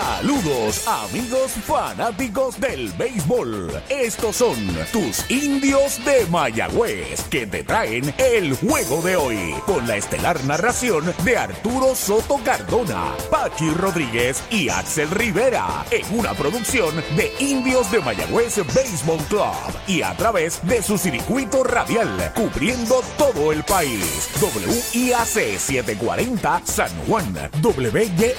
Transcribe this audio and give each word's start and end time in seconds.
Saludos 0.00 0.86
amigos 0.86 1.52
fanáticos 1.66 2.60
del 2.60 2.92
béisbol. 2.92 3.82
Estos 3.88 4.36
son 4.36 4.56
tus 4.92 5.28
indios 5.28 5.98
de 6.04 6.24
Mayagüez 6.26 7.24
que 7.24 7.48
te 7.48 7.64
traen 7.64 8.14
el 8.16 8.54
juego 8.54 9.02
de 9.02 9.16
hoy 9.16 9.54
con 9.66 9.88
la 9.88 9.96
estelar 9.96 10.42
narración 10.44 11.12
de 11.24 11.36
Arturo 11.36 11.96
Soto 11.96 12.38
Cardona, 12.44 13.12
Pachi 13.28 13.70
Rodríguez 13.70 14.40
y 14.50 14.68
Axel 14.68 15.10
Rivera 15.10 15.84
en 15.90 16.16
una 16.16 16.32
producción 16.32 16.94
de 17.16 17.32
Indios 17.40 17.90
de 17.90 17.98
Mayagüez 17.98 18.58
Baseball 18.72 19.24
Club 19.28 19.77
y 19.88 20.02
a 20.02 20.14
través 20.16 20.64
de 20.66 20.82
su 20.82 20.98
circuito 20.98 21.62
radial 21.64 22.32
cubriendo 22.34 23.02
todo 23.16 23.52
el 23.52 23.64
país. 23.64 24.28
WIAC 24.40 25.58
740 25.58 26.60
San 26.64 26.90
Juan, 27.06 27.34
WYAC 27.62 28.36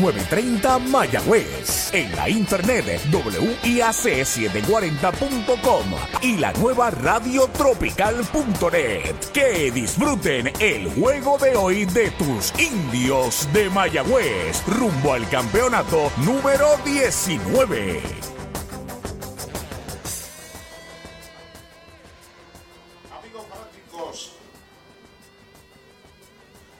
930 0.00 0.78
Mayagüez. 0.78 1.92
En 1.92 2.16
la 2.16 2.26
internet 2.28 3.00
WIAC740.com 3.12 5.84
y 6.22 6.38
la 6.38 6.52
nueva 6.54 6.90
radiotropical.net. 6.90 9.14
Que 9.32 9.70
disfruten 9.70 10.50
el 10.58 10.90
juego 10.94 11.38
de 11.38 11.54
hoy 11.56 11.84
de 11.84 12.10
tus 12.12 12.52
indios 12.58 13.46
de 13.52 13.68
Mayagüez 13.70 14.64
rumbo 14.66 15.12
al 15.12 15.28
campeonato 15.28 16.10
número 16.24 16.78
19. 16.84 18.27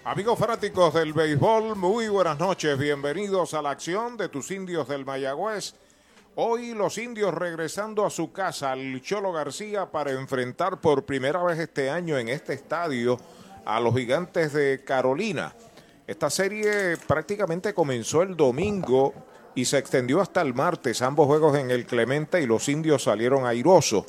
Amigos 0.09 0.39
fanáticos 0.39 0.95
del 0.95 1.13
béisbol, 1.13 1.77
muy 1.77 2.09
buenas 2.09 2.39
noches, 2.39 2.79
bienvenidos 2.79 3.53
a 3.53 3.61
la 3.61 3.73
acción 3.73 4.17
de 4.17 4.31
tus 4.31 4.51
indios 4.51 4.89
del 4.89 5.05
Mayagüez. 5.05 5.75
Hoy 6.35 6.73
los 6.73 6.97
indios 6.97 7.35
regresando 7.35 8.07
a 8.07 8.11
su 8.11 8.33
casa, 8.33 8.73
al 8.73 9.03
Cholo 9.03 9.33
García, 9.33 9.93
para 9.93 10.13
enfrentar 10.13 10.81
por 10.81 11.05
primera 11.05 11.43
vez 11.43 11.59
este 11.59 11.91
año 11.91 12.17
en 12.17 12.31
este 12.31 12.55
estadio 12.55 13.19
a 13.67 13.81
los 13.81 13.95
gigantes 13.95 14.55
de 14.55 14.83
Carolina. 14.83 15.55
Esta 16.07 16.31
serie 16.31 16.97
prácticamente 17.07 17.75
comenzó 17.75 18.23
el 18.23 18.35
domingo 18.35 19.13
y 19.55 19.67
se 19.67 19.77
extendió 19.77 20.23
hasta 20.23 20.41
el 20.41 20.55
martes, 20.55 21.03
ambos 21.03 21.27
juegos 21.27 21.59
en 21.59 21.71
el 21.71 21.85
Clemente 21.85 22.41
y 22.41 22.47
los 22.47 22.67
indios 22.71 23.03
salieron 23.03 23.45
airosos. 23.45 24.07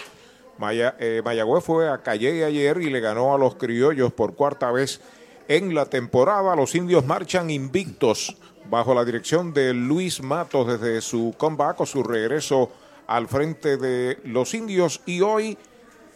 Eh, 0.62 1.22
Mayagüez 1.26 1.62
fue 1.62 1.90
a 1.90 1.98
Calle 1.98 2.46
ayer 2.46 2.78
y 2.82 2.90
le 2.90 3.02
ganó 3.02 3.34
a 3.34 3.38
los 3.38 3.56
criollos 3.56 4.14
por 4.14 4.36
cuarta 4.36 4.72
vez 4.72 5.02
en 5.50 5.74
la 5.76 5.86
temporada. 5.88 6.56
Los 6.56 6.76
indios 6.76 7.06
marchan 7.06 7.50
invictos 7.50 8.38
bajo 8.70 8.94
la 8.94 9.04
dirección 9.04 9.52
de 9.54 9.74
Luis 9.74 10.22
Matos 10.22 10.68
desde 10.68 11.02
su 11.02 11.34
comeback 11.38 11.82
o 11.82 11.86
su 11.86 12.04
regreso 12.04 12.72
al 13.08 13.28
frente 13.28 13.76
de 13.76 14.20
los 14.24 14.54
indios 14.54 15.02
y 15.06 15.20
hoy 15.22 15.58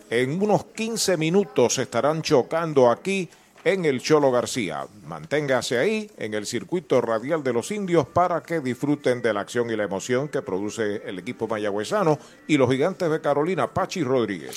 en 0.09 0.41
unos 0.41 0.65
15 0.65 1.17
minutos 1.17 1.79
estarán 1.79 2.21
chocando 2.21 2.89
aquí 2.89 3.27
en 3.63 3.85
el 3.85 4.01
Cholo 4.01 4.29
García. 4.29 4.85
Manténgase 5.07 5.79
ahí 5.79 6.11
en 6.17 6.35
el 6.35 6.45
circuito 6.45 7.01
radial 7.01 7.43
de 7.43 7.53
los 7.53 7.71
indios 7.71 8.05
para 8.05 8.43
que 8.43 8.59
disfruten 8.59 9.21
de 9.23 9.33
la 9.33 9.41
acción 9.41 9.71
y 9.71 9.75
la 9.75 9.85
emoción 9.85 10.27
que 10.27 10.43
produce 10.43 11.01
el 11.05 11.17
equipo 11.17 11.47
mayagüezano 11.47 12.19
y 12.47 12.57
los 12.57 12.69
gigantes 12.69 13.09
de 13.09 13.21
Carolina, 13.21 13.73
Pachi 13.73 14.03
Rodríguez. 14.03 14.55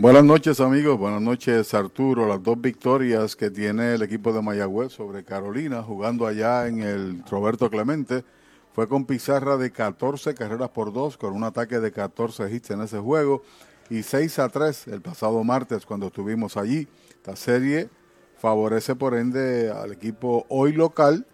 Buenas 0.00 0.22
noches 0.22 0.60
amigos, 0.60 0.96
buenas 0.96 1.20
noches 1.20 1.74
Arturo. 1.74 2.28
Las 2.28 2.40
dos 2.40 2.60
victorias 2.60 3.34
que 3.34 3.50
tiene 3.50 3.94
el 3.94 4.02
equipo 4.02 4.32
de 4.32 4.40
Mayagüez 4.40 4.92
sobre 4.92 5.24
Carolina 5.24 5.82
jugando 5.82 6.24
allá 6.24 6.68
en 6.68 6.82
el 6.82 7.24
Roberto 7.28 7.68
Clemente 7.68 8.24
fue 8.72 8.86
con 8.86 9.06
pizarra 9.06 9.56
de 9.56 9.72
14 9.72 10.34
carreras 10.34 10.68
por 10.68 10.92
dos 10.92 11.16
con 11.16 11.34
un 11.34 11.42
ataque 11.42 11.80
de 11.80 11.90
14 11.90 12.48
hits 12.48 12.70
en 12.70 12.82
ese 12.82 13.00
juego 13.00 13.42
y 13.90 14.04
6 14.04 14.38
a 14.38 14.48
3 14.48 14.86
el 14.86 15.02
pasado 15.02 15.42
martes 15.42 15.84
cuando 15.84 16.06
estuvimos 16.06 16.56
allí. 16.56 16.86
Esta 17.10 17.34
serie 17.34 17.90
favorece 18.36 18.94
por 18.94 19.16
ende 19.16 19.72
al 19.72 19.90
equipo 19.90 20.46
hoy 20.48 20.74
local 20.74 21.26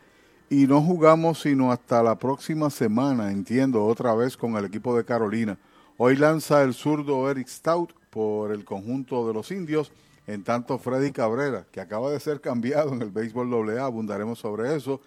y 0.48 0.66
no 0.66 0.80
jugamos 0.80 1.42
sino 1.42 1.70
hasta 1.70 2.02
la 2.02 2.18
próxima 2.18 2.70
semana, 2.70 3.30
entiendo, 3.30 3.84
otra 3.84 4.14
vez 4.14 4.38
con 4.38 4.56
el 4.56 4.64
equipo 4.64 4.96
de 4.96 5.04
Carolina. 5.04 5.58
Hoy 5.98 6.16
lanza 6.16 6.62
el 6.62 6.72
zurdo 6.72 7.30
Eric 7.30 7.46
Stout 7.46 7.92
por 8.14 8.52
el 8.52 8.64
conjunto 8.64 9.26
de 9.26 9.34
los 9.34 9.50
indios. 9.50 9.90
En 10.28 10.44
tanto, 10.44 10.78
Freddy 10.78 11.10
Cabrera, 11.10 11.66
que 11.72 11.80
acaba 11.80 12.12
de 12.12 12.20
ser 12.20 12.40
cambiado 12.40 12.94
en 12.94 13.02
el 13.02 13.10
béisbol 13.10 13.76
AA, 13.76 13.84
abundaremos 13.84 14.38
sobre 14.38 14.76
eso. 14.76 15.00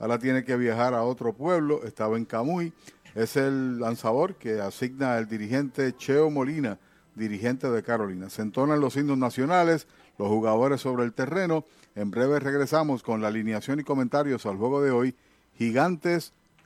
Ahora 0.00 0.18
tiene 0.18 0.44
que 0.44 0.56
viajar 0.56 0.92
a 0.92 1.04
otro 1.04 1.32
pueblo, 1.32 1.84
estaba 1.84 2.16
en 2.16 2.24
Camuy. 2.24 2.72
Es 3.14 3.36
el 3.36 3.78
lanzador 3.78 4.34
que 4.34 4.60
asigna 4.60 5.18
el 5.18 5.28
dirigente 5.28 5.94
Cheo 5.96 6.30
Molina, 6.30 6.80
dirigente 7.14 7.70
de 7.70 7.82
Carolina. 7.84 8.28
Se 8.28 8.42
entonan 8.42 8.80
los 8.80 8.96
indios 8.96 9.18
nacionales, 9.18 9.86
los 10.18 10.26
jugadores 10.26 10.80
sobre 10.80 11.04
el 11.04 11.12
terreno. 11.12 11.64
En 11.94 12.10
breve 12.10 12.40
regresamos 12.40 13.04
con 13.04 13.22
la 13.22 13.28
alineación 13.28 13.78
y 13.78 13.84
comentarios 13.84 14.46
al 14.46 14.56
juego 14.56 14.82
de 14.82 14.90
hoy. 14.90 15.14
Gigantes 15.56 16.32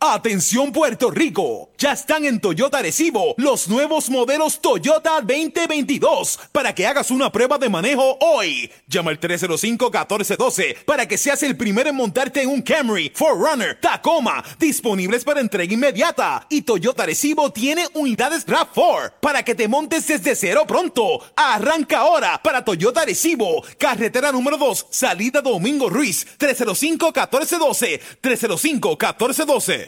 Atención 0.00 0.70
Puerto 0.70 1.10
Rico, 1.10 1.72
ya 1.76 1.90
están 1.90 2.24
en 2.24 2.40
Toyota 2.40 2.80
Recibo 2.80 3.34
los 3.36 3.66
nuevos 3.66 4.08
modelos 4.10 4.60
Toyota 4.60 5.20
2022 5.20 6.38
para 6.52 6.72
que 6.72 6.86
hagas 6.86 7.10
una 7.10 7.32
prueba 7.32 7.58
de 7.58 7.68
manejo 7.68 8.16
hoy. 8.20 8.70
Llama 8.86 9.10
al 9.10 9.18
305-1412 9.18 10.84
para 10.84 11.08
que 11.08 11.18
seas 11.18 11.42
el 11.42 11.56
primero 11.56 11.90
en 11.90 11.96
montarte 11.96 12.42
en 12.42 12.48
un 12.48 12.62
Camry, 12.62 13.10
Forerunner, 13.12 13.80
Tacoma, 13.80 14.44
disponibles 14.60 15.24
para 15.24 15.40
entrega 15.40 15.74
inmediata. 15.74 16.46
Y 16.48 16.62
Toyota 16.62 17.04
Recibo 17.04 17.50
tiene 17.50 17.84
unidades 17.94 18.46
RAV4 18.46 19.14
para 19.20 19.42
que 19.42 19.56
te 19.56 19.66
montes 19.66 20.06
desde 20.06 20.36
cero 20.36 20.62
pronto. 20.64 21.24
Arranca 21.34 21.98
ahora 21.98 22.40
para 22.40 22.64
Toyota 22.64 23.04
Recibo, 23.04 23.64
carretera 23.76 24.30
número 24.30 24.58
2, 24.58 24.86
salida 24.90 25.40
Domingo 25.40 25.90
Ruiz, 25.90 26.24
305-1412, 26.38 28.00
305-1412. 28.22 29.87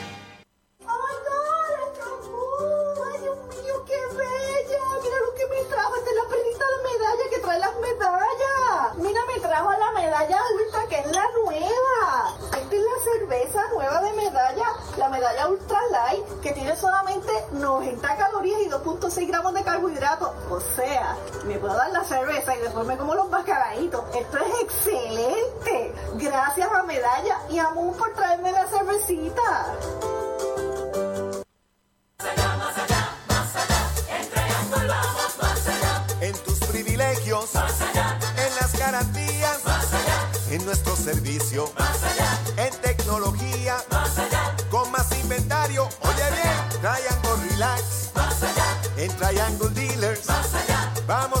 cerveza 13.31 13.61
nueva 13.73 14.01
de 14.01 14.11
medalla, 14.13 14.65
la 14.97 15.07
medalla 15.07 15.47
Ultra 15.47 15.79
Light, 15.89 16.41
que 16.41 16.51
tiene 16.51 16.75
solamente 16.75 17.31
90 17.53 18.17
calorías 18.17 18.59
y 18.61 18.69
2.6 18.69 19.27
gramos 19.27 19.53
de 19.53 19.63
carbohidratos. 19.63 20.31
O 20.49 20.59
sea, 20.59 21.15
me 21.45 21.57
puedo 21.57 21.73
dar 21.73 21.91
la 21.91 22.03
cerveza 22.03 22.55
y 22.57 22.59
después 22.59 22.85
me 22.85 22.97
como 22.97 23.15
los 23.15 23.29
mascaraditos. 23.29 24.03
Esto 24.15 24.37
es 24.37 24.61
excelente. 24.63 25.95
Gracias 26.15 26.69
a 26.71 26.83
Medalla 26.83 27.37
y 27.49 27.59
a 27.59 27.69
Moon 27.69 27.95
por 27.95 28.13
traerme 28.13 28.51
la 28.51 28.67
cervecita. 28.67 29.65
En 36.19 36.33
tus 36.43 36.59
privilegios, 36.59 37.53
más 37.55 37.81
allá. 37.81 38.19
en 38.45 38.55
las 38.55 38.77
garantías, 38.77 39.65
más 39.65 39.93
allá. 39.93 40.27
en 40.51 40.65
nuestro 40.65 40.95
servicio, 40.97 41.71
más 41.79 42.03
allá. 42.03 42.41
En 42.57 42.90
Triangle 46.81 47.47
Relax, 47.47 48.09
más 48.15 48.41
allá. 48.41 48.81
En 48.97 49.15
Triangle 49.15 49.69
Dealers, 49.69 50.27
más 50.27 50.51
allá. 50.55 50.91
Vamos 51.05 51.40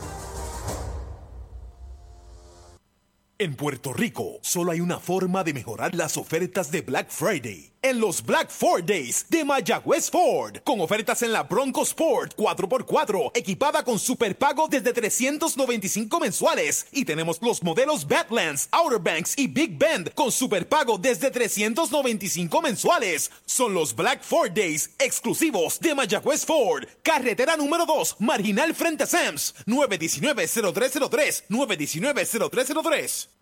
En 3.41 3.55
Puerto 3.55 3.91
Rico, 3.91 4.37
solo 4.43 4.69
hay 4.69 4.81
una 4.81 4.99
forma 4.99 5.43
de 5.43 5.55
mejorar 5.55 5.95
las 5.95 6.15
ofertas 6.15 6.69
de 6.69 6.81
Black 6.81 7.09
Friday. 7.09 7.70
En 7.83 7.99
los 7.99 8.23
Black 8.23 8.51
Ford 8.51 8.83
Days 8.83 9.25
de 9.27 9.43
Mayagüez 9.43 10.11
Ford, 10.11 10.57
con 10.63 10.79
ofertas 10.81 11.23
en 11.23 11.31
la 11.31 11.41
Bronco 11.41 11.81
Sport 11.81 12.35
4x4, 12.35 13.31
equipada 13.33 13.83
con 13.83 13.97
superpago 13.97 14.67
desde 14.67 14.93
395 14.93 16.19
mensuales. 16.19 16.85
Y 16.91 17.05
tenemos 17.05 17.41
los 17.41 17.63
modelos 17.63 18.07
Badlands, 18.07 18.69
Outer 18.69 18.99
Banks 18.99 19.33
y 19.35 19.47
Big 19.47 19.79
Bend 19.79 20.13
con 20.13 20.31
superpago 20.31 20.99
desde 20.99 21.31
395 21.31 22.61
mensuales. 22.61 23.31
Son 23.47 23.73
los 23.73 23.95
Black 23.95 24.21
Ford 24.21 24.51
Days 24.51 24.91
exclusivos 24.99 25.79
de 25.79 25.95
Mayagüez 25.95 26.45
Ford. 26.45 26.85
Carretera 27.01 27.57
número 27.57 27.87
2, 27.87 28.17
marginal 28.19 28.75
frente 28.75 29.05
a 29.05 29.07
Sams, 29.07 29.55
919-0303, 29.65 31.45
919-0303. 31.49 33.41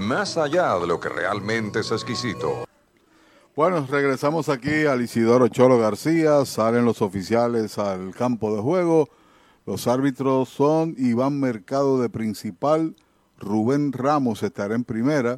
más 0.01 0.35
allá 0.37 0.77
de 0.79 0.87
lo 0.87 0.99
que 0.99 1.09
realmente 1.09 1.79
es 1.79 1.91
exquisito. 1.91 2.65
Bueno, 3.55 3.85
regresamos 3.89 4.49
aquí 4.49 4.85
al 4.85 5.01
Isidoro 5.01 5.47
Cholo 5.47 5.77
García, 5.77 6.43
salen 6.45 6.85
los 6.85 7.01
oficiales 7.01 7.77
al 7.77 8.13
campo 8.15 8.55
de 8.55 8.61
juego, 8.61 9.09
los 9.65 9.87
árbitros 9.87 10.49
son 10.49 10.95
Iván 10.97 11.39
Mercado 11.39 12.01
de 12.01 12.09
principal, 12.09 12.95
Rubén 13.37 13.91
Ramos 13.91 14.41
estará 14.43 14.73
en 14.73 14.83
primera, 14.83 15.37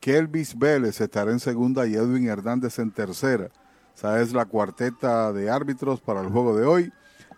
Kelvis 0.00 0.58
Vélez 0.58 1.00
estará 1.00 1.30
en 1.30 1.40
segunda 1.40 1.86
y 1.86 1.94
Edwin 1.94 2.28
Hernández 2.28 2.78
en 2.78 2.90
tercera. 2.90 3.50
Esa 3.96 4.20
es 4.20 4.32
la 4.32 4.44
cuarteta 4.46 5.32
de 5.32 5.48
árbitros 5.48 6.00
para 6.00 6.20
el 6.20 6.28
juego 6.28 6.56
de 6.56 6.66
hoy. 6.66 6.92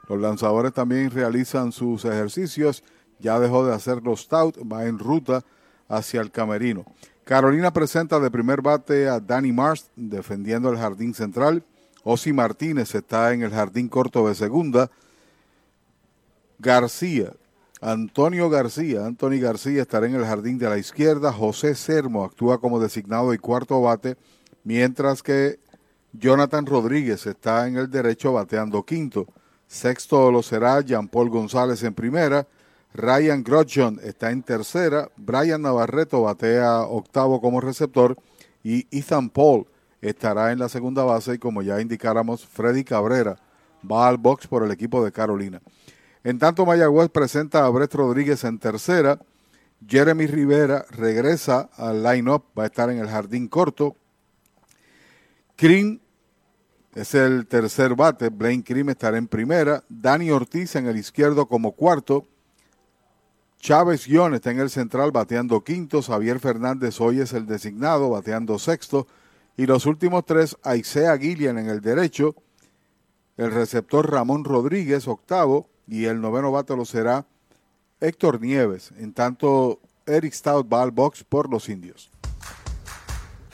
Los 0.08 0.18
lanzadores 0.18 0.72
también 0.72 1.10
realizan 1.10 1.72
sus 1.72 2.04
ejercicios, 2.04 2.82
ya 3.18 3.38
dejó 3.38 3.66
de 3.66 3.74
hacer 3.74 4.02
los 4.02 4.22
stout, 4.22 4.56
va 4.60 4.86
en 4.86 4.98
ruta 4.98 5.44
hacia 5.96 6.20
el 6.20 6.30
camerino. 6.30 6.84
Carolina 7.24 7.72
presenta 7.72 8.20
de 8.20 8.30
primer 8.30 8.60
bate 8.60 9.08
a 9.08 9.18
Danny 9.18 9.52
Mars 9.52 9.90
defendiendo 9.96 10.70
el 10.70 10.76
jardín 10.76 11.14
central. 11.14 11.64
Osi 12.02 12.32
Martínez 12.32 12.94
está 12.94 13.32
en 13.32 13.42
el 13.42 13.50
jardín 13.50 13.88
corto 13.88 14.28
de 14.28 14.34
segunda. 14.34 14.90
García, 16.58 17.32
Antonio 17.80 18.50
García, 18.50 19.06
Anthony 19.06 19.40
García 19.40 19.82
estará 19.82 20.06
en 20.06 20.14
el 20.14 20.24
jardín 20.24 20.58
de 20.58 20.68
la 20.68 20.78
izquierda. 20.78 21.32
José 21.32 21.74
Sermo 21.74 22.24
actúa 22.24 22.60
como 22.60 22.78
designado 22.78 23.32
y 23.32 23.38
cuarto 23.38 23.80
bate, 23.80 24.16
mientras 24.62 25.22
que 25.22 25.58
Jonathan 26.12 26.66
Rodríguez 26.66 27.26
está 27.26 27.66
en 27.66 27.76
el 27.76 27.90
derecho 27.90 28.32
bateando 28.32 28.82
quinto. 28.84 29.26
Sexto 29.66 30.30
lo 30.30 30.42
será 30.42 30.80
Jean 30.82 31.08
Paul 31.08 31.30
González 31.30 31.82
en 31.82 31.94
primera. 31.94 32.46
Ryan 32.94 33.42
Grotjon 33.42 33.98
está 34.04 34.30
en 34.30 34.44
tercera, 34.44 35.10
Brian 35.16 35.62
Navarreto 35.62 36.22
batea 36.22 36.82
octavo 36.82 37.40
como 37.40 37.60
receptor 37.60 38.16
y 38.62 38.86
Ethan 38.96 39.30
Paul 39.30 39.66
estará 40.00 40.52
en 40.52 40.60
la 40.60 40.68
segunda 40.68 41.02
base 41.02 41.34
y 41.34 41.38
como 41.38 41.62
ya 41.62 41.80
indicáramos, 41.80 42.46
Freddy 42.46 42.84
Cabrera 42.84 43.36
va 43.90 44.06
al 44.08 44.16
box 44.16 44.46
por 44.46 44.62
el 44.62 44.70
equipo 44.70 45.04
de 45.04 45.10
Carolina. 45.10 45.60
En 46.22 46.38
tanto, 46.38 46.64
Mayagüez 46.64 47.10
presenta 47.10 47.66
a 47.66 47.68
Brett 47.68 47.92
Rodríguez 47.94 48.44
en 48.44 48.60
tercera, 48.60 49.18
Jeremy 49.86 50.28
Rivera 50.28 50.86
regresa 50.90 51.68
al 51.76 52.00
line-up, 52.02 52.44
va 52.56 52.62
a 52.62 52.66
estar 52.66 52.90
en 52.90 52.98
el 52.98 53.08
jardín 53.08 53.48
corto. 53.48 53.96
Krim 55.56 55.98
es 56.94 57.14
el 57.16 57.48
tercer 57.48 57.96
bate, 57.96 58.28
Blaine 58.28 58.62
Krim 58.62 58.88
estará 58.90 59.18
en 59.18 59.26
primera, 59.26 59.82
Dani 59.88 60.30
Ortiz 60.30 60.76
en 60.76 60.86
el 60.86 60.96
izquierdo 60.96 61.46
como 61.48 61.72
cuarto, 61.72 62.28
Chávez 63.64 64.06
Guión 64.06 64.34
está 64.34 64.50
en 64.50 64.60
el 64.60 64.68
central 64.68 65.10
bateando 65.10 65.64
quinto, 65.64 66.02
Javier 66.02 66.38
Fernández 66.38 67.00
hoy 67.00 67.22
es 67.22 67.32
el 67.32 67.46
designado 67.46 68.10
bateando 68.10 68.58
sexto 68.58 69.06
y 69.56 69.64
los 69.64 69.86
últimos 69.86 70.26
tres, 70.26 70.58
Aisea 70.62 71.16
Gillian 71.16 71.56
en 71.56 71.70
el 71.70 71.80
derecho, 71.80 72.34
el 73.38 73.50
receptor 73.50 74.12
Ramón 74.12 74.44
Rodríguez 74.44 75.08
octavo 75.08 75.66
y 75.86 76.04
el 76.04 76.20
noveno 76.20 76.52
bate 76.52 76.74
será 76.84 77.24
Héctor 78.02 78.42
Nieves. 78.42 78.90
En 78.98 79.14
tanto, 79.14 79.80
Eric 80.04 80.34
Stout 80.34 80.68
Ball 80.68 80.90
Box 80.90 81.24
por 81.24 81.48
los 81.48 81.70
indios. 81.70 82.10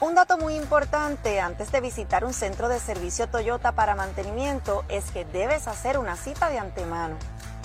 Un 0.00 0.17
dato 0.17 0.38
muy 0.38 0.57
importante 0.57 1.38
antes 1.38 1.71
de 1.71 1.81
visitar 1.81 2.25
un 2.25 2.33
centro 2.33 2.69
de 2.69 2.81
servicio 2.81 3.29
Toyota 3.29 3.76
para 3.76 3.95
mantenimiento 3.95 4.85
es 4.88 5.12
que 5.12 5.25
debes 5.25 5.69
hacer 5.69 5.99
una 5.99 6.17
cita 6.17 6.50
de 6.50 6.59
antemano. 6.59 7.17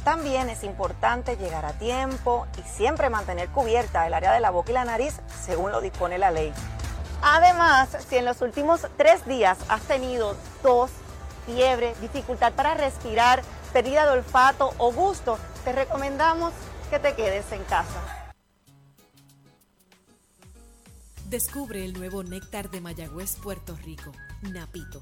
También 0.06 0.50
es 0.50 0.64
importante 0.64 1.36
llegar 1.36 1.66
a 1.66 1.74
tiempo 1.74 2.46
y 2.60 2.62
siempre 2.70 3.10
mantener 3.10 3.50
cubierta 3.50 4.06
el 4.06 4.14
área 4.14 4.32
de 4.32 4.40
la 4.40 4.52
boca 4.52 4.70
y 4.70 4.76
la 4.76 4.86
nariz 4.86 5.20
según 5.44 5.72
lo 5.72 5.82
dispone 5.82 6.20
la 6.20 6.30
ley. 6.30 6.54
Además, 7.24 7.90
si 8.08 8.18
en 8.18 8.26
los 8.26 8.40
últimos 8.42 8.88
tres 8.98 9.26
días 9.26 9.58
has 9.68 9.82
tenido 9.82 10.38
tos, 10.62 10.92
fiebre, 11.48 11.96
dificultad 12.02 12.54
para 12.54 12.76
respirar, 12.76 13.42
pérdida 13.74 14.06
de 14.06 14.12
olfato 14.12 14.76
o 14.78 14.94
gusto, 14.94 15.40
te 15.64 15.72
recomendamos 15.72 16.54
que 16.92 17.00
te 17.00 17.16
quedes 17.16 17.52
en 17.52 17.64
casa. 17.64 18.00
Descubre 21.30 21.84
el 21.84 21.94
nuevo 21.94 22.22
néctar 22.22 22.70
de 22.70 22.80
Mayagüez, 22.80 23.38
Puerto 23.38 23.76
Rico, 23.84 24.12
Napito, 24.44 25.02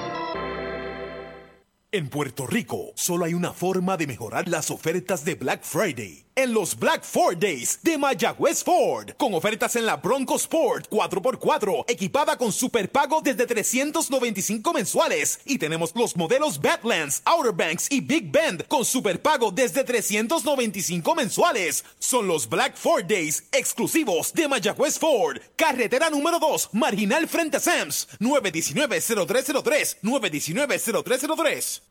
En 1.93 2.07
Puerto 2.07 2.47
Rico, 2.47 2.93
solo 2.95 3.25
hay 3.25 3.33
una 3.33 3.51
forma 3.51 3.97
de 3.97 4.07
mejorar 4.07 4.47
las 4.47 4.71
ofertas 4.71 5.25
de 5.25 5.35
Black 5.35 5.63
Friday. 5.63 6.23
En 6.33 6.53
los 6.53 6.79
Black 6.79 7.03
Ford 7.03 7.37
Days 7.37 7.79
de 7.83 7.97
Mayagüez 7.97 8.63
Ford, 8.63 9.09
con 9.17 9.33
ofertas 9.33 9.75
en 9.75 9.85
la 9.85 9.97
Bronco 9.97 10.37
Sport 10.37 10.89
4x4, 10.89 11.83
equipada 11.89 12.37
con 12.37 12.53
superpago 12.53 13.19
desde 13.21 13.45
395 13.45 14.71
mensuales. 14.73 15.41
Y 15.43 15.57
tenemos 15.57 15.91
los 15.93 16.15
modelos 16.15 16.61
Badlands, 16.61 17.21
Outer 17.25 17.51
Banks 17.51 17.87
y 17.91 17.99
Big 17.99 18.31
Bend 18.31 18.65
con 18.69 18.85
superpago 18.85 19.51
desde 19.51 19.83
395 19.83 21.15
mensuales. 21.15 21.83
Son 21.99 22.25
los 22.25 22.47
Black 22.47 22.77
Ford 22.77 23.03
Days 23.03 23.43
exclusivos 23.51 24.31
de 24.31 24.47
Mayagüez 24.47 24.99
Ford. 24.99 25.37
Carretera 25.57 26.09
número 26.09 26.39
2, 26.39 26.69
marginal 26.71 27.27
frente 27.27 27.57
a 27.57 27.59
Sams, 27.59 28.07
919-0303, 28.21 29.97
919-0303. 30.01 31.90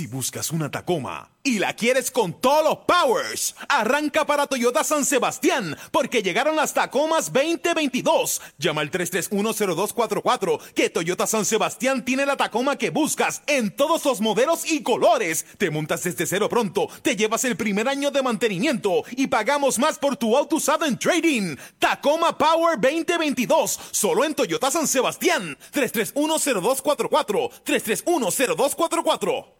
Si 0.00 0.06
buscas 0.06 0.50
una 0.50 0.70
Tacoma 0.70 1.28
y 1.42 1.58
la 1.58 1.76
quieres 1.76 2.10
con 2.10 2.40
todos 2.40 2.64
los 2.64 2.78
powers, 2.86 3.54
arranca 3.68 4.24
para 4.24 4.46
Toyota 4.46 4.82
San 4.82 5.04
Sebastián 5.04 5.76
porque 5.90 6.22
llegaron 6.22 6.56
las 6.56 6.72
Tacomas 6.72 7.30
2022. 7.30 8.40
Llama 8.56 8.80
al 8.80 8.90
3310244 8.90 10.58
que 10.72 10.88
Toyota 10.88 11.26
San 11.26 11.44
Sebastián 11.44 12.02
tiene 12.02 12.24
la 12.24 12.38
Tacoma 12.38 12.78
que 12.78 12.88
buscas 12.88 13.42
en 13.46 13.76
todos 13.76 14.02
los 14.06 14.22
modelos 14.22 14.64
y 14.72 14.82
colores. 14.82 15.44
Te 15.58 15.68
montas 15.70 16.02
desde 16.02 16.24
cero 16.24 16.48
pronto, 16.48 16.88
te 17.02 17.14
llevas 17.14 17.44
el 17.44 17.58
primer 17.58 17.86
año 17.86 18.10
de 18.10 18.22
mantenimiento 18.22 19.04
y 19.10 19.26
pagamos 19.26 19.78
más 19.78 19.98
por 19.98 20.16
tu 20.16 20.34
auto 20.34 20.56
usado 20.56 20.86
en 20.86 20.98
trading. 20.98 21.56
Tacoma 21.78 22.38
Power 22.38 22.80
2022, 22.80 23.78
solo 23.90 24.24
en 24.24 24.34
Toyota 24.34 24.70
San 24.70 24.86
Sebastián. 24.86 25.58
3310244 25.74 27.50
3310244 27.66 29.59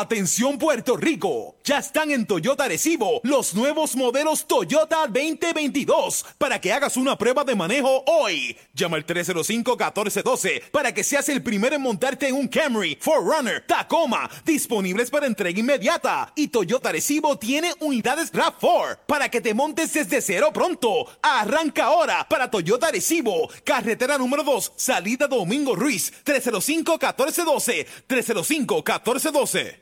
Atención 0.00 0.58
Puerto 0.58 0.96
Rico, 0.96 1.56
ya 1.64 1.78
están 1.78 2.10
en 2.10 2.26
Toyota 2.26 2.66
Recibo 2.66 3.20
los 3.24 3.54
nuevos 3.54 3.94
modelos 3.94 4.46
Toyota 4.46 5.06
2022 5.06 6.24
para 6.38 6.60
que 6.60 6.72
hagas 6.72 6.96
una 6.96 7.16
prueba 7.16 7.44
de 7.44 7.54
manejo 7.54 8.02
hoy. 8.06 8.56
Llama 8.74 8.96
al 8.96 9.06
305-1412 9.06 10.70
para 10.70 10.92
que 10.92 11.04
seas 11.04 11.28
el 11.28 11.42
primero 11.42 11.76
en 11.76 11.82
montarte 11.82 12.28
en 12.28 12.34
un 12.34 12.48
Camry, 12.48 12.96
Forerunner, 13.00 13.66
Tacoma, 13.66 14.28
disponibles 14.44 15.10
para 15.10 15.26
entrega 15.26 15.60
inmediata. 15.60 16.32
Y 16.36 16.48
Toyota 16.48 16.90
Recibo 16.90 17.38
tiene 17.38 17.72
unidades 17.80 18.32
RAV4 18.32 19.00
para 19.06 19.28
que 19.28 19.40
te 19.40 19.54
montes 19.54 19.92
desde 19.92 20.20
cero 20.20 20.50
pronto. 20.52 21.06
Arranca 21.22 21.84
ahora 21.84 22.26
para 22.28 22.50
Toyota 22.50 22.90
Recibo, 22.90 23.48
carretera 23.62 24.18
número 24.18 24.42
2, 24.42 24.72
salida 24.74 25.26
Domingo 25.28 25.76
Ruiz, 25.76 26.12
305-1412, 26.24 27.86
305-1412. 28.08 29.81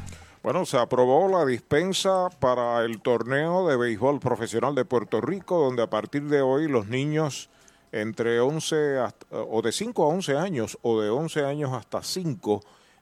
Bueno, 0.43 0.65
se 0.65 0.77
aprobó 0.77 1.27
la 1.27 1.45
dispensa 1.45 2.29
para 2.39 2.83
el 2.83 2.99
torneo 3.01 3.67
de 3.67 3.77
béisbol 3.77 4.19
profesional 4.19 4.73
de 4.73 4.85
Puerto 4.85 5.21
Rico, 5.21 5.59
donde 5.59 5.83
a 5.83 5.89
partir 5.89 6.23
de 6.23 6.41
hoy 6.41 6.67
los 6.67 6.87
niños 6.87 7.49
entre 7.91 8.39
11 8.39 8.97
hasta- 8.97 9.27
o 9.31 9.61
de 9.61 9.71
5 9.71 10.03
a 10.03 10.07
11 10.07 10.35
años 10.37 10.79
o 10.81 10.99
de 10.99 11.09
11 11.11 11.45
años 11.45 11.71
hasta 11.73 12.01
5 12.01 12.61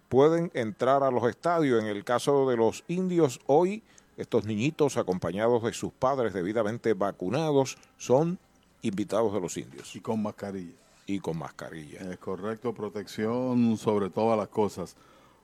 pueden 0.09 0.51
entrar 0.53 1.03
a 1.03 1.11
los 1.11 1.23
estadios. 1.29 1.81
En 1.81 1.87
el 1.87 2.03
caso 2.03 2.49
de 2.49 2.57
los 2.57 2.83
indios, 2.89 3.39
hoy 3.45 3.83
estos 4.17 4.43
niñitos 4.45 4.97
acompañados 4.97 5.63
de 5.63 5.71
sus 5.71 5.93
padres 5.93 6.33
debidamente 6.33 6.93
vacunados 6.93 7.77
son 7.97 8.37
invitados 8.81 9.31
de 9.33 9.39
los 9.39 9.55
indios. 9.55 9.95
Y 9.95 10.01
con 10.01 10.21
mascarilla. 10.21 10.73
Y 11.05 11.19
con 11.19 11.37
mascarilla. 11.37 12.01
Es 12.11 12.17
correcto, 12.17 12.73
protección 12.73 13.77
sobre 13.77 14.09
todas 14.09 14.37
las 14.37 14.49
cosas. 14.49 14.97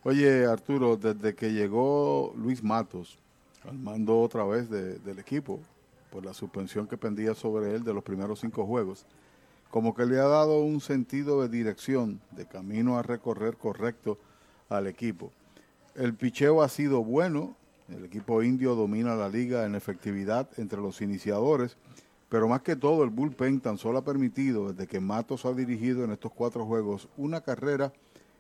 Oye, 0.08 0.46
Arturo, 0.46 0.98
desde 0.98 1.34
que 1.34 1.52
llegó 1.52 2.32
Luis 2.38 2.62
Matos 2.62 3.18
al 3.68 3.80
mando 3.80 4.20
otra 4.20 4.44
vez 4.44 4.70
de- 4.70 5.00
del 5.00 5.18
equipo, 5.18 5.60
por 6.12 6.24
la 6.24 6.36
suspensión 6.36 6.86
que 6.86 6.96
pendía 6.96 7.34
sobre 7.34 7.74
él 7.74 7.84
de 7.84 7.92
los 7.92 8.04
primeros 8.04 8.40
cinco 8.40 8.68
juegos, 8.68 9.04
como 9.72 9.96
que 9.96 10.06
le 10.06 10.20
ha 10.20 10.28
dado 10.28 10.60
un 10.60 10.80
sentido 10.80 11.42
de 11.42 11.50
dirección, 11.50 12.22
de 12.30 12.46
camino 12.46 13.00
a 13.00 13.02
recorrer 13.02 13.58
correcto 13.58 14.20
al 14.70 14.86
equipo. 14.86 15.32
El 15.96 16.14
picheo 16.14 16.62
ha 16.62 16.70
sido 16.70 17.04
bueno, 17.04 17.56
el 17.90 18.06
equipo 18.06 18.44
indio 18.44 18.76
domina 18.76 19.16
la 19.16 19.28
liga 19.28 19.66
en 19.66 19.74
efectividad 19.74 20.48
entre 20.58 20.82
los 20.82 21.02
iniciadores, 21.02 21.78
pero 22.30 22.48
más 22.48 22.62
que 22.62 22.76
todo 22.76 23.04
el 23.04 23.10
bullpen 23.10 23.60
tan 23.60 23.80
solo 23.80 23.98
ha 23.98 24.06
permitido, 24.06 24.72
desde 24.72 24.86
que 24.86 25.00
Matos 25.00 25.46
ha 25.46 25.54
dirigido 25.54 26.04
en 26.04 26.12
estos 26.12 26.32
cuatro 26.32 26.64
juegos, 26.64 27.08
una 27.18 27.42
carrera 27.42 27.92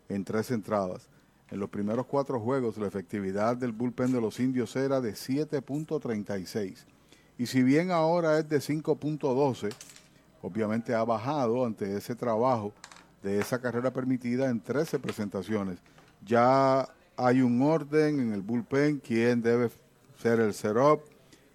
en 0.09 0.23
tres 0.23 0.51
entradas. 0.51 1.09
En 1.51 1.59
los 1.59 1.69
primeros 1.69 2.07
cuatro 2.07 2.39
juegos 2.39 2.77
la 2.77 2.87
efectividad 2.87 3.55
del 3.55 3.71
bullpen 3.71 4.11
de 4.11 4.21
los 4.21 4.39
indios 4.39 4.75
era 4.75 4.99
de 4.99 5.13
7.36. 5.13 6.85
Y 7.37 7.45
si 7.45 7.63
bien 7.63 7.91
ahora 7.91 8.39
es 8.39 8.49
de 8.49 8.57
5.12, 8.57 9.73
obviamente 10.41 10.95
ha 10.95 11.03
bajado 11.03 11.65
ante 11.65 11.95
ese 11.95 12.15
trabajo 12.15 12.73
de 13.21 13.39
esa 13.39 13.59
carrera 13.59 13.91
permitida 13.91 14.49
en 14.49 14.61
13 14.61 14.99
presentaciones. 14.99 15.79
Ya 16.25 16.87
hay 17.17 17.41
un 17.41 17.61
orden 17.61 18.19
en 18.19 18.33
el 18.33 18.41
bullpen, 18.41 18.99
quién 18.99 19.41
debe 19.41 19.69
ser 20.17 20.39
el 20.39 20.53
setup, 20.53 21.01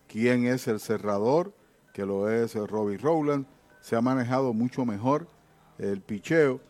quién 0.09 0.47
es 0.47 0.69
el 0.69 0.81
cerrador, 0.81 1.53
que 1.93 2.05
lo 2.05 2.31
es 2.31 2.55
Robbie 2.55 2.99
Rowland. 2.99 3.47
Se 3.81 3.97
ha 3.97 4.01
manejado 4.01 4.53
mucho 4.53 4.85
mejor 4.85 5.27
el 5.79 6.01
picheo. 6.01 6.61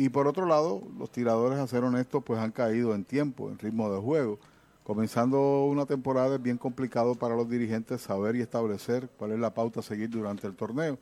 Y 0.00 0.08
por 0.08 0.26
otro 0.26 0.46
lado, 0.46 0.80
los 0.98 1.10
tiradores, 1.12 1.58
a 1.58 1.66
ser 1.66 1.84
honestos, 1.84 2.22
pues 2.24 2.40
han 2.40 2.52
caído 2.52 2.94
en 2.94 3.04
tiempo, 3.04 3.50
en 3.50 3.58
ritmo 3.58 3.92
de 3.92 4.00
juego. 4.00 4.38
Comenzando 4.82 5.66
una 5.66 5.84
temporada 5.84 6.36
es 6.36 6.42
bien 6.42 6.56
complicado 6.56 7.14
para 7.16 7.36
los 7.36 7.50
dirigentes 7.50 8.00
saber 8.00 8.34
y 8.34 8.40
establecer 8.40 9.10
cuál 9.18 9.32
es 9.32 9.38
la 9.38 9.52
pauta 9.52 9.80
a 9.80 9.82
seguir 9.82 10.08
durante 10.08 10.46
el 10.46 10.54
torneo. 10.56 10.98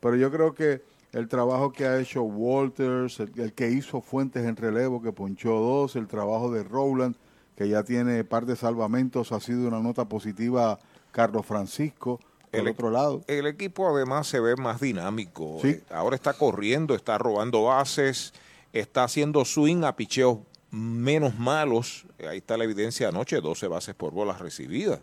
Pero 0.00 0.16
yo 0.16 0.30
creo 0.30 0.54
que 0.54 0.82
el 1.12 1.28
trabajo 1.28 1.72
que 1.72 1.86
ha 1.86 1.98
hecho 1.98 2.24
Walters, 2.24 3.20
el, 3.20 3.32
el 3.40 3.54
que 3.54 3.70
hizo 3.70 4.02
Fuentes 4.02 4.44
en 4.44 4.56
relevo, 4.56 5.00
que 5.00 5.12
ponchó 5.12 5.52
dos, 5.58 5.96
el 5.96 6.06
trabajo 6.06 6.50
de 6.52 6.62
Rowland, 6.62 7.16
que 7.56 7.70
ya 7.70 7.82
tiene 7.84 8.22
par 8.22 8.44
de 8.44 8.54
salvamentos, 8.56 9.32
ha 9.32 9.40
sido 9.40 9.66
una 9.66 9.80
nota 9.80 10.04
positiva 10.04 10.78
Carlos 11.10 11.46
Francisco. 11.46 12.20
Por 12.50 12.60
El- 12.60 12.68
otro 12.68 12.90
lado, 12.90 13.22
El 13.28 13.46
equipo 13.46 13.88
además 13.88 14.26
se 14.26 14.38
ve 14.38 14.56
más 14.56 14.78
dinámico. 14.78 15.56
Sí. 15.62 15.68
Eh, 15.68 15.82
Ahora 15.90 16.16
está 16.16 16.34
corriendo, 16.34 16.94
está 16.94 17.16
robando 17.16 17.62
bases, 17.64 18.34
está 18.72 19.04
haciendo 19.04 19.44
swing 19.44 19.84
a 19.84 19.96
picheos 19.96 20.38
menos 20.70 21.38
malos. 21.38 22.04
Ahí 22.28 22.38
está 22.38 22.56
la 22.56 22.64
evidencia 22.64 23.08
anoche, 23.08 23.40
12 23.40 23.68
bases 23.68 23.94
por 23.94 24.12
bolas 24.12 24.40
recibidas. 24.40 25.00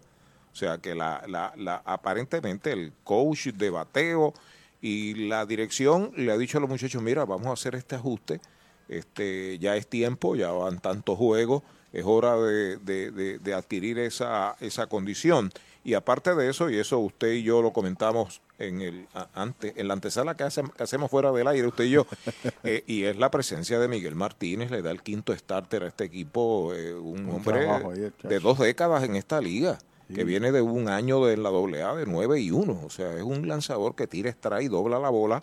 O 0.51 0.55
sea 0.55 0.79
que 0.79 0.95
la, 0.95 1.23
la- 1.27 1.81
aparentemente 1.85 2.71
el 2.71 2.91
coach 3.03 3.47
de 3.49 3.69
bateo 3.69 4.33
y 4.81 5.27
la 5.27 5.45
dirección 5.45 6.11
le 6.15 6.31
ha 6.31 6.37
dicho 6.37 6.57
a 6.57 6.61
los 6.61 6.69
muchachos, 6.69 7.01
mira, 7.03 7.25
vamos 7.25 7.47
a 7.47 7.51
hacer 7.53 7.75
este 7.75 7.95
ajuste, 7.95 8.41
este, 8.87 9.59
ya 9.59 9.75
es 9.75 9.87
tiempo, 9.87 10.35
ya 10.35 10.51
van 10.51 10.79
tantos 10.79 11.17
juegos, 11.17 11.61
es 11.93 12.03
hora 12.05 12.35
de, 12.37 12.77
de- 12.77 13.11
de- 13.11 13.37
de 13.39 13.53
adquirir 13.53 13.99
esa, 13.99 14.55
esa 14.59 14.87
condición. 14.87 15.51
Y 15.83 15.93
aparte 15.93 16.33
de 16.33 16.49
eso, 16.49 16.69
y 16.69 16.77
eso 16.77 16.97
usted 16.99 17.33
y 17.33 17.43
yo 17.43 17.61
lo 17.61 17.71
comentamos 17.73 18.41
en 18.59 18.81
el 18.81 19.07
ante, 19.33 19.73
en 19.79 19.87
la 19.87 19.93
antesala 19.95 20.35
que, 20.35 20.43
hace- 20.43 20.63
que 20.75 20.83
hacemos 20.83 21.09
fuera 21.09 21.31
del 21.31 21.47
aire, 21.47 21.67
usted 21.67 21.85
y 21.85 21.89
yo, 21.91 22.05
eh, 22.63 22.83
y 22.87 23.03
es 23.05 23.17
la 23.17 23.31
presencia 23.31 23.79
de 23.79 23.87
Miguel 23.87 24.15
Martínez, 24.15 24.69
le 24.71 24.81
da 24.81 24.91
el 24.91 25.01
quinto 25.01 25.35
starter 25.35 25.83
a 25.83 25.87
este 25.87 26.03
equipo, 26.03 26.73
eh, 26.73 26.93
un, 26.93 27.25
Un 27.25 27.35
hombre 27.35 27.67
ayer, 27.69 28.13
de 28.21 28.39
dos 28.39 28.59
décadas 28.59 29.03
en 29.03 29.15
esta 29.15 29.41
liga. 29.41 29.77
que 30.13 30.23
viene 30.23 30.51
de 30.51 30.61
un 30.61 30.89
año 30.89 31.23
de 31.25 31.37
la 31.37 31.49
AA 31.49 31.95
de 31.95 32.05
9 32.07 32.39
y 32.41 32.49
1. 32.51 32.81
O 32.83 32.89
sea, 32.89 33.15
es 33.15 33.21
un 33.23 33.47
lanzador 33.47 33.95
que 33.95 34.07
tira, 34.07 34.29
extrae, 34.29 34.67
dobla 34.67 34.97
la 34.99 35.09
bola 35.09 35.39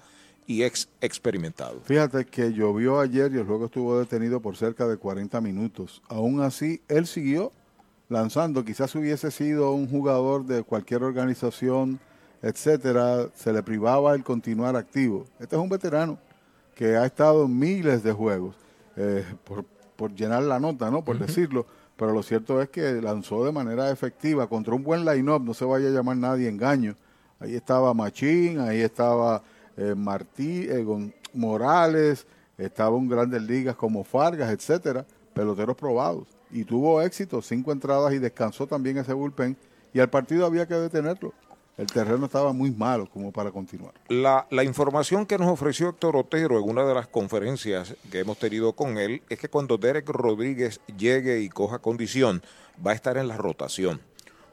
y 0.49 0.65
ex 0.65 0.89
experimentado. 1.01 1.81
Fíjate 1.85 2.25
que 2.25 2.53
llovió 2.53 2.99
ayer 3.01 3.33
y 3.33 3.39
el 3.39 3.45
juego 3.47 3.67
estuvo 3.67 3.99
detenido 3.99 4.41
por 4.41 4.57
cerca 4.57 4.87
de 4.89 4.97
40 4.97 5.41
minutos. 5.41 6.03
Aún 6.09 6.41
así, 6.41 6.81
él 6.89 7.07
siguió 7.07 7.53
lanzando. 8.09 8.65
Quizás 8.65 8.93
hubiese 8.97 9.31
sido 9.31 9.71
un 9.73 9.89
jugador 9.89 10.45
de 10.47 10.63
cualquier 10.65 11.03
organización, 11.05 11.99
etcétera, 12.43 13.29
se 13.35 13.53
le 13.53 13.63
privaba 13.63 14.15
el 14.15 14.23
continuar 14.23 14.77
activo. 14.77 15.25
Este 15.39 15.57
es 15.57 15.63
un 15.63 15.69
veterano 15.69 16.19
que 16.75 16.97
ha 16.97 17.07
estado 17.07 17.47
en 17.47 17.59
miles 17.59 18.03
de 18.03 18.13
juegos, 18.13 18.55
eh, 18.97 19.25
por, 19.45 19.65
por 19.97 20.15
llenar 20.15 20.43
la 20.43 20.61
nota, 20.61 20.91
¿no? 20.91 21.05
Por 21.05 21.19
decirlo. 21.19 21.67
Pero 21.97 22.13
lo 22.13 22.23
cierto 22.23 22.61
es 22.61 22.69
que 22.69 23.01
lanzó 23.01 23.45
de 23.45 23.53
manera 23.53 23.91
efectiva 23.91 24.47
contra 24.47 24.75
un 24.75 24.85
buen 24.85 25.05
line-up, 25.05 25.43
no 25.43 25.55
se 25.55 25.65
vaya 25.65 25.89
a 25.89 25.91
llamar 25.91 26.19
nadie 26.19 26.49
engaño. 26.49 26.95
Ahí 27.41 27.55
estaba 27.55 27.95
Machín, 27.95 28.61
ahí 28.61 28.81
estaba 28.81 29.43
eh, 29.77 29.95
Martí, 29.97 30.67
eh, 30.69 30.85
Morales, 31.33 32.27
estaba 32.59 32.97
en 32.99 33.09
grandes 33.09 33.43
ligas 33.43 33.77
como 33.77 34.05
Fargas, 34.05 34.51
etcétera, 34.51 35.07
peloteros 35.33 35.77
probados. 35.77 36.29
Y 36.51 36.65
tuvo 36.65 37.01
éxito, 37.01 37.41
cinco 37.43 37.73
entradas 37.73 38.13
y 38.13 38.19
descansó 38.19 38.67
también 38.67 38.99
ese 38.99 39.13
bullpen. 39.13 39.57
Y 39.93 40.01
al 40.01 40.11
partido 40.11 40.45
había 40.45 40.67
que 40.67 40.75
detenerlo. 40.75 41.33
El 41.77 41.87
terreno 41.87 42.25
estaba 42.25 42.55
muy 42.55 42.71
malo 42.71 43.07
como 43.11 43.33
para 43.33 43.51
continuar. 43.51 43.93
La, 44.09 44.47
la 44.51 44.65
información 44.65 45.27
que 45.27 45.37
nos 45.37 45.49
ofreció 45.49 45.91
Héctor 45.91 46.17
Otero 46.17 46.59
en 46.59 46.69
una 46.69 46.87
de 46.87 46.95
las 46.95 47.07
conferencias 47.07 47.95
que 48.11 48.21
hemos 48.21 48.39
tenido 48.39 48.73
con 48.73 48.97
él 48.97 49.23
es 49.29 49.39
que 49.39 49.51
cuando 49.51 49.77
Derek 49.77 50.09
Rodríguez 50.09 50.81
llegue 50.97 51.41
y 51.41 51.51
coja 51.51 51.79
condición, 51.79 52.43
va 52.85 52.93
a 52.93 52.95
estar 52.95 53.19
en 53.19 53.29
la 53.29 53.37
rotación. 53.37 54.01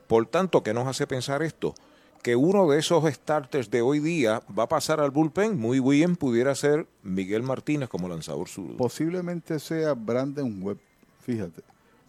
Por 0.08 0.26
tanto, 0.26 0.64
¿qué 0.64 0.74
nos 0.74 0.86
hace 0.86 1.08
pensar 1.08 1.44
esto? 1.44 1.76
Que 2.22 2.36
uno 2.36 2.70
de 2.70 2.80
esos 2.80 3.10
starters 3.12 3.72
de 3.72 3.82
hoy 3.82 4.00
día 4.00 4.42
va 4.58 4.64
a 4.64 4.68
pasar 4.68 5.00
al 5.00 5.12
bullpen. 5.12 5.58
Muy 5.58 5.80
bien 5.80 6.18
pudiera 6.18 6.54
ser 6.56 6.88
Miguel 7.04 7.44
Martínez 7.44 7.88
como 7.88 8.10
lanzador 8.10 8.50
zurdo. 8.50 8.78
Posiblemente 8.78 9.60
sea 9.60 9.94
Brandon 9.94 10.62
Webb, 10.62 10.80
fíjate, 11.22 11.62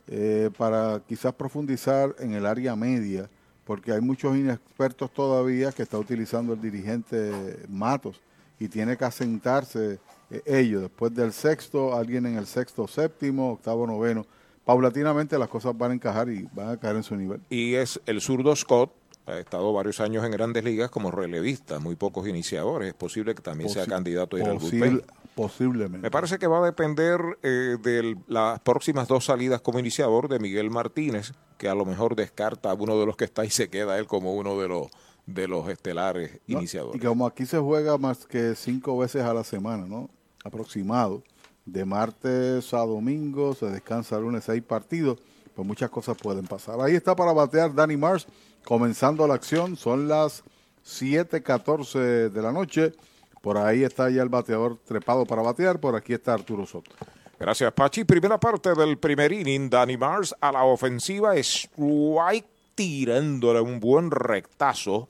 eh, 0.09 0.51
para 0.59 1.01
quizás 1.07 1.33
profundizar 1.35 2.15
en 2.19 2.35
el 2.35 2.47
área 2.47 2.75
media, 2.75 3.31
porque 3.65 3.93
hay 3.93 4.01
muchos 4.01 4.37
inexpertos 4.37 5.13
todavía 5.13 5.73
que 5.73 5.83
está 5.83 5.99
utilizando 5.99 6.53
el 6.53 6.61
dirigente 6.61 7.59
Matos 7.69 8.21
y 8.59 8.69
tiene 8.69 8.97
que 8.97 9.05
asentarse 9.05 9.99
eh, 10.31 10.43
ellos. 10.47 10.83
Después 10.83 11.15
del 11.15 11.33
sexto, 11.33 11.95
alguien 11.97 12.27
en 12.27 12.37
el 12.37 12.47
sexto, 12.47 12.87
séptimo, 12.87 13.53
octavo, 13.53 13.87
noveno. 13.87 14.27
Paulatinamente 14.65 15.39
las 15.39 15.49
cosas 15.49 15.77
van 15.77 15.91
a 15.91 15.95
encajar 15.95 16.29
y 16.29 16.49
van 16.53 16.71
a 16.71 16.77
caer 16.77 16.97
en 16.97 17.03
su 17.03 17.17
nivel. 17.17 17.41
Y 17.51 17.75
es 17.75 18.01
el 18.07 18.21
zurdo 18.21 18.55
Scott. 18.57 18.91
Ha 19.27 19.39
estado 19.39 19.73
varios 19.73 20.01
años 20.01 20.25
en 20.25 20.33
grandes 20.33 20.65
ligas 20.65 20.91
como 20.91 21.11
relevista, 21.11 21.79
muy 21.79 21.97
pocos 21.97 22.29
iniciadores. 22.29 22.89
Es 22.89 22.95
posible 22.95 23.35
que 23.35 23.43
también 23.43 23.71
sea 23.71 23.87
candidato 23.87 24.37
a 24.37 24.41
ir 24.41 24.47
al 24.47 24.59
bullpen. 24.59 25.03
Posiblemente. 25.35 25.99
Me 25.99 26.11
parece 26.11 26.39
que 26.39 26.47
va 26.47 26.59
a 26.59 26.65
depender 26.65 27.19
eh, 27.43 27.77
de 27.83 28.17
las 28.29 28.61
próximas 28.61 29.09
dos 29.09 29.25
salidas 29.25 29.61
como 29.61 29.79
iniciador 29.79 30.29
de 30.29 30.39
Miguel 30.39 30.71
Martínez, 30.71 31.33
que 31.59 31.69
a 31.69 31.75
lo 31.75 31.85
mejor 31.85 32.15
descarta 32.15 32.71
a 32.71 32.75
uno 32.75 33.01
de 33.01 33.07
los 33.07 33.17
que 33.17 33.25
está 33.25 33.45
y 33.45 33.51
se 33.51 33.69
queda 33.69 33.99
él 33.99 34.07
como 34.07 34.35
uno 34.35 34.61
de 34.61 34.69
los 34.69 34.89
de 35.27 35.49
los 35.49 35.69
estelares 35.69 36.41
¿no? 36.47 36.59
iniciadores. 36.59 37.01
Y 37.01 37.05
como 37.05 37.27
aquí 37.27 37.47
se 37.47 37.59
juega 37.59 37.97
más 37.99 38.27
que 38.27 38.55
cinco 38.55 38.99
veces 38.99 39.23
a 39.23 39.35
la 39.35 39.45
semana, 39.45 39.87
¿no? 39.87 40.11
Aproximado. 40.45 41.23
De 41.65 41.87
martes 41.87 42.75
a 42.75 42.81
domingo, 42.81 43.55
se 43.55 43.67
descansa 43.67 44.19
lunes, 44.19 44.45
seis 44.45 44.63
partidos, 44.63 45.19
pues 45.55 45.67
muchas 45.67 45.89
cosas 45.89 46.15
pueden 46.19 46.47
pasar. 46.47 46.79
Ahí 46.81 46.95
está 46.95 47.17
para 47.17 47.33
batear 47.33 47.75
Danny 47.75 47.97
Mars, 47.97 48.27
comenzando 48.65 49.27
la 49.27 49.35
acción, 49.35 49.77
son 49.77 50.09
las 50.09 50.43
7.14 50.85 52.31
de 52.31 52.43
la 52.43 52.53
noche. 52.53 52.93
Por 53.41 53.59
ahí 53.59 53.85
está 53.85 54.11
ya 54.11 54.23
el 54.23 54.29
bateador 54.29 54.79
trepado 54.85 55.27
para 55.27 55.43
batear, 55.43 55.79
por 55.79 55.95
aquí 55.95 56.15
está 56.15 56.35
Arturo 56.35 56.67
Soto. 56.67 56.91
Gracias, 57.39 57.73
Pachi. 57.73 58.05
Primera 58.05 58.39
parte 58.39 58.75
del 58.75 58.97
primer 58.99 59.33
inning, 59.33 59.69
Danny 59.69 59.97
Mars 59.97 60.35
a 60.41 60.51
la 60.53 60.65
ofensiva, 60.65 61.37
strike 61.37 62.47
tirándole 62.75 63.61
un 63.61 63.81
buen 63.81 64.11
rectazo 64.11 65.09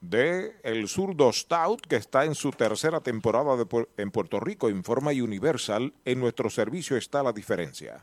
de 0.00 0.56
el 0.62 0.88
zurdo 0.88 1.32
Stout, 1.32 1.82
que 1.82 1.96
está 1.96 2.24
en 2.24 2.34
su 2.34 2.50
tercera 2.50 3.00
temporada 3.00 3.62
en 3.96 4.10
Puerto 4.10 4.40
Rico, 4.40 4.70
informa 4.70 5.10
Universal. 5.10 5.92
En 6.04 6.20
nuestro 6.20 6.48
servicio 6.48 6.96
está 6.96 7.22
la 7.22 7.32
diferencia. 7.32 8.02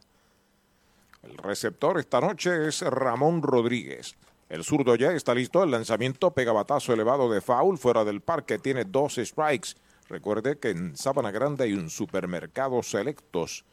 El 1.24 1.38
receptor 1.38 2.00
esta 2.00 2.22
noche 2.22 2.68
es 2.68 2.82
Ramón 2.82 3.42
Rodríguez. 3.42 4.16
El 4.49 4.63
zurdo 4.63 4.95
ya 4.95 5.12
está 5.12 5.36
listo. 5.36 5.63
El 5.63 5.71
lanzamiento 5.71 6.31
pega 6.31 6.51
batazo 6.51 6.93
elevado 6.93 7.29
de 7.31 7.41
foul 7.41 7.77
fuera 7.77 8.05
del 8.05 8.21
parque. 8.21 8.60
Tiene 8.60 8.86
dos 8.86 9.15
strikes. 9.15 9.75
Recuerde 10.10 10.57
que 10.57 10.69
en 10.69 10.95
Sabana 10.95 11.31
Grande 11.31 11.65
hay 11.65 11.73
un 11.73 11.89
supermercado 11.89 12.81
selectos 12.81 13.65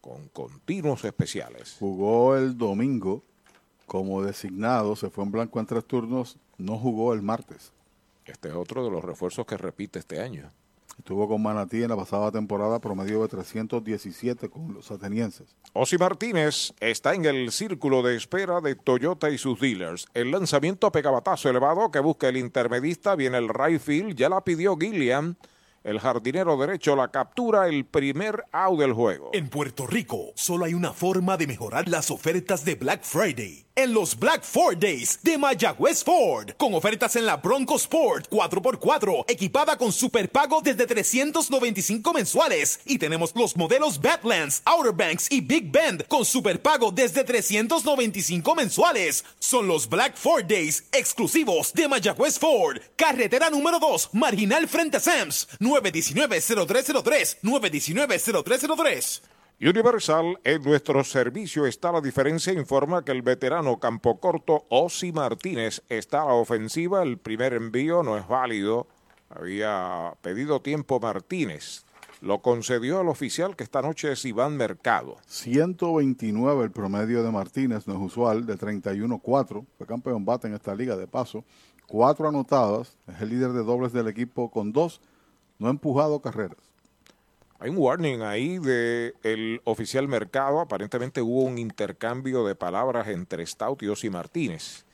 con 0.00 0.28
continuos 0.28 1.04
especiales. 1.04 1.76
Jugó 1.78 2.36
el 2.36 2.56
domingo 2.56 3.22
como 3.86 4.22
designado, 4.22 4.96
se 4.96 5.10
fue 5.10 5.24
en 5.24 5.30
blanco 5.30 5.60
en 5.60 5.66
tres 5.66 5.84
turnos, 5.84 6.38
no 6.56 6.78
jugó 6.78 7.12
el 7.12 7.22
martes. 7.22 7.72
Este 8.24 8.48
es 8.48 8.54
otro 8.54 8.84
de 8.84 8.90
los 8.90 9.04
refuerzos 9.04 9.44
que 9.46 9.56
repite 9.56 9.98
este 9.98 10.20
año. 10.20 10.50
Estuvo 10.98 11.28
con 11.28 11.42
Manatí 11.42 11.82
en 11.82 11.88
la 11.88 11.96
pasada 11.96 12.30
temporada, 12.30 12.80
promedio 12.80 13.22
de 13.22 13.28
317 13.28 14.48
con 14.48 14.72
los 14.72 14.90
atenienses. 14.90 15.54
Osi 15.72 15.98
Martínez 15.98 16.72
está 16.80 17.14
en 17.14 17.24
el 17.24 17.50
círculo 17.50 18.02
de 18.02 18.16
espera 18.16 18.60
de 18.60 18.74
Toyota 18.74 19.30
y 19.30 19.38
sus 19.38 19.60
dealers. 19.60 20.06
El 20.14 20.30
lanzamiento 20.30 20.90
pegabatazo 20.92 21.50
elevado 21.50 21.90
que 21.90 21.98
busca 21.98 22.28
el 22.28 22.36
intermedista. 22.36 23.16
Viene 23.16 23.38
el 23.38 23.48
right 23.48 23.80
field. 23.80 24.16
Ya 24.16 24.28
la 24.28 24.42
pidió 24.42 24.76
Gilliam. 24.76 25.36
El 25.84 26.00
jardinero 26.00 26.56
derecho 26.56 26.96
la 26.96 27.08
captura. 27.08 27.68
El 27.68 27.84
primer 27.84 28.44
out 28.52 28.80
del 28.80 28.94
juego. 28.94 29.28
En 29.34 29.50
Puerto 29.50 29.86
Rico, 29.86 30.32
solo 30.34 30.64
hay 30.64 30.72
una 30.72 30.94
forma 30.94 31.36
de 31.36 31.46
mejorar 31.46 31.88
las 31.88 32.10
ofertas 32.10 32.64
de 32.64 32.74
Black 32.74 33.02
Friday. 33.02 33.66
En 33.76 33.92
los 33.92 34.18
Black 34.18 34.44
Ford 34.44 34.78
Days 34.78 35.18
de 35.22 35.36
Mayagüez 35.36 36.04
Ford, 36.04 36.52
con 36.56 36.74
ofertas 36.74 37.16
en 37.16 37.26
la 37.26 37.38
Bronco 37.38 37.74
Sport 37.74 38.30
4x4, 38.30 39.24
equipada 39.26 39.76
con 39.76 39.92
superpago 39.92 40.60
desde 40.62 40.86
395 40.86 42.12
mensuales. 42.14 42.80
Y 42.86 42.98
tenemos 42.98 43.34
los 43.34 43.56
modelos 43.56 44.00
Badlands, 44.00 44.62
Outer 44.64 44.92
Banks 44.92 45.30
y 45.30 45.40
Big 45.40 45.70
Bend 45.70 46.06
con 46.06 46.24
superpago 46.24 46.92
desde 46.92 47.24
395 47.24 48.54
mensuales. 48.54 49.24
Son 49.40 49.66
los 49.66 49.88
Black 49.88 50.16
Ford 50.16 50.44
Days 50.46 50.84
exclusivos 50.92 51.74
de 51.74 51.88
Mayagüez 51.88 52.38
Ford. 52.38 52.78
Carretera 52.96 53.50
número 53.50 53.80
2, 53.80 54.10
marginal 54.12 54.68
frente 54.68 54.98
a 54.98 55.00
Sams, 55.00 55.48
919-0303, 55.82 57.38
919-0303. 57.42 59.22
Universal, 59.60 60.38
en 60.44 60.62
nuestro 60.62 61.04
servicio 61.04 61.64
está 61.64 61.92
la 61.92 62.00
diferencia, 62.00 62.52
informa 62.52 63.04
que 63.04 63.12
el 63.12 63.22
veterano 63.22 63.78
campo 63.78 64.18
corto 64.18 64.66
Osi 64.68 65.12
Martínez 65.12 65.82
está 65.88 66.22
a 66.22 66.26
la 66.26 66.34
ofensiva. 66.34 67.02
El 67.02 67.18
primer 67.18 67.54
envío 67.54 68.02
no 68.02 68.18
es 68.18 68.26
válido. 68.26 68.88
Había 69.30 70.14
pedido 70.22 70.60
tiempo 70.60 71.00
Martínez. 71.00 71.84
Lo 72.20 72.42
concedió 72.42 73.00
el 73.00 73.08
oficial 73.08 73.54
que 73.54 73.64
esta 73.64 73.82
noche 73.82 74.10
es 74.10 74.24
Iván 74.24 74.56
Mercado. 74.56 75.16
129 75.26 76.64
el 76.64 76.70
promedio 76.70 77.22
de 77.22 77.30
Martínez, 77.30 77.86
no 77.86 77.94
es 77.94 78.00
usual, 78.00 78.46
de 78.46 78.56
31-4. 78.56 79.64
Fue 79.76 79.86
campeón 79.86 80.24
bate 80.24 80.48
en 80.48 80.54
esta 80.54 80.74
liga, 80.74 80.96
de 80.96 81.06
paso. 81.06 81.44
Cuatro 81.86 82.28
anotadas, 82.28 82.96
es 83.06 83.20
el 83.20 83.28
líder 83.28 83.52
de 83.52 83.62
dobles 83.62 83.92
del 83.92 84.08
equipo 84.08 84.50
con 84.50 84.72
dos, 84.72 85.00
no 85.58 85.68
ha 85.68 85.70
empujado 85.70 86.20
carreras. 86.20 86.58
Hay 87.58 87.70
un 87.70 87.78
warning 87.78 88.20
ahí 88.22 88.58
de 88.58 89.14
el 89.22 89.60
oficial 89.64 90.06
Mercado. 90.06 90.60
Aparentemente 90.60 91.22
hubo 91.22 91.44
un 91.44 91.56
intercambio 91.58 92.44
de 92.44 92.54
palabras 92.54 93.08
entre 93.08 93.46
Stout 93.46 93.82
y 93.82 94.10
Martínez. 94.10 94.84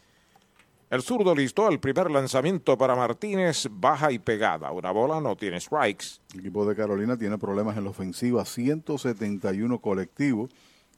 El 0.90 1.02
zurdo 1.02 1.34
listó 1.34 1.68
el 1.68 1.78
primer 1.78 2.10
lanzamiento 2.10 2.76
para 2.76 2.96
Martínez, 2.96 3.68
baja 3.70 4.10
y 4.12 4.18
pegada. 4.18 4.72
Una 4.72 4.90
bola 4.90 5.20
no 5.20 5.36
tiene 5.36 5.60
strikes. 5.60 6.20
El 6.34 6.40
equipo 6.40 6.66
de 6.66 6.74
Carolina 6.74 7.16
tiene 7.16 7.38
problemas 7.38 7.76
en 7.76 7.84
la 7.84 7.90
ofensiva, 7.90 8.44
171 8.44 9.80
colectivos, 9.80 10.50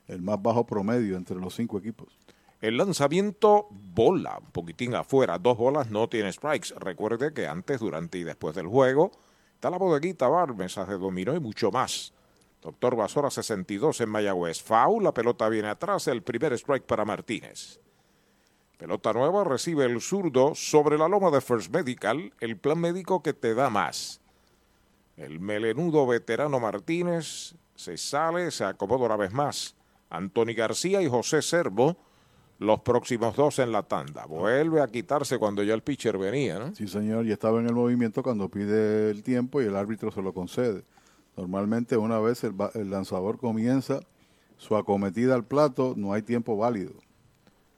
el 0.08 0.22
más 0.22 0.40
bajo 0.42 0.66
promedio 0.66 1.16
entre 1.16 1.36
los 1.36 1.54
cinco 1.54 1.78
equipos. 1.78 2.08
El 2.62 2.76
lanzamiento 2.76 3.66
bola, 3.70 4.38
un 4.40 4.50
poquitín 4.50 4.94
afuera, 4.94 5.38
dos 5.38 5.58
bolas 5.58 5.90
no 5.90 6.08
tiene 6.08 6.32
strikes. 6.32 6.74
Recuerde 6.78 7.34
que 7.34 7.46
antes, 7.46 7.80
durante 7.80 8.18
y 8.18 8.24
después 8.24 8.54
del 8.54 8.66
juego 8.66 9.12
está 9.62 9.70
la 9.70 9.78
bodeguita 9.78 10.26
bar, 10.26 10.56
mesas 10.56 10.88
de 10.88 10.98
dominó 10.98 11.36
y 11.36 11.38
mucho 11.38 11.70
más. 11.70 12.12
Doctor 12.60 12.96
Basora 12.96 13.30
62 13.30 14.00
en 14.00 14.08
Mayagüez. 14.08 14.60
Foul, 14.60 15.04
la 15.04 15.14
pelota 15.14 15.48
viene 15.48 15.68
atrás, 15.68 16.08
el 16.08 16.24
primer 16.24 16.52
strike 16.54 16.84
para 16.84 17.04
Martínez. 17.04 17.78
Pelota 18.76 19.12
nueva 19.12 19.44
recibe 19.44 19.84
el 19.84 20.00
zurdo 20.00 20.56
sobre 20.56 20.98
la 20.98 21.06
loma 21.06 21.30
de 21.30 21.40
First 21.40 21.72
Medical, 21.72 22.32
el 22.40 22.56
plan 22.56 22.80
médico 22.80 23.22
que 23.22 23.34
te 23.34 23.54
da 23.54 23.70
más. 23.70 24.20
El 25.16 25.38
melenudo 25.38 26.08
veterano 26.08 26.58
Martínez 26.58 27.54
se 27.76 27.96
sale, 27.96 28.50
se 28.50 28.64
acomoda 28.64 29.06
una 29.06 29.16
vez 29.16 29.32
más. 29.32 29.76
Anthony 30.10 30.56
García 30.56 31.02
y 31.02 31.08
José 31.08 31.40
Servo 31.40 31.96
los 32.62 32.80
próximos 32.80 33.36
dos 33.36 33.58
en 33.58 33.72
la 33.72 33.82
tanda. 33.82 34.24
Vuelve 34.26 34.80
a 34.80 34.86
quitarse 34.86 35.38
cuando 35.38 35.62
ya 35.62 35.74
el 35.74 35.82
pitcher 35.82 36.16
venía, 36.16 36.58
¿no? 36.58 36.74
Sí, 36.74 36.88
señor, 36.88 37.26
y 37.26 37.32
estaba 37.32 37.60
en 37.60 37.66
el 37.66 37.74
movimiento 37.74 38.22
cuando 38.22 38.48
pide 38.48 39.10
el 39.10 39.22
tiempo 39.22 39.60
y 39.60 39.66
el 39.66 39.76
árbitro 39.76 40.10
se 40.10 40.22
lo 40.22 40.32
concede. 40.32 40.84
Normalmente 41.36 41.96
una 41.96 42.18
vez 42.20 42.44
el, 42.44 42.54
el 42.74 42.90
lanzador 42.90 43.38
comienza 43.38 44.00
su 44.56 44.76
acometida 44.76 45.34
al 45.34 45.44
plato, 45.44 45.94
no 45.96 46.12
hay 46.12 46.22
tiempo 46.22 46.56
válido. 46.56 46.94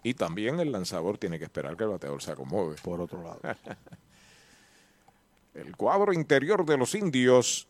Y 0.02 0.12
también 0.14 0.60
el 0.60 0.70
lanzador 0.70 1.16
tiene 1.16 1.38
que 1.38 1.44
esperar 1.44 1.76
que 1.76 1.84
el 1.84 1.90
bateador 1.90 2.22
se 2.22 2.30
acomode. 2.30 2.76
Por 2.82 3.00
otro 3.00 3.22
lado. 3.22 3.40
el 5.54 5.74
cuadro 5.76 6.12
interior 6.12 6.66
de 6.66 6.76
los 6.76 6.94
indios. 6.94 7.66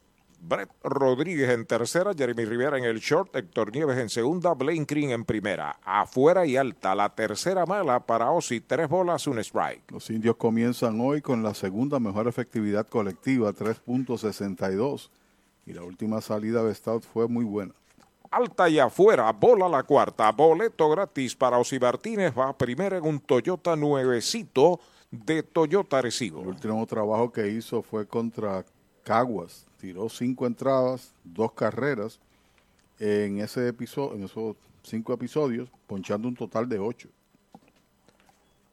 Brett 0.47 0.69
Rodríguez 0.83 1.49
en 1.49 1.65
tercera, 1.65 2.13
Jeremy 2.13 2.45
Rivera 2.45 2.77
en 2.77 2.85
el 2.85 3.01
short, 3.01 3.35
Héctor 3.35 3.73
Nieves 3.73 3.97
en 3.97 4.11
segunda, 4.11 4.53
Blaine 4.53 4.85
Green 4.87 5.11
en 5.11 5.25
primera. 5.25 5.79
Afuera 5.83 6.45
y 6.45 6.59
alta, 6.59 6.95
la 6.95 7.09
tercera 7.15 7.65
mala 7.65 8.01
para 8.01 8.31
Ozzy, 8.31 8.61
tres 8.61 8.87
bolas, 8.91 9.27
un 9.27 9.39
strike. 9.39 9.91
Los 9.91 10.11
indios 10.11 10.37
comienzan 10.37 11.01
hoy 11.01 11.23
con 11.23 11.43
la 11.43 11.55
segunda 11.55 11.99
mejor 11.99 12.29
efectividad 12.29 12.87
colectiva, 12.87 13.55
3.62. 13.55 15.09
Y 15.65 15.73
la 15.73 15.83
última 15.83 16.21
salida 16.21 16.63
de 16.63 16.75
Stout 16.75 17.05
fue 17.05 17.27
muy 17.27 17.47
buena. 17.47 17.73
Alta 18.31 18.69
y 18.69 18.79
afuera, 18.79 19.33
bola 19.33 19.67
la 19.67 19.83
cuarta, 19.83 20.31
boleto 20.31 20.91
gratis 20.91 21.35
para 21.35 21.57
Ozzy 21.57 21.79
Martínez, 21.79 22.35
va 22.39 22.53
primero 22.53 22.99
en 22.99 23.05
un 23.05 23.19
Toyota 23.19 23.77
nuevecito 23.77 24.79
de 25.11 25.43
Toyota 25.43 25.99
Arecibo. 25.99 26.43
El 26.43 26.49
último 26.49 26.85
trabajo 26.85 27.33
que 27.33 27.49
hizo 27.49 27.81
fue 27.81 28.07
contra 28.07 28.63
Caguas. 29.05 29.65
Tiró 29.85 30.09
cinco 30.09 30.47
entradas, 30.47 31.13
dos 31.25 31.53
carreras 31.53 32.19
en 32.99 33.39
ese 33.41 33.69
episodio, 33.69 34.15
en 34.15 34.25
esos 34.25 34.57
cinco 34.83 35.13
episodios, 35.13 35.69
ponchando 35.87 36.27
un 36.27 36.35
total 36.35 36.67
de 36.71 36.79
ocho. 36.79 37.11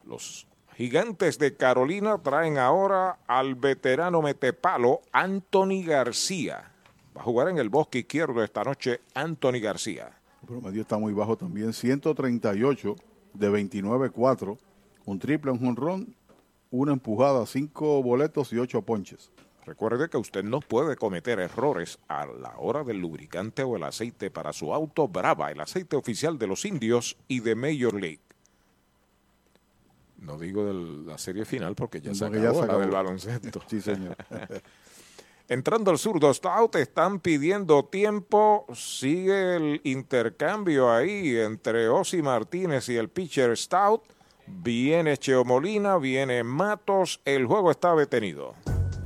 Los 0.06 0.47
gigantes 0.78 1.38
de 1.38 1.58
Carolina 1.58 2.17
traen 2.19 2.58
ahora 2.58 3.19
al 3.28 3.56
veterano 3.56 4.21
metepalo 4.21 5.02
Anthony 5.12 5.84
García. 5.86 6.71
Va 7.13 7.19
a 7.19 7.26
jugar 7.26 7.50
en 7.50 7.58
el 7.58 7.67
bosque 7.67 8.00
izquierdo 8.00 8.41
esta 8.41 8.63
noche 8.63 9.02
Anthony 9.13 9.60
García. 9.62 10.17
El 10.43 10.47
promedio 10.47 10.82
está 10.82 10.97
muy 10.97 11.12
bajo 11.12 11.36
también, 11.36 11.74
138 11.74 12.95
de 13.34 13.52
29-4, 13.52 14.58
un 15.04 15.19
triple, 15.19 15.52
un 15.52 15.60
jonrón, 15.60 16.15
una 16.69 16.93
empujada, 16.93 17.45
cinco 17.47 18.02
boletos 18.02 18.54
y 18.54 18.60
ocho 18.60 18.82
ponches. 18.82 19.30
Recuerde 19.65 20.10
que 20.10 20.17
usted 20.17 20.43
no 20.43 20.60
puede 20.60 20.95
cometer 20.95 21.39
errores 21.39 22.00
a 22.08 22.26
la 22.26 22.56
hora 22.58 22.84
del 22.84 22.97
lubricante 22.97 23.63
o 23.63 23.76
el 23.76 23.84
aceite 23.84 24.32
para 24.32 24.54
su 24.54 24.74
auto 24.74 25.08
Brava, 25.08 25.52
el 25.52 25.62
aceite 25.62 25.95
oficial 25.95 26.39
de 26.39 26.47
los 26.47 26.65
indios 26.65 27.17
y 27.28 27.41
de 27.41 27.56
Major 27.56 27.93
League. 27.93 28.21
No 30.17 30.38
digo 30.38 30.65
de 30.65 31.06
la 31.06 31.17
serie 31.17 31.45
final 31.45 31.76
porque 31.76 32.02
ya 32.02 32.13
se 32.13 32.26
acabó, 32.26 32.43
ya 32.43 32.52
se 32.54 32.60
la 32.60 32.63
acabó. 32.65 32.80
del 32.80 32.91
baloncesto. 32.91 33.62
Sí, 33.67 33.82
señor. 33.82 34.15
Entrando 35.47 35.91
al 35.91 35.97
zurdo 35.97 36.34
Stout, 36.34 36.76
están 36.76 37.19
pidiendo 37.19 37.84
tiempo. 37.86 38.65
Sigue 38.74 39.58
el 39.58 39.82
intercambio 39.84 40.91
ahí 40.91 41.36
entre 41.36 41.89
Ozzy 41.89 42.21
Martínez 42.21 42.88
y 42.89 42.95
el 42.95 43.10
pitcher 43.10 43.58
Stout. 43.58 44.04
Viene 44.47 45.17
Cheo 45.17 45.43
Molina, 45.43 45.97
viene 45.97 46.43
Matos. 46.43 47.19
El 47.26 47.47
juego 47.47 47.69
está 47.69 47.95
detenido. 47.95 48.56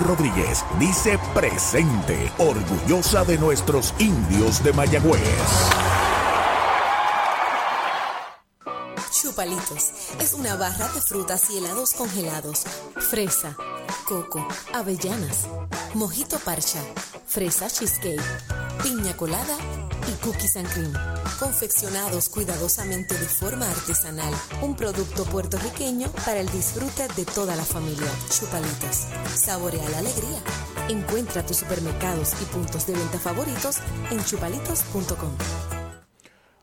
Rodríguez 0.00 0.64
dice 0.78 1.18
presente, 1.34 2.32
orgullosa 2.38 3.24
de 3.24 3.38
nuestros 3.38 3.94
indios 3.98 4.62
de 4.62 4.72
Mayagüez. 4.72 5.20
Chupalitos 9.12 9.92
es 10.18 10.32
una 10.34 10.56
barra 10.56 10.88
de 10.88 11.00
frutas 11.00 11.50
y 11.50 11.58
helados 11.58 11.92
congelados. 11.92 12.64
Fresa, 12.96 13.54
coco, 14.08 14.46
avellanas, 14.72 15.46
mojito 15.94 16.38
parcha, 16.38 16.80
fresa 17.26 17.68
cheesecake, 17.68 18.20
piña 18.82 19.16
colada 19.16 19.56
y 20.08 20.24
cookies 20.24 20.56
and 20.56 20.68
cream. 20.72 20.92
Confeccionados 21.38 22.28
cuidadosamente 22.28 23.14
de 23.14 23.26
forma 23.26 23.68
artesanal. 23.70 24.32
Un 24.62 24.74
producto 24.76 25.24
puertorriqueño 25.24 26.08
para 26.24 26.40
el 26.40 26.48
disfrute 26.50 27.08
de 27.14 27.24
toda 27.24 27.56
la 27.56 27.64
familia. 27.64 28.10
Chupalitos. 28.28 29.06
Saborea 29.34 29.88
la 29.90 29.98
alegría. 29.98 30.38
Encuentra 30.88 31.44
tus 31.44 31.58
supermercados 31.58 32.34
y 32.42 32.44
puntos 32.46 32.86
de 32.86 32.94
venta 32.94 33.18
favoritos 33.18 33.78
en 34.10 34.24
chupalitos.com. 34.24 35.30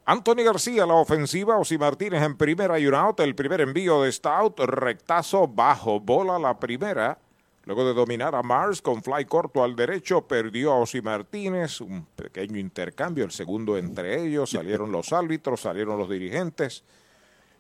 Anthony 0.06 0.44
García, 0.44 0.86
la 0.86 0.94
ofensiva, 0.94 1.58
Osi 1.58 1.78
Martínez 1.78 2.24
en 2.24 2.38
primera 2.38 2.80
y 2.80 2.88
un 2.88 2.96
out. 2.96 3.20
El 3.20 3.36
primer 3.36 3.62
envío 3.62 4.04
de 4.04 4.12
Stout, 4.12 4.60
rectazo 4.60 5.48
bajo, 5.48 6.00
bola 6.00 6.40
la 6.40 6.58
primera. 6.58 7.20
Luego 7.68 7.86
de 7.86 7.94
dominar 7.94 8.34
a 8.34 8.42
Mars 8.44 8.82
con 8.82 9.04
fly 9.04 9.26
corto 9.26 9.62
al 9.62 9.76
derecho, 9.76 10.22
perdió 10.22 10.72
a 10.72 10.78
Osi 10.78 11.02
Martínez. 11.02 11.82
Un 11.82 12.06
pequeño 12.16 12.58
intercambio, 12.58 13.26
el 13.26 13.32
segundo 13.32 13.78
entre 13.78 14.24
ellos. 14.24 14.52
Salieron 14.52 14.90
los 14.90 15.12
árbitros, 15.12 15.60
salieron 15.60 15.98
los 15.98 16.10
dirigentes. 16.10 16.86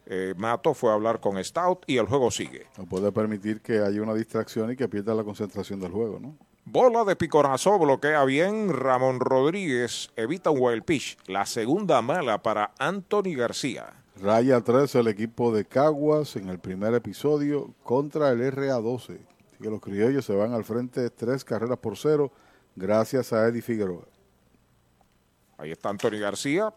Eh, 0.06 0.34
Mato 0.38 0.74
fue 0.74 0.92
a 0.92 0.94
hablar 0.94 1.20
con 1.20 1.44
Stout 1.44 1.84
y 1.88 1.98
el 1.98 2.06
juego 2.06 2.32
sigue. 2.32 2.68
No 2.78 2.86
puede 2.86 3.12
permitir 3.12 3.60
que 3.60 3.80
haya 3.80 4.02
una 4.02 4.14
distracción 4.14 4.72
y 4.72 4.78
que 4.78 4.88
pierda 4.88 5.14
la 5.14 5.26
concentración 5.26 5.82
del 5.82 5.92
juego, 5.92 6.22
¿no? 6.22 6.38
Bola 6.64 7.04
de 7.04 7.18
piconazo, 7.18 7.78
bloquea 7.78 8.24
bien. 8.24 8.72
Ramón 8.72 9.20
Rodríguez 9.20 10.12
evita 10.16 10.52
un 10.52 10.60
wild 10.62 10.86
pitch. 10.86 11.18
La 11.28 11.46
segunda 11.46 12.02
mala 12.02 12.42
para 12.42 12.72
Anthony 12.80 13.36
García. 13.36 13.88
Raya 14.22 14.62
3 14.62 14.96
el 14.96 15.10
equipo 15.10 15.54
de 15.54 15.66
Caguas 15.66 16.38
en 16.38 16.48
el 16.48 16.60
primer 16.60 16.94
episodio 16.94 17.74
contra 17.84 18.30
el 18.30 18.40
RA12. 18.54 19.18
Así 19.58 19.64
que 19.64 19.72
los 19.72 19.82
criollos 19.82 20.24
se 20.24 20.36
van 20.36 20.54
al 20.54 20.64
frente 20.64 21.10
tres 21.10 21.44
carreras 21.44 21.80
por 21.80 21.98
cero 21.98 22.32
gracias 22.76 23.34
a 23.34 23.48
Eddie 23.48 23.64
Figueroa. 23.64 24.06
Ahí 25.58 25.72
está 25.72 25.90
Anthony 25.90 26.20
García. 26.20 26.72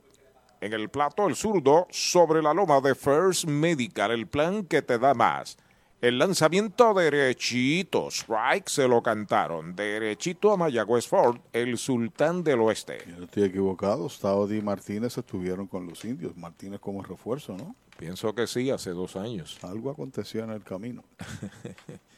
En 0.63 0.73
el 0.73 0.89
plato, 0.89 1.29
el 1.29 1.37
zurdo 1.37 1.87
sobre 1.91 2.41
la 2.41 2.55
loma 2.55 2.81
de 2.81 2.95
First 2.95 3.45
Medical, 3.45 4.13
el 4.13 4.27
plan 4.27 4.65
que 4.65 4.81
te 4.81 4.99
da 4.99 5.13
más. 5.13 5.59
El 6.01 6.19
lanzamiento 6.19 6.95
derechito, 6.95 8.09
strike 8.09 8.71
se 8.71 8.89
lo 8.89 9.03
cantaron. 9.03 9.77
Derechito 9.77 10.51
a 10.51 10.57
Mayagüez 10.57 11.07
Ford, 11.07 11.39
el 11.53 11.77
sultán 11.77 12.43
del 12.43 12.61
oeste. 12.61 13.05
No 13.07 13.25
estoy 13.25 13.43
equivocado, 13.43 14.09
Staudi 14.09 14.57
y 14.57 14.63
Martínez 14.63 15.19
estuvieron 15.19 15.67
con 15.67 15.87
los 15.87 16.03
indios. 16.07 16.35
Martínez 16.35 16.81
como 16.81 17.03
refuerzo, 17.03 17.59
¿no? 17.59 17.77
Pienso 17.99 18.35
que 18.35 18.47
sí, 18.47 18.71
hace 18.71 18.91
dos 18.91 19.17
años. 19.17 19.59
Algo 19.63 19.91
aconteció 19.91 20.43
en 20.45 20.51
el 20.51 20.63
camino. 20.63 21.05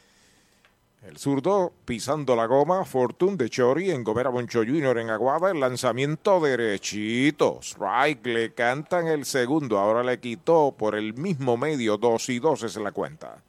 El 1.03 1.17
zurdo 1.17 1.73
pisando 1.83 2.33
la 2.33 2.45
goma, 2.45 2.85
Fortune 2.85 3.35
de 3.35 3.49
Chori 3.49 3.91
en 3.91 4.05
Gomera 4.05 4.29
Boncho 4.29 4.59
Jr. 4.59 4.99
en 4.99 5.09
Aguada, 5.09 5.51
el 5.51 5.59
lanzamiento 5.59 6.39
derechito. 6.39 7.59
Strike, 7.61 8.25
le 8.25 8.53
cantan 8.53 9.07
el 9.07 9.25
segundo, 9.25 9.79
ahora 9.79 10.01
le 10.01 10.21
quitó 10.21 10.73
por 10.77 10.95
el 10.95 11.13
mismo 11.13 11.57
medio, 11.57 11.97
dos 11.97 12.29
y 12.29 12.39
dos 12.39 12.63
es 12.63 12.77
la 12.77 12.93
cuenta. 12.93 13.43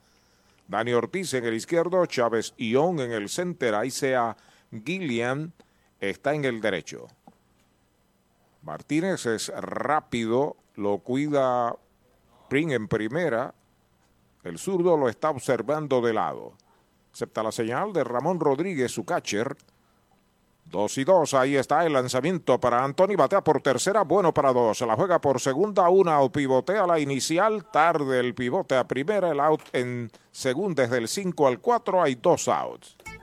Dani 0.66 0.94
Ortiz 0.94 1.32
en 1.34 1.44
el 1.44 1.54
izquierdo, 1.54 2.04
Chávez 2.06 2.54
Ión 2.56 2.98
en 2.98 3.12
el 3.12 3.28
center, 3.28 3.76
ahí 3.76 3.92
sea 3.92 4.36
Gillian, 4.84 5.52
está 6.00 6.34
en 6.34 6.46
el 6.46 6.60
derecho. 6.60 7.06
Martínez 8.62 9.26
es 9.26 9.48
rápido, 9.54 10.56
lo 10.74 10.98
cuida 10.98 11.76
Pring 12.48 12.72
en 12.72 12.88
primera, 12.88 13.54
el 14.42 14.58
zurdo 14.58 14.96
lo 14.96 15.08
está 15.08 15.30
observando 15.30 16.00
de 16.00 16.14
lado. 16.14 16.54
Acepta 17.14 17.44
la 17.44 17.52
señal 17.52 17.92
de 17.92 18.02
Ramón 18.02 18.40
Rodríguez, 18.40 18.90
su 18.90 19.04
catcher. 19.04 19.56
Dos 20.64 20.98
y 20.98 21.04
dos, 21.04 21.32
ahí 21.32 21.54
está 21.54 21.86
el 21.86 21.92
lanzamiento 21.92 22.58
para 22.58 22.82
Anthony, 22.82 23.14
batea 23.16 23.44
por 23.44 23.60
tercera, 23.60 24.02
bueno 24.02 24.34
para 24.34 24.52
dos, 24.52 24.78
se 24.78 24.84
la 24.84 24.96
juega 24.96 25.20
por 25.20 25.38
segunda, 25.38 25.88
una 25.90 26.16
out, 26.16 26.32
pivotea 26.32 26.88
la 26.88 26.98
inicial, 26.98 27.70
tarde 27.70 28.18
el 28.18 28.34
pivote 28.34 28.74
a 28.74 28.88
primera, 28.88 29.30
el 29.30 29.38
out 29.38 29.62
en 29.72 30.10
segunda 30.32 30.82
desde 30.82 30.98
el 30.98 31.06
5 31.06 31.46
al 31.46 31.60
4, 31.60 32.02
hay 32.02 32.16
dos 32.16 32.48
outs. 32.48 32.96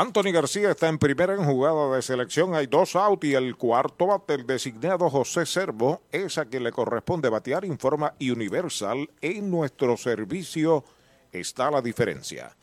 Anthony 0.00 0.30
García 0.30 0.70
está 0.70 0.86
en 0.86 0.96
primera 0.96 1.34
en 1.34 1.44
jugada 1.44 1.92
de 1.96 2.02
selección. 2.02 2.54
Hay 2.54 2.68
dos 2.68 2.94
out 2.94 3.24
y 3.24 3.34
el 3.34 3.56
cuarto 3.56 4.06
bate, 4.06 4.34
el 4.34 4.46
designado 4.46 5.10
José 5.10 5.44
Servo, 5.44 6.02
es 6.12 6.38
a 6.38 6.44
quien 6.44 6.62
le 6.62 6.70
corresponde 6.70 7.28
batear, 7.28 7.64
informa 7.64 8.14
Universal. 8.20 9.10
En 9.20 9.50
nuestro 9.50 9.96
servicio 9.96 10.84
está 11.32 11.72
la 11.72 11.82
diferencia. 11.82 12.54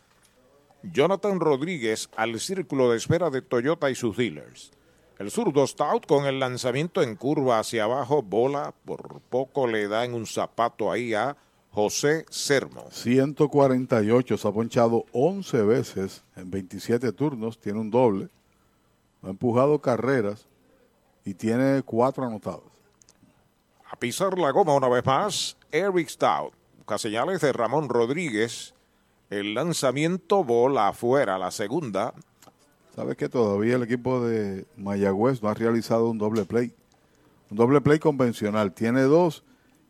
Jonathan 0.82 1.42
Rodríguez 1.42 2.10
al 2.16 2.40
círculo 2.40 2.90
de 2.90 2.96
espera 2.96 3.30
de 3.30 3.42
Toyota 3.42 3.90
y 3.90 3.96
sus 3.96 4.16
dealers. 4.16 4.72
El 5.20 5.30
zurdo 5.30 5.68
Stout 5.68 6.06
con 6.06 6.28
el 6.28 6.40
lanzamiento 6.40 7.02
en 7.02 7.18
curva 7.18 7.60
hacia 7.60 7.84
abajo, 7.84 8.22
bola, 8.22 8.74
por 8.86 9.20
poco 9.20 9.68
le 9.68 9.90
da 9.90 10.06
en 10.06 10.14
un 10.14 10.26
zapato 10.26 10.90
ahí 10.90 11.14
a 11.14 11.36
José 11.76 12.26
Sermo. 12.30 12.88
148, 12.90 14.38
se 14.38 14.48
ha 14.48 14.52
ponchado 14.54 15.04
11 15.12 15.64
veces 15.64 16.24
en 16.38 16.50
27 16.50 17.12
turnos, 17.12 17.60
tiene 17.60 17.82
un 17.82 17.92
doble, 17.92 18.30
ha 19.22 19.30
empujado 19.30 19.80
carreras 19.80 20.48
y 21.26 21.34
tiene 21.34 21.84
cuatro 21.84 22.26
anotados. 22.26 22.64
A 23.92 23.98
pisar 23.98 24.40
la 24.40 24.52
goma 24.52 24.74
una 24.74 24.88
vez 24.88 25.06
más, 25.06 25.58
Eric 25.70 26.08
Stout. 26.08 26.54
Busca 26.78 26.98
señales 26.98 27.42
de 27.42 27.52
Ramón 27.52 27.90
Rodríguez. 27.90 28.74
El 29.30 29.54
lanzamiento 29.54 30.46
bola 30.46 30.88
afuera, 30.88 31.38
la 31.38 31.52
segunda. 31.52 32.14
Sabes 32.96 33.18
que 33.18 33.28
todavía 33.28 33.76
el 33.76 33.84
equipo 33.84 34.26
de 34.26 34.66
Mayagüez 34.78 35.44
no 35.44 35.50
ha 35.50 35.54
realizado 35.54 36.10
un 36.10 36.20
doble 36.20 36.46
play. 36.46 36.74
Un 37.52 37.58
doble 37.58 37.82
play 37.82 38.00
convencional. 38.00 38.72
Tiene 38.72 39.02
dos 39.02 39.44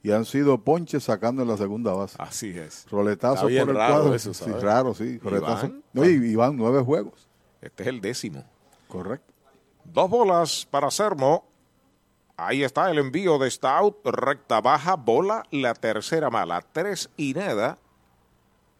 y 0.05 0.11
han 0.11 0.23
sido 0.23 0.59
ponches 0.59 1.03
sacando 1.03 1.41
en 1.41 1.47
la 1.47 1.57
segunda 1.57 1.91
base. 1.91 2.15
Así 2.19 2.49
es. 2.49 2.85
Roletazo 2.91 3.41
por 3.41 3.51
el 3.51 3.75
raro 3.75 3.93
cuadro. 3.95 4.13
eso, 4.13 4.35
sí, 4.35 4.43
¿sabes? 4.43 4.61
raro, 4.61 4.93
sí. 4.93 5.03
¿Y 5.03 5.17
Roletazo. 5.17 5.71
No, 5.93 6.05
y, 6.05 6.35
van 6.35 6.55
nueve 6.55 6.83
juegos. 6.83 7.27
Este 7.59 7.81
es 7.81 7.89
el 7.89 8.01
décimo. 8.01 8.43
Correcto. 8.87 9.33
Dos 9.83 10.07
bolas 10.07 10.67
para 10.69 10.91
Sermo. 10.91 11.47
Ahí 12.37 12.63
está 12.63 12.91
el 12.91 12.99
envío 12.99 13.39
de 13.39 13.49
Stout. 13.49 14.05
Recta 14.05 14.61
baja, 14.61 14.95
bola, 14.95 15.43
la 15.49 15.73
tercera 15.73 16.29
mala. 16.29 16.63
Tres 16.71 17.09
y 17.17 17.33
nada 17.33 17.79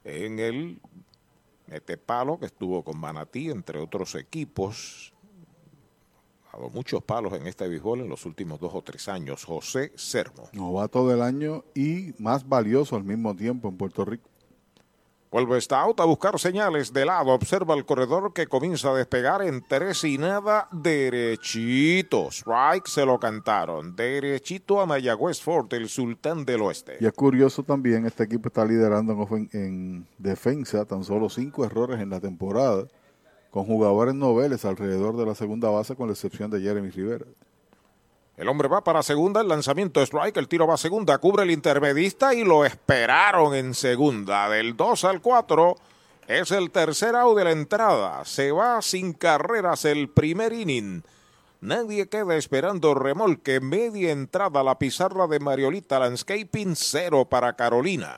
en 0.03 0.38
el 0.38 0.79
metepalo 1.65 2.38
que 2.38 2.45
estuvo 2.45 2.83
con 2.83 2.99
Manatí, 2.99 3.49
entre 3.49 3.79
otros 3.79 4.13
equipos. 4.13 5.11
Dado 6.55 6.69
muchos 6.69 7.03
palos 7.03 7.33
en 7.33 7.47
este 7.47 7.67
béisbol 7.67 7.99
en 8.01 8.09
los 8.09 8.25
últimos 8.25 8.61
dos 8.61 8.73
o 8.73 8.81
tres 8.81 9.09
años. 9.09 9.43
José 9.43 9.91
Sermo. 9.95 10.47
Novato 10.53 11.05
del 11.05 11.21
año 11.21 11.65
y 11.73 12.13
más 12.17 12.47
valioso 12.47 12.95
al 12.95 13.03
mismo 13.03 13.35
tiempo 13.35 13.67
en 13.67 13.75
Puerto 13.75 14.05
Rico. 14.05 14.29
Vuelve 15.31 15.59
Stout 15.59 15.99
a 15.99 16.05
buscar 16.05 16.39
señales 16.39 16.93
de 16.93 17.03
lado. 17.03 17.31
Observa 17.31 17.75
el 17.75 17.83
corredor 17.83 18.31
que 18.31 18.47
comienza 18.47 18.91
a 18.91 18.93
despegar 18.95 19.41
en 19.41 19.65
tres 19.67 20.05
y 20.05 20.17
nada 20.17 20.69
derechito. 20.71 22.29
Strike 22.31 22.87
se 22.87 23.05
lo 23.05 23.19
cantaron. 23.19 23.93
Derechito 23.93 24.79
a 24.79 24.85
Mayagüez 24.85 25.41
Fort, 25.41 25.73
el 25.73 25.89
sultán 25.89 26.45
del 26.45 26.61
oeste. 26.61 26.95
Y 27.01 27.05
es 27.05 27.11
curioso 27.11 27.63
también, 27.63 28.05
este 28.05 28.23
equipo 28.23 28.47
está 28.47 28.63
liderando 28.63 29.27
en, 29.31 29.49
en 29.51 30.07
defensa, 30.17 30.85
tan 30.85 31.03
solo 31.03 31.27
cinco 31.27 31.65
errores 31.65 31.99
en 31.99 32.11
la 32.11 32.21
temporada, 32.21 32.87
con 33.55 33.63
jugadores 33.63 34.13
noveles 34.13 34.65
alrededor 34.65 35.15
de 35.15 35.25
la 35.25 35.33
segunda 35.33 35.69
base, 35.69 35.95
con 35.95 36.07
la 36.07 36.13
excepción 36.13 36.51
de 36.51 36.59
Jeremy 36.59 36.89
Rivera. 36.89 37.23
El 38.35 38.49
hombre 38.49 38.67
va 38.67 38.83
para 38.83 39.01
segunda, 39.01 39.39
el 39.39 39.47
lanzamiento 39.47 40.01
strike, 40.01 40.35
el 40.35 40.49
tiro 40.49 40.67
va 40.67 40.73
a 40.73 40.77
segunda, 40.77 41.17
cubre 41.19 41.43
el 41.43 41.51
intermedista 41.51 42.33
y 42.33 42.43
lo 42.43 42.65
esperaron 42.65 43.55
en 43.55 43.73
segunda. 43.73 44.49
Del 44.49 44.75
2 44.75 45.05
al 45.05 45.21
4 45.21 45.75
es 46.27 46.51
el 46.51 46.69
tercer 46.69 47.15
out 47.15 47.37
de 47.37 47.45
la 47.45 47.51
entrada. 47.51 48.25
Se 48.25 48.51
va 48.51 48.81
sin 48.81 49.13
carreras 49.13 49.85
el 49.85 50.09
primer 50.09 50.51
inning. 50.51 51.03
Nadie 51.61 52.09
queda 52.09 52.35
esperando 52.35 52.93
remolque. 52.93 53.61
Media 53.61 54.11
entrada 54.11 54.63
la 54.63 54.77
pizarra 54.77 55.27
de 55.27 55.39
Mariolita 55.39 55.97
Landscaping, 55.97 56.75
cero 56.75 57.23
para 57.23 57.53
Carolina. 57.53 58.17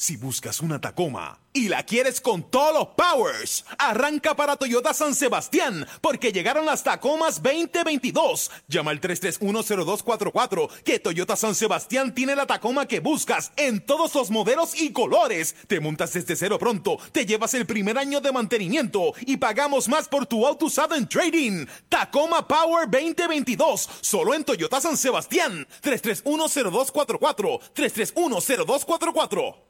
Si 0.00 0.16
buscas 0.16 0.62
una 0.62 0.80
Tacoma 0.80 1.38
y 1.52 1.68
la 1.68 1.82
quieres 1.82 2.22
con 2.22 2.50
todos 2.50 2.72
los 2.72 2.88
powers, 2.96 3.66
arranca 3.76 4.34
para 4.34 4.56
Toyota 4.56 4.94
San 4.94 5.14
Sebastián, 5.14 5.86
porque 6.00 6.32
llegaron 6.32 6.64
las 6.64 6.82
Tacomas 6.82 7.42
2022. 7.42 8.50
Llama 8.66 8.92
al 8.92 9.00
3310244, 9.02 10.70
que 10.84 11.00
Toyota 11.00 11.36
San 11.36 11.54
Sebastián 11.54 12.14
tiene 12.14 12.34
la 12.34 12.46
Tacoma 12.46 12.88
que 12.88 13.00
buscas 13.00 13.52
en 13.56 13.84
todos 13.84 14.14
los 14.14 14.30
modelos 14.30 14.74
y 14.74 14.90
colores. 14.92 15.54
Te 15.66 15.80
montas 15.80 16.14
desde 16.14 16.34
cero 16.34 16.58
pronto, 16.58 16.96
te 17.12 17.26
llevas 17.26 17.52
el 17.52 17.66
primer 17.66 17.98
año 17.98 18.22
de 18.22 18.32
mantenimiento 18.32 19.12
y 19.26 19.36
pagamos 19.36 19.86
más 19.86 20.08
por 20.08 20.24
tu 20.24 20.46
auto 20.46 20.64
usado 20.64 20.94
en 20.94 21.06
trading. 21.06 21.66
Tacoma 21.90 22.48
Power 22.48 22.88
2022, 22.90 23.86
solo 24.00 24.32
en 24.32 24.44
Toyota 24.44 24.80
San 24.80 24.96
Sebastián. 24.96 25.68
3310244, 25.82 27.60
3310244. 27.74 29.69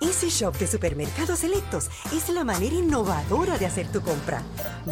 Easy 0.00 0.28
Shop 0.28 0.56
de 0.58 0.66
Supermercados 0.66 1.40
Selectos 1.40 1.88
es 2.12 2.28
la 2.28 2.44
manera 2.44 2.74
innovadora 2.74 3.58
de 3.58 3.66
hacer 3.66 3.90
tu 3.90 4.00
compra. 4.00 4.42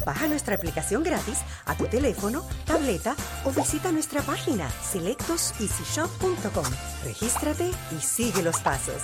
Baja 0.05 0.27
nuestra 0.27 0.57
aplicación 0.57 1.03
gratis 1.03 1.39
a 1.65 1.77
tu 1.77 1.87
teléfono, 1.87 2.45
tableta 2.65 3.15
o 3.45 3.51
visita 3.51 3.93
nuestra 3.93 4.23
página 4.23 4.69
selectoseasyshop.com. 4.71 6.67
Regístrate 7.05 7.71
y 7.97 8.01
sigue 8.01 8.43
los 8.43 8.59
pasos. 8.61 9.03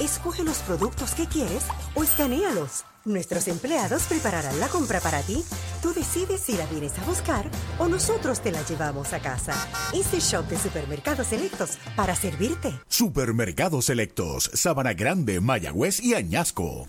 Escoge 0.00 0.44
los 0.44 0.58
productos 0.58 1.14
que 1.14 1.26
quieres 1.26 1.64
o 1.94 2.04
escanealos. 2.04 2.84
Nuestros 3.04 3.48
empleados 3.48 4.02
prepararán 4.04 4.60
la 4.60 4.68
compra 4.68 5.00
para 5.00 5.22
ti. 5.22 5.42
Tú 5.82 5.92
decides 5.92 6.40
si 6.40 6.56
la 6.56 6.66
vienes 6.66 6.96
a 6.98 7.04
buscar 7.04 7.50
o 7.78 7.88
nosotros 7.88 8.40
te 8.40 8.52
la 8.52 8.62
llevamos 8.62 9.12
a 9.12 9.20
casa. 9.20 9.54
Easy 9.92 10.18
Shop 10.20 10.46
de 10.46 10.58
Supermercados 10.58 11.26
Selectos 11.28 11.78
para 11.96 12.14
servirte. 12.14 12.72
Supermercados 12.86 13.86
Selectos, 13.86 14.50
Sabana 14.54 14.92
Grande, 14.94 15.40
Mayagüez 15.40 16.00
y 16.00 16.14
Añasco. 16.14 16.86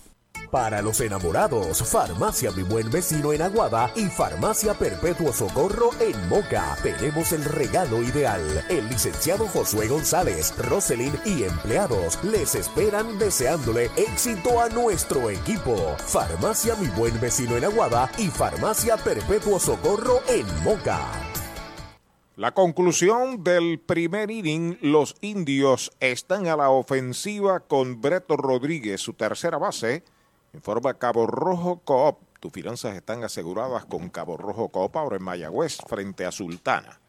Para 0.52 0.82
los 0.82 1.00
enamorados, 1.00 1.88
Farmacia 1.88 2.50
Mi 2.50 2.64
Buen 2.64 2.90
Vecino 2.90 3.34
en 3.34 3.44
Aguada 3.44 3.92
y 3.96 4.08
Farmacia 4.08 4.74
Perpetuo 4.74 5.32
Socorro 5.32 5.92
en 6.00 6.28
Moca. 6.28 6.76
Tenemos 6.82 7.32
el 7.34 7.44
regalo 7.46 8.02
ideal. 8.02 8.66
El 8.68 8.90
licenciado 8.90 9.48
Josué 9.48 9.88
González, 9.88 10.56
Roselyn 10.58 11.14
y 11.24 11.44
empleados 11.44 12.18
les 12.24 12.56
esperan 12.56 13.20
deseándole 13.20 13.92
éxito 13.96 14.60
a 14.60 14.70
nuestro 14.70 15.30
equipo. 15.30 15.76
Farmacia 16.00 16.76
Mi 16.78 16.88
Buen 16.88 17.22
Vecino 17.22 17.56
en 17.56 17.66
Aguada 17.66 18.10
y 18.18 18.30
Farmacia 18.30 18.98
Perpetuo 18.98 19.60
Socorro 19.60 20.22
en 20.28 20.48
Moca. 20.64 21.00
La 22.36 22.56
conclusión 22.56 23.44
del 23.44 23.80
primer 23.80 24.32
inning, 24.32 24.80
los 24.82 25.16
indios 25.22 25.92
están 26.00 26.48
a 26.48 26.56
la 26.56 26.72
ofensiva 26.72 27.60
con 27.60 28.02
Breto 28.02 28.36
Rodríguez, 28.36 29.00
su 29.00 29.14
tercera 29.14 29.60
base. 29.60 30.04
Informa 30.54 30.96
Cabo 30.96 31.28
Rojo 31.28 31.82
Coop. 31.84 32.18
Tus 32.40 32.52
finanzas 32.52 32.96
están 32.96 33.24
aseguradas 33.24 33.86
con 33.86 34.10
Cabo 34.10 34.38
Rojo 34.38 34.70
Copa, 34.70 35.02
ahora 35.02 35.18
en 35.18 35.24
Mayagüez, 35.24 35.78
frente 35.88 36.26
a 36.26 36.32
Sultana. 36.32 37.00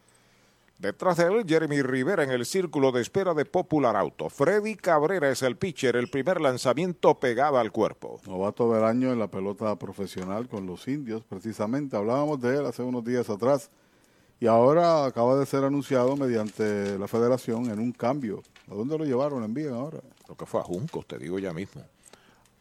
Detrás 0.77 1.17
de 1.17 1.25
él, 1.25 1.45
Jeremy 1.47 1.83
Rivera 1.83 2.23
en 2.23 2.31
el 2.31 2.43
círculo 2.43 2.91
de 2.91 3.01
espera 3.01 3.35
de 3.35 3.45
Popular 3.45 3.95
Auto. 3.95 4.29
Freddy 4.29 4.75
Cabrera 4.75 5.29
es 5.29 5.43
el 5.43 5.55
pitcher, 5.55 5.95
el 5.95 6.09
primer 6.09 6.41
lanzamiento 6.41 7.19
pegado 7.19 7.59
al 7.59 7.71
cuerpo. 7.71 8.19
Novato 8.25 8.73
del 8.73 8.83
año 8.83 9.11
en 9.11 9.19
la 9.19 9.27
pelota 9.27 9.75
profesional 9.75 10.47
con 10.47 10.65
los 10.65 10.87
indios, 10.87 11.23
precisamente. 11.23 11.95
Hablábamos 11.95 12.41
de 12.41 12.57
él 12.57 12.65
hace 12.65 12.81
unos 12.81 13.05
días 13.05 13.29
atrás. 13.29 13.69
Y 14.39 14.47
ahora 14.47 15.05
acaba 15.05 15.35
de 15.37 15.45
ser 15.45 15.63
anunciado 15.63 16.17
mediante 16.17 16.97
la 16.97 17.07
federación 17.07 17.69
en 17.69 17.77
un 17.77 17.91
cambio. 17.91 18.41
¿A 18.67 18.73
dónde 18.73 18.97
lo 18.97 19.05
llevaron? 19.05 19.43
¿Envían 19.43 19.75
ahora? 19.75 19.99
Lo 20.27 20.35
que 20.35 20.47
fue 20.47 20.61
a 20.61 20.63
Juncos, 20.63 21.05
te 21.05 21.19
digo 21.19 21.37
ya 21.37 21.53
mismo. 21.53 21.83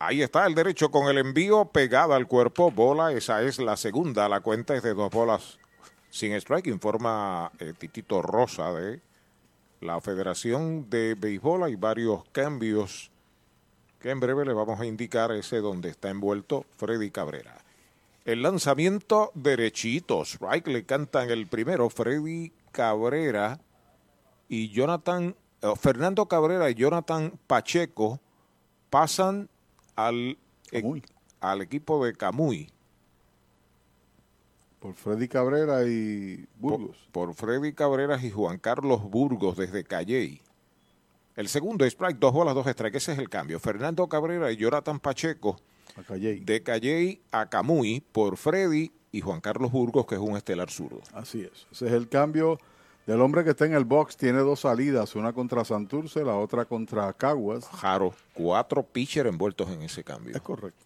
Ahí 0.02 0.22
está 0.22 0.46
el 0.46 0.54
derecho 0.54 0.90
con 0.90 1.08
el 1.10 1.18
envío 1.18 1.66
pegado 1.66 2.14
al 2.14 2.26
cuerpo. 2.26 2.70
Bola, 2.70 3.12
esa 3.12 3.42
es 3.42 3.58
la 3.58 3.76
segunda. 3.76 4.30
La 4.30 4.40
cuenta 4.40 4.74
es 4.74 4.82
de 4.82 4.94
dos 4.94 5.10
bolas 5.10 5.58
sin 6.08 6.32
strike, 6.32 6.68
informa 6.68 7.52
eh, 7.58 7.74
Titito 7.76 8.22
Rosa 8.22 8.72
de 8.72 9.02
la 9.82 10.00
Federación 10.00 10.88
de 10.88 11.16
Béisbol. 11.16 11.64
Hay 11.64 11.76
varios 11.76 12.24
cambios 12.32 13.10
que 13.98 14.08
en 14.08 14.20
breve 14.20 14.46
le 14.46 14.54
vamos 14.54 14.80
a 14.80 14.86
indicar 14.86 15.32
ese 15.32 15.58
donde 15.58 15.90
está 15.90 16.08
envuelto 16.08 16.64
Freddy 16.78 17.10
Cabrera. 17.10 17.58
El 18.24 18.40
lanzamiento 18.40 19.32
derechito. 19.34 20.24
Strike 20.24 20.68
le 20.68 20.86
cantan 20.86 21.28
el 21.28 21.46
primero. 21.46 21.90
Freddy 21.90 22.54
Cabrera 22.72 23.60
y 24.48 24.70
Jonathan, 24.70 25.36
eh, 25.60 25.72
Fernando 25.78 26.24
Cabrera 26.24 26.70
y 26.70 26.74
Jonathan 26.74 27.38
Pacheco 27.46 28.18
pasan 28.88 29.49
al, 30.06 30.38
e- 30.72 31.02
al 31.40 31.62
equipo 31.62 32.04
de 32.04 32.14
Camuy. 32.14 32.70
Por 34.80 34.94
Freddy 34.94 35.28
Cabrera 35.28 35.84
y 35.86 36.46
Burgos. 36.58 36.96
Por, 37.12 37.26
por 37.26 37.34
Freddy 37.34 37.72
Cabrera 37.74 38.18
y 38.22 38.30
Juan 38.30 38.58
Carlos 38.58 39.02
Burgos 39.02 39.56
desde 39.56 39.84
Calley. 39.84 40.40
El 41.36 41.48
segundo 41.48 41.84
strike, 41.84 42.18
dos 42.18 42.32
bolas, 42.32 42.54
dos 42.54 42.66
strikes. 42.66 42.98
Ese 42.98 43.12
es 43.12 43.18
el 43.18 43.28
cambio. 43.28 43.60
Fernando 43.60 44.06
Cabrera 44.08 44.50
y 44.50 44.56
Jonathan 44.56 44.98
Pacheco 44.98 45.56
Calley. 46.06 46.40
de 46.40 46.62
Calley 46.62 47.20
a 47.30 47.46
Camuy 47.46 48.00
por 48.12 48.36
Freddy 48.36 48.90
y 49.12 49.20
Juan 49.20 49.40
Carlos 49.40 49.70
Burgos, 49.70 50.06
que 50.06 50.14
es 50.14 50.20
un 50.20 50.36
estelar 50.36 50.70
zurdo. 50.70 51.00
Así 51.12 51.42
es. 51.42 51.66
Ese 51.72 51.86
es 51.86 51.92
el 51.92 52.08
cambio 52.08 52.58
del 53.06 53.20
hombre 53.20 53.42
que 53.44 53.50
está 53.50 53.66
en 53.66 53.74
el 53.74 53.84
box. 53.84 54.16
Tiene 54.16 54.38
dos 54.40 54.60
salidas, 54.60 55.14
una 55.16 55.32
contra 55.32 55.64
Santurce, 55.64 56.24
la 56.24 56.36
otra 56.36 56.64
contra 56.64 57.12
Caguas. 57.12 57.66
Jaro, 57.66 58.12
cuatro 58.34 58.82
pitchers 58.82 59.28
envueltos 59.28 59.68
en 59.70 59.82
ese 59.82 60.04
cambio. 60.04 60.34
Es 60.36 60.42
correcto. 60.42 60.84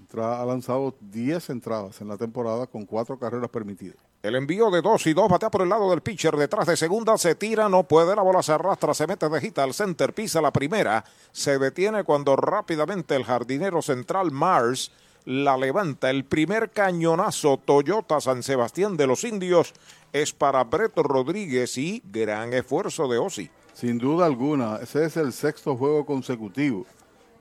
Entra- 0.00 0.40
ha 0.40 0.44
lanzado 0.44 0.94
10 1.00 1.50
entradas 1.50 2.00
en 2.00 2.08
la 2.08 2.16
temporada 2.16 2.66
con 2.66 2.84
cuatro 2.86 3.18
carreras 3.18 3.50
permitidas. 3.50 3.96
El 4.22 4.36
envío 4.36 4.70
de 4.70 4.80
dos 4.80 5.06
y 5.06 5.12
dos 5.12 5.28
batea 5.28 5.50
por 5.50 5.60
el 5.60 5.68
lado 5.68 5.90
del 5.90 6.00
pitcher 6.00 6.34
detrás 6.36 6.66
de 6.66 6.78
segunda, 6.78 7.18
se 7.18 7.34
tira, 7.34 7.68
no 7.68 7.82
puede, 7.82 8.16
la 8.16 8.22
bola 8.22 8.42
se 8.42 8.52
arrastra, 8.52 8.94
se 8.94 9.06
mete 9.06 9.28
de 9.28 9.38
gita 9.38 9.62
al 9.62 9.74
center, 9.74 10.14
pisa 10.14 10.40
la 10.40 10.50
primera, 10.50 11.04
se 11.30 11.58
detiene 11.58 12.04
cuando 12.04 12.34
rápidamente 12.34 13.16
el 13.16 13.24
jardinero 13.24 13.82
central 13.82 14.30
Mars 14.30 14.92
la 15.26 15.58
levanta. 15.58 16.08
El 16.08 16.24
primer 16.24 16.70
cañonazo 16.70 17.58
Toyota 17.58 18.18
San 18.22 18.42
Sebastián 18.42 18.96
de 18.96 19.06
los 19.06 19.24
Indios 19.24 19.74
es 20.14 20.32
para 20.32 20.64
Brett 20.64 20.96
Rodríguez 20.96 21.76
y 21.76 22.00
gran 22.04 22.54
esfuerzo 22.54 23.06
de 23.08 23.18
Osi. 23.18 23.50
Sin 23.72 23.98
duda 23.98 24.26
alguna, 24.26 24.76
ese 24.76 25.06
es 25.06 25.16
el 25.16 25.32
sexto 25.32 25.76
juego 25.76 26.06
consecutivo 26.06 26.86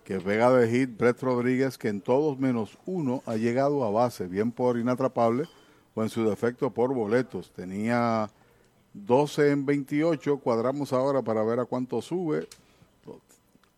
que 0.04 0.20
pega 0.20 0.52
de 0.52 0.68
hit 0.68 0.98
Brett 0.98 1.22
Rodríguez, 1.22 1.78
que 1.78 1.90
en 1.90 2.02
todos 2.02 2.40
menos 2.40 2.80
uno 2.88 3.22
ha 3.28 3.36
llegado 3.36 3.84
a 3.84 3.92
base, 3.92 4.26
bien 4.26 4.52
por 4.52 4.80
inatrapable 4.80 5.48
o 5.94 6.02
en 6.02 6.10
su 6.10 6.28
defecto 6.28 6.72
por 6.72 6.96
boletos. 6.96 7.52
Tenía 7.52 8.32
12 8.94 9.52
en 9.52 9.68
28, 9.68 10.40
cuadramos 10.40 10.94
ahora 10.94 11.22
para 11.22 11.44
ver 11.44 11.60
a 11.60 11.66
cuánto 11.66 12.02
sube, 12.02 12.48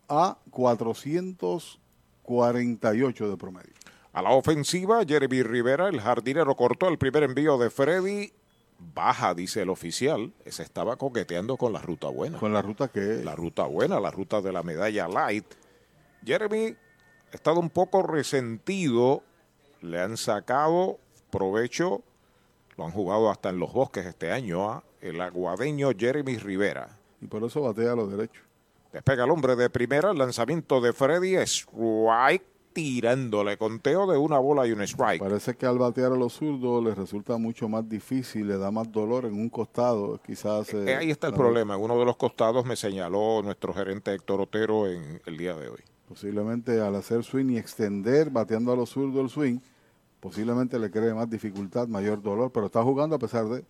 a 0.08 0.38
448 0.52 3.30
de 3.30 3.38
promedio. 3.38 3.74
A 4.14 4.22
la 4.22 4.30
ofensiva, 4.30 5.04
Jeremy 5.06 5.44
Rivera, 5.44 5.90
el 5.90 6.00
jardinero, 6.00 6.56
cortó 6.56 6.88
el 6.88 6.98
primer 6.98 7.24
envío 7.24 7.58
de 7.58 7.70
Freddy. 7.70 8.32
Baja, 8.78 9.34
dice 9.34 9.62
el 9.62 9.70
oficial. 9.70 10.34
Se 10.46 10.64
estaba 10.64 10.96
coqueteando 10.98 11.58
con 11.58 11.74
la 11.74 11.82
ruta 11.82 12.08
buena. 12.10 12.40
Con 12.40 12.54
la 12.54 12.62
ruta 12.62 12.88
que 12.88 13.22
La 13.24 13.36
ruta 13.36 13.66
buena, 13.66 14.00
la 14.00 14.12
ruta 14.12 14.42
de 14.42 14.52
la 14.52 14.64
medalla 14.64 15.08
light. 15.08 15.46
Jeremy 16.26 16.76
ha 17.32 17.36
estado 17.36 17.60
un 17.60 17.70
poco 17.70 18.04
resentido. 18.04 19.24
Le 19.82 20.02
han 20.02 20.18
sacado 20.18 21.00
provecho. 21.30 22.02
Lo 22.78 22.86
han 22.86 22.92
jugado 22.92 23.30
hasta 23.30 23.50
en 23.50 23.60
los 23.60 23.72
bosques 23.72 24.06
este 24.06 24.32
año 24.32 24.70
a 24.70 24.84
el 25.02 25.22
aguadeño 25.22 25.92
Jeremy 25.98 26.38
Rivera. 26.38 26.98
Y 27.22 27.28
por 27.28 27.44
eso 27.44 27.62
batea 27.62 27.94
a 27.94 27.96
los 27.96 28.12
derechos. 28.12 28.44
Despega 28.92 29.26
el 29.26 29.32
hombre 29.32 29.56
de 29.56 29.70
primera, 29.70 30.12
el 30.12 30.18
lanzamiento 30.18 30.80
de 30.80 30.94
Freddy, 30.94 31.36
strike, 31.36 32.46
tirándole 32.76 33.58
conteo 33.58 34.06
de 34.06 34.18
una 34.18 34.38
bola 34.38 34.68
y 34.68 34.74
un 34.74 34.82
strike. 34.82 35.22
Parece 35.22 35.56
que 35.56 35.66
al 35.66 35.78
batear 35.78 36.12
a 36.12 36.16
los 36.18 36.34
zurdos 36.34 36.84
les 36.84 36.98
resulta 36.98 37.38
mucho 37.38 37.70
más 37.70 37.88
difícil, 37.88 38.50
le 38.50 38.58
da 38.58 38.70
más 38.70 38.92
dolor 38.92 39.24
en 39.24 39.34
un 39.36 39.48
costado, 39.50 40.20
quizás... 40.22 40.74
eh, 40.74 40.84
Eh, 40.92 40.96
ahí 40.98 41.10
está 41.10 41.28
el 41.28 41.32
la- 41.32 41.38
problema. 41.38 41.76
En 41.76 41.82
uno 41.82 41.98
de 41.98 42.04
los 42.04 42.18
costados 42.18 42.66
me 42.66 42.76
señaló 42.76 43.42
nuestro 43.42 43.74
gerente 43.74 44.14
Héctor 44.14 44.42
Otero 44.42 44.88
en 44.88 45.22
el 45.26 45.38
día 45.38 45.56
de 45.56 45.70
hoy. 45.70 45.80
Posiblemente 46.10 46.82
al 46.82 46.96
hacer 46.96 47.24
swing 47.24 47.52
y 47.52 47.58
extender, 47.58 48.30
bateando 48.30 48.74
a 48.74 48.76
los 48.76 48.90
zurdos 48.90 49.24
el 49.24 49.30
swing, 49.30 49.60
posiblemente 50.20 50.78
le 50.78 50.92
cree 50.92 51.14
más 51.14 51.30
dificultad, 51.30 51.88
mayor 51.88 52.22
dolor, 52.22 52.52
pero 52.52 52.66
está 52.66 52.84
jugando 52.84 53.16
a 53.16 53.20
pesar 53.20 53.46
de... 53.48 53.64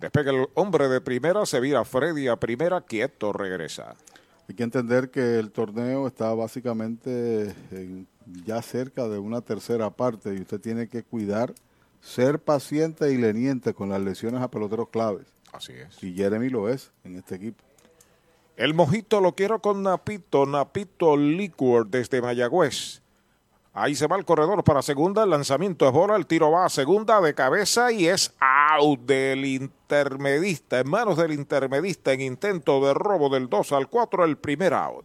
Despega 0.00 0.30
el 0.30 0.48
hombre 0.54 0.88
de 0.88 1.02
primera, 1.02 1.44
se 1.44 1.60
vira 1.60 1.84
Freddy 1.84 2.26
a 2.28 2.36
primera, 2.36 2.80
quieto, 2.80 3.34
regresa. 3.34 3.94
Hay 4.48 4.54
que 4.54 4.62
entender 4.62 5.10
que 5.10 5.38
el 5.38 5.50
torneo 5.52 6.06
está 6.06 6.34
básicamente 6.34 7.54
en- 7.70 8.06
ya 8.44 8.62
cerca 8.62 9.08
de 9.08 9.18
una 9.18 9.40
tercera 9.40 9.90
parte 9.90 10.34
y 10.34 10.40
usted 10.40 10.60
tiene 10.60 10.88
que 10.88 11.02
cuidar, 11.02 11.54
ser 12.00 12.38
paciente 12.38 13.12
y 13.12 13.18
leniente 13.18 13.74
con 13.74 13.88
las 13.88 14.00
lesiones 14.00 14.42
a 14.42 14.50
peloteros 14.50 14.88
claves. 14.88 15.26
Así 15.52 15.72
es. 15.72 16.02
Y 16.02 16.14
Jeremy 16.14 16.48
lo 16.48 16.68
es 16.68 16.90
en 17.04 17.16
este 17.16 17.36
equipo. 17.36 17.62
El 18.56 18.74
mojito 18.74 19.20
lo 19.20 19.34
quiero 19.34 19.60
con 19.60 19.82
Napito, 19.82 20.46
Napito 20.46 21.16
Liquor 21.16 21.88
desde 21.88 22.22
Mayagüez. 22.22 23.02
Ahí 23.72 23.96
se 23.96 24.06
va 24.06 24.16
el 24.16 24.24
corredor 24.24 24.62
para 24.62 24.82
segunda, 24.82 25.24
el 25.24 25.30
lanzamiento 25.30 25.88
es 25.88 25.92
bola, 25.92 26.14
el 26.14 26.26
tiro 26.26 26.52
va 26.52 26.66
a 26.66 26.68
segunda 26.68 27.20
de 27.20 27.34
cabeza 27.34 27.90
y 27.90 28.06
es 28.06 28.32
out 28.38 29.00
del 29.00 29.44
intermedista, 29.44 30.78
en 30.78 30.88
manos 30.88 31.16
del 31.16 31.32
intermedista 31.32 32.12
en 32.12 32.20
intento 32.20 32.84
de 32.86 32.94
robo 32.94 33.28
del 33.28 33.48
2 33.48 33.72
al 33.72 33.88
4, 33.88 34.24
el 34.26 34.36
primer 34.36 34.74
out. 34.74 35.04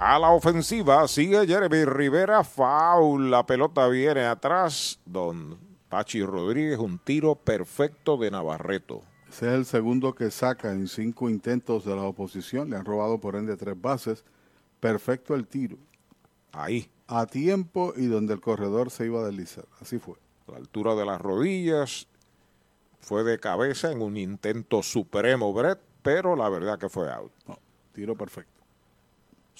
A 0.00 0.16
la 0.16 0.30
ofensiva 0.30 1.08
sigue 1.08 1.44
Jeremy 1.44 1.84
Rivera, 1.84 2.44
foul, 2.44 3.32
la 3.32 3.44
pelota 3.44 3.88
viene 3.88 4.26
atrás, 4.26 5.00
don 5.04 5.58
Pachi 5.88 6.22
Rodríguez, 6.22 6.78
un 6.78 7.00
tiro 7.00 7.34
perfecto 7.34 8.16
de 8.16 8.30
Navarreto. 8.30 9.02
Ese 9.28 9.48
es 9.48 9.54
el 9.54 9.64
segundo 9.66 10.14
que 10.14 10.30
saca 10.30 10.70
en 10.70 10.86
cinco 10.86 11.28
intentos 11.28 11.84
de 11.84 11.96
la 11.96 12.02
oposición. 12.02 12.70
Le 12.70 12.76
han 12.76 12.84
robado 12.84 13.18
por 13.18 13.34
ende 13.34 13.56
tres 13.56 13.74
bases. 13.80 14.24
Perfecto 14.78 15.34
el 15.34 15.48
tiro. 15.48 15.76
Ahí. 16.52 16.88
A 17.08 17.26
tiempo 17.26 17.92
y 17.96 18.06
donde 18.06 18.34
el 18.34 18.40
corredor 18.40 18.92
se 18.92 19.06
iba 19.06 19.20
a 19.20 19.24
deslizar. 19.24 19.64
Así 19.80 19.98
fue. 19.98 20.14
A 20.46 20.52
la 20.52 20.58
altura 20.58 20.94
de 20.94 21.06
las 21.06 21.20
rodillas, 21.20 22.06
fue 23.00 23.24
de 23.24 23.40
cabeza 23.40 23.90
en 23.90 24.02
un 24.02 24.16
intento 24.16 24.84
supremo, 24.84 25.52
Brett, 25.52 25.80
pero 26.02 26.36
la 26.36 26.48
verdad 26.48 26.78
que 26.78 26.88
fue 26.88 27.10
out. 27.10 27.32
Tiro 27.92 28.14
perfecto. 28.14 28.57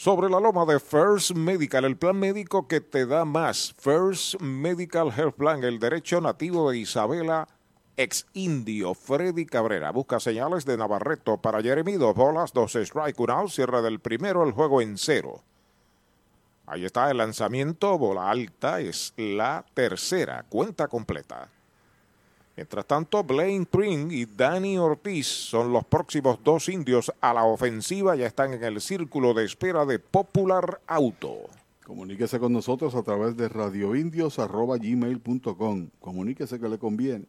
Sobre 0.01 0.30
la 0.30 0.38
loma 0.38 0.64
de 0.64 0.78
First 0.78 1.32
Medical, 1.32 1.84
el 1.84 1.96
plan 1.96 2.16
médico 2.16 2.68
que 2.68 2.80
te 2.80 3.05
da 3.05 3.24
más. 3.24 3.74
First 3.78 4.40
Medical 4.40 5.11
Health 5.11 5.34
Plan, 5.34 5.64
el 5.64 5.80
derecho 5.80 6.20
nativo 6.20 6.70
de 6.70 6.78
Isabela, 6.78 7.49
ex 7.96 8.24
indio, 8.32 8.94
Freddy 8.94 9.44
Cabrera. 9.44 9.90
Busca 9.90 10.20
señales 10.20 10.64
de 10.64 10.76
Navarreto 10.76 11.38
para 11.38 11.61
Jeremy, 11.61 11.94
dos 11.94 12.14
bolas, 12.14 12.53
dos 12.53 12.76
strike, 12.76 13.18
un 13.18 13.30
out, 13.30 13.51
cierre 13.51 13.82
del 13.82 13.99
primero, 13.99 14.44
el 14.44 14.53
juego 14.53 14.80
en 14.80 14.96
cero. 14.99 15.42
Ahí 16.66 16.84
está 16.84 17.11
el 17.11 17.16
lanzamiento, 17.16 17.99
bola 17.99 18.30
alta, 18.30 18.78
es 18.78 19.12
la 19.16 19.64
tercera, 19.74 20.44
cuenta 20.49 20.86
completa. 20.86 21.51
Mientras 22.59 22.84
tanto, 22.86 23.22
Blaine 23.22 23.66
Pring 23.66 24.11
y 24.11 24.26
Danny 24.26 24.78
Ortiz 24.78 25.28
son 25.28 25.72
los 25.72 25.84
próximos 25.84 26.40
dos 26.42 26.68
indios 26.68 27.12
a 27.20 27.32
la 27.32 27.44
ofensiva. 27.44 28.16
Ya 28.16 28.26
están 28.26 28.52
en 28.52 28.64
el 28.64 28.80
círculo 28.80 29.32
de 29.32 29.44
espera 29.44 29.86
de 29.86 30.00
Popular 30.00 30.80
Auto. 30.88 31.42
Comuníquese 31.86 32.40
con 32.40 32.52
nosotros 32.52 32.96
a 32.96 33.04
través 33.04 33.36
de 33.36 33.48
radioindios.gmail.com. 33.48 35.88
Comuníquese 36.00 36.59
que 36.59 36.68
le 36.68 36.78
conviene. 36.78 37.26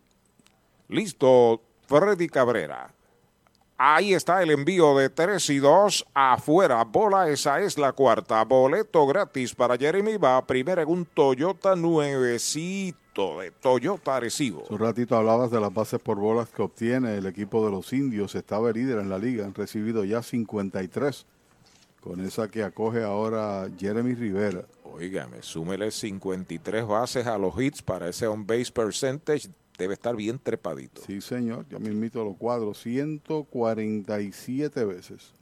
Listo, 0.88 1.62
Freddy 1.86 2.28
Cabrera. 2.28 2.92
Ahí 3.82 4.14
está 4.14 4.44
el 4.44 4.52
envío 4.52 4.98
de 4.98 5.10
3 5.10 5.52
y 5.52 5.60
2 5.60 6.08
afuera. 6.14 6.84
Bola, 6.84 7.30
esa 7.30 7.62
es 7.62 7.78
la 7.78 7.94
cuarta. 7.94 8.44
Boleto 8.44 9.08
gratis 9.08 9.56
para 9.56 9.78
Jeremy 9.78 10.18
va 10.18 10.46
primero 10.46 10.82
en 10.82 10.90
un 10.90 11.06
Toyota 11.06 11.78
nuevecito 11.78 13.40
de 13.40 13.52
Toyota 13.52 14.18
Arecibo. 14.18 14.66
Un 14.70 14.80
ratito 14.80 15.16
hablabas 15.16 15.50
de 15.50 15.62
las 15.62 15.74
bases 15.74 16.02
por 16.02 16.20
bolas 16.20 16.50
que 16.50 16.62
obtiene 16.62 17.16
el 17.16 17.26
equipo 17.26 17.64
de 17.64 17.72
los 17.72 17.94
indios. 17.94 18.36
Estaba 18.36 18.70
líder 18.70 19.00
en 19.00 19.10
la 19.10 19.18
liga. 19.18 19.46
Han 19.46 19.54
recibido 19.54 20.04
ya 20.04 20.22
53. 20.22 21.26
Con 22.02 22.20
esa 22.20 22.50
que 22.50 22.64
acoge 22.64 23.02
ahora 23.02 23.66
Jeremy 23.80 24.14
Rivera. 24.14 24.66
Óigame, 24.84 25.42
súmele 25.42 25.90
53 25.92 26.86
bases 26.86 27.26
a 27.26 27.38
los 27.38 27.58
hits 27.58 27.82
para 27.82 28.10
ese 28.10 28.28
on-base 28.28 28.74
percentage 28.74 29.50
debe 29.80 29.96
estar 29.96 30.16
bien 30.16 30.38
trepadito. 30.38 31.02
Sí, 31.02 31.22
señor, 31.22 31.66
ya 31.70 31.80
mismito 31.80 32.24
los 32.24 32.38
cuadros, 32.38 32.80
147 32.82 34.86
veces. 34.86 35.34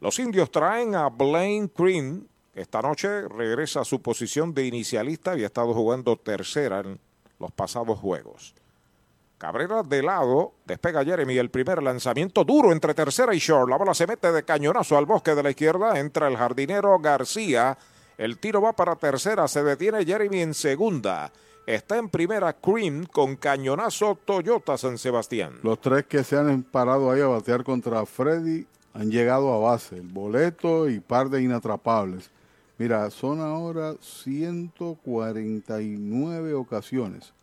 Los 0.00 0.18
indios 0.18 0.50
traen 0.50 0.94
a 0.94 1.08
Blaine 1.08 1.70
Green. 1.74 2.28
Esta 2.54 2.82
noche 2.82 3.28
regresa 3.28 3.80
a 3.80 3.84
su 3.84 4.02
posición 4.02 4.52
de 4.54 4.66
inicialista. 4.66 5.32
Había 5.32 5.46
estado 5.46 5.72
jugando 5.72 6.16
tercera 6.16 6.80
en 6.80 7.00
los 7.38 7.50
pasados 7.50 7.98
juegos. 7.98 8.54
Cabrera 9.38 9.82
de 9.82 10.02
lado, 10.02 10.52
despega 10.66 11.04
Jeremy 11.04 11.38
el 11.38 11.50
primer 11.50 11.82
lanzamiento 11.82 12.44
duro 12.44 12.72
entre 12.72 12.94
tercera 12.94 13.34
y 13.34 13.38
short. 13.38 13.70
La 13.70 13.76
bola 13.76 13.94
se 13.94 14.06
mete 14.06 14.32
de 14.32 14.44
cañonazo 14.44 14.98
al 14.98 15.06
bosque 15.06 15.34
de 15.34 15.42
la 15.42 15.50
izquierda. 15.50 15.98
Entra 15.98 16.28
el 16.28 16.36
jardinero 16.36 16.98
García. 16.98 17.76
El 18.18 18.38
tiro 18.38 18.60
va 18.60 18.74
para 18.74 18.96
tercera. 18.96 19.48
Se 19.48 19.62
detiene 19.62 20.04
Jeremy 20.04 20.40
en 20.40 20.54
segunda. 20.54 21.32
Está 21.66 21.98
en 21.98 22.08
primera 22.08 22.52
Cream 22.52 23.06
con 23.06 23.34
cañonazo 23.34 24.16
Toyota 24.24 24.78
San 24.78 24.98
Sebastián. 24.98 25.54
Los 25.64 25.80
tres 25.80 26.06
que 26.06 26.22
se 26.22 26.36
han 26.36 26.62
parado 26.62 27.10
ahí 27.10 27.20
a 27.20 27.26
batear 27.26 27.64
contra 27.64 28.06
Freddy 28.06 28.68
han 28.94 29.10
llegado 29.10 29.52
a 29.52 29.58
base. 29.58 29.96
El 29.96 30.06
boleto 30.06 30.88
y 30.88 31.00
par 31.00 31.28
de 31.28 31.42
inatrapables. 31.42 32.30
Mira, 32.78 33.10
son 33.10 33.40
ahora 33.40 33.96
149 34.00 36.54
ocasiones 36.54 37.34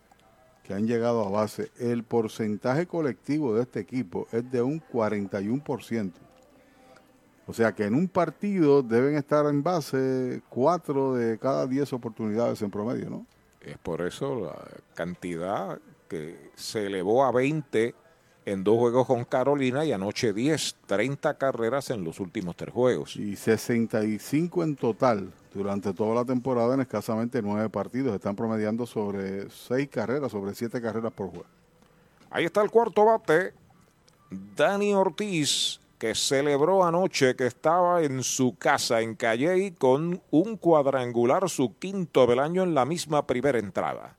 que 0.63 0.73
han 0.73 0.87
llegado 0.87 1.27
a 1.27 1.29
base. 1.29 1.69
El 1.77 2.05
porcentaje 2.05 2.87
colectivo 2.87 3.53
de 3.53 3.63
este 3.63 3.81
equipo 3.81 4.29
es 4.31 4.49
de 4.49 4.61
un 4.61 4.81
41%. 4.81 6.13
O 7.45 7.51
sea 7.51 7.73
que 7.73 7.83
en 7.83 7.93
un 7.93 8.07
partido 8.07 8.83
deben 8.83 9.17
estar 9.17 9.47
en 9.47 9.63
base 9.63 10.41
cuatro 10.47 11.13
de 11.13 11.37
cada 11.37 11.67
10 11.67 11.91
oportunidades 11.91 12.61
en 12.61 12.71
promedio, 12.71 13.09
¿no? 13.09 13.25
Es 13.63 13.77
por 13.77 14.01
eso 14.01 14.39
la 14.39 14.55
cantidad 14.93 15.79
que 16.07 16.51
se 16.55 16.87
elevó 16.87 17.23
a 17.23 17.31
20 17.31 17.95
en 18.45 18.63
dos 18.63 18.77
juegos 18.77 19.07
con 19.07 19.23
Carolina 19.23 19.85
y 19.85 19.93
anoche 19.93 20.33
10, 20.33 20.75
30 20.85 21.37
carreras 21.37 21.89
en 21.89 22.03
los 22.03 22.19
últimos 22.19 22.55
tres 22.55 22.73
juegos. 22.73 23.15
Y 23.15 23.35
65 23.35 24.63
en 24.63 24.75
total 24.75 25.31
durante 25.53 25.93
toda 25.93 26.15
la 26.15 26.25
temporada 26.25 26.73
en 26.73 26.81
escasamente 26.81 27.41
nueve 27.41 27.69
partidos. 27.69 28.13
Están 28.13 28.35
promediando 28.35 28.85
sobre 28.85 29.49
seis 29.49 29.87
carreras, 29.89 30.31
sobre 30.31 30.55
siete 30.55 30.81
carreras 30.81 31.13
por 31.13 31.29
juego. 31.29 31.45
Ahí 32.29 32.45
está 32.45 32.61
el 32.61 32.71
cuarto 32.71 33.05
bate. 33.05 33.53
Dani 34.55 34.93
Ortiz, 34.93 35.79
que 36.03 36.15
celebró 36.15 36.83
anoche 36.83 37.33
que 37.33 37.47
estaba 37.47 38.03
en 38.03 38.23
su 38.23 38.57
casa 38.57 38.99
en 38.99 39.15
Calley 39.15 39.71
con 39.71 40.21
un 40.31 40.57
cuadrangular, 40.57 41.49
su 41.49 41.77
quinto 41.79 42.27
del 42.27 42.39
año 42.39 42.63
en 42.63 42.75
la 42.75 42.83
misma 42.83 43.25
primera 43.25 43.57
entrada. 43.57 44.17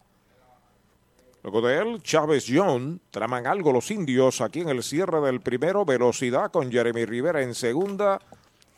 Luego 1.43 1.61
de 1.61 1.77
él, 1.77 2.03
Chávez 2.03 2.47
John, 2.49 3.03
traman 3.11 3.47
algo 3.47 3.71
los 3.71 3.91
indios 3.91 4.41
aquí 4.41 4.63
en 4.63 4.71
el 4.71 4.83
cierre 4.83 5.21
del 5.21 5.43
primero, 5.43 5.85
velocidad 5.85 6.51
con 6.51 6.73
Jeremy 6.73 7.05
Rivera 7.05 7.43
en 7.43 7.55
segunda 7.55 8.19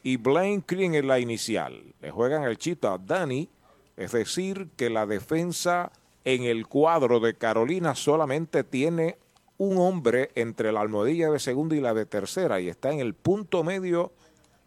y 0.03 0.17
Blaine 0.17 0.65
Green 0.67 0.97
en 0.97 1.07
la 1.07 1.21
inicial. 1.21 1.81
Le 2.01 2.11
juegan 2.11 2.43
el 2.43 2.59
chito 2.59 2.91
a 2.91 2.99
Danny, 2.99 3.49
es 3.97 4.11
decir, 4.11 4.71
que 4.77 4.91
la 4.91 5.07
defensa 5.07 5.93
en 6.25 6.43
el 6.43 6.67
cuadro 6.67 7.21
de 7.21 7.37
Carolina 7.37 7.95
solamente 7.95 8.65
tiene 8.65 9.17
un 9.59 9.79
hombre 9.79 10.31
entre 10.35 10.73
la 10.73 10.81
almohadilla 10.81 11.31
de 11.31 11.39
segunda 11.39 11.77
y 11.77 11.81
la 11.81 11.95
de 11.95 12.07
tercera 12.07 12.61
y 12.61 12.69
está 12.69 12.93
en 12.93 13.01
el 13.01 13.15
punto 13.15 13.65
medio 13.65 14.13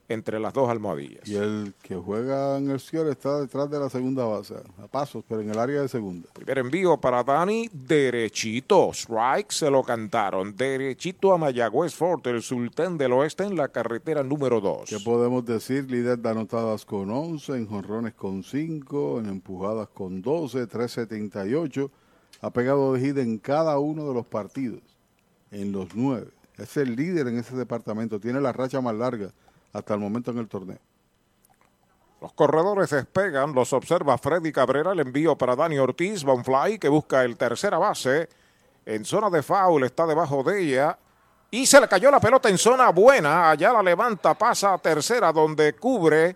entre 0.10 0.40
las 0.40 0.54
dos 0.54 0.68
almohadillas. 0.70 1.28
Y 1.28 1.36
el 1.36 1.74
que 1.84 1.96
juega 1.96 2.58
en 2.58 2.72
el 2.72 2.80
cielo 2.80 3.12
está 3.12 3.40
detrás 3.40 3.70
de 3.70 3.80
la 3.80 3.90
segunda 3.90 4.26
base, 4.26 4.56
a 4.82 4.88
pasos, 4.88 5.24
pero 5.28 5.42
en 5.42 5.52
el 5.52 5.60
área 5.60 5.82
de 5.82 5.88
segunda. 5.88 6.28
Primer 6.34 6.58
envío 6.58 6.98
para 6.98 7.24
Dani, 7.24 7.70
derechito. 7.72 8.90
Strike 8.92 9.52
se 9.52 9.70
lo 9.70 9.84
cantaron. 9.84 10.56
Derechito 10.56 11.32
a 11.32 11.38
Mayagüez 11.38 11.94
Fort, 11.94 12.26
el 12.28 12.42
sultán 12.42 12.98
del 12.98 13.14
oeste 13.14 13.44
en 13.44 13.56
la 13.56 13.68
carretera 13.68 14.24
número 14.24 14.60
2. 14.60 14.90
¿Qué 14.90 15.00
podemos 15.00 15.46
decir? 15.46 15.90
Líder 15.90 16.18
de 16.18 16.30
anotadas 16.30 16.86
con 16.86 17.12
11, 17.12 17.56
en 17.56 17.68
jonrones 17.68 18.16
con 18.16 18.44
5, 18.44 19.20
en 19.20 19.28
empujadas 19.28 19.90
con 19.90 20.24
12, 20.24 20.66
378. 20.66 21.92
Ha 22.42 22.50
pegado 22.52 22.94
de 22.94 23.02
hit 23.02 23.18
en 23.18 23.38
cada 23.38 23.80
uno 23.80 24.08
de 24.08 24.14
los 24.14 24.26
partidos, 24.26 24.82
en 25.52 25.72
los 25.72 25.96
nueve. 25.96 26.32
Es 26.58 26.78
el 26.78 26.96
líder 26.96 27.28
en 27.28 27.38
ese 27.38 27.56
departamento, 27.56 28.20
tiene 28.20 28.42
la 28.42 28.52
racha 28.52 28.82
más 28.82 28.96
larga 28.96 29.32
hasta 29.74 29.94
el 29.94 30.00
momento 30.00 30.32
en 30.32 30.38
el 30.40 30.48
torneo. 30.48 30.80
Los 32.22 32.34
corredores 32.34 32.90
despegan, 32.90 33.54
los 33.54 33.72
observa 33.72 34.18
Freddy 34.18 34.52
Cabrera, 34.52 34.92
el 34.92 35.00
envío 35.00 35.38
para 35.38 35.56
Dani 35.56 35.78
Ortiz, 35.78 36.24
Bonfly, 36.24 36.78
que 36.78 36.90
busca 36.90 37.24
el 37.24 37.38
tercera 37.38 37.78
base. 37.78 38.28
En 38.86 39.06
zona 39.06 39.30
de 39.30 39.42
foul, 39.42 39.84
está 39.84 40.06
debajo 40.06 40.44
de 40.44 40.62
ella. 40.62 40.98
Y 41.50 41.66
se 41.66 41.80
le 41.80 41.88
cayó 41.88 42.12
la 42.12 42.20
pelota 42.20 42.50
en 42.50 42.58
zona 42.58 42.90
buena. 42.90 43.50
Allá 43.52 43.72
la 43.72 43.82
levanta, 43.82 44.34
pasa 44.34 44.74
a 44.74 44.78
tercera, 44.78 45.32
donde 45.32 45.74
cubre 45.74 46.36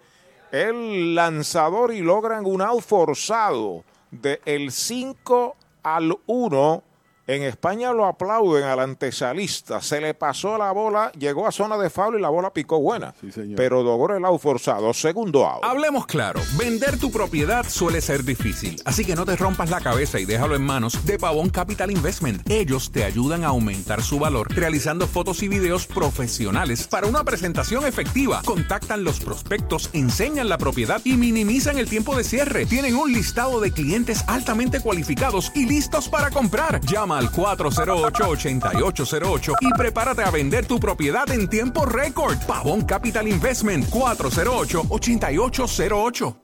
el 0.52 1.16
lanzador 1.16 1.94
y 1.94 2.02
logran 2.02 2.46
un 2.46 2.62
out 2.62 2.82
forzado 2.82 3.84
de 4.10 4.40
el 4.46 4.72
5 4.72 5.56
al 5.84 6.18
1 6.26 6.84
en 7.26 7.44
España 7.44 7.94
lo 7.94 8.06
aplauden 8.06 8.66
al 8.66 8.80
antesalista. 8.80 9.82
Se 9.82 10.02
le 10.02 10.14
pasó 10.14 10.58
la 10.58 10.72
bola, 10.72 11.12
llegó 11.14 11.48
a 11.48 11.52
zona 11.52 11.78
de 11.78 11.90
foul 11.90 12.18
y 12.18 12.22
la 12.22 12.30
bola 12.30 12.52
picó 12.52 12.82
buena. 12.82 13.14
Pero 13.56 13.82
logró 13.82 14.18
el 14.18 14.26
out 14.26 14.42
forzado. 14.42 14.94
Segundo 14.94 15.48
out. 15.48 15.64
Hablemos 15.64 16.06
claro. 16.06 16.42
Vender 16.58 17.00
tu 17.00 17.12
propiedad 17.12 17.66
suele 17.68 18.02
ser 18.02 18.24
difícil. 18.24 18.82
Así 18.84 19.06
que 19.06 19.16
no 19.16 19.26
te 19.26 19.38
rompas 19.38 19.70
la 19.70 19.80
cabeza 19.80 20.20
y 20.20 20.26
déjalo 20.26 20.56
en 20.56 20.66
manos 20.66 21.06
de 21.06 21.18
Pavón 21.18 21.50
Capital 21.50 21.92
Investment. 21.92 22.50
Ellos 22.50 22.92
te 22.92 23.06
ayudan 23.06 23.46
a 23.46 23.48
aumentar 23.48 24.02
su 24.02 24.20
valor 24.20 24.54
realizando 24.54 25.08
fotos 25.08 25.44
y 25.44 25.48
videos 25.48 25.88
profesionales 25.88 26.88
para 26.88 27.08
una 27.08 27.24
presentación 27.24 27.86
efectiva. 27.86 28.42
Contactan 28.44 29.04
los 29.06 29.20
prospectos, 29.22 29.90
enseñan 29.94 30.50
la 30.50 30.58
propiedad 30.58 31.02
y 31.06 31.16
minimizan 31.16 31.78
el 31.78 31.90
tiempo 31.90 32.18
de 32.18 32.26
cierre. 32.26 32.66
Tienen 32.66 32.96
un 32.96 33.14
listado 33.14 33.62
de 33.62 33.72
clientes 33.72 34.26
altamente 34.28 34.82
cualificados 34.82 35.52
y 35.56 35.66
listos 35.66 36.10
para 36.10 36.30
comprar. 36.30 36.82
Llama 36.82 37.13
al 37.14 37.30
408-8808 37.30 39.54
y 39.62 39.72
prepárate 39.78 40.24
a 40.24 40.32
vender 40.32 40.66
tu 40.66 40.80
propiedad 40.80 41.30
en 41.32 41.48
tiempo 41.48 41.86
récord. 41.86 42.38
Pavón 42.48 42.82
Capital 42.82 43.28
Investment 43.28 43.86
408-8808. 43.90 46.36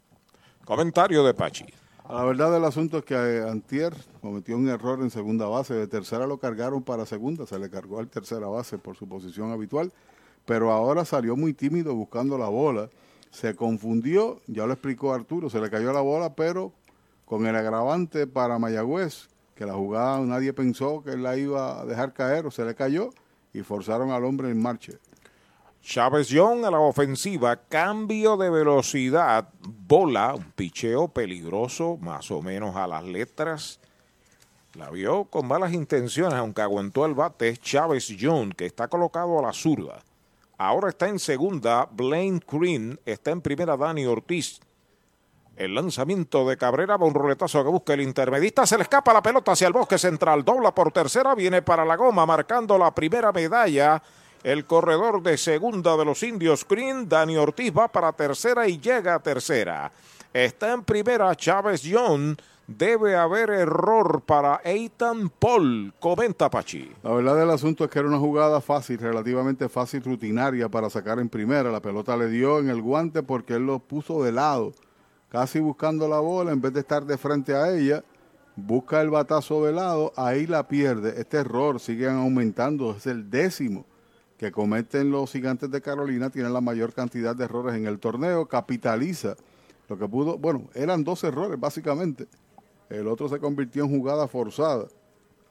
Comentario 0.66 1.24
de 1.24 1.34
Pachi. 1.34 1.66
La 2.10 2.24
verdad 2.24 2.52
del 2.52 2.66
asunto 2.66 3.00
es 3.00 3.06
que 3.06 3.16
Antier 3.16 3.94
cometió 4.22 4.58
un 4.58 4.68
error 4.68 5.00
en 5.02 5.12
segunda 5.12 5.48
base. 5.48 5.76
De 5.76 5.88
tercera 5.88 6.26
lo 6.26 6.40
cargaron 6.40 6.84
para 6.84 7.06
segunda. 7.06 7.46
Se 7.46 7.60
le 7.60 7.70
cargó 7.70 8.00
al 8.00 8.08
tercera 8.08 8.48
base 8.48 8.78
por 8.78 8.96
su 8.96 9.08
posición 9.08 9.52
habitual. 9.52 9.92
Pero 10.46 10.72
ahora 10.72 11.06
salió 11.06 11.36
muy 11.36 11.54
tímido 11.54 11.94
buscando 11.94 12.38
la 12.38 12.50
bola. 12.50 12.90
Se 13.32 13.56
confundió, 13.56 14.42
ya 14.48 14.66
lo 14.66 14.74
explicó 14.74 15.14
Arturo, 15.14 15.52
se 15.52 15.62
le 15.62 15.70
cayó 15.70 15.94
la 15.94 16.02
bola, 16.02 16.34
pero 16.34 16.74
con 17.26 17.46
el 17.46 17.56
agravante 17.56 18.26
para 18.26 18.58
Mayagüez, 18.58 19.30
que 19.60 19.66
la 19.66 19.74
jugada 19.74 20.22
nadie 20.22 20.54
pensó 20.54 21.04
que 21.04 21.18
la 21.18 21.36
iba 21.36 21.82
a 21.82 21.86
dejar 21.86 22.14
caer 22.14 22.46
o 22.46 22.52
se 22.52 22.64
le 22.64 22.76
cayó 22.76 23.10
y 23.52 23.62
forzaron 23.62 24.10
al 24.10 24.24
hombre 24.24 24.50
en 24.50 24.62
marcha. 24.62 24.94
Chávez 25.82 26.30
Young 26.30 26.64
a 26.64 26.72
la 26.72 26.80
ofensiva, 26.80 27.58
cambio 27.68 28.38
de 28.38 28.50
velocidad, 28.50 29.50
bola, 29.62 30.34
un 30.34 30.54
picheo 30.54 31.10
peligroso, 31.10 31.98
más 31.98 32.32
o 32.32 32.42
menos 32.42 32.78
a 32.78 32.88
las 32.88 33.04
letras. 33.04 33.82
La 34.76 34.90
vio 34.92 35.26
con 35.26 35.46
malas 35.46 35.74
intenciones, 35.74 36.36
aunque 36.36 36.62
aguantó 36.62 37.06
el 37.06 37.14
bate. 37.14 37.58
Chávez 37.58 38.08
Young, 38.08 38.54
que 38.54 38.66
está 38.66 38.88
colocado 38.88 39.40
a 39.40 39.42
la 39.42 39.52
zurda. 39.52 40.02
Ahora 40.58 40.88
está 40.88 41.10
en 41.10 41.20
segunda, 41.20 41.86
Blaine 41.92 42.40
Green, 42.50 42.98
está 43.06 43.32
en 43.32 43.42
primera, 43.42 43.76
Dani 43.76 44.06
Ortiz. 44.06 44.62
El 45.60 45.76
lanzamiento 45.76 46.48
de 46.48 46.56
Cabrera 46.56 46.96
va 46.96 47.06
un 47.06 47.14
roletazo 47.14 47.62
que 47.62 47.70
busca 47.70 47.94
el 47.94 48.00
intermedista. 48.00 48.66
Se 48.66 48.78
le 48.78 48.84
escapa 48.84 49.12
la 49.12 49.22
pelota 49.22 49.52
hacia 49.52 49.68
el 49.68 49.74
bosque 49.74 49.98
central. 49.98 50.46
Dobla 50.46 50.74
por 50.74 50.94
tercera. 50.94 51.36
Viene 51.36 51.62
para 51.62 51.84
la 51.84 51.98
goma 51.98 52.26
marcando 52.26 52.78
la 52.78 52.96
primera 52.96 53.34
medalla. 53.34 54.02
El 54.42 54.64
corredor 54.64 55.22
de 55.22 55.38
segunda 55.38 55.98
de 55.98 56.06
los 56.06 56.24
indios 56.24 56.66
Green, 56.66 57.10
Dani 57.10 57.36
Ortiz, 57.36 57.74
va 57.78 57.90
para 57.90 58.14
tercera 58.14 58.70
y 58.70 58.80
llega 58.80 59.16
a 59.16 59.20
tercera. 59.20 59.92
Está 60.32 60.72
en 60.72 60.84
primera 60.84 61.36
Chávez 61.36 61.82
John. 61.84 62.38
Debe 62.66 63.18
haber 63.18 63.50
error 63.50 64.22
para 64.22 64.62
Eitan 64.64 65.30
Paul, 65.30 65.92
comenta 66.00 66.50
Pachi. 66.50 66.90
La 67.04 67.12
verdad 67.12 67.36
del 67.36 67.50
asunto 67.50 67.84
es 67.84 67.90
que 67.90 68.00
era 68.00 68.08
una 68.08 68.20
jugada 68.20 68.62
fácil, 68.62 68.98
relativamente 68.98 69.68
fácil, 69.68 70.04
rutinaria 70.04 70.70
para 70.70 70.90
sacar 70.90 71.20
en 71.20 71.28
primera. 71.28 71.70
La 71.70 71.82
pelota 71.82 72.16
le 72.16 72.30
dio 72.30 72.60
en 72.60 72.70
el 72.70 72.82
guante 72.82 73.24
porque 73.24 73.56
él 73.56 73.66
lo 73.66 73.80
puso 73.80 74.24
de 74.24 74.32
lado, 74.32 74.72
casi 75.30 75.60
buscando 75.60 76.08
la 76.08 76.20
bola 76.20 76.52
en 76.52 76.62
vez 76.62 76.74
de 76.74 76.82
estar 76.82 77.06
de 77.06 77.18
frente 77.18 77.56
a 77.56 77.74
ella. 77.74 78.04
Busca 78.56 79.02
el 79.02 79.10
batazo 79.10 79.66
de 79.66 79.72
lado, 79.72 80.12
ahí 80.16 80.46
la 80.46 80.68
pierde. 80.68 81.20
Este 81.20 81.38
error 81.38 81.80
sigue 81.80 82.10
aumentando, 82.10 82.92
es 82.92 83.08
el 83.08 83.30
décimo 83.30 83.86
que 84.38 84.52
cometen 84.52 85.12
los 85.12 85.32
gigantes 85.32 85.72
de 85.72 85.82
Carolina. 85.82 86.30
Tienen 86.30 86.54
la 86.54 86.62
mayor 86.62 86.94
cantidad 86.94 87.36
de 87.36 87.46
errores 87.46 87.76
en 87.76 87.86
el 87.86 88.00
torneo, 88.00 88.48
capitaliza 88.48 89.36
lo 89.88 89.98
que 89.98 90.08
pudo. 90.08 90.38
Bueno, 90.38 90.70
eran 90.74 91.04
dos 91.04 91.24
errores 91.24 91.60
básicamente 91.60 92.28
el 92.90 93.08
otro 93.08 93.30
se 93.30 93.40
convirtió 93.40 93.84
en 93.84 93.92
jugada 93.92 94.28
forzada. 94.28 94.88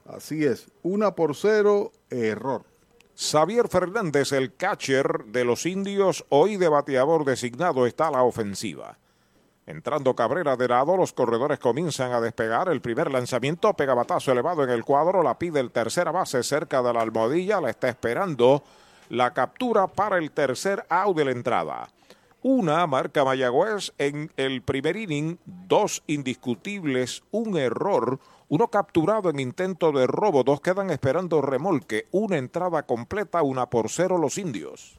Así 0.05 0.45
es, 0.45 0.69
una 0.83 1.15
por 1.15 1.37
cero, 1.37 1.93
error. 2.11 2.65
Xavier 3.17 3.69
Fernández, 3.69 4.33
el 4.33 4.55
catcher 4.55 5.25
de 5.27 5.45
los 5.45 5.67
indios, 5.67 6.25
hoy 6.29 6.57
de 6.57 6.69
bateador 6.69 7.25
designado, 7.25 7.87
está 7.87 8.09
a 8.09 8.13
la 8.13 8.23
ofensiva. 8.23 8.99
Entrando 9.69 10.17
Cabrera 10.17 10.57
de 10.57 10.67
lado, 10.67 10.97
los 10.97 11.13
corredores 11.13 11.59
comienzan 11.59 12.13
a 12.13 12.23
despegar. 12.23 12.71
El 12.71 12.81
primer 12.81 13.11
lanzamiento, 13.11 13.75
pega 13.75 13.93
batazo 13.93 14.33
elevado 14.33 14.65
en 14.65 14.71
el 14.71 14.83
cuadro, 14.83 15.23
la 15.23 15.39
pide 15.39 15.61
el 15.61 15.71
tercera 15.71 16.11
base 16.11 16.43
cerca 16.43 16.81
de 16.81 16.91
la 16.95 17.03
almohadilla, 17.03 17.61
la 17.61 17.69
está 17.69 17.91
esperando 17.91 18.63
la 19.11 19.35
captura 19.35 19.87
para 19.87 20.17
el 20.17 20.31
tercer 20.31 20.87
out 20.89 21.15
de 21.15 21.27
la 21.27 21.33
entrada. 21.33 21.91
Una 22.43 22.87
marca 22.87 23.27
Mayagüez 23.27 23.93
en 23.99 24.33
el 24.39 24.63
primer 24.63 24.97
inning, 24.97 25.39
dos 25.45 26.03
indiscutibles, 26.07 27.23
un 27.31 27.59
error, 27.59 28.21
uno 28.49 28.69
capturado 28.69 29.29
en 29.29 29.39
intento 29.39 29.93
de 29.93 30.07
robo, 30.07 30.45
dos 30.45 30.63
quedan 30.63 30.89
esperando 30.89 31.43
remolque, 31.43 32.07
una 32.11 32.39
entrada 32.39 32.85
completa, 32.85 33.43
una 33.43 33.67
por 33.67 33.91
cero 33.91 34.17
los 34.17 34.39
indios. 34.39 34.99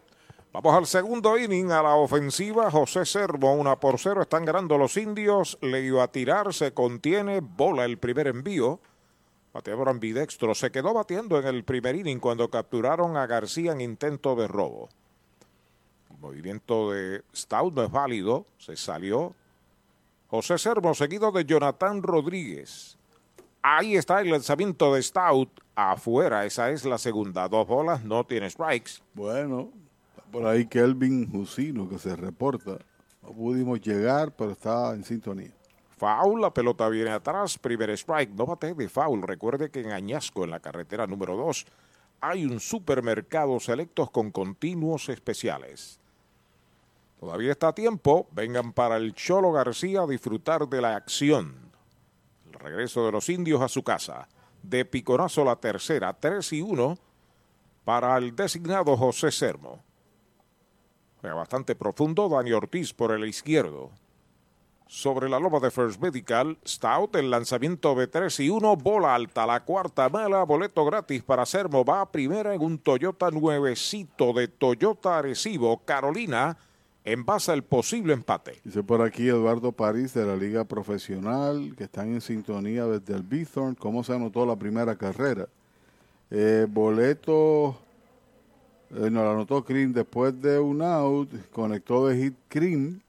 Vamos 0.53 0.75
al 0.75 0.85
segundo 0.85 1.37
inning, 1.37 1.71
a 1.71 1.81
la 1.81 1.95
ofensiva. 1.95 2.69
José 2.69 3.05
Servo, 3.05 3.53
una 3.53 3.79
por 3.79 3.97
cero. 3.97 4.21
Están 4.21 4.43
ganando 4.43 4.77
los 4.77 4.97
indios. 4.97 5.57
Le 5.61 5.79
iba 5.79 6.03
a 6.03 6.09
tirar, 6.09 6.53
se 6.53 6.73
contiene, 6.73 7.39
bola 7.39 7.85
el 7.85 7.97
primer 7.97 8.27
envío. 8.27 8.81
Bateador 9.53 9.87
ambidextro. 9.87 10.53
Se 10.53 10.69
quedó 10.69 10.93
batiendo 10.93 11.39
en 11.39 11.47
el 11.47 11.63
primer 11.63 11.95
inning 11.95 12.19
cuando 12.19 12.49
capturaron 12.49 13.15
a 13.15 13.27
García 13.27 13.71
en 13.71 13.79
intento 13.79 14.35
de 14.35 14.49
robo. 14.49 14.89
El 16.09 16.17
movimiento 16.17 16.91
de 16.91 17.23
Stout 17.33 17.73
no 17.73 17.83
es 17.83 17.91
válido. 17.91 18.45
Se 18.57 18.75
salió. 18.75 19.33
José 20.27 20.57
Servo, 20.57 20.93
seguido 20.93 21.31
de 21.31 21.45
Jonathan 21.45 22.03
Rodríguez. 22.03 22.97
Ahí 23.61 23.95
está 23.95 24.19
el 24.19 24.31
lanzamiento 24.31 24.93
de 24.93 25.01
Stout. 25.01 25.49
Afuera, 25.75 26.45
esa 26.45 26.71
es 26.71 26.83
la 26.83 26.97
segunda. 26.97 27.47
Dos 27.47 27.65
bolas, 27.65 28.03
no 28.03 28.25
tiene 28.25 28.49
strikes. 28.49 29.01
Bueno, 29.13 29.71
por 30.31 30.45
ahí 30.45 30.65
Kelvin 30.65 31.29
Jusino 31.29 31.87
que 31.89 31.99
se 31.99 32.15
reporta. 32.15 32.79
No 33.21 33.33
pudimos 33.33 33.81
llegar, 33.81 34.33
pero 34.35 34.51
está 34.51 34.93
en 34.93 35.03
sintonía. 35.03 35.51
Foul, 35.97 36.41
la 36.41 36.51
pelota 36.51 36.89
viene 36.89 37.11
atrás, 37.11 37.59
primer 37.59 37.91
strike, 37.91 38.31
no 38.31 38.47
bate 38.47 38.73
de 38.73 38.89
foul. 38.89 39.21
Recuerde 39.21 39.69
que 39.69 39.81
en 39.81 39.91
Añasco, 39.91 40.43
en 40.43 40.49
la 40.49 40.59
carretera 40.59 41.05
número 41.05 41.35
2, 41.35 41.65
hay 42.21 42.45
un 42.45 42.59
supermercado 42.59 43.59
selectos 43.59 44.09
con 44.09 44.31
continuos 44.31 45.09
especiales. 45.09 45.99
Todavía 47.19 47.51
está 47.51 47.67
a 47.67 47.75
tiempo, 47.75 48.27
vengan 48.31 48.73
para 48.73 48.97
el 48.97 49.13
Cholo 49.13 49.51
García 49.51 50.01
a 50.01 50.07
disfrutar 50.07 50.67
de 50.67 50.81
la 50.81 50.95
acción. 50.95 51.55
El 52.47 52.53
regreso 52.53 53.05
de 53.05 53.11
los 53.11 53.29
indios 53.29 53.61
a 53.61 53.67
su 53.67 53.83
casa. 53.83 54.27
De 54.63 54.85
piconazo 54.85 55.43
la 55.43 55.55
tercera, 55.55 56.13
3 56.13 56.53
y 56.53 56.61
1 56.61 56.97
para 57.85 58.17
el 58.17 58.35
designado 58.35 58.97
José 58.97 59.31
Sermo. 59.31 59.83
Bastante 61.21 61.75
profundo, 61.75 62.27
Dani 62.29 62.51
Ortiz 62.51 62.93
por 62.93 63.11
el 63.11 63.25
izquierdo. 63.25 63.91
Sobre 64.87 65.29
la 65.29 65.39
loma 65.39 65.59
de 65.59 65.71
First 65.71 66.01
Medical, 66.01 66.57
Stout, 66.67 67.15
el 67.15 67.29
lanzamiento 67.29 67.95
de 67.95 68.07
3 68.07 68.41
y 68.41 68.49
1, 68.49 68.75
bola 68.75 69.15
alta, 69.15 69.45
la 69.45 69.63
cuarta 69.63 70.09
mala, 70.09 70.43
boleto 70.43 70.83
gratis 70.83 71.23
para 71.23 71.45
Sermo, 71.45 71.85
va 71.85 72.01
a 72.01 72.11
primera 72.11 72.53
en 72.53 72.61
un 72.61 72.77
Toyota 72.77 73.31
nuevecito 73.31 74.33
de 74.33 74.49
Toyota 74.49 75.19
Arecibo, 75.19 75.77
Carolina, 75.85 76.57
en 77.05 77.25
base 77.25 77.51
al 77.51 77.63
posible 77.63 78.13
empate. 78.13 78.59
Dice 78.63 78.83
por 78.83 79.01
aquí 79.01 79.27
Eduardo 79.27 79.71
París 79.71 80.13
de 80.13 80.25
la 80.25 80.35
Liga 80.35 80.65
Profesional, 80.65 81.73
que 81.77 81.85
están 81.85 82.13
en 82.13 82.21
sintonía 82.21 82.85
desde 82.85 83.15
el 83.15 83.23
Bithorn. 83.23 83.75
¿Cómo 83.75 84.03
se 84.03 84.13
anotó 84.13 84.45
la 84.45 84.55
primera 84.55 84.95
carrera? 84.95 85.47
Eh, 86.29 86.67
boleto, 86.69 87.77
eh, 88.95 89.09
nos 89.09 89.23
lo 89.23 89.31
anotó 89.31 89.63
Cream 89.63 89.93
después 89.93 90.39
de 90.41 90.59
un 90.59 90.81
out, 90.81 91.29
conectó 91.51 92.07
de 92.07 92.17
hit 92.17 92.35
Cream, 92.49 93.01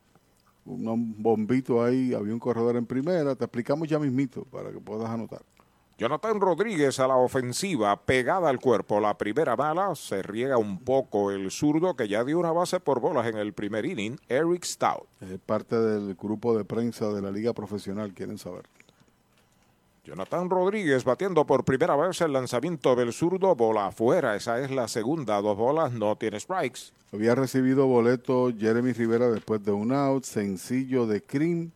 un 0.64 1.22
bombito 1.22 1.82
ahí, 1.82 2.14
había 2.14 2.32
un 2.32 2.38
corredor 2.38 2.76
en 2.76 2.86
primera. 2.86 3.34
Te 3.34 3.44
explicamos 3.44 3.88
ya 3.88 3.98
mismito 3.98 4.44
para 4.44 4.70
que 4.70 4.78
puedas 4.78 5.10
anotar. 5.10 5.42
Jonathan 5.98 6.40
Rodríguez 6.40 6.98
a 6.98 7.06
la 7.06 7.16
ofensiva, 7.16 7.94
pegada 7.96 8.48
al 8.48 8.58
cuerpo. 8.58 8.98
La 8.98 9.16
primera 9.16 9.54
bala 9.54 9.94
se 9.94 10.22
riega 10.22 10.56
un 10.56 10.78
poco 10.78 11.30
el 11.30 11.50
zurdo 11.50 11.94
que 11.94 12.08
ya 12.08 12.24
dio 12.24 12.38
una 12.38 12.50
base 12.50 12.80
por 12.80 13.00
bolas 13.00 13.26
en 13.26 13.36
el 13.36 13.52
primer 13.52 13.84
inning, 13.84 14.18
Eric 14.28 14.64
Stout. 14.64 15.06
Es 15.20 15.38
parte 15.38 15.78
del 15.78 16.14
grupo 16.14 16.56
de 16.56 16.64
prensa 16.64 17.12
de 17.12 17.22
la 17.22 17.30
Liga 17.30 17.52
Profesional, 17.52 18.14
quieren 18.14 18.38
saber. 18.38 18.64
Jonathan 20.04 20.50
Rodríguez 20.50 21.04
batiendo 21.04 21.46
por 21.46 21.64
primera 21.64 21.94
vez 21.94 22.20
el 22.22 22.32
lanzamiento 22.32 22.96
del 22.96 23.12
zurdo, 23.12 23.54
bola 23.54 23.86
afuera. 23.86 24.34
Esa 24.34 24.58
es 24.58 24.72
la 24.72 24.88
segunda, 24.88 25.40
dos 25.40 25.56
bolas, 25.56 25.92
no 25.92 26.16
tiene 26.16 26.40
strikes. 26.40 26.90
Había 27.12 27.36
recibido 27.36 27.86
boleto 27.86 28.50
Jeremy 28.58 28.92
Rivera 28.94 29.30
después 29.30 29.64
de 29.64 29.70
un 29.70 29.92
out, 29.92 30.24
sencillo 30.24 31.06
de 31.06 31.22
Cream. 31.22 31.70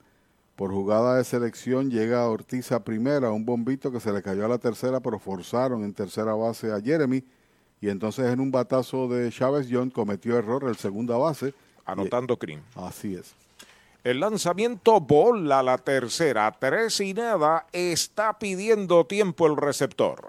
Por 0.57 0.73
jugada 0.73 1.19
de 1.19 1.25
selección 1.25 1.89
llega 1.89 2.29
Ortiz 2.29 2.73
a 2.73 2.83
primera, 2.83 3.31
un 3.31 3.45
bombito 3.45 3.93
que 3.93 4.01
se 4.01 4.13
le 4.13 4.23
cayó 4.23 4.45
a 4.45 4.49
la 4.49 4.59
tercera, 4.59 4.99
pero 4.99 5.21
forzaron 5.21 5.85
en 5.85 5.95
tercera 5.95 6.35
base 6.35 6.73
a 6.73 6.81
Jeremy. 6.81 7.23
Y 7.81 7.91
entonces 7.91 8.27
en 8.27 8.41
un 8.41 8.51
batazo 8.51 9.07
de 9.07 9.31
Chávez 9.31 9.69
John 9.71 9.91
cometió 9.91 10.37
error 10.37 10.65
el 10.65 10.77
segunda 10.77 11.17
base. 11.17 11.55
Anotando 11.85 12.37
Cream. 12.37 12.61
Así 12.75 13.15
es. 13.15 13.37
El 14.07 14.21
lanzamiento 14.21 15.01
bola 15.01 15.65
la 15.65 15.79
tercera, 15.79 16.55
tres 16.61 17.01
y 17.01 17.13
nada, 17.13 17.67
está 17.73 18.39
pidiendo 18.39 19.05
tiempo 19.05 19.49
el 19.49 19.57
receptor. 19.57 20.29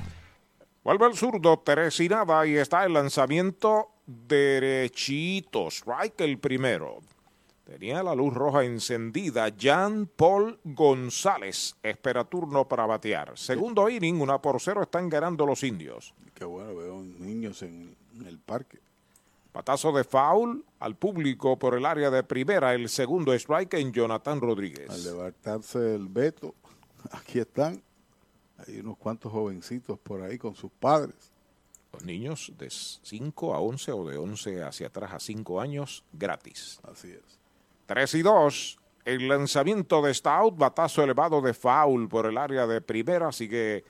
Vuelve 0.83 1.05
el 1.05 1.15
zurdo, 1.15 1.61
tres 1.63 1.99
y 1.99 2.09
nada, 2.09 2.45
y 2.47 2.55
está 2.55 2.83
el 2.85 2.93
lanzamiento 2.93 3.89
derechito. 4.07 5.67
Strike 5.67 6.21
el 6.21 6.39
primero. 6.39 6.99
Tenía 7.63 8.01
la 8.01 8.15
luz 8.15 8.33
roja 8.33 8.63
encendida. 8.63 9.49
Jean 9.49 10.07
Paul 10.07 10.59
González 10.63 11.75
espera 11.83 12.23
turno 12.25 12.67
para 12.67 12.87
batear. 12.87 13.37
Segundo 13.37 13.87
inning, 13.89 14.19
una 14.19 14.41
por 14.41 14.59
cero 14.59 14.81
están 14.81 15.07
ganando 15.07 15.45
los 15.45 15.63
indios. 15.63 16.15
Qué 16.33 16.45
bueno, 16.45 16.75
veo 16.75 17.01
niños 17.01 17.61
en, 17.61 17.95
en 18.15 18.25
el 18.25 18.39
parque. 18.39 18.79
Patazo 19.51 19.91
de 19.91 20.03
foul 20.03 20.65
al 20.79 20.95
público 20.95 21.59
por 21.59 21.75
el 21.75 21.85
área 21.85 22.09
de 22.09 22.23
primera. 22.23 22.73
El 22.73 22.89
segundo 22.89 23.33
strike 23.33 23.75
en 23.75 23.93
Jonathan 23.93 24.41
Rodríguez. 24.41 24.89
Al 24.89 25.03
levantarse 25.03 25.93
el 25.93 26.07
veto, 26.07 26.55
aquí 27.11 27.39
están. 27.39 27.83
Hay 28.67 28.79
unos 28.79 28.97
cuantos 28.97 29.31
jovencitos 29.31 29.97
por 29.99 30.21
ahí 30.21 30.37
con 30.37 30.55
sus 30.55 30.71
padres. 30.71 31.31
Los 31.93 32.03
niños 32.05 32.53
de 32.57 32.69
5 32.69 33.53
a 33.53 33.59
11 33.59 33.91
o 33.91 34.07
de 34.07 34.17
11 34.17 34.63
hacia 34.63 34.87
atrás 34.87 35.13
a 35.13 35.19
5 35.19 35.59
años 35.59 36.03
gratis. 36.13 36.79
Así 36.83 37.11
es. 37.11 37.39
3 37.87 38.15
y 38.15 38.21
2. 38.21 38.79
El 39.03 39.27
lanzamiento 39.27 40.01
de 40.01 40.13
Stout, 40.13 40.57
batazo 40.57 41.03
elevado 41.03 41.41
de 41.41 41.53
foul 41.53 42.07
por 42.07 42.27
el 42.27 42.37
área 42.37 42.67
de 42.67 42.81
primera. 42.81 43.31
Sigue 43.31 43.83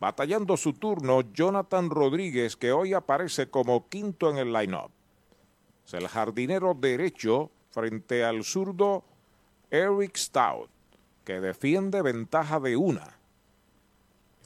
batallando 0.00 0.56
su 0.56 0.72
turno 0.72 1.20
Jonathan 1.32 1.90
Rodríguez, 1.90 2.56
que 2.56 2.72
hoy 2.72 2.94
aparece 2.94 3.50
como 3.50 3.88
quinto 3.88 4.30
en 4.30 4.38
el 4.38 4.52
line-up. 4.52 4.90
Es 5.86 5.94
el 5.94 6.08
jardinero 6.08 6.74
derecho 6.74 7.50
frente 7.70 8.24
al 8.24 8.42
zurdo 8.42 9.04
Eric 9.70 10.16
Stout, 10.16 10.70
que 11.24 11.40
defiende 11.40 12.02
ventaja 12.02 12.58
de 12.58 12.76
una. 12.76 13.18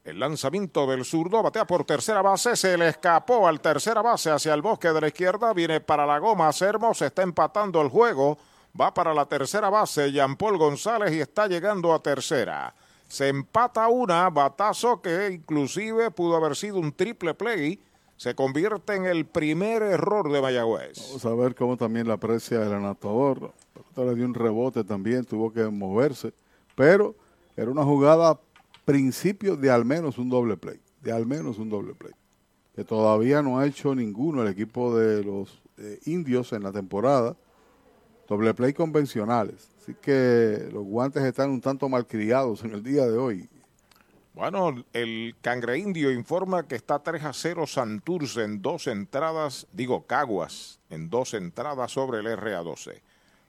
El 0.04 0.20
lanzamiento 0.20 0.86
del 0.86 1.04
zurdo 1.04 1.42
batea 1.42 1.66
por 1.66 1.84
tercera 1.84 2.22
base, 2.22 2.54
se 2.56 2.78
le 2.78 2.88
escapó 2.88 3.48
al 3.48 3.60
tercera 3.60 4.02
base 4.02 4.30
hacia 4.30 4.54
el 4.54 4.62
bosque 4.62 4.88
de 4.88 5.00
la 5.00 5.08
izquierda, 5.08 5.52
viene 5.52 5.80
para 5.80 6.06
la 6.06 6.18
goma, 6.18 6.52
Sermo 6.52 6.94
se 6.94 7.06
está 7.06 7.22
empatando 7.22 7.82
el 7.82 7.88
juego, 7.88 8.38
va 8.78 8.94
para 8.94 9.12
la 9.12 9.26
tercera 9.26 9.70
base, 9.70 10.12
Jean 10.12 10.36
Paul 10.36 10.56
González 10.56 11.12
y 11.12 11.20
está 11.20 11.46
llegando 11.46 11.92
a 11.92 12.02
tercera. 12.02 12.74
Se 13.08 13.28
empata 13.28 13.88
una, 13.88 14.28
batazo 14.28 15.00
que 15.00 15.30
inclusive 15.32 16.10
pudo 16.10 16.36
haber 16.36 16.54
sido 16.54 16.78
un 16.78 16.92
triple 16.92 17.32
play. 17.34 17.80
Se 18.16 18.34
convierte 18.34 18.96
en 18.96 19.06
el 19.06 19.24
primer 19.24 19.82
error 19.82 20.30
de 20.30 20.42
Mayagüez. 20.42 20.98
Vamos 21.08 21.24
a 21.24 21.34
ver 21.34 21.54
cómo 21.54 21.76
también 21.76 22.06
la 22.06 22.14
aprecia 22.14 22.62
el 22.62 22.72
anotador. 22.72 23.52
Le 23.96 24.14
dio 24.14 24.26
un 24.26 24.34
rebote 24.34 24.84
también, 24.84 25.24
tuvo 25.24 25.52
que 25.52 25.64
moverse. 25.64 26.34
Pero 26.74 27.14
era 27.56 27.70
una 27.70 27.84
jugada 27.84 28.38
principio 28.84 29.56
de 29.56 29.70
al 29.70 29.84
menos 29.84 30.18
un 30.18 30.28
doble 30.28 30.56
play. 30.56 30.78
De 31.00 31.10
al 31.10 31.26
menos 31.26 31.58
un 31.58 31.70
doble 31.70 31.94
play. 31.94 32.12
Que 32.74 32.84
todavía 32.84 33.40
no 33.40 33.58
ha 33.58 33.66
hecho 33.66 33.94
ninguno 33.94 34.42
el 34.42 34.48
equipo 34.48 34.96
de 34.96 35.24
los 35.24 35.62
eh, 35.78 35.98
indios 36.04 36.52
en 36.52 36.62
la 36.62 36.72
temporada. 36.72 37.36
Doble 38.28 38.52
play 38.52 38.74
convencionales. 38.74 39.77
Así 39.88 39.96
que 40.02 40.68
los 40.70 40.84
guantes 40.84 41.22
están 41.24 41.48
un 41.48 41.62
tanto 41.62 41.88
malcriados 41.88 42.62
en 42.62 42.74
el 42.74 42.82
día 42.82 43.06
de 43.06 43.16
hoy. 43.16 43.48
Bueno, 44.34 44.84
el 44.92 45.34
Cangre 45.40 45.78
Indio 45.78 46.12
informa 46.12 46.68
que 46.68 46.74
está 46.74 46.98
3 46.98 47.24
a 47.24 47.32
0 47.32 47.66
Santurce 47.66 48.42
en 48.42 48.60
dos 48.60 48.86
entradas, 48.86 49.66
digo 49.72 50.06
Caguas, 50.06 50.78
en 50.90 51.08
dos 51.08 51.32
entradas 51.32 51.90
sobre 51.90 52.18
el 52.18 52.26
RA12. 52.26 53.00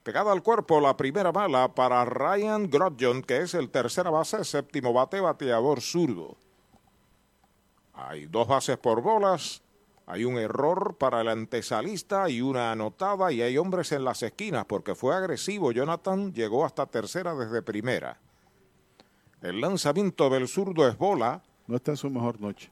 Pegada 0.03 0.31
al 0.31 0.41
cuerpo 0.41 0.79
la 0.79 0.95
primera 0.95 1.33
bala 1.33 1.75
para 1.75 2.05
Ryan 2.05 2.69
Grodjon, 2.69 3.21
que 3.21 3.39
es 3.39 3.53
el 3.53 3.69
tercera 3.69 4.09
base, 4.09 4.45
séptimo 4.45 4.93
bate, 4.93 5.19
bateador 5.19 5.81
zurdo. 5.81 6.37
Hay 7.93 8.27
dos 8.27 8.47
bases 8.47 8.77
por 8.77 9.01
bolas, 9.01 9.61
hay 10.11 10.25
un 10.25 10.39
error 10.39 10.95
para 10.97 11.21
el 11.21 11.27
antesalista 11.27 12.31
y 12.31 12.41
una 12.41 12.71
anotada 12.71 13.31
y 13.31 13.43
hay 13.43 13.59
hombres 13.59 13.91
en 13.91 14.03
las 14.03 14.23
esquinas 14.23 14.65
porque 14.65 14.95
fue 14.95 15.15
agresivo. 15.15 15.71
Jonathan 15.71 16.33
llegó 16.33 16.65
hasta 16.65 16.87
tercera 16.87 17.35
desde 17.35 17.61
primera. 17.61 18.17
El 19.43 19.61
lanzamiento 19.61 20.31
del 20.31 20.47
zurdo 20.47 20.87
es 20.87 20.97
bola. 20.97 21.43
No 21.67 21.75
está 21.75 21.91
en 21.91 21.97
su 21.97 22.09
mejor 22.09 22.41
noche. 22.41 22.71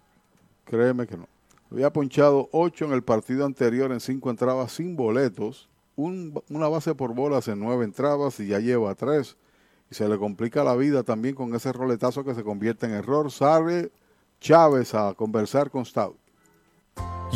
Créeme 0.66 1.06
que 1.06 1.16
no. 1.16 1.28
Había 1.72 1.94
ponchado 1.94 2.50
ocho 2.52 2.86
en 2.86 2.94
el 2.94 3.04
partido 3.04 3.46
anterior 3.46 3.92
en 3.92 4.00
cinco 4.00 4.32
entradas 4.32 4.72
sin 4.72 4.96
boletos. 4.96 5.70
Un, 5.96 6.42
una 6.50 6.68
base 6.68 6.96
por 6.96 7.14
bolas 7.14 7.48
en 7.50 7.60
nueve 7.60 7.86
entradas 7.86 8.40
y 8.40 8.48
ya 8.48 8.58
lleva 8.58 8.96
tres. 8.96 9.38
Y 9.92 9.94
se 9.94 10.10
le 10.10 10.18
complica 10.18 10.64
la 10.64 10.76
vida 10.76 11.04
también 11.04 11.36
con 11.36 11.54
ese 11.54 11.72
roletazo 11.72 12.24
que 12.24 12.34
se 12.34 12.44
convierte 12.44 12.88
en 12.88 12.94
error. 12.94 13.32
Sale 13.32 13.92
Chávez 14.42 14.96
a 14.96 15.14
conversar 15.14 15.70
con 15.70 15.86
Stout. 15.86 16.18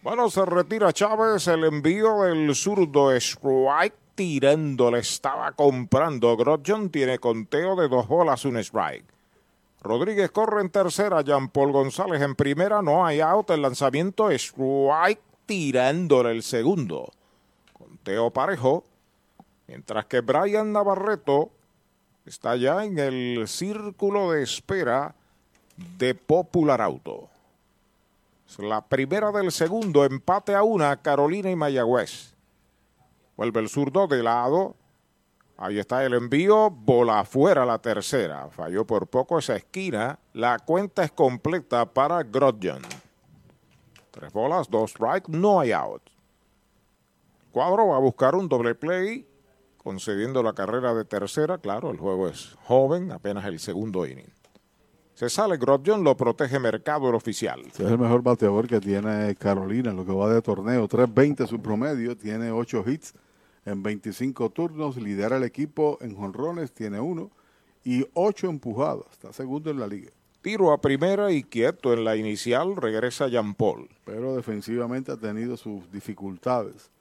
Bueno, 0.00 0.30
se 0.30 0.44
retira 0.44 0.92
Chávez, 0.92 1.48
el 1.48 1.64
envío 1.64 2.22
del 2.22 2.54
zurdo 2.54 3.12
strike 3.16 3.94
tirando, 4.14 4.92
le 4.92 5.00
estaba 5.00 5.50
comprando. 5.52 6.36
Grodjon 6.36 6.90
tiene 6.90 7.18
conteo 7.18 7.74
de 7.74 7.88
dos 7.88 8.06
bolas, 8.06 8.44
un 8.44 8.58
strike. 8.58 9.04
Rodríguez 9.82 10.30
corre 10.30 10.60
en 10.60 10.70
tercera, 10.70 11.22
Jean 11.22 11.48
Paul 11.48 11.72
González 11.72 12.22
en 12.22 12.36
primera, 12.36 12.80
no 12.80 13.04
hay 13.04 13.20
out, 13.20 13.50
el 13.50 13.62
lanzamiento 13.62 14.30
strike 14.30 15.20
tirándole 15.46 16.30
el 16.30 16.44
segundo. 16.44 17.10
Conteo 17.72 18.30
parejo, 18.30 18.84
mientras 19.66 20.06
que 20.06 20.20
Brian 20.20 20.72
Navarreto 20.72 21.50
está 22.24 22.54
ya 22.54 22.84
en 22.84 23.00
el 23.00 23.48
círculo 23.48 24.30
de 24.30 24.44
espera 24.44 25.16
de 25.76 26.14
Popular 26.14 26.80
Auto. 26.80 27.28
La 28.56 28.84
primera 28.84 29.30
del 29.30 29.52
segundo, 29.52 30.04
empate 30.04 30.54
a 30.54 30.64
una, 30.64 31.00
Carolina 31.00 31.50
y 31.50 31.54
Mayagüez. 31.54 32.34
Vuelve 33.36 33.60
el 33.60 33.68
zurdo 33.68 34.08
de 34.08 34.22
lado. 34.22 34.74
Ahí 35.56 35.78
está 35.78 36.04
el 36.04 36.14
envío, 36.14 36.68
bola 36.70 37.20
afuera 37.20 37.64
la 37.64 37.78
tercera. 37.78 38.48
Falló 38.50 38.84
por 38.84 39.06
poco 39.06 39.38
esa 39.38 39.54
esquina. 39.54 40.18
La 40.32 40.58
cuenta 40.58 41.04
es 41.04 41.12
completa 41.12 41.86
para 41.86 42.24
Grodjon. 42.24 42.82
Tres 44.10 44.32
bolas, 44.32 44.68
dos 44.68 44.90
strikes, 44.90 45.30
no 45.30 45.60
hay 45.60 45.70
out. 45.70 46.02
Cuadro 47.52 47.88
va 47.88 47.96
a 47.96 48.00
buscar 48.00 48.34
un 48.34 48.48
doble 48.48 48.74
play, 48.74 49.24
concediendo 49.76 50.42
la 50.42 50.52
carrera 50.52 50.94
de 50.94 51.04
tercera. 51.04 51.58
Claro, 51.58 51.90
el 51.90 51.98
juego 51.98 52.28
es 52.28 52.56
joven, 52.64 53.12
apenas 53.12 53.44
el 53.44 53.60
segundo 53.60 54.04
inning. 54.04 54.37
Se 55.18 55.28
sale 55.28 55.56
Grodjon, 55.56 56.04
lo 56.04 56.16
protege 56.16 56.60
Mercado 56.60 57.08
el 57.08 57.16
oficial. 57.16 57.62
Este 57.66 57.82
es 57.82 57.90
el 57.90 57.98
mejor 57.98 58.22
bateador 58.22 58.68
que 58.68 58.78
tiene 58.78 59.34
Carolina 59.34 59.92
lo 59.92 60.06
que 60.06 60.12
va 60.12 60.32
de 60.32 60.40
torneo. 60.40 60.88
3.20 60.88 61.48
su 61.48 61.60
promedio, 61.60 62.16
tiene 62.16 62.52
8 62.52 62.84
hits 62.86 63.14
en 63.64 63.82
25 63.82 64.48
turnos, 64.50 64.96
lidera 64.96 65.38
el 65.38 65.42
equipo 65.42 65.98
en 66.02 66.14
jonrones, 66.14 66.70
tiene 66.70 67.00
uno 67.00 67.32
y 67.82 68.06
8 68.14 68.48
empujadas. 68.48 69.06
Está 69.10 69.32
segundo 69.32 69.72
en 69.72 69.80
la 69.80 69.88
liga. 69.88 70.12
Tiro 70.40 70.70
a 70.70 70.80
primera 70.80 71.32
y 71.32 71.42
quieto 71.42 71.92
en 71.92 72.04
la 72.04 72.14
inicial, 72.14 72.76
regresa 72.76 73.26
Jean 73.26 73.54
Paul. 73.54 73.88
Pero 74.04 74.36
defensivamente 74.36 75.10
ha 75.10 75.16
tenido 75.16 75.56
sus 75.56 75.90
dificultades. 75.90 76.92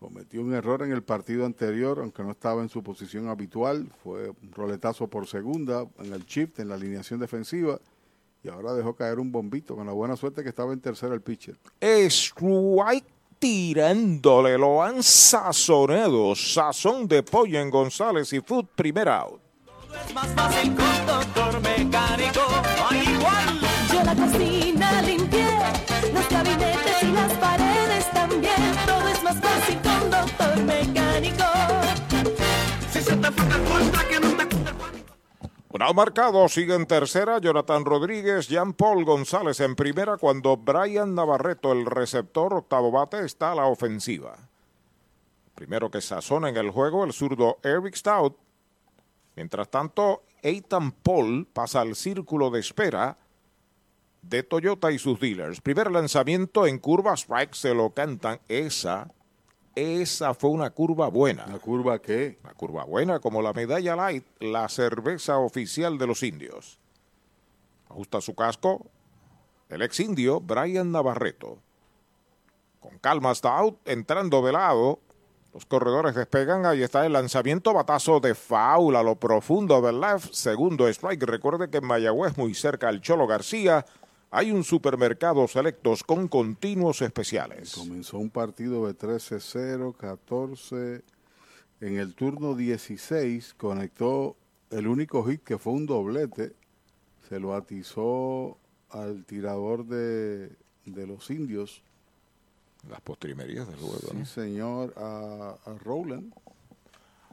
Cometió 0.00 0.40
un 0.40 0.54
error 0.54 0.82
en 0.82 0.92
el 0.92 1.02
partido 1.02 1.44
anterior, 1.44 1.98
aunque 2.00 2.22
no 2.22 2.30
estaba 2.30 2.62
en 2.62 2.70
su 2.70 2.82
posición 2.82 3.28
habitual. 3.28 3.86
Fue 4.02 4.30
un 4.30 4.50
roletazo 4.50 5.08
por 5.08 5.26
segunda 5.26 5.86
en 5.98 6.14
el 6.14 6.24
shift, 6.24 6.58
en 6.58 6.70
la 6.70 6.76
alineación 6.76 7.20
defensiva. 7.20 7.78
Y 8.42 8.48
ahora 8.48 8.72
dejó 8.72 8.96
caer 8.96 9.18
un 9.18 9.30
bombito 9.30 9.76
con 9.76 9.86
la 9.86 9.92
buena 9.92 10.16
suerte 10.16 10.42
que 10.42 10.48
estaba 10.48 10.72
en 10.72 10.80
tercera 10.80 11.14
el 11.14 11.20
pitcher. 11.20 11.58
Strike 11.82 13.04
tirándole, 13.38 14.56
lo 14.56 14.82
han 14.82 15.02
sazonado. 15.02 16.34
Sazón 16.34 17.06
de 17.06 17.22
pollo 17.22 17.60
en 17.60 17.68
González 17.68 18.32
y 18.32 18.40
Food, 18.40 18.68
primer 18.74 19.06
out. 19.06 19.38
Es 20.06 20.14
más 20.14 20.28
fácil 20.28 20.74
con 20.76 21.06
doctor 21.06 21.60
mecánico. 21.60 22.40
¡Ay, 22.88 23.00
igual! 23.00 23.60
Yo 23.92 24.02
la 24.02 24.16
cocina 24.16 25.02
limpié, 25.02 25.58
los 26.14 26.28
gabinetes 26.30 27.02
y 27.02 27.12
las 27.12 27.32
paredes 27.34 28.10
también. 28.12 28.76
Todo 28.86 29.08
es 29.08 29.22
más 29.22 29.40
fácil 29.40 29.79
mecánico. 30.70 31.44
Si 32.92 33.00
se 33.02 33.16
te 33.16 33.28
que 34.08 34.20
no 34.20 34.36
te 34.36 34.50
marcado, 35.94 36.48
sigue 36.48 36.74
en 36.74 36.86
tercera 36.86 37.38
Jonathan 37.38 37.84
Rodríguez, 37.84 38.48
Jean 38.48 38.74
Paul 38.74 39.04
González 39.04 39.58
en 39.60 39.74
primera 39.74 40.16
cuando 40.18 40.56
Brian 40.56 41.14
Navarreto, 41.14 41.72
el 41.72 41.86
receptor 41.86 42.54
octavo 42.54 42.90
bate, 42.92 43.24
está 43.24 43.52
a 43.52 43.54
la 43.56 43.66
ofensiva. 43.66 44.36
Primero 45.54 45.90
que 45.90 46.00
sazona 46.00 46.48
en 46.48 46.56
el 46.56 46.70
juego 46.70 47.04
el 47.04 47.12
zurdo 47.12 47.58
Eric 47.62 47.96
Stout. 47.96 48.36
Mientras 49.36 49.68
tanto, 49.68 50.22
Ethan 50.42 50.92
Paul 50.92 51.46
pasa 51.52 51.80
al 51.80 51.96
círculo 51.96 52.50
de 52.50 52.60
espera 52.60 53.16
de 54.22 54.42
Toyota 54.42 54.92
y 54.92 54.98
sus 54.98 55.18
dealers. 55.18 55.60
Primer 55.60 55.90
lanzamiento 55.90 56.66
en 56.66 56.78
curva 56.78 57.14
strike, 57.14 57.54
se 57.54 57.74
lo 57.74 57.90
cantan. 57.90 58.40
Esa, 58.48 59.10
esa 59.74 60.34
fue 60.34 60.50
una 60.50 60.70
curva 60.70 61.08
buena. 61.08 61.46
¿La 61.46 61.58
curva 61.58 62.00
qué? 62.00 62.38
Una 62.42 62.54
curva 62.54 62.84
buena, 62.84 63.20
como 63.20 63.42
la 63.42 63.52
medalla 63.52 63.96
light, 63.96 64.24
la 64.40 64.68
cerveza 64.68 65.38
oficial 65.38 65.98
de 65.98 66.06
los 66.06 66.22
indios. 66.22 66.78
Ajusta 67.88 68.20
su 68.20 68.34
casco 68.34 68.86
el 69.70 69.82
ex 69.82 70.00
indio 70.00 70.40
Brian 70.40 70.90
Navarreto. 70.90 71.58
Con 72.80 72.98
calma 72.98 73.30
está 73.30 73.56
out, 73.56 73.78
entrando 73.84 74.42
de 74.42 74.52
lado. 74.52 74.98
Los 75.54 75.64
corredores 75.64 76.14
despegan, 76.14 76.66
ahí 76.66 76.82
está 76.82 77.06
el 77.06 77.12
lanzamiento, 77.12 77.72
batazo 77.72 78.20
de 78.20 78.34
foul 78.34 78.96
a 78.96 79.02
lo 79.02 79.16
profundo 79.16 79.80
del 79.80 80.00
left, 80.00 80.32
segundo 80.32 80.88
strike. 80.88 81.22
Recuerde 81.22 81.70
que 81.70 81.78
en 81.78 81.86
Mayagüez, 81.86 82.36
muy 82.36 82.54
cerca 82.54 82.88
al 82.88 83.00
Cholo 83.00 83.26
García, 83.26 83.84
hay 84.30 84.52
un 84.52 84.62
supermercado 84.62 85.46
selectos 85.48 86.04
con 86.04 86.28
continuos 86.28 87.02
especiales. 87.02 87.72
Comenzó 87.72 88.18
un 88.18 88.30
partido 88.30 88.86
de 88.86 88.96
13-0, 88.96 89.96
14. 89.96 91.02
En 91.80 91.98
el 91.98 92.14
turno 92.14 92.54
16 92.54 93.54
conectó 93.54 94.36
el 94.70 94.86
único 94.86 95.24
hit 95.24 95.42
que 95.42 95.58
fue 95.58 95.72
un 95.72 95.86
doblete. 95.86 96.54
Se 97.28 97.40
lo 97.40 97.54
atizó 97.54 98.58
al 98.90 99.24
tirador 99.24 99.86
de, 99.86 100.50
de 100.84 101.06
los 101.06 101.30
indios. 101.30 101.82
Las 102.88 103.00
postrimerías 103.00 103.66
del 103.66 103.78
juego. 103.78 104.08
Sí, 104.10 104.16
¿no? 104.16 104.24
señor, 104.26 104.94
a, 104.96 105.56
a 105.64 105.74
Rowland. 105.74 106.32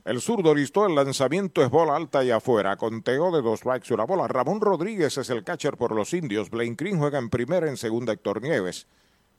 El 0.08 0.22
zurdo 0.22 0.56
listó 0.56 0.86
el 0.86 0.96
lanzamiento 0.96 1.62
es 1.62 1.70
bola 1.70 1.98
alta 1.98 2.24
y 2.24 2.32
afuera. 2.32 2.78
Conteo 2.78 3.30
de 3.30 3.42
dos 3.42 3.60
strikes 3.60 3.94
una 3.94 4.06
bola. 4.06 4.26
Ramón 4.30 4.62
Rodríguez 4.62 5.18
es 5.18 5.30
el 5.30 5.44
catcher 5.44 5.76
por 5.76 5.94
los 5.94 6.14
indios. 6.14 6.50
Blaine 6.50 6.78
Green 6.78 6.98
juega 6.98 7.20
en 7.20 7.30
primera, 7.30 7.68
en 7.68 7.76
segunda 7.76 8.14
Héctor 8.14 8.42
Nieves. 8.42 8.88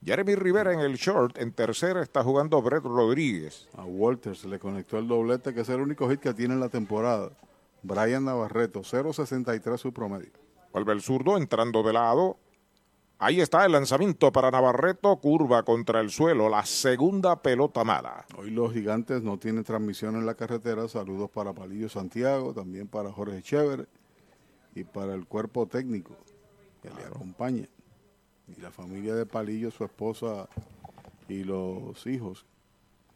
Jeremy 0.05 0.35
Rivera 0.35 0.75
en 0.75 0.81
el 0.81 0.97
short. 0.97 1.39
En 1.39 1.53
tercera 1.53 2.03
está 2.03 2.23
jugando 2.23 2.61
Brett 2.61 2.85
Rodríguez. 2.85 3.67
A 3.79 3.85
Walters 3.85 4.45
le 4.45 4.59
conectó 4.59 4.99
el 4.99 5.09
doblete, 5.09 5.55
que 5.55 5.63
es 5.63 5.69
el 5.71 5.81
único 5.81 6.07
hit 6.11 6.21
que 6.21 6.35
tiene 6.35 6.53
en 6.53 6.61
la 6.61 6.69
temporada. 6.69 7.31
Brian 7.83 8.27
Navarreto, 8.27 8.81
0.63 8.81 9.79
su 9.79 9.95
promedio. 9.95 10.33
Vuelve 10.75 10.93
el 10.93 11.01
zurdo 11.01 11.39
entrando 11.39 11.83
de 11.83 11.95
lado. 11.95 12.37
Ahí 13.21 13.41
está 13.41 13.65
el 13.67 13.73
lanzamiento 13.73 14.31
para 14.31 14.51
Navarreto. 14.51 15.17
Curva 15.17 15.65
contra 15.65 16.01
el 16.01 16.11
suelo. 16.11 16.49
La 16.49 16.65
segunda 16.65 17.43
pelota 17.43 17.83
mala. 17.83 18.25
Hoy 18.37 18.51
los 18.51 18.73
gigantes 18.73 19.23
no 19.23 19.39
tienen 19.39 19.65
transmisión 19.65 20.15
en 20.17 20.25
la 20.25 20.35
carretera. 20.35 20.87
Saludos 20.89 21.29
para 21.31 21.53
Palillo 21.53 21.89
Santiago, 21.89 22.55
también 22.55 22.87
para 22.87 23.11
Jorge 23.13 23.43
Chévere 23.43 23.87
y 24.75 24.85
para 24.85 25.15
el 25.15 25.27
cuerpo 25.27 25.67
técnico 25.67 26.15
que 26.81 26.91
le 26.91 27.05
acompaña. 27.05 27.67
Y 28.57 28.61
la 28.61 28.71
familia 28.71 29.15
de 29.17 29.27
Palillo, 29.27 29.73
su 29.73 29.85
esposa 29.85 30.49
y 31.29 31.43
los 31.43 32.07
hijos 32.07 32.47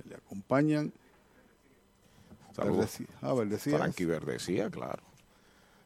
que 0.02 0.08
le 0.08 0.16
acompañan. 0.16 0.92
Saludos. 2.56 2.76
Verdecía- 2.78 3.06
Ah, 3.22 3.34
Verdecía. 3.34 3.78
Frankie 3.78 4.04
Verdecía, 4.04 4.68
claro. 4.68 5.02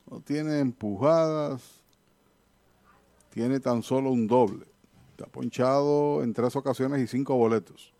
No 0.09 0.19
tiene 0.21 0.59
empujadas, 0.59 1.61
tiene 3.29 3.59
tan 3.59 3.83
solo 3.83 4.11
un 4.11 4.27
doble. 4.27 4.65
Está 5.11 5.25
ponchado 5.25 6.23
en 6.23 6.33
tres 6.33 6.55
ocasiones 6.55 7.01
y 7.01 7.07
cinco 7.07 7.35
boletos. 7.35 7.92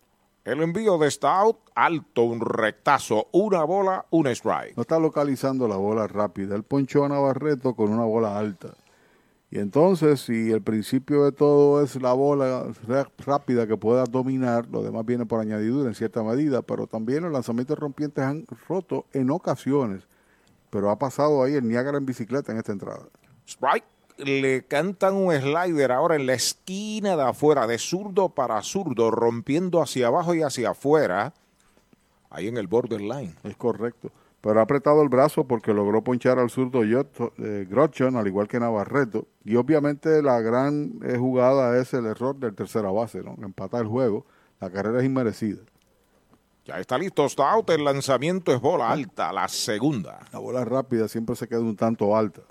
El 0.44 0.60
envío 0.60 0.98
de 0.98 1.10
Stout, 1.10 1.56
alto, 1.74 2.24
un 2.24 2.38
rectazo, 2.38 3.28
una 3.32 3.64
bola, 3.64 4.04
un 4.10 4.26
strike. 4.26 4.76
No 4.76 4.82
está 4.82 4.98
localizando 4.98 5.66
la 5.66 5.76
bola 5.76 6.06
rápida. 6.06 6.54
Él 6.54 6.64
ponchó 6.64 7.06
a 7.06 7.08
Navarreto 7.08 7.74
con 7.74 7.90
una 7.90 8.04
bola 8.04 8.38
alta. 8.38 8.74
Y 9.50 9.58
entonces, 9.58 10.20
si 10.20 10.50
el 10.50 10.60
principio 10.60 11.24
de 11.24 11.32
todo 11.32 11.82
es 11.82 11.96
la 12.02 12.12
bola 12.12 12.66
rápida 13.24 13.66
que 13.66 13.78
pueda 13.78 14.04
dominar, 14.04 14.66
lo 14.66 14.82
demás 14.82 15.06
viene 15.06 15.24
por 15.24 15.40
añadidura 15.40 15.88
en 15.88 15.94
cierta 15.94 16.22
medida, 16.22 16.60
pero 16.60 16.86
también 16.86 17.22
los 17.22 17.32
lanzamientos 17.32 17.78
rompientes 17.78 18.22
han 18.22 18.44
roto 18.68 19.06
en 19.14 19.30
ocasiones. 19.30 20.02
Pero 20.68 20.90
ha 20.90 20.98
pasado 20.98 21.42
ahí 21.42 21.54
el 21.54 21.66
Niágara 21.66 21.96
en 21.96 22.04
bicicleta 22.04 22.52
en 22.52 22.58
esta 22.58 22.72
entrada. 22.72 23.06
Strike 23.46 23.93
le 24.18 24.64
cantan 24.66 25.14
un 25.14 25.32
slider 25.32 25.92
ahora 25.92 26.16
en 26.16 26.26
la 26.26 26.34
esquina 26.34 27.16
de 27.16 27.22
afuera, 27.22 27.66
de 27.66 27.78
zurdo 27.78 28.30
para 28.30 28.62
zurdo, 28.62 29.10
rompiendo 29.10 29.82
hacia 29.82 30.08
abajo 30.08 30.34
y 30.34 30.42
hacia 30.42 30.70
afuera, 30.70 31.34
ahí 32.30 32.48
en 32.48 32.56
el 32.56 32.66
borderline. 32.66 33.34
Es 33.44 33.56
correcto. 33.56 34.10
Pero 34.40 34.60
ha 34.60 34.64
apretado 34.64 35.02
el 35.02 35.08
brazo 35.08 35.44
porque 35.44 35.72
logró 35.72 36.04
ponchar 36.04 36.38
al 36.38 36.50
zurdo 36.50 36.82
eh, 36.84 37.66
Grotchon, 37.68 38.14
al 38.16 38.26
igual 38.26 38.46
que 38.46 38.60
Navarreto. 38.60 39.26
Y 39.42 39.56
obviamente 39.56 40.22
la 40.22 40.38
gran 40.40 41.00
eh, 41.02 41.16
jugada 41.16 41.80
es 41.80 41.94
el 41.94 42.04
error 42.04 42.36
del 42.36 42.54
tercera 42.54 42.90
base, 42.90 43.22
¿no? 43.22 43.36
Empata 43.42 43.78
el 43.78 43.86
juego. 43.86 44.26
La 44.60 44.68
carrera 44.68 44.98
es 44.98 45.06
inmerecida. 45.06 45.62
Ya 46.66 46.78
está 46.78 46.98
listo 46.98 47.26
Stout, 47.28 47.70
el 47.70 47.84
lanzamiento 47.84 48.52
es 48.52 48.60
bola 48.60 48.90
alta, 48.90 49.32
la 49.32 49.48
segunda. 49.48 50.20
La 50.32 50.38
bola 50.38 50.64
rápida 50.64 51.08
siempre 51.08 51.36
se 51.36 51.48
queda 51.48 51.60
un 51.60 51.76
tanto 51.76 52.16
alta. 52.16 52.42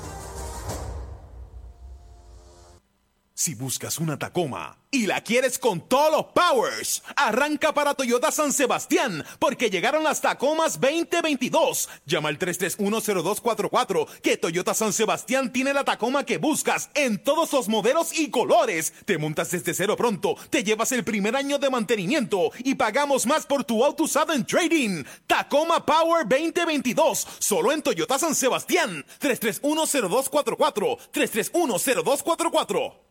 Si 3.41 3.55
buscas 3.55 3.97
una 3.97 4.19
Tacoma 4.19 4.77
y 4.91 5.07
la 5.07 5.21
quieres 5.21 5.57
con 5.57 5.81
todos 5.81 6.11
los 6.11 6.25
powers, 6.25 7.01
arranca 7.15 7.73
para 7.73 7.95
Toyota 7.95 8.31
San 8.31 8.53
Sebastián 8.53 9.25
porque 9.39 9.71
llegaron 9.71 10.03
las 10.03 10.21
Tacomas 10.21 10.79
2022. 10.79 11.89
Llama 12.05 12.29
al 12.29 12.37
3310244 12.37 14.07
que 14.21 14.37
Toyota 14.37 14.75
San 14.75 14.93
Sebastián 14.93 15.51
tiene 15.51 15.73
la 15.73 15.83
Tacoma 15.83 16.23
que 16.23 16.37
buscas 16.37 16.91
en 16.93 17.17
todos 17.17 17.51
los 17.51 17.67
modelos 17.67 18.19
y 18.19 18.29
colores. 18.29 18.93
Te 19.05 19.17
montas 19.17 19.49
desde 19.49 19.73
cero 19.73 19.97
pronto, 19.97 20.35
te 20.51 20.63
llevas 20.63 20.91
el 20.91 21.03
primer 21.03 21.35
año 21.35 21.57
de 21.57 21.71
mantenimiento 21.71 22.51
y 22.59 22.75
pagamos 22.75 23.25
más 23.25 23.47
por 23.47 23.63
tu 23.63 23.83
auto 23.83 24.03
usado 24.03 24.33
en 24.33 24.45
trading. 24.45 25.03
Tacoma 25.25 25.83
Power 25.83 26.27
2022, 26.27 27.27
solo 27.39 27.71
en 27.71 27.81
Toyota 27.81 28.19
San 28.19 28.35
Sebastián. 28.35 29.03
3310244 29.19 30.97
3310244 31.11 33.10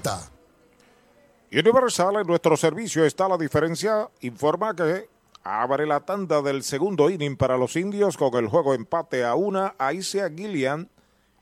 Universal 1.51 2.15
en 2.21 2.27
nuestro 2.27 2.55
servicio 2.55 3.05
está 3.05 3.27
la 3.27 3.37
diferencia. 3.37 4.09
Informa 4.21 4.73
que 4.75 5.09
abre 5.43 5.85
la 5.85 5.99
tanda 5.99 6.41
del 6.41 6.63
segundo 6.63 7.09
inning 7.09 7.35
para 7.35 7.57
los 7.57 7.75
indios 7.75 8.15
con 8.15 8.33
el 8.35 8.47
juego 8.47 8.73
empate 8.73 9.25
a 9.25 9.35
una. 9.35 9.75
Aisea 9.77 10.29
Gillian, 10.29 10.89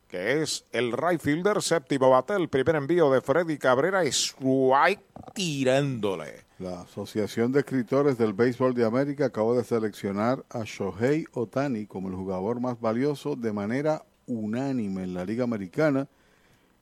que 0.07 0.41
es 0.41 0.65
el 0.71 0.93
right 0.93 1.21
fielder, 1.21 1.61
séptimo 1.61 2.09
bate, 2.09 2.33
el 2.33 2.49
primer 2.49 2.75
envío 2.77 3.11
de 3.11 3.21
Freddy 3.21 3.59
Cabrera, 3.59 4.03
strike 4.03 5.03
tirándole. 5.35 6.45
La 6.57 6.81
Asociación 6.81 7.51
de 7.51 7.59
Escritores 7.59 8.17
del 8.17 8.33
Béisbol 8.33 8.73
de 8.73 8.85
América 8.85 9.25
acabó 9.25 9.55
de 9.55 9.63
seleccionar 9.63 10.43
a 10.49 10.63
Shohei 10.65 11.25
Otani 11.33 11.85
como 11.85 12.09
el 12.09 12.15
jugador 12.15 12.59
más 12.59 12.81
valioso 12.81 13.35
de 13.35 13.53
manera 13.53 14.03
unánime 14.25 15.03
en 15.03 15.13
la 15.13 15.23
Liga 15.23 15.43
Americana 15.43 16.07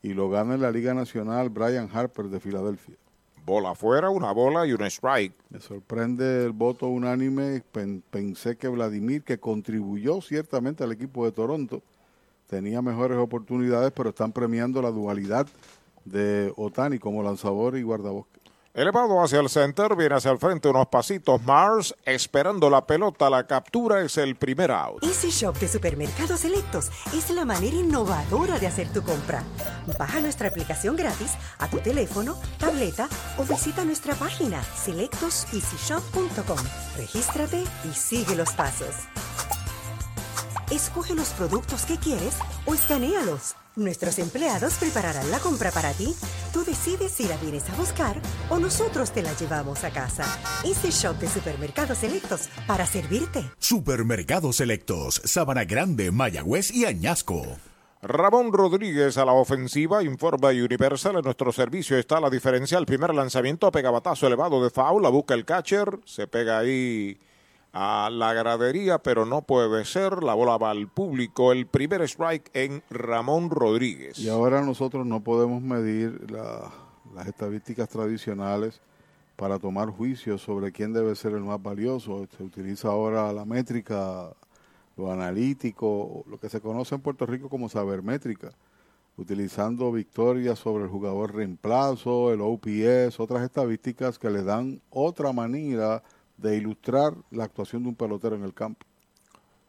y 0.08 0.14
lo 0.14 0.30
gana 0.30 0.56
en 0.56 0.62
la 0.62 0.72
Liga 0.72 0.94
Nacional 0.94 1.50
Brian 1.50 1.90
Harper 1.92 2.28
de 2.30 2.40
Filadelfia. 2.40 2.96
Bola 3.46 3.72
afuera, 3.72 4.10
una 4.10 4.32
bola 4.32 4.66
y 4.66 4.72
un 4.74 4.82
strike. 4.84 5.34
Me 5.50 5.60
sorprende 5.60 6.46
el 6.46 6.52
voto 6.52 6.88
unánime. 6.88 7.62
Pen- 7.72 8.04
pensé 8.10 8.56
que 8.58 8.68
Vladimir, 8.70 9.24
que 9.24 9.38
contribuyó 9.38 10.22
ciertamente 10.22 10.84
al 10.84 10.92
equipo 10.94 11.26
de 11.26 11.32
Toronto, 11.34 11.82
tenía 12.48 12.82
mejores 12.82 13.18
oportunidades, 13.18 13.92
pero 13.94 14.10
están 14.10 14.32
premiando 14.32 14.82
la 14.82 14.92
dualidad 14.92 15.48
de 16.06 16.54
Otani 16.56 17.00
como 17.00 17.22
lanzador 17.24 17.78
y 17.78 17.84
guardabosque. 17.84 18.37
Elevado 18.78 19.24
hacia 19.24 19.40
el 19.40 19.50
center, 19.50 19.96
viene 19.96 20.14
hacia 20.14 20.30
el 20.30 20.38
frente 20.38 20.68
unos 20.70 20.86
pasitos. 20.86 21.42
Mars 21.42 21.96
esperando 22.06 22.70
la 22.70 22.86
pelota, 22.86 23.28
la 23.28 23.48
captura 23.48 24.02
es 24.02 24.20
el 24.20 24.36
primer 24.36 24.70
out. 24.70 25.04
Easy 25.04 25.32
Shop 25.32 25.58
de 25.58 25.68
Supermercados 25.68 26.42
Selectos 26.42 26.92
es 27.12 27.32
la 27.32 27.44
manera 27.44 27.76
innovadora 27.76 28.60
de 28.60 28.68
hacer 28.68 28.88
tu 28.94 29.02
compra. 29.02 29.42
Baja 29.98 30.20
nuestra 30.22 30.50
aplicación 30.50 30.96
gratis 30.96 31.32
a 31.58 31.68
tu 31.68 31.80
teléfono, 31.80 32.38
tableta 32.60 33.10
o 33.40 33.44
visita 33.46 33.84
nuestra 33.84 34.14
página 34.14 34.62
selectoseasyshop.com. 34.62 36.60
Regístrate 36.98 37.64
y 37.84 37.94
sigue 37.96 38.36
los 38.36 38.52
pasos. 38.52 38.94
Escoge 40.70 41.16
los 41.16 41.30
productos 41.30 41.84
que 41.86 41.98
quieres 41.98 42.38
o 42.68 42.76
escanealos. 42.76 43.56
Nuestros 43.78 44.18
empleados 44.18 44.74
prepararán 44.80 45.30
la 45.30 45.38
compra 45.38 45.70
para 45.70 45.94
ti. 45.94 46.16
Tú 46.52 46.66
decides 46.66 47.12
si 47.12 47.28
la 47.28 47.38
vienes 47.38 47.70
a 47.70 47.76
buscar 47.76 48.20
o 48.50 48.58
nosotros 48.58 49.12
te 49.12 49.22
la 49.22 49.32
llevamos 49.38 49.84
a 49.84 49.92
casa. 49.92 50.26
Easy 50.66 50.90
Shop 50.90 51.16
de 51.20 51.28
Supermercados 51.28 52.00
Selectos 52.00 52.50
para 52.66 52.88
servirte. 52.88 53.44
Supermercados 53.60 54.56
Selectos, 54.56 55.22
Sabana 55.26 55.64
Grande, 55.64 56.10
Mayagüez 56.10 56.72
y 56.72 56.86
Añasco. 56.86 57.46
Ramón 58.02 58.52
Rodríguez 58.52 59.16
a 59.20 59.26
la 59.26 59.34
ofensiva, 59.34 60.02
informa 60.02 60.50
Universal. 60.50 61.18
En 61.18 61.26
nuestro 61.26 61.52
servicio 61.52 62.00
está 62.00 62.20
la 62.20 62.32
diferencia. 62.32 62.80
El 62.80 62.88
primer 62.88 63.14
lanzamiento, 63.14 63.72
pega 63.72 63.92
batazo 63.92 64.26
elevado 64.26 64.64
de 64.64 64.72
foul, 64.72 65.04
la 65.04 65.10
busca 65.10 65.36
el 65.36 65.46
catcher, 65.46 66.00
se 66.04 66.26
pega 66.26 66.58
ahí 66.58 67.20
a 67.80 68.10
la 68.10 68.34
gradería, 68.34 68.98
pero 68.98 69.26
no 69.26 69.44
puede 69.44 69.86
ser. 69.86 70.24
La 70.24 70.34
bola 70.34 70.58
va 70.58 70.72
al 70.72 70.88
público. 70.88 71.52
El 71.52 71.68
primer 71.68 72.02
strike 72.02 72.50
en 72.56 72.82
Ramón 72.90 73.50
Rodríguez. 73.52 74.18
Y 74.18 74.30
ahora 74.30 74.62
nosotros 74.64 75.06
no 75.06 75.24
podemos 75.24 75.62
medir 75.62 76.32
la- 76.32 76.72
las 77.14 77.28
estadísticas 77.28 77.88
tradicionales 77.90 78.82
para 79.36 79.60
tomar 79.60 79.90
juicios 79.92 80.42
sobre 80.42 80.72
quién 80.72 80.92
debe 80.94 81.16
ser 81.16 81.34
el 81.34 81.42
más 81.44 81.62
valioso. 81.62 82.26
Se 82.36 82.44
utiliza 82.44 82.88
ahora 82.88 83.32
la 83.32 83.46
métrica, 83.46 84.32
lo 84.96 85.12
analítico, 85.12 86.24
lo 86.28 86.40
que 86.40 86.50
se 86.50 86.60
conoce 86.62 86.96
en 86.96 87.02
Puerto 87.02 87.28
Rico 87.28 87.48
como 87.48 87.70
sabermétrica, 87.70 88.50
utilizando 89.18 89.92
victorias 89.92 90.58
sobre 90.60 90.84
el 90.86 90.90
jugador 90.90 91.36
reemplazo, 91.36 92.32
el 92.34 92.42
OPS, 92.42 93.20
otras 93.20 93.44
estadísticas 93.44 94.18
que 94.20 94.30
le 94.32 94.44
dan 94.44 94.82
otra 94.90 95.32
manera 95.34 96.02
de 96.38 96.56
ilustrar 96.56 97.14
la 97.32 97.46
actuación 97.46 97.84
de 97.84 97.90
un 97.90 97.96
pelotero 97.96 98.36
en 98.36 98.44
el 98.44 98.54
campo. 98.54 98.86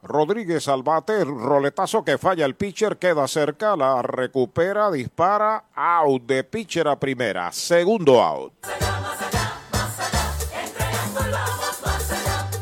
Rodríguez 0.03 0.69
al 0.69 0.85
bate, 0.85 1.25
roletazo 1.25 2.05
que 2.05 2.19
falla 2.19 2.47
el 2.47 2.55
pitcher, 2.55 2.99
queda 2.99 3.27
cerca, 3.27 3.75
la 3.77 4.01
recupera, 4.01 4.91
dispara, 4.93 5.65
out 5.75 6.23
de 6.23 6.45
pitcher 6.45 6.87
a 6.87 6.99
primera, 6.99 7.51
segundo 7.51 8.23
out. 8.23 8.53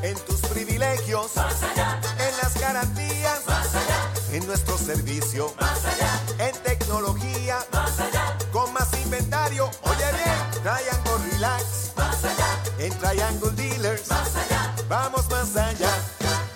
En 0.03 0.17
tus 0.25 0.41
privilegios, 0.49 1.37
más 1.37 1.63
allá. 1.63 2.01
En 2.19 2.37
las 2.39 2.59
garantías, 2.59 3.47
más 3.47 3.75
allá. 3.75 4.13
En 4.33 4.47
nuestro 4.47 4.79
servicio, 4.79 5.53
más 5.61 5.85
allá. 5.85 6.49
En 6.49 6.55
tecnología, 6.63 7.59
más 7.71 8.01
allá. 8.01 8.39
Con 8.51 8.73
más 8.73 8.91
inventario, 9.05 9.67
oye 9.83 10.11
bien, 10.13 10.63
Triangle 10.63 11.33
Relax, 11.33 11.93
más 11.99 12.25
allá. 12.25 12.63
En 12.79 12.93
Triangle. 12.99 13.46
Vamos 14.89 15.29
más 15.29 15.57
allá. 15.57 15.91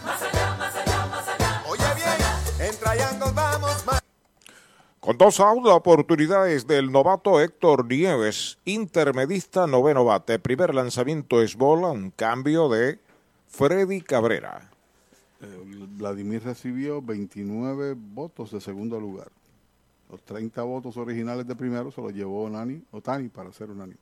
Más 0.04 0.22
allá, 0.22 0.56
más 0.56 0.76
allá, 0.76 1.06
más 1.06 1.28
allá. 1.28 1.64
Oye 1.68 1.84
bien, 1.96 2.68
en 2.68 2.76
Triangle 2.76 3.32
vamos 3.34 3.84
más 3.86 4.00
Con 5.00 5.18
dos 5.18 5.40
outs, 5.40 5.66
la 5.66 5.74
oportunidad 5.74 6.48
es 6.48 6.64
del 6.66 6.92
novato 6.92 7.40
Héctor 7.40 7.86
Nieves, 7.86 8.58
intermedista 8.64 9.66
noveno 9.66 10.04
bate. 10.04 10.38
Primer 10.38 10.74
lanzamiento 10.74 11.42
es 11.42 11.56
bola, 11.56 11.88
un 11.88 12.12
cambio 12.12 12.68
de 12.68 13.00
Freddy 13.48 14.00
Cabrera. 14.00 14.70
Eh, 15.40 15.86
Vladimir 15.96 16.44
recibió 16.44 17.02
29 17.02 17.94
votos 17.96 18.52
de 18.52 18.60
segundo 18.60 19.00
lugar. 19.00 19.32
Los 20.08 20.22
30 20.22 20.62
votos 20.62 20.96
originales 20.96 21.48
de 21.48 21.56
primero 21.56 21.90
se 21.90 22.00
los 22.00 22.12
llevó 22.12 22.48
Nani, 22.48 22.80
Otani 22.92 23.28
para 23.28 23.52
ser 23.52 23.70
unánime. 23.70 23.98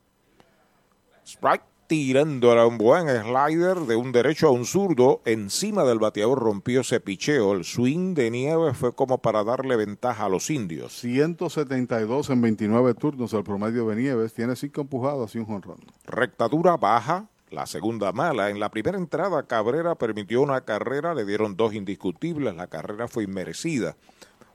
Strike 1.25 1.63
tirándole 1.89 2.67
un 2.67 2.77
buen 2.77 3.09
slider 3.09 3.79
de 3.79 3.97
un 3.97 4.13
derecho 4.13 4.49
a 4.49 4.51
un 4.51 4.67
zurdo. 4.67 5.23
Encima 5.25 5.85
del 5.85 5.99
bateador 5.99 6.39
rompió 6.39 6.83
ese 6.83 7.01
picheo. 7.01 7.55
El 7.55 7.65
swing 7.65 8.15
de 8.15 8.31
Nieves 8.31 8.77
fue 8.77 8.95
como 8.95 9.19
para 9.19 9.43
darle 9.43 9.75
ventaja 9.75 10.27
a 10.27 10.29
los 10.29 10.51
indios. 10.51 10.93
172 10.93 12.29
en 12.29 12.43
29 12.43 12.93
turnos 12.93 13.33
el 13.33 13.43
promedio 13.43 13.89
de 13.89 13.97
Nieves. 13.97 14.35
Tiene 14.35 14.55
5 14.55 14.83
empujadas 14.83 15.35
y 15.35 15.39
un 15.39 15.47
jonrón. 15.47 15.79
Rectadura 16.05 16.77
baja, 16.77 17.27
la 17.51 17.65
segunda 17.65 18.13
mala. 18.13 18.51
En 18.51 18.61
la 18.61 18.71
primera 18.71 18.99
entrada 18.99 19.45
Cabrera 19.45 19.95
permitió 19.95 20.43
una 20.43 20.61
carrera, 20.61 21.15
le 21.15 21.25
dieron 21.25 21.57
dos 21.57 21.73
indiscutibles, 21.73 22.55
la 22.55 22.67
carrera 22.67 23.09
fue 23.09 23.25
inmerecida. 23.25 23.97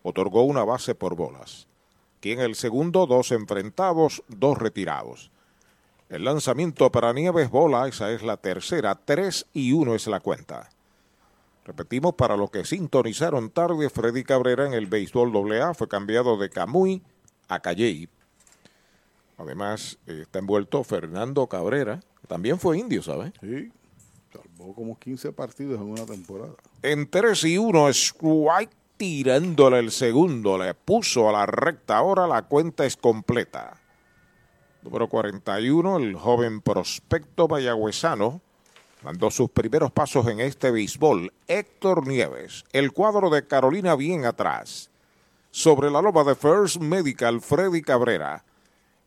Otorgó 0.04 0.44
una 0.44 0.64
base 0.64 0.94
por 0.94 1.16
bolas. 1.16 1.66
Aquí 2.20 2.32
en 2.32 2.42
el 2.42 2.54
segundo, 2.54 3.08
dos 3.08 3.32
enfrentados, 3.32 4.22
dos 4.28 4.60
retirados. 4.60 5.33
El 6.10 6.26
lanzamiento 6.26 6.92
para 6.92 7.14
Nieves 7.14 7.50
bola, 7.50 7.88
esa 7.88 8.12
es 8.12 8.22
la 8.22 8.38
tercera, 8.38 8.96
3 8.96 9.48
y 9.54 9.74
1 9.74 9.96
es 9.96 10.08
la 10.08 10.20
cuenta. 10.20 10.70
Repetimos, 11.66 12.16
para 12.16 12.36
los 12.36 12.52
que 12.52 12.66
sintonizaron 12.66 13.50
tarde, 13.50 13.90
Freddy 13.90 14.24
Cabrera 14.24 14.66
en 14.68 14.74
el 14.74 14.88
béisbol 14.88 15.32
AA 15.52 15.74
fue 15.74 15.88
cambiado 15.88 16.38
de 16.38 16.50
Camuy 16.50 17.02
a 17.48 17.60
Calley. 17.60 18.10
Además, 19.38 19.98
eh, 20.06 20.20
está 20.24 20.40
envuelto 20.40 20.84
Fernando 20.84 21.48
Cabrera, 21.48 22.02
que 22.22 22.28
también 22.28 22.60
fue 22.60 22.78
indio, 22.78 23.02
¿sabes? 23.02 23.32
Sí, 23.42 23.72
salvó 24.32 24.76
como 24.76 25.00
15 25.00 25.32
partidos 25.32 25.80
en 25.80 25.88
una 25.88 26.06
temporada. 26.06 26.54
En 26.82 27.10
3 27.10 27.44
y 27.46 27.58
1, 27.58 27.90
Strike 27.90 28.76
tirándole 28.98 29.80
el 29.80 29.92
segundo, 29.92 30.58
le 30.58 30.74
puso 30.74 31.30
a 31.30 31.32
la 31.32 31.46
recta, 31.46 31.98
ahora 31.98 32.28
la 32.28 32.44
cuenta 32.44 32.86
es 32.86 32.98
completa. 32.98 33.80
Número 34.84 35.08
41, 35.08 35.98
el 35.98 36.16
joven 36.16 36.60
prospecto 36.60 37.48
mayagüezano, 37.48 38.42
dando 39.02 39.32
sus 39.32 39.50
primeros 39.50 39.94
pasos 39.94 40.28
en 40.28 40.42
este 40.42 40.72
béisbol, 40.72 41.32
Héctor 41.48 42.06
Nieves. 42.06 42.66
El 42.74 42.92
cuadro 42.92 43.30
de 43.30 43.48
Carolina 43.48 43.96
bien 43.96 44.26
atrás. 44.26 44.90
Sobre 45.52 45.90
la 45.90 46.02
loma 46.02 46.26
de 46.26 46.36
First 46.36 46.82
Medical, 46.82 47.40
Freddy 47.40 47.82
Cabrera. 47.82 48.44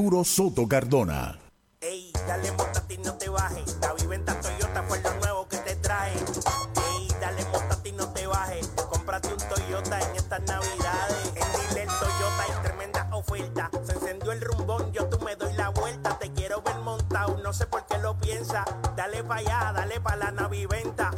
Soto 0.00 0.66
Cardona. 0.66 1.38
Ey, 1.78 2.10
dale 2.26 2.50
montate 2.52 2.94
y 2.94 2.98
no 2.98 3.12
te 3.14 3.28
bajes. 3.28 3.76
La 3.82 3.92
viventa 3.92 4.40
Toyota 4.40 4.82
fue 4.88 4.98
lo 5.02 5.14
nuevo 5.16 5.46
que 5.46 5.58
te 5.58 5.76
trae. 5.76 6.14
Ey, 6.14 7.08
dale 7.20 7.44
montate 7.52 7.90
y 7.90 7.92
no 7.92 8.08
te 8.08 8.26
bajes. 8.26 8.66
Cómprate 8.88 9.28
un 9.28 9.38
Toyota 9.54 10.00
en 10.00 10.16
estas 10.16 10.40
navidades. 10.40 11.32
En 11.36 11.52
Dile 11.52 11.84
Toyota 11.84 12.42
hay 12.48 12.62
tremenda 12.62 13.08
oferta. 13.12 13.70
Se 13.84 13.92
encendió 13.92 14.32
el 14.32 14.40
rumbón, 14.40 14.90
yo 14.92 15.06
tú 15.06 15.22
me 15.22 15.36
doy 15.36 15.52
la 15.52 15.68
vuelta. 15.68 16.18
Te 16.18 16.32
quiero 16.32 16.62
ver 16.62 16.76
montado, 16.76 17.36
no 17.44 17.52
sé 17.52 17.66
por 17.66 17.84
qué 17.84 17.98
lo 17.98 18.18
piensa. 18.18 18.64
Dale 18.96 19.22
para 19.22 19.40
allá, 19.40 19.72
dale 19.74 20.00
para 20.00 20.16
la 20.16 20.30
naviventa. 20.30 21.10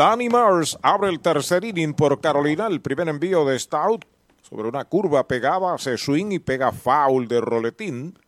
Danny 0.00 0.30
Mars 0.30 0.78
abre 0.80 1.10
el 1.10 1.20
tercer 1.20 1.62
inning 1.62 1.92
por 1.92 2.22
Carolina. 2.22 2.68
El 2.68 2.80
primer 2.80 3.06
envío 3.10 3.44
de 3.44 3.58
Stout 3.58 4.06
sobre 4.40 4.66
una 4.66 4.86
curva 4.86 5.28
pegaba, 5.28 5.74
hace 5.74 5.98
swing 5.98 6.32
y 6.32 6.38
pega 6.38 6.72
foul 6.72 7.28
de 7.28 7.38
roletín. 7.42 8.18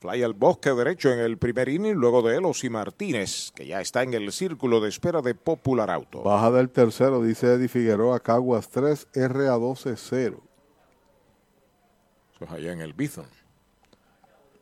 Fly 0.00 0.24
al 0.24 0.32
bosque 0.32 0.70
derecho 0.70 1.12
en 1.12 1.20
el 1.20 1.38
primer 1.38 1.68
inning, 1.68 1.94
luego 1.94 2.22
de 2.22 2.38
Elos 2.38 2.64
y 2.64 2.70
Martínez, 2.70 3.52
que 3.52 3.68
ya 3.68 3.80
está 3.80 4.02
en 4.02 4.14
el 4.14 4.32
círculo 4.32 4.80
de 4.80 4.88
espera 4.88 5.22
de 5.22 5.36
Popular 5.36 5.92
Auto. 5.92 6.24
Baja 6.24 6.50
del 6.50 6.70
tercero, 6.70 7.22
dice 7.22 7.54
Eddie 7.54 7.68
Figueroa, 7.68 8.18
Caguas 8.18 8.68
3, 8.70 9.06
RA 9.14 9.52
12 9.52 9.94
0. 9.96 10.42
Eso 12.34 12.44
es 12.46 12.50
allá 12.50 12.72
en 12.72 12.80
el 12.80 12.94
Bison. 12.94 13.28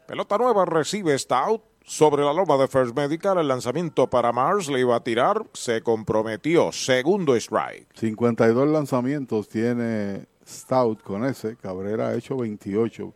Pelota 0.07 0.37
nueva 0.37 0.67
recibe 0.67 1.19
Stout 1.19 1.70
sobre 1.91 2.23
la 2.23 2.33
loma 2.33 2.57
de 2.57 2.69
First 2.69 2.97
Medical. 2.97 3.39
El 3.39 3.49
lanzamiento 3.49 4.09
para 4.09 4.31
Mars 4.31 4.69
le 4.69 4.79
iba 4.79 4.95
a 4.95 5.03
tirar, 5.03 5.45
se 5.53 5.83
comprometió. 5.83 6.71
Segundo 6.71 7.35
strike. 7.35 7.89
52 7.97 8.69
lanzamientos 8.69 9.49
tiene 9.49 10.27
Stout 10.47 11.03
con 11.03 11.25
ese. 11.25 11.57
Cabrera 11.57 12.09
ha 12.09 12.15
hecho 12.15 12.37
28. 12.37 13.13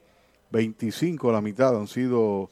25 0.51 1.31
la 1.31 1.41
mitad 1.41 1.77
han 1.77 1.87
sido 1.87 2.51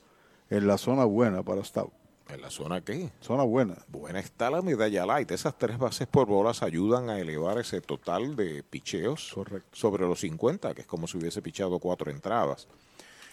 en 0.49 0.69
la 0.69 0.79
zona 0.79 1.05
buena 1.07 1.43
para 1.43 1.65
Stout. 1.65 1.91
¿En 2.29 2.41
la 2.41 2.51
zona 2.51 2.83
qué? 2.83 3.11
Zona 3.21 3.43
buena. 3.43 3.75
Buena 3.89 4.21
está 4.21 4.49
la 4.49 4.63
medalla 4.63 5.05
light. 5.05 5.33
Esas 5.33 5.59
tres 5.59 5.77
bases 5.77 6.07
por 6.07 6.29
bolas 6.29 6.63
ayudan 6.63 7.11
a 7.11 7.19
elevar 7.19 7.59
ese 7.59 7.81
total 7.81 8.37
de 8.37 8.63
picheos 8.63 9.35
sobre 9.73 10.07
los 10.07 10.21
50, 10.21 10.73
que 10.73 10.83
es 10.83 10.87
como 10.87 11.09
si 11.09 11.19
hubiese 11.19 11.43
pichado 11.43 11.81
cuatro 11.81 12.13
entradas. 12.13 12.69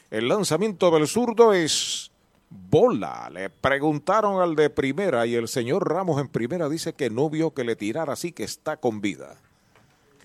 El 0.09 0.27
lanzamiento 0.27 0.89
del 0.89 1.07
zurdo 1.07 1.53
es 1.53 2.09
bola. 2.49 3.30
Le 3.31 3.49
preguntaron 3.49 4.41
al 4.41 4.55
de 4.55 4.69
primera 4.69 5.26
y 5.26 5.35
el 5.35 5.47
señor 5.47 5.89
Ramos 5.89 6.19
en 6.19 6.27
primera 6.27 6.69
dice 6.69 6.93
que 6.93 7.09
no 7.09 7.30
vio 7.30 7.53
que 7.53 7.63
le 7.63 7.76
tirara, 7.76 8.13
así 8.13 8.31
que 8.31 8.43
está 8.43 8.77
con 8.77 9.01
vida. 9.01 9.38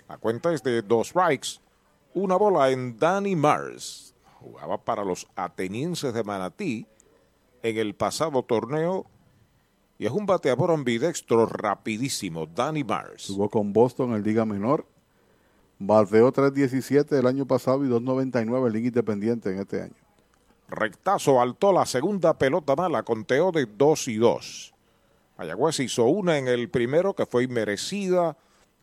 La 0.07 0.17
cuenta 0.17 0.53
es 0.53 0.63
de 0.63 0.81
dos 0.81 1.09
strikes, 1.09 1.59
una 2.13 2.35
bola 2.35 2.69
en 2.71 2.97
Danny 2.97 3.35
Mars. 3.35 4.13
Jugaba 4.39 4.77
para 4.77 5.03
los 5.03 5.27
atenienses 5.35 6.13
de 6.13 6.23
Manatí 6.23 6.85
en 7.63 7.77
el 7.77 7.95
pasado 7.95 8.43
torneo 8.43 9.07
y 9.97 10.05
es 10.05 10.11
un 10.11 10.25
bateador 10.25 10.71
ambidextro 10.71 11.45
rapidísimo, 11.45 12.45
Danny 12.45 12.83
Mars. 12.83 13.27
Jugó 13.27 13.49
con 13.49 13.71
Boston 13.71 14.13
en 14.13 14.23
Liga 14.23 14.45
Menor. 14.45 14.85
Bateó 15.79 16.31
3.17 16.31 17.17
el 17.17 17.27
año 17.27 17.45
pasado 17.45 17.83
y 17.85 17.89
2.99 17.89 18.67
en 18.67 18.73
Liga 18.73 18.87
Independiente 18.87 19.51
en 19.51 19.59
este 19.59 19.81
año. 19.81 20.04
Rectazo 20.67 21.41
alto 21.41 21.71
la 21.71 21.85
segunda 21.85 22.37
pelota 22.37 22.75
mala, 22.75 23.03
conteo 23.03 23.51
de 23.51 23.65
2 23.65 24.07
y 24.07 24.15
2. 24.17 24.73
Mayagüez 25.37 25.79
hizo 25.79 26.05
una 26.05 26.37
en 26.37 26.47
el 26.47 26.69
primero 26.69 27.13
que 27.13 27.25
fue 27.25 27.43
inmerecida. 27.43 28.37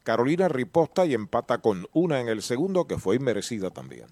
Carolina 0.04 0.48
riposta 0.48 1.06
y 1.06 1.14
empata 1.14 1.59
con 1.59 1.86
una 1.92 2.20
en 2.20 2.28
el 2.28 2.42
segundo 2.42 2.86
que 2.86 2.98
fue 2.98 3.16
inmerecida 3.16 3.70
también. 3.70 4.06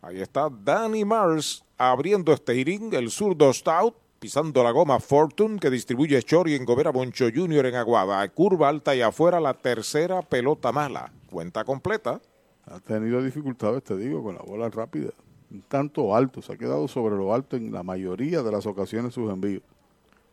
Ahí 0.00 0.20
está 0.20 0.48
Danny 0.50 1.04
Mars 1.04 1.64
abriendo 1.78 2.32
este 2.32 2.58
inning, 2.58 2.94
el 2.94 3.10
zurdo 3.10 3.52
Stout, 3.52 3.94
pisando 4.18 4.62
la 4.64 4.70
goma 4.70 4.98
Fortune 4.98 5.58
que 5.58 5.70
distribuye 5.70 6.22
Chori 6.22 6.54
en 6.54 6.64
Gobera 6.64 6.90
Boncho 6.90 7.26
Jr. 7.34 7.66
en 7.66 7.74
Aguada. 7.74 8.26
Curva 8.28 8.68
alta 8.68 8.94
y 8.94 9.02
afuera 9.02 9.40
la 9.40 9.54
tercera 9.54 10.22
pelota 10.22 10.72
mala. 10.72 11.12
Cuenta 11.30 11.64
completa. 11.64 12.20
Ha 12.66 12.80
tenido 12.80 13.22
dificultades, 13.22 13.82
te 13.84 13.96
digo, 13.96 14.22
con 14.22 14.34
la 14.36 14.42
bola 14.42 14.68
rápida. 14.70 15.10
Un 15.52 15.62
tanto 15.68 16.16
alto, 16.16 16.40
se 16.40 16.54
ha 16.54 16.56
quedado 16.56 16.88
sobre 16.88 17.14
lo 17.14 17.34
alto 17.34 17.56
en 17.56 17.72
la 17.72 17.82
mayoría 17.82 18.42
de 18.42 18.50
las 18.50 18.64
ocasiones 18.64 19.12
sus 19.12 19.30
envíos. 19.30 19.62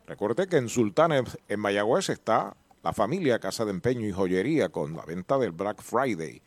Recuerde 0.07 0.47
que 0.47 0.55
en 0.55 0.69
Sultanes, 0.69 1.37
en 1.49 1.59
Mayagüez, 1.59 2.07
está 2.09 2.55
la 2.83 2.93
familia 2.93 3.39
Casa 3.39 3.65
de 3.65 3.71
Empeño 3.71 4.07
y 4.07 4.13
Joyería 4.13 4.69
con 4.69 4.95
la 4.95 5.03
venta 5.03 5.37
del 5.37 5.51
Black 5.51 5.81
Friday. 5.81 6.41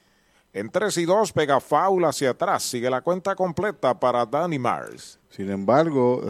En 0.54 0.70
3 0.70 0.96
y 0.98 1.04
2 1.04 1.32
pega 1.32 1.60
foul 1.60 2.04
hacia 2.06 2.30
atrás. 2.30 2.62
Sigue 2.62 2.88
la 2.88 3.02
cuenta 3.02 3.34
completa 3.34 3.98
para 3.98 4.24
Danny 4.24 4.58
Mars. 4.58 5.18
Sin 5.28 5.50
embargo, 5.50 6.22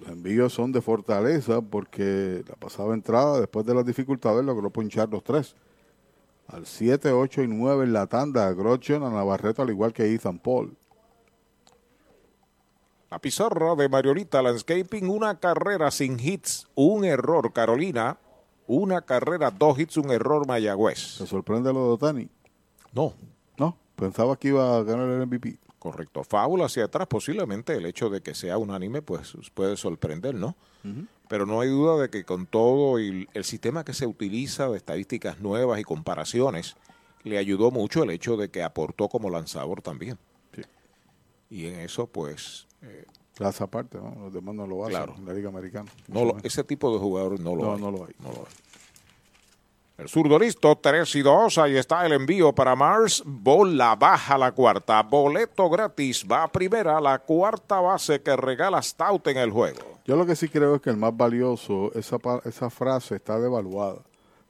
los 0.00 0.08
envíos 0.08 0.52
son 0.52 0.72
de 0.72 0.80
fortaleza 0.80 1.60
porque 1.60 2.44
la 2.48 2.56
pasada 2.56 2.94
entrada, 2.94 3.38
después 3.38 3.64
de 3.66 3.74
las 3.74 3.86
dificultades, 3.86 4.44
logró 4.44 4.70
ponchar 4.70 5.08
los 5.08 5.22
tres. 5.22 5.54
Al 6.48 6.66
7, 6.66 7.12
8 7.12 7.42
y 7.44 7.48
9 7.48 7.84
en 7.84 7.92
la 7.92 8.06
tanda, 8.08 8.52
Grochon 8.52 9.04
a 9.04 9.10
Navarrete, 9.10 9.62
al 9.62 9.70
igual 9.70 9.92
que 9.92 10.12
Ethan 10.12 10.38
Paul. 10.38 10.76
La 13.14 13.20
pizarra 13.20 13.76
de 13.76 13.88
Mariolita 13.88 14.42
Landscaping, 14.42 15.08
una 15.08 15.38
carrera 15.38 15.92
sin 15.92 16.18
hits, 16.18 16.66
un 16.74 17.04
error 17.04 17.52
Carolina, 17.52 18.18
una 18.66 19.02
carrera, 19.02 19.52
dos 19.52 19.78
hits, 19.78 19.98
un 19.98 20.10
error 20.10 20.48
Mayagüez. 20.48 21.18
¿Te 21.18 21.26
sorprende 21.28 21.72
lo 21.72 21.86
de 21.86 21.92
Otani? 21.92 22.28
No. 22.92 23.14
No, 23.56 23.78
pensaba 23.94 24.36
que 24.36 24.48
iba 24.48 24.76
a 24.76 24.82
ganar 24.82 25.08
el 25.08 25.28
MVP. 25.28 25.60
Correcto. 25.78 26.24
Fábula 26.24 26.64
hacia 26.64 26.86
atrás, 26.86 27.06
posiblemente 27.06 27.76
el 27.76 27.86
hecho 27.86 28.10
de 28.10 28.20
que 28.20 28.34
sea 28.34 28.58
unánime, 28.58 29.00
pues 29.00 29.36
puede 29.54 29.76
sorprender, 29.76 30.34
¿no? 30.34 30.56
Pero 31.28 31.46
no 31.46 31.60
hay 31.60 31.68
duda 31.68 31.96
de 32.02 32.10
que 32.10 32.24
con 32.24 32.46
todo 32.46 32.98
el, 32.98 33.28
el 33.32 33.44
sistema 33.44 33.84
que 33.84 33.94
se 33.94 34.08
utiliza 34.08 34.68
de 34.68 34.76
estadísticas 34.76 35.38
nuevas 35.38 35.78
y 35.78 35.84
comparaciones, 35.84 36.74
le 37.22 37.38
ayudó 37.38 37.70
mucho 37.70 38.02
el 38.02 38.10
hecho 38.10 38.36
de 38.36 38.50
que 38.50 38.64
aportó 38.64 39.08
como 39.08 39.30
lanzador 39.30 39.82
también. 39.82 40.18
Sí. 40.52 40.62
Y 41.48 41.66
en 41.66 41.78
eso, 41.78 42.08
pues, 42.08 42.66
eh, 42.84 43.04
aparte, 43.60 43.98
¿no? 43.98 44.14
los 44.24 44.32
demás 44.32 44.54
no 44.54 44.66
lo 44.66 44.84
hacen 44.84 44.96
Claro. 44.96 45.14
en 45.18 45.26
la 45.26 45.32
Liga 45.34 45.48
Americana. 45.48 45.90
no 46.08 46.24
lo- 46.24 46.36
ese 46.42 46.62
tipo 46.64 46.92
de 46.92 46.98
jugadores 46.98 47.40
no 47.40 47.54
lo 47.56 47.62
No, 47.64 47.74
hay. 47.74 47.80
no 47.80 47.90
lo 47.90 48.04
hay. 48.04 48.14
No 48.20 48.28
lo 48.30 48.38
hay. 48.40 48.54
El 49.96 50.08
zurdo 50.08 50.38
listo, 50.40 50.74
3 50.76 51.14
y 51.14 51.22
2. 51.22 51.56
Ahí 51.58 51.76
está 51.76 52.04
el 52.04 52.12
envío 52.12 52.52
para 52.52 52.74
Mars. 52.74 53.22
Bola 53.24 53.94
baja 53.94 54.36
la 54.36 54.50
cuarta. 54.50 55.00
Boleto 55.04 55.70
gratis. 55.70 56.26
Va 56.30 56.42
a 56.42 56.48
primera 56.48 57.00
la 57.00 57.20
cuarta 57.20 57.80
base 57.80 58.20
que 58.20 58.34
regala 58.36 58.82
Stout 58.82 59.28
en 59.28 59.36
el 59.38 59.52
juego. 59.52 60.00
Yo 60.04 60.16
lo 60.16 60.26
que 60.26 60.34
sí 60.34 60.48
creo 60.48 60.74
es 60.74 60.80
que 60.82 60.90
el 60.90 60.96
más 60.96 61.16
valioso, 61.16 61.92
esa, 61.94 62.16
esa 62.44 62.70
frase 62.70 63.14
está 63.16 63.38
devaluada. 63.38 64.00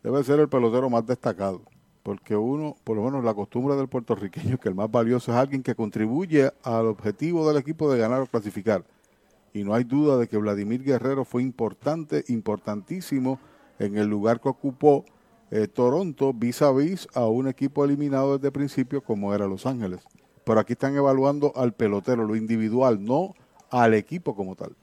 Debe 0.02 0.24
ser 0.24 0.40
el 0.40 0.48
pelotero 0.48 0.88
más 0.88 1.04
destacado. 1.06 1.60
Porque 2.04 2.36
uno, 2.36 2.76
por 2.84 2.96
lo 2.96 3.02
menos 3.02 3.24
la 3.24 3.32
costumbre 3.32 3.74
del 3.76 3.88
puertorriqueño, 3.88 4.58
que 4.60 4.68
el 4.68 4.74
más 4.74 4.90
valioso 4.90 5.32
es 5.32 5.38
alguien 5.38 5.62
que 5.62 5.74
contribuye 5.74 6.52
al 6.62 6.86
objetivo 6.86 7.48
del 7.48 7.56
equipo 7.56 7.90
de 7.90 7.98
ganar 7.98 8.20
o 8.20 8.26
clasificar. 8.26 8.84
Y 9.54 9.64
no 9.64 9.74
hay 9.74 9.84
duda 9.84 10.18
de 10.18 10.28
que 10.28 10.36
Vladimir 10.36 10.84
Guerrero 10.84 11.24
fue 11.24 11.42
importante, 11.42 12.22
importantísimo 12.28 13.40
en 13.78 13.96
el 13.96 14.06
lugar 14.06 14.40
que 14.40 14.50
ocupó 14.50 15.06
eh, 15.50 15.66
Toronto 15.66 16.34
vis 16.34 16.60
a 16.60 16.72
vis 16.72 17.08
a 17.14 17.26
un 17.26 17.48
equipo 17.48 17.84
eliminado 17.84 18.36
desde 18.36 18.48
el 18.48 18.52
principio 18.52 19.02
como 19.02 19.34
era 19.34 19.46
Los 19.46 19.64
Ángeles. 19.64 20.00
Pero 20.44 20.60
aquí 20.60 20.74
están 20.74 20.94
evaluando 20.94 21.52
al 21.56 21.72
pelotero, 21.72 22.26
lo 22.26 22.36
individual, 22.36 23.02
no 23.02 23.34
al 23.70 23.94
equipo 23.94 24.36
como 24.36 24.56
tal. 24.56 24.76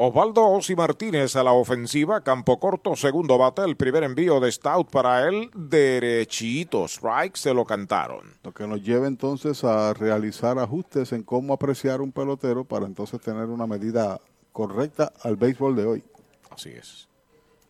Osvaldo 0.00 0.46
Osi 0.46 0.76
Martínez 0.76 1.34
a 1.34 1.42
la 1.42 1.50
ofensiva, 1.50 2.22
campo 2.22 2.60
corto, 2.60 2.94
segundo 2.94 3.36
bate, 3.36 3.62
el 3.64 3.76
primer 3.76 4.04
envío 4.04 4.38
de 4.38 4.52
Stout 4.52 4.88
para 4.92 5.26
él, 5.26 5.50
derechito, 5.56 6.84
strike, 6.84 7.34
se 7.34 7.52
lo 7.52 7.64
cantaron. 7.64 8.20
Lo 8.44 8.54
que 8.54 8.68
nos 8.68 8.80
lleva 8.80 9.08
entonces 9.08 9.64
a 9.64 9.92
realizar 9.94 10.56
ajustes 10.60 11.10
en 11.10 11.24
cómo 11.24 11.52
apreciar 11.52 12.00
un 12.00 12.12
pelotero 12.12 12.64
para 12.64 12.86
entonces 12.86 13.20
tener 13.20 13.46
una 13.46 13.66
medida 13.66 14.20
correcta 14.52 15.12
al 15.24 15.34
béisbol 15.34 15.74
de 15.74 15.86
hoy. 15.86 16.04
Así 16.48 16.70
es. 16.70 17.08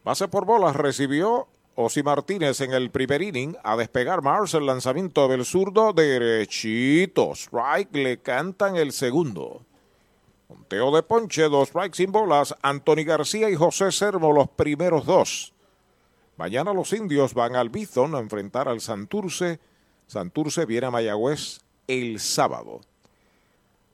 Base 0.04 0.28
por 0.28 0.44
bolas 0.44 0.76
recibió 0.76 1.48
Osi 1.76 2.02
Martínez 2.02 2.60
en 2.60 2.74
el 2.74 2.90
primer 2.90 3.22
inning. 3.22 3.56
A 3.64 3.74
despegar 3.74 4.20
Mars 4.20 4.52
el 4.52 4.66
lanzamiento 4.66 5.28
del 5.28 5.46
zurdo 5.46 5.94
derechito. 5.94 7.32
Strike 7.32 7.94
le 7.94 8.18
cantan 8.18 8.76
el 8.76 8.92
segundo. 8.92 9.64
Conteo 10.48 10.96
de 10.96 11.02
ponche, 11.02 11.42
dos 11.42 11.68
strikes 11.68 11.98
sin 11.98 12.10
bolas. 12.10 12.54
Anthony 12.62 13.04
García 13.04 13.50
y 13.50 13.54
José 13.54 13.92
Sermo 13.92 14.32
los 14.32 14.48
primeros 14.48 15.04
dos. 15.04 15.52
Mañana 16.38 16.72
los 16.72 16.94
indios 16.94 17.34
van 17.34 17.54
al 17.54 17.68
Bison 17.68 18.14
a 18.14 18.18
enfrentar 18.18 18.66
al 18.66 18.80
Santurce. 18.80 19.60
Santurce 20.06 20.64
viene 20.64 20.86
a 20.86 20.90
Mayagüez 20.90 21.60
el 21.86 22.18
sábado. 22.18 22.80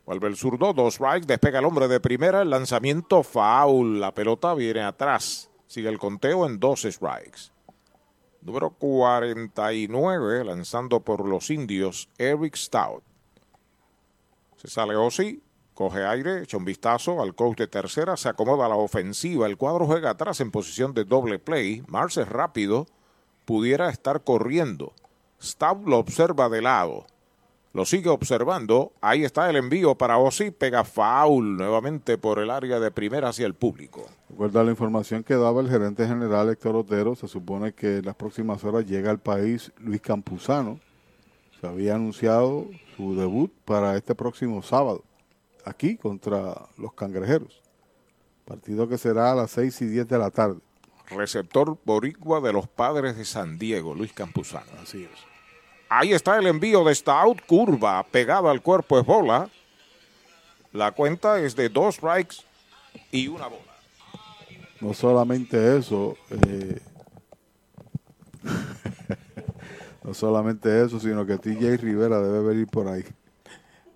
Vuelve 0.06 0.28
el 0.28 0.36
zurdo, 0.36 0.72
dos 0.72 0.94
strikes, 0.94 1.26
despega 1.26 1.58
el 1.58 1.64
hombre 1.64 1.88
de 1.88 1.98
primera, 1.98 2.42
el 2.42 2.50
lanzamiento 2.50 3.24
foul, 3.24 3.98
la 3.98 4.14
pelota 4.14 4.54
viene 4.54 4.82
atrás. 4.82 5.50
Sigue 5.66 5.88
el 5.88 5.98
conteo 5.98 6.46
en 6.46 6.60
dos 6.60 6.82
strikes. 6.82 7.50
Número 8.42 8.70
49, 8.70 10.44
lanzando 10.44 11.00
por 11.00 11.26
los 11.26 11.50
indios, 11.50 12.08
Eric 12.16 12.54
Stout. 12.54 13.02
Se 14.56 14.68
sale 14.68 14.94
Osi, 14.94 15.42
coge 15.74 16.04
aire, 16.04 16.42
echa 16.42 16.56
un 16.56 16.64
vistazo 16.64 17.20
al 17.20 17.34
coach 17.34 17.58
de 17.58 17.66
tercera, 17.66 18.16
se 18.16 18.28
acomoda 18.28 18.66
a 18.66 18.68
la 18.68 18.76
ofensiva. 18.76 19.46
El 19.46 19.56
cuadro 19.56 19.86
juega 19.86 20.10
atrás 20.10 20.40
en 20.40 20.50
posición 20.50 20.94
de 20.94 21.04
doble 21.04 21.38
play. 21.38 21.82
Mars 21.88 22.16
es 22.16 22.28
rápido, 22.28 22.86
pudiera 23.44 23.90
estar 23.90 24.22
corriendo. 24.22 24.92
Stout 25.42 25.86
lo 25.86 25.98
observa 25.98 26.48
de 26.48 26.62
lado. 26.62 27.06
Lo 27.74 27.84
sigue 27.84 28.08
observando. 28.08 28.92
Ahí 29.00 29.24
está 29.24 29.50
el 29.50 29.56
envío 29.56 29.96
para 29.96 30.18
Osi. 30.18 30.52
Pega 30.52 30.84
foul 30.84 31.56
nuevamente 31.56 32.16
por 32.16 32.38
el 32.38 32.50
área 32.50 32.78
de 32.78 32.92
primera 32.92 33.30
hacia 33.30 33.46
el 33.46 33.54
público. 33.54 34.06
Recuerda 34.30 34.62
la 34.62 34.70
información 34.70 35.24
que 35.24 35.34
daba 35.34 35.60
el 35.60 35.68
gerente 35.68 36.06
general 36.06 36.50
Héctor 36.50 36.76
Otero. 36.76 37.16
Se 37.16 37.26
supone 37.26 37.72
que 37.72 37.96
en 37.96 38.04
las 38.04 38.14
próximas 38.14 38.62
horas 38.62 38.86
llega 38.86 39.10
al 39.10 39.18
país 39.18 39.72
Luis 39.78 40.00
Campuzano. 40.00 40.78
Se 41.60 41.66
había 41.66 41.96
anunciado 41.96 42.66
su 42.96 43.16
debut 43.16 43.52
para 43.64 43.96
este 43.96 44.14
próximo 44.14 44.62
sábado, 44.62 45.02
aquí 45.64 45.96
contra 45.96 46.54
los 46.78 46.92
cangrejeros. 46.94 47.62
Partido 48.44 48.88
que 48.88 48.98
será 48.98 49.32
a 49.32 49.34
las 49.34 49.50
6 49.52 49.82
y 49.82 49.86
10 49.86 50.08
de 50.08 50.18
la 50.18 50.30
tarde. 50.30 50.60
Receptor 51.10 51.78
boricua 51.84 52.40
de 52.40 52.52
los 52.52 52.68
padres 52.68 53.16
de 53.16 53.24
San 53.24 53.58
Diego, 53.58 53.94
Luis 53.94 54.12
Campuzano. 54.12 54.70
Así 54.82 55.04
es. 55.04 55.34
Ahí 55.88 56.12
está 56.12 56.38
el 56.38 56.46
envío 56.46 56.82
de 56.84 56.94
Stout, 56.94 57.42
curva, 57.46 58.02
pegada 58.04 58.50
al 58.50 58.62
cuerpo 58.62 58.98
es 58.98 59.06
bola. 59.06 59.48
La 60.72 60.92
cuenta 60.92 61.38
es 61.40 61.54
de 61.54 61.68
dos 61.68 61.96
strikes 61.96 62.36
y 63.12 63.28
una 63.28 63.46
bola. 63.46 63.62
No 64.80 64.92
solamente 64.92 65.78
eso, 65.78 66.16
eh, 66.30 66.80
no 70.02 70.14
solamente 70.14 70.84
eso, 70.84 70.98
sino 70.98 71.24
que 71.24 71.38
TJ 71.38 71.76
Rivera 71.76 72.20
debe 72.20 72.48
venir 72.48 72.66
por 72.66 72.88
ahí. 72.88 73.04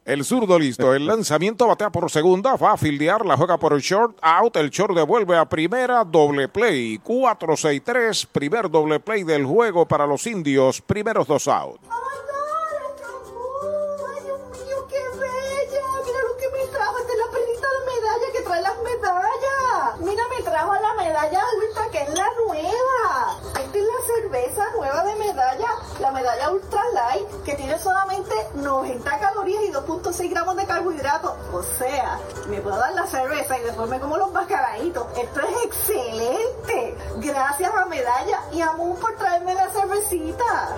El 0.08 0.24
zurdo 0.24 0.58
listo, 0.58 0.94
el 0.94 1.04
lanzamiento 1.04 1.66
batea 1.66 1.90
por 1.90 2.10
segunda, 2.10 2.56
va 2.56 2.72
a 2.72 2.76
fildear, 2.78 3.26
la 3.26 3.36
juega 3.36 3.58
por 3.58 3.74
el 3.74 3.82
short, 3.82 4.16
out, 4.22 4.56
el 4.56 4.70
short 4.70 4.94
devuelve 4.94 5.36
a 5.36 5.46
primera, 5.46 6.02
doble 6.02 6.48
play, 6.48 6.98
4-6-3, 6.98 8.26
primer 8.32 8.70
doble 8.70 9.00
play 9.00 9.22
del 9.22 9.44
juego 9.44 9.84
para 9.84 10.06
los 10.06 10.26
indios, 10.26 10.80
primeros 10.80 11.26
dos 11.26 11.46
out. 11.46 11.78
Cerveza 24.28 24.62
nueva 24.76 25.04
de 25.04 25.14
medalla, 25.16 25.68
la 26.00 26.12
medalla 26.12 26.50
ultra 26.50 26.82
light, 26.92 27.28
que 27.44 27.54
tiene 27.54 27.78
solamente 27.78 28.34
90 28.56 29.18
calorías 29.18 29.62
y 29.64 29.72
2.6 29.72 30.30
gramos 30.30 30.56
de 30.56 30.66
carbohidratos. 30.66 31.32
O 31.52 31.62
sea, 31.62 32.18
me 32.48 32.60
puedo 32.60 32.76
dar 32.76 32.92
la 32.94 33.06
cerveza 33.06 33.58
y 33.58 33.62
después 33.62 33.88
me 33.88 33.98
como 33.98 34.18
los 34.18 34.30
mascaraditos. 34.32 35.06
Esto 35.18 35.40
es 35.40 35.64
excelente. 35.64 36.96
Gracias 37.16 37.72
a 37.74 37.86
Medalla 37.86 38.40
y 38.52 38.60
a 38.60 38.72
Moon 38.72 38.98
por 39.00 39.16
traerme 39.16 39.54
la 39.54 39.68
cervecita. 39.70 40.76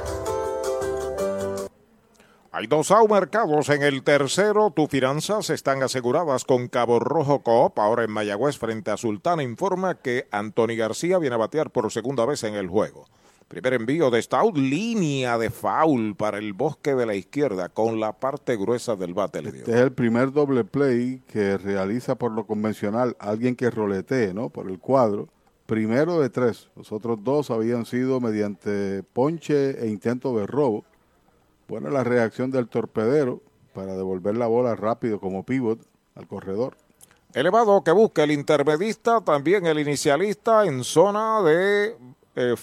Hay 2.52 2.66
dos 2.66 2.90
out 2.90 3.08
marcados 3.08 3.68
en 3.68 3.82
el 3.82 4.02
tercero. 4.02 4.70
Tus 4.70 4.88
finanzas 4.88 5.50
están 5.50 5.82
aseguradas 5.82 6.44
con 6.44 6.68
Cabo 6.68 6.98
Rojo 6.98 7.42
Coop. 7.42 7.78
Ahora 7.78 8.04
en 8.04 8.10
Mayagüez 8.10 8.58
frente 8.58 8.90
a 8.90 8.96
Sultana 8.96 9.42
informa 9.42 10.00
que 10.00 10.28
Anthony 10.30 10.76
García 10.76 11.18
viene 11.18 11.34
a 11.34 11.38
batear 11.38 11.70
por 11.70 11.90
segunda 11.92 12.26
vez 12.26 12.44
en 12.44 12.54
el 12.54 12.68
juego. 12.68 13.06
Primer 13.50 13.74
envío 13.74 14.12
de 14.12 14.22
Stout, 14.22 14.56
línea 14.56 15.36
de 15.36 15.50
foul 15.50 16.14
para 16.14 16.38
el 16.38 16.52
bosque 16.52 16.94
de 16.94 17.04
la 17.04 17.16
izquierda 17.16 17.68
con 17.68 17.98
la 17.98 18.12
parte 18.12 18.56
gruesa 18.56 18.94
del 18.94 19.12
bate. 19.12 19.40
Este 19.40 19.72
es 19.72 19.80
el 19.80 19.90
primer 19.90 20.30
doble 20.30 20.62
play 20.62 21.20
que 21.26 21.58
realiza 21.58 22.14
por 22.14 22.30
lo 22.30 22.46
convencional 22.46 23.16
alguien 23.18 23.56
que 23.56 23.68
roletee, 23.68 24.32
¿no? 24.32 24.50
Por 24.50 24.70
el 24.70 24.78
cuadro. 24.78 25.26
Primero 25.66 26.20
de 26.20 26.30
tres. 26.30 26.68
Los 26.76 26.92
otros 26.92 27.24
dos 27.24 27.50
habían 27.50 27.86
sido 27.86 28.20
mediante 28.20 29.02
ponche 29.02 29.84
e 29.84 29.88
intento 29.88 30.38
de 30.38 30.46
robo. 30.46 30.84
Buena 31.66 31.90
la 31.90 32.04
reacción 32.04 32.52
del 32.52 32.68
torpedero 32.68 33.42
para 33.74 33.96
devolver 33.96 34.36
la 34.36 34.46
bola 34.46 34.76
rápido 34.76 35.18
como 35.18 35.42
pivot 35.44 35.80
al 36.14 36.28
corredor. 36.28 36.76
Elevado 37.34 37.82
que 37.82 37.90
busca 37.90 38.22
el 38.22 38.30
intermedista, 38.30 39.20
también 39.22 39.66
el 39.66 39.80
inicialista 39.80 40.66
en 40.66 40.84
zona 40.84 41.42
de 41.42 41.96
eh. 42.36 42.54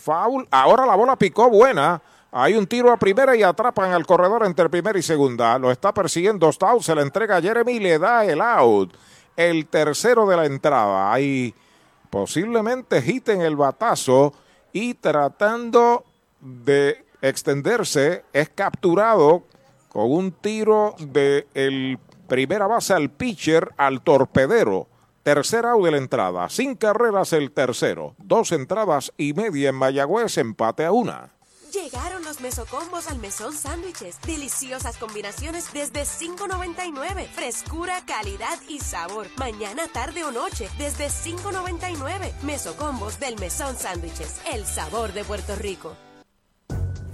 Ahora 0.52 0.86
la 0.86 0.96
bola 0.96 1.16
picó 1.16 1.50
buena. 1.50 2.02
Hay 2.32 2.56
un 2.56 2.68
tiro 2.68 2.92
a 2.92 2.98
primera 2.98 3.36
y 3.36 3.44
atrapan 3.44 3.94
al 3.94 4.06
corredor 4.06 4.46
entre 4.46 4.70
primera 4.70 5.00
y 5.00 5.02
segunda. 5.02 5.58
Lo 5.58 5.72
está 5.72 5.94
persiguiendo 5.94 6.52
Stout, 6.52 6.82
se 6.82 6.94
la 6.94 7.02
entrega 7.02 7.38
a 7.38 7.42
Jeremy 7.42 7.74
y 7.74 7.80
le 7.80 8.00
da 8.00 8.26
el 8.26 8.42
out. 8.42 8.94
El 9.36 9.68
tercero 9.68 10.28
de 10.28 10.36
la 10.36 10.46
entrada. 10.46 11.12
Ahí 11.12 11.54
posiblemente 12.10 13.04
hiten 13.06 13.42
el 13.42 13.56
batazo 13.56 14.34
y 14.74 14.94
tratando 14.96 16.04
de 16.40 17.06
extenderse 17.22 18.24
es 18.34 18.50
capturado 18.50 19.44
con 19.90 20.12
un 20.12 20.32
tiro 20.32 20.96
de 21.00 21.48
primera 22.28 22.68
base 22.68 22.94
al 22.94 23.10
pitcher 23.10 23.72
al 23.78 24.02
torpedero. 24.02 24.88
Tercer 25.28 25.66
out 25.66 25.84
de 25.84 25.92
la 25.92 25.98
entrada, 25.98 26.48
sin 26.48 26.76
carreras 26.76 27.34
el 27.34 27.52
tercero, 27.52 28.16
dos 28.18 28.54
entradas 28.54 29.12
y 29.18 29.34
media 29.34 29.68
en 29.68 29.76
Mayagüez, 29.76 30.38
empate 30.38 30.86
a 30.86 30.94
una. 30.94 31.32
Llegaron 31.74 32.24
los 32.24 32.40
mesocombos 32.40 33.10
al 33.12 33.20
mesón 33.20 33.52
sándwiches. 33.52 34.22
Deliciosas 34.22 34.96
combinaciones 34.96 35.74
desde 35.74 36.04
$5.99. 36.04 37.28
Frescura, 37.28 38.06
calidad 38.06 38.58
y 38.70 38.80
sabor. 38.80 39.28
Mañana, 39.36 39.90
tarde 39.92 40.24
o 40.24 40.32
noche 40.32 40.70
desde 40.78 41.08
$5.99. 41.08 42.32
Mesocombos 42.44 43.20
del 43.20 43.38
mesón 43.38 43.76
sándwiches. 43.76 44.40
El 44.54 44.66
sabor 44.66 45.12
de 45.12 45.26
Puerto 45.26 45.58
Rico. 45.58 45.98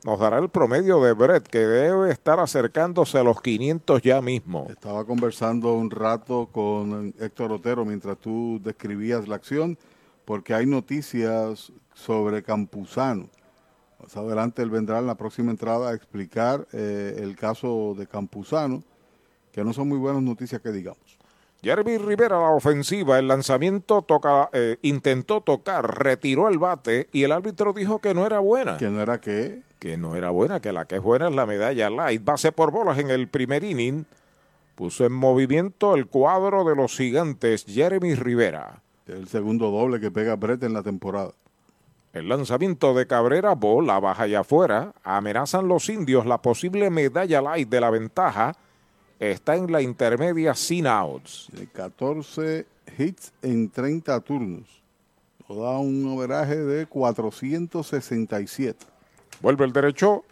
nos 0.04 0.20
dará 0.20 0.38
el 0.40 0.50
promedio 0.50 1.02
de 1.02 1.14
Brett, 1.14 1.48
que 1.48 1.60
debe 1.60 2.12
estar 2.12 2.40
acercándose 2.40 3.18
a 3.18 3.24
los 3.24 3.42
500 3.42 4.02
ya 4.02 4.22
mismo. 4.22 4.68
Estaba 4.70 5.06
conversando 5.06 5.74
un 5.74 5.90
rato 5.90 6.50
con 6.52 7.14
Héctor 7.20 7.52
Otero 7.52 7.84
mientras 7.84 8.18
tú 8.18 8.60
describías 8.64 9.28
la 9.28 9.36
acción, 9.36 9.78
porque 10.26 10.54
hay 10.54 10.66
noticias 10.66 11.72
sobre 11.94 12.44
Campuzano. 12.44 13.30
Más 14.00 14.16
adelante 14.16 14.62
él 14.62 14.70
vendrá 14.70 15.00
en 15.00 15.08
la 15.08 15.16
próxima 15.16 15.50
entrada 15.50 15.90
a 15.90 15.96
explicar 15.96 16.68
eh, 16.72 17.20
el 17.20 17.36
caso 17.36 17.96
de 17.98 18.06
Campuzano, 18.06 18.84
que 19.52 19.64
no 19.64 19.74
son 19.74 19.90
muy 19.90 19.98
buenas 19.98 20.22
noticias 20.22 20.62
que 20.62 20.72
digamos. 20.72 21.18
Jeremy 21.64 21.98
Rivera 21.98 22.40
la 22.40 22.52
ofensiva, 22.52 23.18
el 23.18 23.28
lanzamiento 23.28 24.04
toca, 24.04 24.50
eh, 24.54 24.78
intentó 24.84 25.42
tocar, 25.42 26.00
retiró 26.00 26.50
el 26.50 26.60
bate 26.60 27.10
y 27.12 27.24
el 27.24 27.32
árbitro 27.32 27.74
dijo 27.74 28.00
que 28.00 28.14
no 28.14 28.26
era 28.26 28.40
buena. 28.40 28.78
¿Que 28.78 28.90
no 28.90 29.02
era 29.02 29.20
qué? 29.20 29.62
Que 29.80 29.98
no 29.98 30.16
era 30.16 30.30
buena, 30.30 30.60
que 30.60 30.72
la 30.72 30.86
que 30.86 30.96
es 30.98 31.02
buena 31.02 31.30
es 31.30 31.36
la 31.36 31.46
medalla 31.46 31.90
light. 31.90 32.24
Base 32.24 32.52
por 32.52 32.72
bolas 32.72 33.00
en 33.00 33.10
el 33.10 33.28
primer 33.28 33.64
inning. 33.64 34.06
Puso 34.76 35.06
en 35.06 35.14
movimiento 35.14 35.96
el 35.96 36.06
cuadro 36.06 36.64
de 36.64 36.76
los 36.76 36.96
gigantes, 36.96 37.66
Jeremy 37.68 38.14
Rivera. 38.14 38.84
El 39.08 39.28
segundo 39.28 39.72
doble 39.72 40.00
que 40.00 40.12
pega 40.12 40.36
Brett 40.36 40.64
en 40.64 40.74
la 40.74 40.84
temporada. 40.84 41.32
El 42.14 42.30
lanzamiento 42.30 42.94
de 42.94 43.08
Cabrera, 43.08 43.56
bola 43.56 44.00
baja 44.00 44.24
allá 44.24 44.42
afuera. 44.42 44.94
Amenazan 45.04 45.68
los 45.68 45.90
indios 45.90 46.26
la 46.26 46.42
posible 46.42 46.90
medalla 46.90 47.42
light 47.42 47.70
de 47.70 47.82
la 47.82 47.90
ventaja 47.90 48.56
está 49.20 49.56
en 49.56 49.72
la 49.72 49.82
intermedia 49.82 50.54
sin 50.54 50.88
outs. 50.88 51.50
14 51.74 52.66
hits 52.98 53.34
en 53.42 53.70
30 53.70 54.20
turnos. 54.22 54.84
Da 55.48 55.78
un 55.78 56.06
overaje 56.08 56.58
de 56.58 56.86
467. 56.86 58.86
Vuelve 59.42 59.66
el 59.66 59.74
derecho 59.74 60.24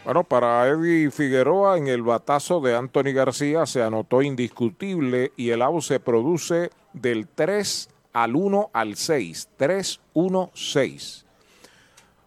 Bueno, 0.05 0.25
para 0.25 0.67
Eddie 0.67 1.09
Figueroa 1.11 1.77
en 1.77 1.87
el 1.87 2.01
batazo 2.01 2.59
de 2.59 2.75
Anthony 2.75 3.13
García 3.13 3.65
se 3.65 3.81
anotó 3.81 4.21
indiscutible 4.21 5.31
y 5.37 5.51
el 5.51 5.61
out 5.61 5.81
se 5.81 6.01
produce 6.01 6.71
del 6.91 7.25
3 7.29 7.89
al 8.11 8.35
1 8.35 8.69
al 8.73 8.97
6. 8.97 9.49
3-1-6. 9.57 11.23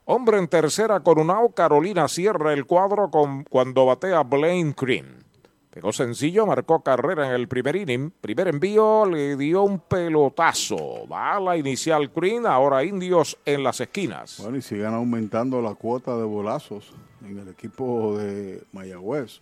Hombre 0.07 0.39
en 0.39 0.49
tercera 0.49 1.01
Coronado, 1.01 1.51
Carolina 1.51 2.09
cierra 2.09 2.55
el 2.55 2.65
cuadro 2.65 3.11
con, 3.11 3.45
cuando 3.45 3.85
batea 3.85 4.23
Blaine 4.23 4.75
Green. 4.75 5.27
Pegó 5.69 5.93
sencillo, 5.93 6.47
marcó 6.47 6.81
carrera 6.81 7.27
en 7.27 7.35
el 7.35 7.47
primer 7.47 7.77
inning. 7.77 8.11
Primer 8.23 8.49
envío, 8.49 9.05
le 9.05 9.37
dio 9.37 9.63
un 9.65 9.81
pelotazo. 9.81 11.07
Va 11.13 11.37
a 11.37 11.41
la 11.41 11.59
inicial 11.59 12.09
Green, 12.09 12.47
ahora 12.47 12.83
indios 12.85 13.37
en 13.45 13.63
las 13.63 13.83
esquinas. 13.83 14.39
Bueno, 14.41 14.57
y 14.57 14.63
sigan 14.63 14.95
aumentando 14.95 15.61
la 15.61 15.75
cuota 15.75 16.17
de 16.17 16.25
bolazos 16.25 16.95
en 17.29 17.39
el 17.39 17.49
equipo 17.49 18.19
de 18.19 18.63
Mayagüez. 18.73 19.41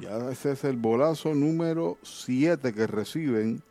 Ya 0.00 0.16
ese 0.30 0.52
es 0.52 0.64
el 0.64 0.76
bolazo 0.76 1.34
número 1.34 1.98
7 2.02 2.72
que 2.72 2.86
reciben 2.86 3.62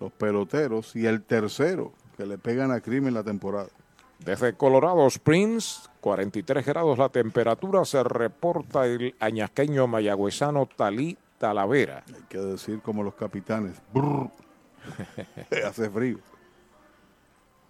los 0.00 0.12
peloteros 0.12 0.94
y 0.96 1.06
el 1.06 1.22
tercero 1.22 1.92
que 2.16 2.26
le 2.26 2.38
pegan 2.38 2.72
a 2.72 2.80
Crimen 2.80 3.08
en 3.08 3.14
la 3.14 3.22
temporada. 3.22 3.68
Desde 4.18 4.54
Colorado 4.54 5.06
Springs, 5.06 5.88
43 6.00 6.66
grados 6.66 6.98
la 6.98 7.08
temperatura, 7.08 7.84
se 7.84 8.02
reporta 8.02 8.86
el 8.86 9.14
añasqueño 9.20 9.86
mayagüezano 9.86 10.66
Talí 10.66 11.16
Talavera. 11.38 12.02
Hay 12.08 12.22
que 12.28 12.38
decir 12.38 12.80
como 12.80 13.04
los 13.04 13.14
capitanes, 13.14 13.76
hace 15.66 15.88
frío. 15.88 16.18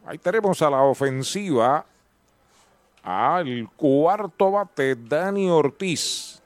Ahí 0.07 0.17
tenemos 0.17 0.63
a 0.63 0.71
la 0.71 0.83
ofensiva 0.83 1.85
al 3.09 3.71
cuarto 3.75 4.51
bate, 4.51 4.95
Dani 4.95 5.49
Ortiz. 5.49 6.43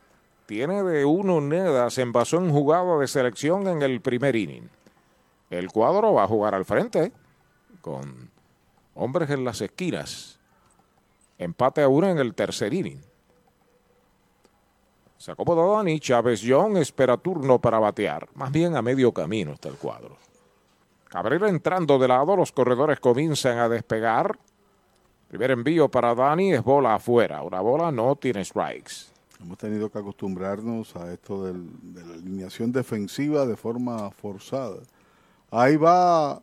Tiene 0.46 0.84
de 0.84 1.04
uno 1.04 1.40
nedas, 1.40 1.98
envasó 1.98 2.36
en 2.36 2.52
jugada 2.52 2.96
de 2.98 3.08
selección 3.08 3.66
en 3.66 3.82
el 3.82 4.00
primer 4.00 4.36
inning. 4.36 4.70
El 5.50 5.72
cuadro 5.72 6.12
va 6.12 6.22
a 6.22 6.28
jugar 6.28 6.54
al 6.54 6.64
frente 6.64 7.10
con 7.80 8.30
hombres 8.94 9.30
en 9.30 9.44
las 9.44 9.60
esquinas. 9.60 10.38
Empate 11.36 11.82
a 11.82 11.88
uno 11.88 12.08
en 12.08 12.18
el 12.18 12.32
tercer 12.32 12.72
inning. 12.72 13.00
Se 15.16 15.32
acomoda 15.32 15.66
Dani, 15.66 15.98
Chávez 15.98 16.44
John 16.46 16.76
espera 16.76 17.16
turno 17.16 17.60
para 17.60 17.80
batear. 17.80 18.28
Más 18.34 18.52
bien 18.52 18.76
a 18.76 18.82
medio 18.82 19.10
camino 19.10 19.54
está 19.54 19.68
el 19.68 19.76
cuadro. 19.76 20.16
Cabrera 21.08 21.48
entrando 21.48 21.98
de 21.98 22.06
lado, 22.06 22.36
los 22.36 22.52
corredores 22.52 23.00
comienzan 23.00 23.58
a 23.58 23.68
despegar. 23.68 24.38
Primer 25.32 25.50
envío 25.50 25.88
para 25.88 26.14
Dani 26.14 26.52
es 26.52 26.62
bola 26.62 26.96
afuera. 26.96 27.42
Una 27.42 27.62
bola 27.62 27.90
no 27.90 28.16
tiene 28.16 28.44
strikes. 28.44 29.06
Hemos 29.40 29.56
tenido 29.56 29.90
que 29.90 29.98
acostumbrarnos 29.98 30.94
a 30.94 31.10
esto 31.10 31.46
de 31.46 31.54
la 31.54 32.12
alineación 32.16 32.70
defensiva 32.70 33.46
de 33.46 33.56
forma 33.56 34.10
forzada. 34.10 34.82
Ahí 35.50 35.76
va 35.76 36.42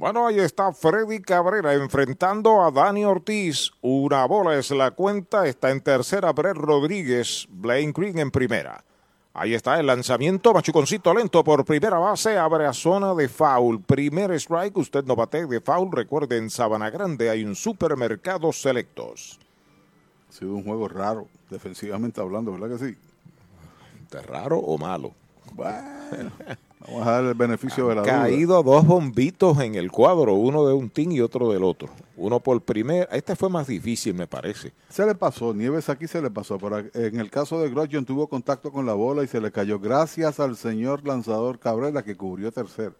Bueno, 0.00 0.26
ahí 0.26 0.38
está 0.38 0.72
Freddy 0.72 1.20
Cabrera 1.20 1.74
enfrentando 1.74 2.64
a 2.64 2.70
Dani 2.70 3.04
Ortiz. 3.04 3.70
Una 3.82 4.24
bola 4.24 4.58
es 4.58 4.70
la 4.70 4.92
cuenta. 4.92 5.46
Está 5.46 5.70
en 5.70 5.82
tercera 5.82 6.32
Brett 6.32 6.56
Rodríguez. 6.56 7.46
Blaine 7.50 7.92
Green 7.94 8.18
en 8.18 8.30
primera. 8.30 8.82
Ahí 9.34 9.52
está 9.52 9.78
el 9.78 9.86
lanzamiento. 9.86 10.54
Machuconcito 10.54 11.12
lento 11.12 11.44
por 11.44 11.66
primera 11.66 11.98
base. 11.98 12.38
Abre 12.38 12.64
a 12.64 12.72
zona 12.72 13.14
de 13.14 13.28
foul. 13.28 13.82
Primer 13.82 14.30
strike. 14.30 14.78
Usted 14.78 15.04
no 15.04 15.16
bate 15.16 15.46
de 15.46 15.60
foul. 15.60 15.92
Recuerde, 15.92 16.38
en 16.38 16.48
Sabana 16.48 16.88
Grande 16.88 17.28
hay 17.28 17.44
un 17.44 17.54
supermercado 17.54 18.54
selectos. 18.54 19.38
Ha 20.30 20.32
sido 20.32 20.54
un 20.54 20.64
juego 20.64 20.88
raro, 20.88 21.28
defensivamente 21.50 22.22
hablando, 22.22 22.52
¿verdad 22.52 22.78
que 22.78 22.86
sí? 22.86 22.98
¿De 24.10 24.22
raro 24.22 24.56
o 24.60 24.78
malo? 24.78 25.12
Bueno, 25.52 26.30
vamos 26.80 27.06
a 27.06 27.10
dar 27.10 27.24
el 27.24 27.34
beneficio 27.34 27.88
de 27.88 27.94
la 27.94 28.02
duda. 28.02 28.22
Caído 28.22 28.62
dos 28.62 28.86
bombitos 28.86 29.58
en 29.60 29.74
el 29.74 29.90
cuadro, 29.90 30.34
uno 30.34 30.66
de 30.66 30.74
un 30.74 30.90
team 30.90 31.12
y 31.12 31.20
otro 31.20 31.50
del 31.50 31.64
otro. 31.64 31.88
Uno 32.16 32.40
por 32.40 32.60
primer, 32.62 33.08
este 33.12 33.36
fue 33.36 33.48
más 33.48 33.66
difícil 33.66 34.14
me 34.14 34.26
parece. 34.26 34.72
Se 34.88 35.06
le 35.06 35.14
pasó, 35.14 35.54
Nieves 35.54 35.88
aquí 35.88 36.06
se 36.06 36.20
le 36.20 36.30
pasó, 36.30 36.58
pero 36.58 36.78
en 36.78 37.20
el 37.20 37.30
caso 37.30 37.60
de 37.60 37.70
Grosjean 37.70 38.04
tuvo 38.04 38.26
contacto 38.26 38.72
con 38.72 38.86
la 38.86 38.94
bola 38.94 39.22
y 39.22 39.26
se 39.26 39.40
le 39.40 39.52
cayó 39.52 39.78
gracias 39.78 40.40
al 40.40 40.56
señor 40.56 41.06
lanzador 41.06 41.58
Cabrera 41.58 42.02
que 42.02 42.16
cubrió 42.16 42.52
tercero. 42.52 42.94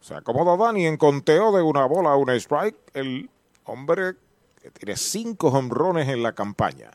Se 0.00 0.14
acomoda 0.14 0.56
Dani 0.62 0.86
en 0.86 0.98
conteo 0.98 1.50
de 1.56 1.62
una 1.62 1.86
bola 1.86 2.10
a 2.10 2.16
una 2.16 2.34
strike. 2.34 2.76
El 2.92 3.30
hombre 3.64 4.16
que 4.60 4.70
tiene 4.70 4.96
cinco 4.96 5.48
honrones 5.48 6.10
en 6.10 6.22
la 6.22 6.34
campaña. 6.34 6.90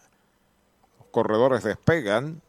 Los 1.00 1.08
corredores 1.10 1.64
despegan. 1.64 2.42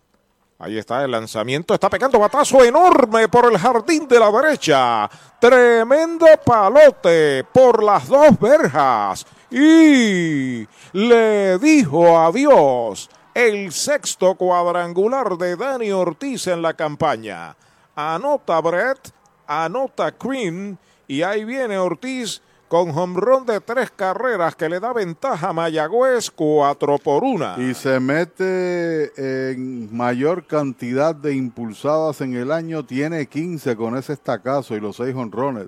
Ahí 0.62 0.76
está 0.76 1.02
el 1.02 1.10
lanzamiento. 1.10 1.72
Está 1.72 1.88
pegando 1.88 2.18
batazo 2.18 2.62
enorme 2.62 3.28
por 3.28 3.50
el 3.50 3.56
jardín 3.56 4.06
de 4.06 4.20
la 4.20 4.30
derecha. 4.30 5.10
Tremendo 5.38 6.26
palote 6.44 7.44
por 7.44 7.82
las 7.82 8.06
dos 8.06 8.38
verjas. 8.38 9.26
Y 9.50 10.68
le 10.92 11.58
dijo 11.58 12.18
adiós 12.18 13.08
el 13.32 13.72
sexto 13.72 14.34
cuadrangular 14.34 15.38
de 15.38 15.56
Dani 15.56 15.92
Ortiz 15.92 16.46
en 16.46 16.60
la 16.60 16.74
campaña. 16.74 17.56
Anota 17.96 18.60
Brett, 18.60 19.12
anota 19.46 20.14
Green 20.22 20.78
y 21.08 21.22
ahí 21.22 21.46
viene 21.46 21.78
Ortiz 21.78 22.42
con 22.70 22.96
home 22.96 23.20
de 23.46 23.60
tres 23.60 23.90
carreras 23.90 24.54
que 24.54 24.68
le 24.68 24.78
da 24.78 24.92
ventaja 24.92 25.48
a 25.48 25.52
Mayagüez 25.52 26.30
4 26.30 26.98
por 26.98 27.24
1. 27.24 27.60
Y 27.62 27.74
se 27.74 27.98
mete 27.98 29.50
en 29.50 29.92
mayor 29.92 30.46
cantidad 30.46 31.12
de 31.12 31.34
impulsadas 31.34 32.20
en 32.20 32.36
el 32.36 32.52
año, 32.52 32.86
tiene 32.86 33.26
15 33.26 33.74
con 33.74 33.96
ese 33.96 34.12
estacazo 34.12 34.76
y 34.76 34.80
los 34.80 34.94
6 34.98 35.16
honrones. 35.16 35.66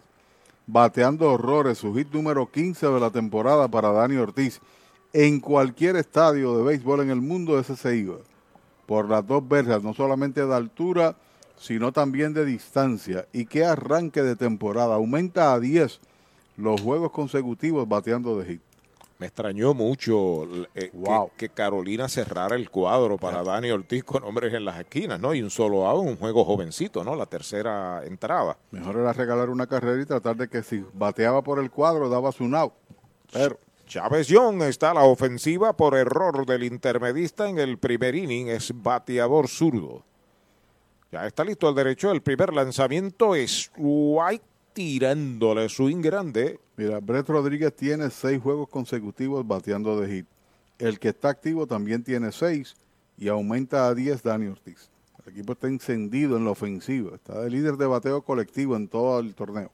Bateando 0.69 1.33
horrores, 1.33 1.79
su 1.79 1.93
hit 1.93 2.13
número 2.13 2.49
15 2.49 2.87
de 2.87 3.01
la 3.01 3.11
temporada 3.11 3.67
para 3.67 3.91
Dani 3.91 4.15
Ortiz. 4.19 4.61
En 5.13 5.41
cualquier 5.41 5.97
estadio 5.97 6.57
de 6.57 6.63
béisbol 6.63 7.01
en 7.01 7.11
el 7.11 7.21
mundo 7.21 7.59
ese 7.59 7.75
se 7.75 7.97
iba. 7.97 8.19
Por 8.87 9.09
las 9.09 9.27
dos 9.27 9.49
verjas, 9.49 9.83
no 9.83 9.93
solamente 9.93 10.47
de 10.47 10.55
altura, 10.55 11.17
sino 11.59 11.91
también 11.91 12.33
de 12.33 12.45
distancia. 12.45 13.27
Y 13.33 13.47
qué 13.47 13.65
arranque 13.65 14.23
de 14.23 14.37
temporada. 14.37 14.95
Aumenta 14.95 15.53
a 15.53 15.59
10 15.59 16.01
los 16.63 16.81
juegos 16.81 17.11
consecutivos 17.11 17.89
bateando 17.89 18.39
de 18.39 18.47
hit. 18.47 18.63
Me 19.19 19.27
extrañó 19.27 19.73
mucho 19.75 20.45
eh, 20.75 20.91
que, 20.91 21.31
que 21.37 21.49
Carolina 21.49 22.09
cerrara 22.09 22.57
el 22.57 22.71
cuadro 22.71 23.19
para 23.19 23.43
Dani 23.45 23.71
Ortiz 23.71 24.03
con 24.03 24.25
hombres 24.25 24.53
en 24.53 24.65
las 24.65 24.81
esquinas, 24.81 25.21
¿no? 25.21 25.33
Y 25.33 25.43
un 25.43 25.51
solo 25.51 25.87
out, 25.87 26.05
un 26.05 26.17
juego 26.17 26.45
jovencito, 26.45 27.05
¿no? 27.05 27.15
La 27.15 27.27
tercera 27.27 28.05
entrada. 28.05 28.57
Mejor 28.73 28.97
era 28.97 29.13
regalar 29.13 29.51
una 29.51 29.67
carrera 29.67 30.03
y 30.03 30.07
tratar 30.07 30.37
de 30.37 30.49
que 30.49 30.63
si 30.63 30.85
bateaba 30.95 31.43
por 31.43 31.61
el 31.61 31.71
cuadro 31.71 32.09
daba 32.09 32.33
su 32.33 32.45
out. 32.57 32.73
Pero 33.33 33.59
Chávez 33.87 34.29
Young 34.29 34.63
está 34.63 34.91
a 34.91 34.95
la 34.95 35.05
ofensiva 35.05 35.77
por 35.77 35.95
error 35.95 36.47
del 36.47 36.65
intermedista 36.65 37.49
en 37.49 37.59
el 37.59 37.79
primer 37.79 38.15
inning, 38.15 38.49
es 38.49 38.73
bateador 38.75 39.49
zurdo. 39.49 40.05
Ya 41.13 41.27
está 41.27 41.45
listo 41.45 41.69
el 41.69 41.75
derecho, 41.75 42.11
el 42.11 42.23
primer 42.23 42.53
lanzamiento 42.53 43.35
es 43.35 43.71
White 43.77 44.52
tirándole 44.73 45.69
swing 45.69 46.01
grande. 46.03 46.59
Mira, 46.77 47.01
Brett 47.01 47.29
Rodríguez 47.29 47.75
tiene 47.75 48.11
seis 48.11 48.41
juegos 48.41 48.69
consecutivos 48.69 49.47
bateando 49.47 50.01
de 50.01 50.09
hit. 50.09 50.27
El 50.79 50.99
que 50.99 51.11
está 51.11 51.29
activo 51.29 51.67
también 51.67 52.03
tiene 52.03 52.33
seis 52.33 52.75
y 53.17 53.29
aumenta 53.29 53.87
a 53.87 53.95
10 53.95 54.23
Dani 54.23 54.47
Ortiz. 54.47 54.91
El 55.25 55.33
equipo 55.33 55.53
está 55.53 55.69
encendido 55.69 56.37
en 56.37 56.45
la 56.45 56.51
ofensiva. 56.51 57.15
Está 57.15 57.41
de 57.41 57.51
líder 57.51 57.77
de 57.77 57.87
bateo 57.87 58.23
colectivo 58.23 58.75
en 58.77 58.89
todo 58.89 59.21
el 59.21 59.35
torneo. 59.35 59.71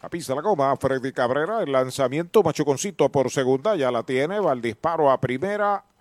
A 0.00 0.08
pista 0.10 0.34
la 0.34 0.42
goma, 0.42 0.76
Freddy 0.76 1.12
Cabrera, 1.12 1.62
el 1.62 1.72
lanzamiento 1.72 2.42
machuconcito 2.42 3.08
por 3.08 3.30
segunda, 3.30 3.74
ya 3.74 3.90
la 3.90 4.02
tiene, 4.02 4.38
va 4.38 4.52
el 4.52 4.60
disparo 4.60 5.10
a 5.10 5.18
primera, 5.18 5.82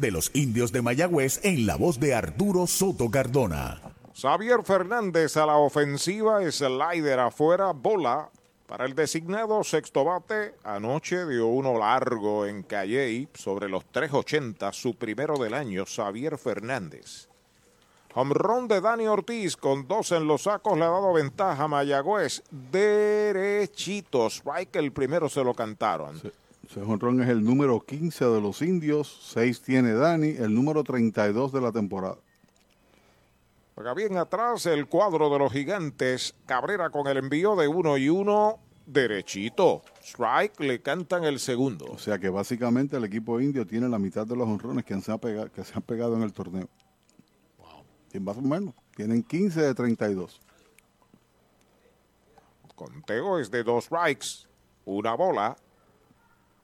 los 0.09 0.31
indios 0.33 0.71
de 0.71 0.81
Mayagüez 0.81 1.39
en 1.43 1.67
la 1.67 1.75
voz 1.75 1.99
de 1.99 2.15
Arturo 2.15 2.65
Soto 2.65 3.11
Cardona. 3.11 3.79
Xavier 4.19 4.63
Fernández 4.63 5.37
a 5.37 5.45
la 5.45 5.57
ofensiva, 5.57 6.39
slider 6.51 7.19
afuera, 7.19 7.71
bola 7.73 8.31
para 8.65 8.85
el 8.85 8.95
designado 8.95 9.63
sexto 9.63 10.05
bate. 10.05 10.55
Anoche 10.63 11.27
dio 11.27 11.47
uno 11.47 11.77
largo 11.77 12.45
en 12.45 12.63
Calley 12.63 13.27
sobre 13.33 13.67
los 13.67 13.83
3.80, 13.93 14.71
su 14.71 14.95
primero 14.95 15.37
del 15.37 15.53
año, 15.53 15.85
Xavier 15.85 16.37
Fernández. 16.37 17.27
Home 18.13 18.33
run 18.33 18.67
de 18.67 18.81
Dani 18.81 19.07
Ortiz 19.07 19.55
con 19.55 19.87
dos 19.87 20.11
en 20.11 20.27
los 20.27 20.43
sacos 20.43 20.77
le 20.77 20.83
ha 20.83 20.89
dado 20.89 21.13
ventaja 21.13 21.63
a 21.63 21.67
Mayagüez. 21.67 22.43
Derechito. 22.49 24.29
Strike 24.29 24.75
el 24.77 24.91
primero 24.91 25.29
se 25.29 25.43
lo 25.43 25.53
cantaron. 25.53 26.21
Ese 26.71 26.79
jonrón 26.85 27.21
es 27.21 27.27
el 27.27 27.43
número 27.43 27.81
15 27.81 28.23
de 28.23 28.39
los 28.39 28.61
indios, 28.61 29.33
6 29.33 29.61
tiene 29.61 29.91
Dani, 29.91 30.29
el 30.29 30.55
número 30.55 30.85
32 30.85 31.51
de 31.51 31.59
la 31.59 31.73
temporada. 31.73 32.15
Juega 33.75 33.93
bien 33.93 34.15
atrás 34.15 34.65
el 34.67 34.87
cuadro 34.87 35.29
de 35.29 35.37
los 35.37 35.51
gigantes. 35.51 36.33
Cabrera 36.45 36.89
con 36.89 37.07
el 37.07 37.17
envío 37.17 37.57
de 37.57 37.67
uno 37.67 37.97
y 37.97 38.07
uno. 38.07 38.59
Derechito. 38.85 39.81
Strike 40.01 40.61
le 40.61 40.81
cantan 40.81 41.25
el 41.25 41.41
segundo. 41.41 41.87
O 41.91 41.97
sea 41.97 42.19
que 42.19 42.29
básicamente 42.29 42.95
el 42.95 43.03
equipo 43.03 43.41
indio 43.41 43.67
tiene 43.67 43.89
la 43.89 43.99
mitad 43.99 44.25
de 44.25 44.37
los 44.37 44.47
honrones 44.47 44.85
que 44.85 44.97
se 45.01 45.11
han 45.11 45.19
pegado, 45.19 45.51
que 45.51 45.65
se 45.65 45.73
han 45.75 45.81
pegado 45.81 46.15
en 46.15 46.21
el 46.21 46.31
torneo. 46.31 46.69
Wow. 47.57 47.83
Y 48.13 48.19
más 48.21 48.37
o 48.37 48.41
menos. 48.41 48.73
Tienen 48.95 49.23
15 49.23 49.61
de 49.61 49.75
32. 49.75 50.39
Conteo 52.75 53.39
es 53.39 53.51
de 53.51 53.61
dos 53.61 53.83
strikes. 53.83 54.47
Una 54.85 55.15
bola. 55.15 55.57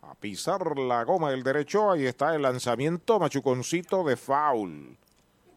A 0.07 0.15
pisar 0.15 0.77
la 0.77 1.03
goma 1.03 1.31
del 1.31 1.43
derecho. 1.43 1.91
Ahí 1.91 2.05
está 2.05 2.33
el 2.33 2.41
lanzamiento 2.41 3.19
machuconcito 3.19 4.05
de 4.05 4.15
foul. 4.15 4.97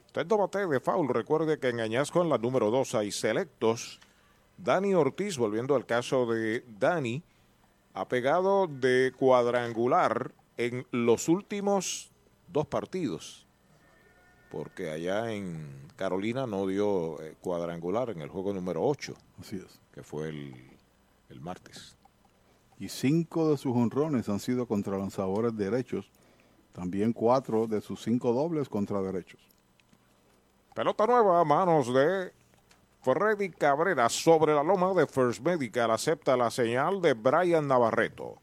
Usted 0.07 0.27
no 0.27 0.39
bate 0.39 0.67
de 0.67 0.81
foul. 0.81 1.09
Recuerde 1.09 1.61
que 1.61 1.69
en 1.69 1.79
Añasco 1.79 2.21
en 2.21 2.29
la 2.29 2.37
número 2.37 2.69
2 2.73 2.97
hay 2.97 3.13
selectos. 3.13 4.01
Dani 4.57 4.93
Ortiz, 4.95 5.39
volviendo 5.39 5.77
al 5.77 5.87
caso 5.87 6.27
de 6.27 6.65
Dani, 6.67 7.23
ha 7.95 8.09
pegado 8.09 8.67
de 8.67 9.13
cuadrangular 9.17 10.33
en 10.57 10.85
los 10.91 11.29
últimos 11.29 12.11
dos 12.49 12.67
partidos. 12.67 13.47
Porque 14.51 14.91
allá 14.91 15.33
en 15.33 15.89
Carolina 15.95 16.49
no 16.49 16.67
dio 16.67 17.23
eh, 17.23 17.37
cuadrangular 17.41 18.11
en 18.11 18.21
el 18.21 18.29
juego 18.29 18.53
número 18.53 18.83
8. 18.83 19.15
Así 19.39 19.57
es. 19.65 19.81
Que 19.95 20.03
fue 20.03 20.29
el, 20.29 20.55
el 21.29 21.41
martes. 21.41 22.00
Y 22.81 22.89
cinco 22.89 23.51
de 23.51 23.59
sus 23.59 23.77
honrones 23.77 24.31
han 24.31 24.41
sido 24.41 24.67
contra 24.67 24.97
lanzadores 24.97 25.55
derechos. 25.55 26.11
También 26.73 27.13
cuatro 27.13 27.67
de 27.67 27.83
sus 27.83 28.03
cinco 28.03 28.33
dobles 28.33 28.71
contra 28.71 29.03
derechos. 29.03 29.41
Pelota 30.75 31.07
nueva 31.07 31.41
a 31.41 31.45
manos 31.45 31.93
de 31.93 32.33
Freddy 33.03 33.51
Cabrera 33.51 34.09
sobre 34.09 34.55
la 34.55 34.63
loma 34.63 34.95
de 34.95 35.07
First 35.07 35.43
Medical. 35.43 35.91
Acepta 35.91 36.39
la 36.39 36.51
señal 36.51 37.03
de 37.03 37.13
Brian 37.13 37.69
Navarreto. 37.69 38.39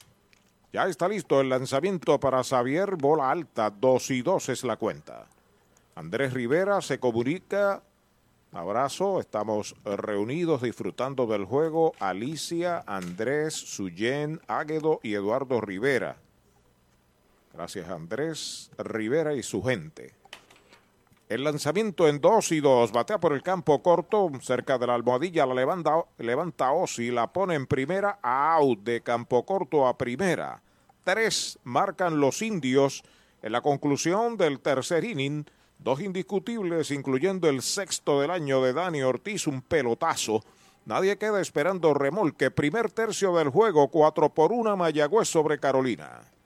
Ya 0.72 0.86
está 0.86 1.08
listo 1.08 1.42
el 1.42 1.50
lanzamiento 1.50 2.20
para 2.20 2.44
Xavier. 2.44 2.96
Bola 2.96 3.32
alta. 3.32 3.72
2 3.72 4.12
y 4.12 4.22
2 4.22 4.50
es 4.50 4.64
la 4.64 4.78
cuenta. 4.78 5.26
Andrés 5.96 6.32
Rivera 6.32 6.80
se 6.82 7.00
comunica. 7.00 7.82
Abrazo. 8.58 9.20
Estamos 9.20 9.76
reunidos 9.86 10.64
disfrutando 10.64 11.28
del 11.28 11.46
juego. 11.46 11.94
Alicia, 12.00 12.84
Andrés, 12.88 13.54
Suyen, 13.54 14.42
Águedo 14.48 15.00
y 15.04 15.14
Eduardo 15.14 15.62
Rivera. 15.62 16.18
Gracias 17.54 17.88
Andrés 17.88 18.72
Rivera 18.80 19.36
y 19.36 19.44
su 19.44 19.62
gente. 19.64 20.14
El 21.30 21.44
lanzamiento 21.44 22.08
en 22.08 22.20
2 22.20 22.52
y 22.54 22.60
2. 22.60 22.92
Batea 22.92 23.20
por 23.20 23.34
el 23.34 23.44
campo 23.44 23.84
corto, 23.84 24.32
cerca 24.42 24.80
de 24.80 24.88
la 24.88 24.96
almohadilla. 24.96 25.46
La 25.46 25.54
levanta, 25.54 26.06
levanta 26.18 26.72
Osi. 26.72 27.12
La 27.12 27.32
pone 27.32 27.54
en 27.54 27.68
primera. 27.68 28.18
Out 28.24 28.80
de 28.80 29.02
campo 29.02 29.46
corto 29.46 29.86
a 29.86 29.98
primera. 29.98 30.64
Tres 31.04 31.60
marcan 31.64 32.20
los 32.20 32.42
indios 32.42 33.04
en 33.44 33.52
la 33.52 33.62
conclusión 33.62 34.36
del 34.36 34.60
tercer 34.62 35.04
inning. 35.04 35.46
Dos 35.80 36.02
indiscutibles, 36.02 36.92
incluyendo 36.92 37.48
el 37.48 37.62
sexto 37.62 38.22
del 38.22 38.32
año 38.32 38.62
de 38.62 38.74
Dani 38.74 39.02
Ortiz, 39.04 39.48
un 39.48 39.62
pelotazo. 39.62 40.44
Nadie 40.86 41.18
queda 41.18 41.42
esperando 41.42 41.94
remolque. 41.94 42.50
Primer 42.52 42.92
tercio 42.92 43.36
del 43.36 43.50
juego, 43.50 43.90
4 43.90 44.34
por 44.34 44.52
1 44.52 44.76
Mayagüez 44.76 45.28
sobre 45.28 45.60
Carolina. 45.60 46.22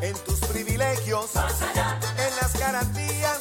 En 0.00 0.14
tus 0.24 0.40
privilegios. 0.40 1.30
En 1.36 2.36
las 2.40 2.58
garantías. 2.58 3.38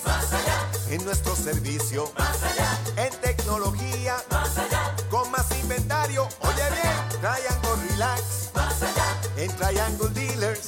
En 0.89 1.03
nuestro 1.05 1.35
servicio. 1.35 2.11
En 2.97 3.13
tecnología. 3.21 4.17
Con 5.09 5.29
más 5.31 5.51
inventario, 5.61 6.27
oye 6.39 6.63
bien, 6.71 7.21
Triangle 7.21 7.89
Relax. 7.89 8.49
En 9.37 9.51
Triangle 9.57 10.09
Dealers. 10.09 10.67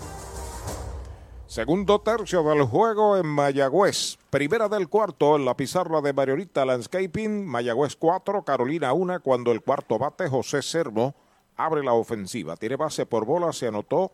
Segundo 1.51 1.99
tercio 1.99 2.43
del 2.43 2.63
juego 2.63 3.17
en 3.17 3.27
Mayagüez. 3.27 4.17
Primera 4.29 4.69
del 4.69 4.87
cuarto 4.87 5.35
en 5.35 5.43
la 5.43 5.57
pizarra 5.57 5.99
de 5.99 6.13
Mariorita 6.13 6.63
Landscaping. 6.63 7.45
Mayagüez 7.45 7.97
4, 7.97 8.45
Carolina 8.45 8.93
1. 8.93 9.19
Cuando 9.19 9.51
el 9.51 9.61
cuarto 9.61 9.99
bate, 9.99 10.29
José 10.29 10.61
Sermo 10.61 11.13
abre 11.57 11.83
la 11.83 11.91
ofensiva. 11.91 12.55
Tiene 12.55 12.77
base 12.77 13.05
por 13.05 13.25
bola. 13.25 13.51
Se 13.51 13.67
anotó 13.67 14.13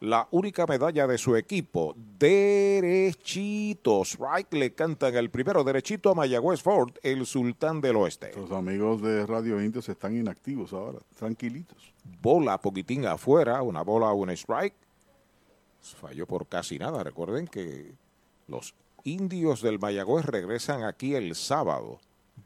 la 0.00 0.28
única 0.30 0.64
medalla 0.66 1.06
de 1.06 1.18
su 1.18 1.36
equipo. 1.36 1.94
Derechitos. 2.18 4.12
Strike 4.12 4.54
le 4.54 4.72
cantan 4.74 5.14
el 5.14 5.28
primero 5.28 5.64
derechito 5.64 6.08
a 6.12 6.14
Mayagüez 6.14 6.62
Ford, 6.62 6.92
el 7.02 7.26
sultán 7.26 7.82
del 7.82 7.96
oeste. 7.96 8.32
Los 8.34 8.50
amigos 8.50 9.02
de 9.02 9.26
Radio 9.26 9.62
Indios 9.62 9.90
están 9.90 10.16
inactivos 10.16 10.72
ahora, 10.72 11.00
tranquilitos. 11.18 11.92
Bola 12.22 12.56
poquitín 12.58 13.04
afuera, 13.04 13.60
una 13.60 13.82
bola, 13.82 14.10
un 14.14 14.30
strike. 14.30 14.87
Falló 15.94 16.26
por 16.26 16.46
casi 16.46 16.78
nada. 16.78 17.02
Recuerden 17.02 17.46
que 17.46 17.94
los 18.46 18.74
indios 19.04 19.62
del 19.62 19.78
Mayagüez 19.78 20.24
regresan 20.24 20.84
aquí 20.84 21.14
el 21.14 21.34
sábado. 21.34 21.98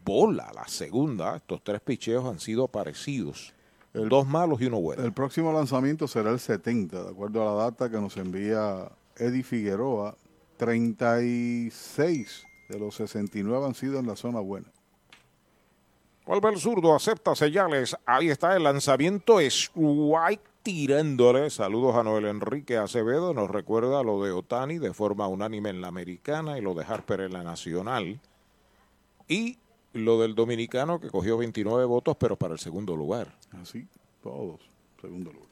Bola, 0.05 0.51
la 0.55 0.66
segunda. 0.69 1.36
Estos 1.36 1.62
tres 1.62 1.81
picheos 1.81 2.24
han 2.24 2.40
sido 2.40 2.69
parecidos. 2.69 3.52
Dos 3.93 4.27
malos 4.27 4.60
y 4.60 4.66
uno 4.66 4.81
bueno. 4.81 5.05
El 5.05 5.12
próximo 5.12 5.52
lanzamiento 5.52 6.09
será 6.09 6.31
el 6.31 6.40
70, 6.40 7.05
de 7.05 7.10
acuerdo 7.10 7.43
a 7.43 7.55
la 7.55 7.64
data 7.64 7.90
que 7.90 8.01
nos 8.01 8.16
envía 8.16 8.90
Eddie 9.16 9.43
Figueroa. 9.43 10.16
36 10.56 12.44
de 12.69 12.78
los 12.78 12.94
69 12.94 13.66
han 13.66 13.74
sido 13.74 13.98
en 13.98 14.06
la 14.06 14.16
zona 14.16 14.40
buena. 14.40 14.69
Vuelve 16.24 16.51
el 16.51 16.59
zurdo, 16.59 16.94
acepta 16.94 17.35
señales. 17.35 17.97
Ahí 18.06 18.31
está 18.31 18.56
el 18.56 18.62
lanzamiento. 18.62 19.40
Strike 19.40 20.40
tirándole. 20.63 21.51
Saludos 21.51 21.97
a 21.97 22.03
Noel 22.03 22.27
Enrique 22.27 22.77
Acevedo. 22.77 23.35
Nos 23.35 23.51
recuerda 23.51 24.03
lo 24.03 24.23
de 24.23 24.33
Otani 24.33 24.79
de 24.79 24.95
forma 24.95 25.27
unánime 25.27 25.71
en 25.71 25.81
la 25.81 25.89
americana 25.89 26.59
y 26.59 26.61
lo 26.61 26.75
de 26.75 26.85
Harper 26.85 27.21
en 27.23 27.33
la 27.33 27.43
nacional. 27.43 28.21
Y 29.29 29.59
lo 29.93 30.21
del 30.21 30.35
dominicano 30.35 31.01
que 31.01 31.11
cogió 31.11 31.37
29 31.37 31.85
votos, 31.85 32.17
pero 32.19 32.37
para 32.37 32.55
el 32.55 32.59
segundo 32.59 32.97
lugar. 32.97 33.37
Así, 33.61 33.87
todos, 34.23 34.61
segundo 35.01 35.33
lugar. 35.33 35.49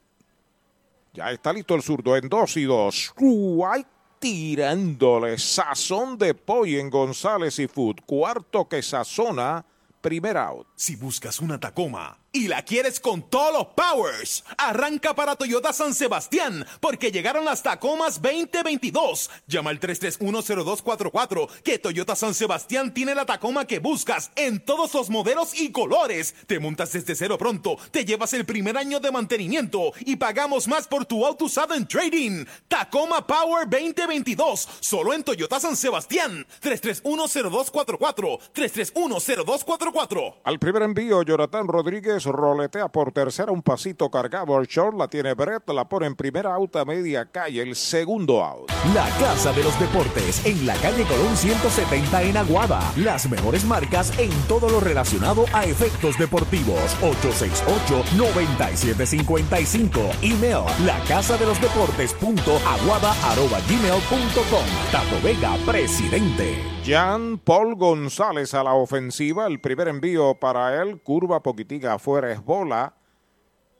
Ya 1.13 1.31
está 1.33 1.53
listo 1.53 1.75
el 1.75 1.83
zurdo 1.83 2.17
en 2.17 2.29
2 2.29 2.57
y 2.57 2.65
2. 2.65 3.15
Uruguay 3.19 3.85
tirándole 4.21 5.39
sazón 5.39 6.17
de 6.19 6.35
pollo 6.35 6.79
en 6.79 6.91
González 6.91 7.59
y 7.59 7.67
Food. 7.67 7.97
Cuarto 8.07 8.69
que 8.69 8.83
sazona, 8.83 9.65
primer 10.01 10.37
out. 10.37 10.69
Si 10.77 10.95
buscas 10.95 11.41
una 11.41 11.59
Tacoma 11.59 12.17
y 12.33 12.47
la 12.49 12.63
quieres 12.63 13.01
con 13.01 13.23
todos 13.23 13.53
los 13.53 13.67
powers, 13.75 14.45
arranca 14.57 15.15
para 15.15 15.35
Toyota 15.35 15.73
San 15.73 15.95
Sebastián 15.95 16.65
porque 16.81 17.11
llegaron 17.11 17.45
las 17.45 17.63
Tacomas 17.63 18.23
2022. 18.23 19.31
Llama 19.47 19.71
al 19.71 19.81
3310244 19.81 21.49
que 21.65 21.79
Toyota 21.79 22.15
San 22.15 22.35
Sebastián 22.35 22.95
tiene 22.95 23.15
la 23.15 23.27
Tacoma 23.27 23.67
que 23.67 23.81
buscas 23.81 24.31
en 24.37 24.61
todos 24.61 24.95
los 24.95 25.11
modelos 25.11 25.59
y 25.59 25.73
colores. 25.73 26.35
Te 26.47 26.61
montas 26.61 26.93
desde 26.93 27.17
cero 27.17 27.37
pronto, 27.37 27.77
te 27.91 28.05
llevas 28.05 28.33
el 28.33 28.45
primer 28.45 28.77
año 28.79 29.01
de 29.01 29.11
mantenimiento 29.11 29.93
y 30.01 30.17
pagamos 30.17 30.69
más 30.69 30.87
por 30.87 31.05
tu 31.05 31.27
auto 31.27 31.47
usado 31.47 31.75
en 31.75 31.87
trading. 31.87 32.45
Tacoma 32.69 33.27
Power 33.27 33.69
2022, 33.69 34.69
solo 34.81 35.15
en 35.15 35.25
Toyota 35.25 35.59
San 35.59 35.77
Sebastián. 35.77 36.47
3310244 36.63 38.39
3310244. 38.55 40.35
Al 40.45 40.59
primer 40.59 40.83
envío, 40.83 41.23
Jonathan 41.23 41.67
Rodríguez 41.67 42.20
roletea 42.25 42.89
por 42.89 43.13
tercera 43.13 43.53
un 43.53 43.63
pasito 43.63 44.11
cargado 44.11 44.57
al 44.57 44.67
short, 44.67 44.97
la 44.97 45.09
tiene 45.09 45.35
Brett, 45.35 45.69
la 45.71 45.89
pone 45.89 46.07
en 46.07 46.15
primera 46.15 46.55
out 46.55 46.77
a 46.77 46.85
media 46.85 47.27
calle, 47.27 47.63
el 47.63 47.75
segundo 47.77 48.45
out. 48.45 48.71
La 48.95 49.09
Casa 49.19 49.53
de 49.53 49.65
los 49.65 49.79
Deportes 49.79 50.45
en 50.47 50.67
la 50.67 50.75
calle 50.77 51.05
Colón 51.05 51.37
170 51.37 52.23
en 52.23 52.37
Aguada. 52.37 52.81
Las 52.97 53.29
mejores 53.29 53.65
marcas 53.65 54.17
en 54.19 54.31
todo 54.49 54.69
lo 54.69 54.81
relacionado 54.81 55.45
a 55.53 55.65
efectos 55.65 56.19
deportivos. 56.19 56.97
868-9755. 57.01 59.91
Email 60.23 60.65
la 60.85 60.99
casa 61.07 61.37
de 61.37 61.47
los 61.47 61.61
deportes 61.61 62.13
punto 62.15 62.57
aguada 62.67 63.13
arroba 63.31 63.61
gmail 63.69 64.03
punto 64.09 64.41
com. 64.51 64.65
Tato 64.91 65.21
Vega, 65.23 65.57
presidente. 65.67 66.59
Jan 66.85 67.39
Paul 67.39 67.77
González 67.77 68.55
a 68.55 68.65
la 68.65 68.73
ofensiva, 68.73 69.47
el 69.47 69.61
primer 69.61 69.89
envío 69.89 70.35
para 70.41 70.83
él, 70.83 71.03
curva 71.03 71.43
poquitica 71.43 71.93
afuera 71.95 72.10
es 72.19 72.45
bola. 72.45 72.95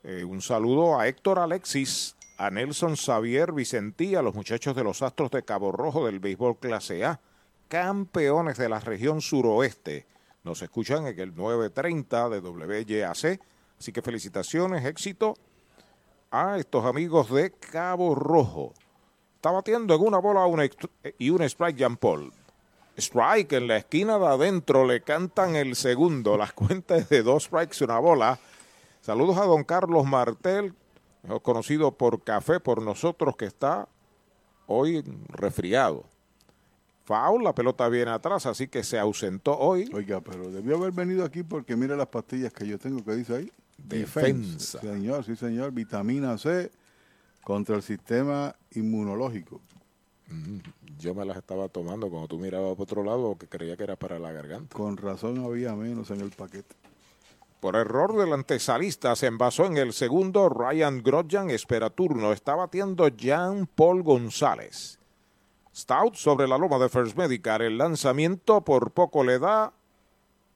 Eh, 0.03 0.25
un 0.25 0.41
saludo 0.41 0.99
a 0.99 1.09
Héctor 1.09 1.39
Alexis, 1.39 2.17
a 2.39 2.51
Nelson 2.51 2.97
Xavier 2.97 3.53
Vicentí, 3.53 4.15
a 4.15 4.23
los 4.23 4.35
muchachos 4.35 4.75
de 4.75 4.85
los 4.85 5.03
Astros 5.03 5.31
de 5.31 5.43
Cabo 5.43 5.73
Rojo 5.73 6.07
del 6.07 6.21
béisbol 6.21 6.59
clase 6.59 7.05
A, 7.05 7.21
campeones 7.69 8.57
de 8.57 8.69
la 8.69 8.81
región 8.81 9.21
suroeste. 9.21 10.07
Nos 10.43 10.63
escuchan 10.63 11.07
en 11.07 11.19
el 11.19 11.35
930 11.35 12.29
de 12.31 12.39
WYAC, 12.39 13.41
así 13.79 13.93
que 13.93 14.01
felicitaciones, 14.01 14.85
éxito 14.87 15.35
a 16.31 16.57
estos 16.59 16.85
amigos 16.87 17.31
de 17.31 17.51
Cabo 17.51 18.15
Rojo. 18.15 18.73
Está 19.35 19.51
batiendo 19.51 19.95
en 19.95 20.03
una 20.03 20.19
bola 20.19 20.47
y 21.19 21.31
un 21.31 21.43
strike 21.43 21.79
Jan 21.79 21.97
Paul. 21.97 22.33
Strike 23.01 23.53
en 23.53 23.67
la 23.67 23.79
esquina 23.79 24.19
de 24.19 24.27
adentro, 24.27 24.87
le 24.87 25.01
cantan 25.03 25.57
el 25.57 25.75
segundo. 25.77 26.37
Las 26.37 26.53
cuentas 26.53 27.09
de 27.09 27.23
dos 27.23 27.45
strikes 27.45 27.79
y 27.81 27.85
una 27.85 27.99
bola. 27.99 28.39
Saludos 29.01 29.39
a 29.39 29.45
don 29.45 29.65
Carlos 29.65 30.05
Martel, 30.05 30.75
mejor 31.23 31.43
conocido 31.43 31.93
por 31.93 32.23
Café 32.23 32.61
por 32.61 32.83
nosotros, 32.83 33.37
que 33.37 33.47
está 33.47 33.89
hoy 34.67 35.03
resfriado. 35.29 36.05
Foul, 37.05 37.43
la 37.43 37.55
pelota 37.55 37.89
viene 37.89 38.11
atrás, 38.11 38.47
así 38.47 38.69
que 38.69 38.85
se 38.85 38.99
ausentó 38.99 39.59
hoy. 39.59 39.91
Oiga, 39.93 40.21
pero 40.21 40.51
debió 40.51 40.77
haber 40.77 40.93
venido 40.93 41.25
aquí 41.25 41.43
porque 41.43 41.77
mira 41.77 41.97
las 41.97 42.07
pastillas 42.07 42.53
que 42.53 42.67
yo 42.67 42.79
tengo 42.79 43.05
que 43.05 43.17
dice 43.17 43.35
ahí. 43.35 43.53
Defensa. 43.79 44.81
Señor, 44.81 45.25
sí 45.25 45.35
señor, 45.35 45.73
vitamina 45.73 46.37
C 46.39 46.71
contra 47.43 47.75
el 47.77 47.83
sistema 47.83 48.55
inmunológico. 48.73 49.61
Mm, 50.31 50.59
yo 50.99 51.15
me 51.15 51.25
las 51.25 51.37
estaba 51.37 51.69
tomando 51.69 52.09
cuando 52.09 52.29
tú 52.29 52.39
mirabas 52.39 52.77
por 52.77 52.85
otro 52.85 53.03
lado 53.03 53.37
que 53.37 53.49
creía 53.49 53.77
que 53.77 53.83
era 53.85 53.97
para 53.97 54.19
la 54.19 54.33
garganta. 54.33 54.75
Con 54.77 54.97
razón 54.97 55.45
había 55.45 55.75
menos 55.75 56.11
en 56.11 56.21
el 56.21 56.31
paquete. 56.31 56.77
Por 57.61 57.77
error 57.77 58.17
del 58.17 58.33
antesalista 58.33 59.15
se 59.17 59.27
envasó 59.27 59.67
en 59.67 59.77
el 59.77 59.93
segundo. 59.93 60.49
Ryan 60.49 61.03
Grodjan 61.03 61.51
espera 61.51 61.91
turno. 61.91 62.33
Está 62.33 62.55
batiendo 62.55 63.09
Jean 63.09 63.67
Paul 63.67 64.03
González. 64.03 64.99
Stout 65.75 66.15
sobre 66.15 66.49
la 66.49 66.57
loma 66.57 66.79
de 66.79 66.89
First 66.89 67.17
Medical. 67.17 67.61
El 67.61 67.77
lanzamiento 67.77 68.63
por 68.63 68.93
poco 68.93 69.25
le 69.25 69.39
da. 69.39 69.73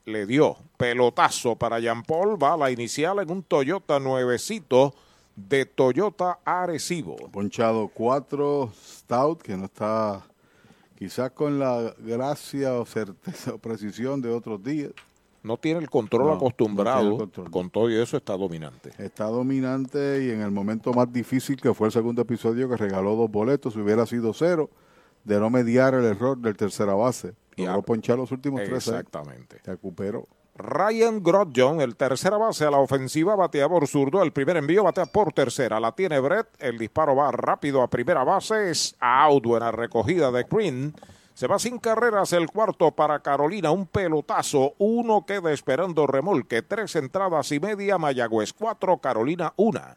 Le 0.06 0.24
dio 0.24 0.56
pelotazo 0.76 1.56
para 1.56 1.78
Jean 1.78 2.02
Paul. 2.02 2.42
Va 2.42 2.54
a 2.54 2.56
la 2.56 2.70
inicial 2.70 3.18
en 3.18 3.30
un 3.30 3.42
Toyota 3.42 3.98
nuevecito 3.98 4.94
de 5.36 5.66
Toyota 5.66 6.38
Arecibo. 6.44 7.16
Ponchado 7.30 7.88
4 7.88 8.72
Stout, 8.74 9.42
que 9.42 9.56
no 9.56 9.64
está 9.66 10.22
quizás 10.96 11.30
con 11.32 11.58
la 11.58 11.94
gracia 11.98 12.74
o 12.74 12.84
certeza 12.86 13.54
o 13.54 13.58
precisión 13.58 14.20
de 14.22 14.30
otros 14.30 14.62
días. 14.62 14.92
No 15.42 15.58
tiene 15.58 15.80
el 15.80 15.90
control 15.90 16.26
No, 16.28 16.32
acostumbrado, 16.34 17.02
no 17.02 17.02
tiene 17.02 17.12
el 17.14 17.18
control. 17.18 17.50
con 17.50 17.70
todo 17.70 17.90
y 17.90 17.96
eso 17.96 18.16
está 18.16 18.34
dominante. 18.36 18.92
Está 18.96 19.24
dominante 19.26 20.24
y 20.24 20.30
en 20.30 20.40
el 20.40 20.50
momento 20.50 20.94
más 20.94 21.12
difícil 21.12 21.60
que 21.60 21.74
fue 21.74 21.88
el 21.88 21.92
segundo 21.92 22.22
episodio 22.22 22.68
que 22.68 22.76
regaló 22.78 23.14
dos 23.14 23.30
boletos, 23.30 23.74
si 23.74 23.80
hubiera 23.80 24.06
sido 24.06 24.32
cero, 24.32 24.70
de 25.24 25.38
no 25.38 25.50
mediar 25.50 25.92
el 25.94 26.04
error 26.04 26.38
del 26.38 26.56
tercera 26.56 26.94
base. 26.94 27.34
Logró 27.56 27.82
ponchar 27.82 28.16
los 28.16 28.32
últimos 28.32 28.62
tres. 28.64 28.88
Exactamente. 28.88 29.60
Recuperó. 29.64 30.26
Ryan 30.56 31.20
Grodjon, 31.20 31.80
el 31.80 31.96
tercera 31.96 32.36
base 32.36 32.64
a 32.64 32.70
la 32.70 32.78
ofensiva, 32.78 33.34
batea 33.34 33.68
por 33.68 33.88
zurdo. 33.88 34.22
El 34.22 34.32
primer 34.32 34.56
envío 34.56 34.84
batea 34.84 35.06
por 35.06 35.32
tercera. 35.32 35.80
La 35.80 35.92
tiene 35.92 36.20
Brett. 36.20 36.46
El 36.60 36.78
disparo 36.78 37.16
va 37.16 37.32
rápido 37.32 37.82
a 37.82 37.88
primera 37.88 38.22
base. 38.22 38.70
Es 38.70 38.94
out. 39.00 39.44
Buena 39.44 39.72
recogida 39.72 40.30
de 40.30 40.44
Green. 40.48 40.94
Se 41.34 41.48
va 41.48 41.58
sin 41.58 41.78
carreras 41.78 42.32
el 42.32 42.46
cuarto 42.46 42.92
para 42.92 43.18
Carolina. 43.18 43.72
Un 43.72 43.86
pelotazo. 43.86 44.74
Uno 44.78 45.26
queda 45.26 45.52
esperando 45.52 46.06
remolque. 46.06 46.62
Tres 46.62 46.94
entradas 46.94 47.50
y 47.50 47.58
media. 47.58 47.98
Mayagüez 47.98 48.52
cuatro. 48.52 48.98
Carolina 48.98 49.52
una. 49.56 49.96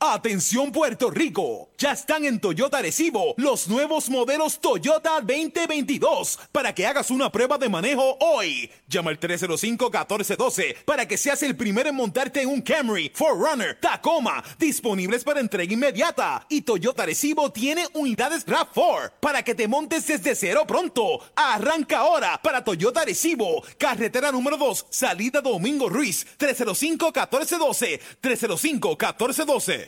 Atención 0.00 0.70
Puerto 0.70 1.10
Rico, 1.10 1.70
Ya 1.76 1.90
están 1.90 2.24
en 2.24 2.38
Toyota 2.38 2.80
Recibo 2.80 3.34
los 3.36 3.66
nuevos 3.66 4.08
modelos 4.08 4.60
Toyota 4.60 5.20
2022 5.20 6.38
para 6.52 6.72
que 6.72 6.86
hagas 6.86 7.10
una 7.10 7.32
prueba 7.32 7.58
de 7.58 7.68
manejo 7.68 8.16
hoy. 8.20 8.70
Llama 8.86 9.10
al 9.10 9.18
305-1412 9.18 10.84
para 10.84 11.08
que 11.08 11.16
seas 11.16 11.42
el 11.42 11.56
primero 11.56 11.88
en 11.88 11.96
montarte 11.96 12.42
en 12.42 12.48
un 12.48 12.62
Camry, 12.62 13.10
Forerunner, 13.12 13.80
Tacoma, 13.80 14.44
disponibles 14.56 15.24
para 15.24 15.40
entrega 15.40 15.72
inmediata. 15.72 16.46
Y 16.48 16.62
Toyota 16.62 17.04
Recibo 17.04 17.50
tiene 17.50 17.84
unidades 17.94 18.46
RAV4 18.46 19.14
para 19.18 19.42
que 19.42 19.56
te 19.56 19.66
montes 19.66 20.06
desde 20.06 20.36
cero 20.36 20.62
pronto. 20.64 21.20
Arranca 21.34 21.98
ahora 21.98 22.40
para 22.40 22.62
Toyota 22.62 23.04
Recibo, 23.04 23.64
carretera 23.76 24.30
número 24.30 24.56
2, 24.58 24.86
salida 24.90 25.40
Domingo 25.40 25.88
Ruiz, 25.88 26.24
305-1412, 26.38 28.00
305-1412. 28.22 29.87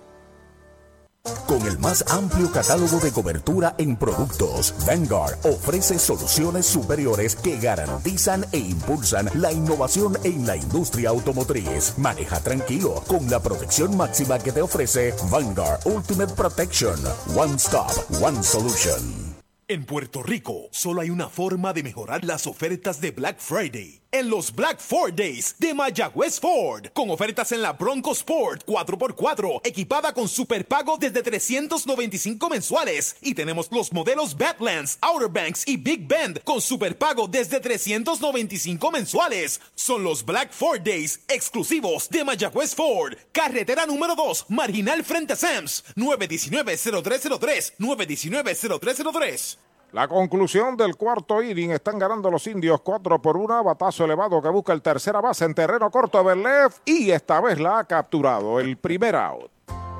Con 1.23 1.61
el 1.67 1.77
más 1.77 2.03
amplio 2.09 2.51
catálogo 2.51 2.99
de 2.99 3.11
cobertura 3.11 3.75
en 3.77 3.95
productos, 3.95 4.73
Vanguard 4.87 5.37
ofrece 5.45 5.99
soluciones 5.99 6.65
superiores 6.65 7.35
que 7.35 7.59
garantizan 7.59 8.45
e 8.51 8.57
impulsan 8.57 9.29
la 9.35 9.51
innovación 9.51 10.17
en 10.23 10.47
la 10.47 10.55
industria 10.55 11.09
automotriz. 11.09 11.93
Maneja 11.97 12.39
tranquilo 12.39 13.03
con 13.07 13.29
la 13.29 13.39
protección 13.39 13.95
máxima 13.95 14.39
que 14.39 14.51
te 14.51 14.61
ofrece 14.61 15.13
Vanguard 15.29 15.81
Ultimate 15.85 16.33
Protection. 16.33 16.99
One 17.35 17.55
Stop, 17.55 17.91
One 18.19 18.41
Solution. 18.41 19.35
En 19.67 19.85
Puerto 19.85 20.23
Rico, 20.23 20.69
solo 20.71 21.01
hay 21.01 21.11
una 21.11 21.29
forma 21.29 21.71
de 21.71 21.83
mejorar 21.83 22.25
las 22.25 22.47
ofertas 22.47 22.99
de 22.99 23.11
Black 23.11 23.39
Friday. 23.39 24.00
En 24.13 24.29
los 24.29 24.53
Black 24.53 24.81
Ford 24.81 25.13
Days 25.13 25.55
de 25.57 25.73
Mayagüez 25.73 26.37
Ford, 26.37 26.87
con 26.93 27.09
ofertas 27.09 27.53
en 27.53 27.61
la 27.61 27.71
Bronco 27.71 28.11
Sport 28.11 28.65
4x4, 28.65 29.61
equipada 29.63 30.13
con 30.13 30.27
superpago 30.27 30.97
desde 30.97 31.23
395 31.23 32.49
mensuales. 32.49 33.15
Y 33.21 33.33
tenemos 33.33 33.71
los 33.71 33.93
modelos 33.93 34.35
Badlands, 34.37 34.97
Outer 34.99 35.29
Banks 35.29 35.65
y 35.65 35.77
Big 35.77 36.09
Bend 36.09 36.43
con 36.43 36.59
superpago 36.59 37.29
desde 37.29 37.61
395 37.61 38.91
mensuales. 38.91 39.61
Son 39.75 40.03
los 40.03 40.25
Black 40.25 40.51
Ford 40.51 40.81
Days 40.81 41.21
exclusivos 41.29 42.09
de 42.09 42.25
Mayagüez 42.25 42.75
Ford. 42.75 43.13
Carretera 43.31 43.85
número 43.85 44.13
2, 44.15 44.47
marginal 44.49 45.05
frente 45.05 45.31
a 45.33 45.35
Sams, 45.37 45.85
919-0303, 45.95 47.75
919-0303. 47.79 49.70
La 49.93 50.07
conclusión 50.07 50.77
del 50.77 50.95
cuarto 50.95 51.43
inning. 51.43 51.71
Están 51.71 51.99
ganando 51.99 52.31
los 52.31 52.47
indios 52.47 52.79
4 52.81 53.21
por 53.21 53.35
1. 53.35 53.63
Batazo 53.63 54.05
elevado 54.05 54.41
que 54.41 54.47
busca 54.47 54.71
el 54.71 54.81
tercera 54.81 55.19
base 55.19 55.43
en 55.43 55.53
terreno 55.53 55.91
corto 55.91 56.23
Berlev. 56.23 56.71
Y 56.85 57.11
esta 57.11 57.41
vez 57.41 57.59
la 57.59 57.79
ha 57.79 57.83
capturado. 57.83 58.59
El 58.59 58.77
primer 58.77 59.15
out. 59.17 59.51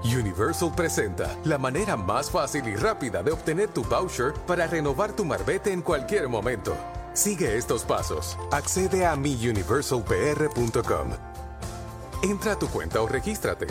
Universal 0.03 0.71
presenta 0.75 1.35
la 1.43 1.57
manera 1.57 1.95
más 1.95 2.31
fácil 2.31 2.67
y 2.67 2.75
rápida 2.75 3.21
de 3.21 3.31
obtener 3.31 3.67
tu 3.69 3.83
voucher 3.83 4.33
para 4.47 4.65
renovar 4.65 5.11
tu 5.11 5.25
marbete 5.25 5.71
en 5.71 5.81
cualquier 5.81 6.27
momento. 6.27 6.75
Sigue 7.13 7.57
estos 7.57 7.83
pasos. 7.83 8.37
Accede 8.51 9.05
a 9.05 9.15
miuniversalpr.com. 9.15 11.09
Entra 12.23 12.53
a 12.53 12.59
tu 12.59 12.67
cuenta 12.69 13.01
o 13.01 13.07
regístrate. 13.07 13.67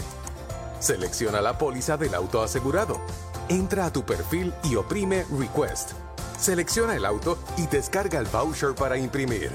Selecciona 0.79 1.41
la 1.41 1.57
póliza 1.57 1.97
del 1.97 2.15
auto 2.15 2.43
asegurado. 2.43 3.01
Entra 3.49 3.87
a 3.87 3.93
tu 3.93 4.05
perfil 4.05 4.53
y 4.63 4.77
oprime 4.77 5.25
Request. 5.37 6.10
Selecciona 6.41 6.97
el 6.97 7.05
auto 7.05 7.39
y 7.59 7.67
descarga 7.67 8.19
el 8.19 8.27
voucher 8.27 8.75
para 8.75 8.97
imprimir. 8.97 9.51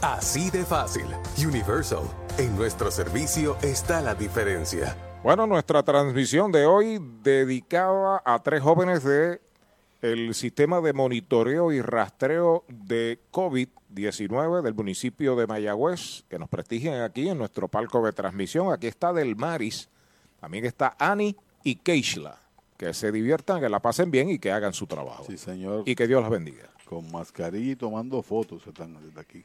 Así 0.00 0.48
de 0.50 0.64
fácil. 0.64 1.04
Universal. 1.36 2.04
En 2.38 2.54
nuestro 2.56 2.92
servicio 2.92 3.56
está 3.62 4.00
la 4.00 4.14
diferencia. 4.14 4.96
Bueno, 5.24 5.48
nuestra 5.48 5.82
transmisión 5.82 6.52
de 6.52 6.66
hoy 6.66 7.00
dedicada 7.24 8.22
a 8.24 8.38
tres 8.38 8.62
jóvenes 8.62 9.02
de 9.02 9.40
el 10.02 10.32
sistema 10.34 10.80
de 10.80 10.92
monitoreo 10.92 11.72
y 11.72 11.82
rastreo 11.82 12.64
de 12.68 13.18
COVID-19 13.32 14.62
del 14.62 14.74
municipio 14.74 15.34
de 15.34 15.48
Mayagüez, 15.48 16.24
que 16.28 16.38
nos 16.38 16.48
prestigian 16.48 17.02
aquí 17.02 17.28
en 17.28 17.38
nuestro 17.38 17.66
palco 17.66 18.06
de 18.06 18.12
transmisión. 18.12 18.72
Aquí 18.72 18.86
está 18.86 19.12
Del 19.12 19.34
Maris, 19.34 19.90
también 20.40 20.64
está 20.64 20.94
Ani 20.96 21.36
y 21.64 21.74
Keishla. 21.74 22.38
Que 22.80 22.94
se 22.94 23.12
diviertan, 23.12 23.60
que 23.60 23.68
la 23.68 23.78
pasen 23.78 24.10
bien 24.10 24.30
y 24.30 24.38
que 24.38 24.50
hagan 24.50 24.72
su 24.72 24.86
trabajo. 24.86 25.24
Sí, 25.26 25.36
señor. 25.36 25.82
Y 25.84 25.94
que 25.94 26.06
Dios 26.06 26.22
las 26.22 26.30
bendiga. 26.30 26.70
Con 26.86 27.12
mascarilla 27.12 27.72
y 27.72 27.76
tomando 27.76 28.22
fotos 28.22 28.66
están 28.66 28.96
desde 29.04 29.20
aquí. 29.20 29.44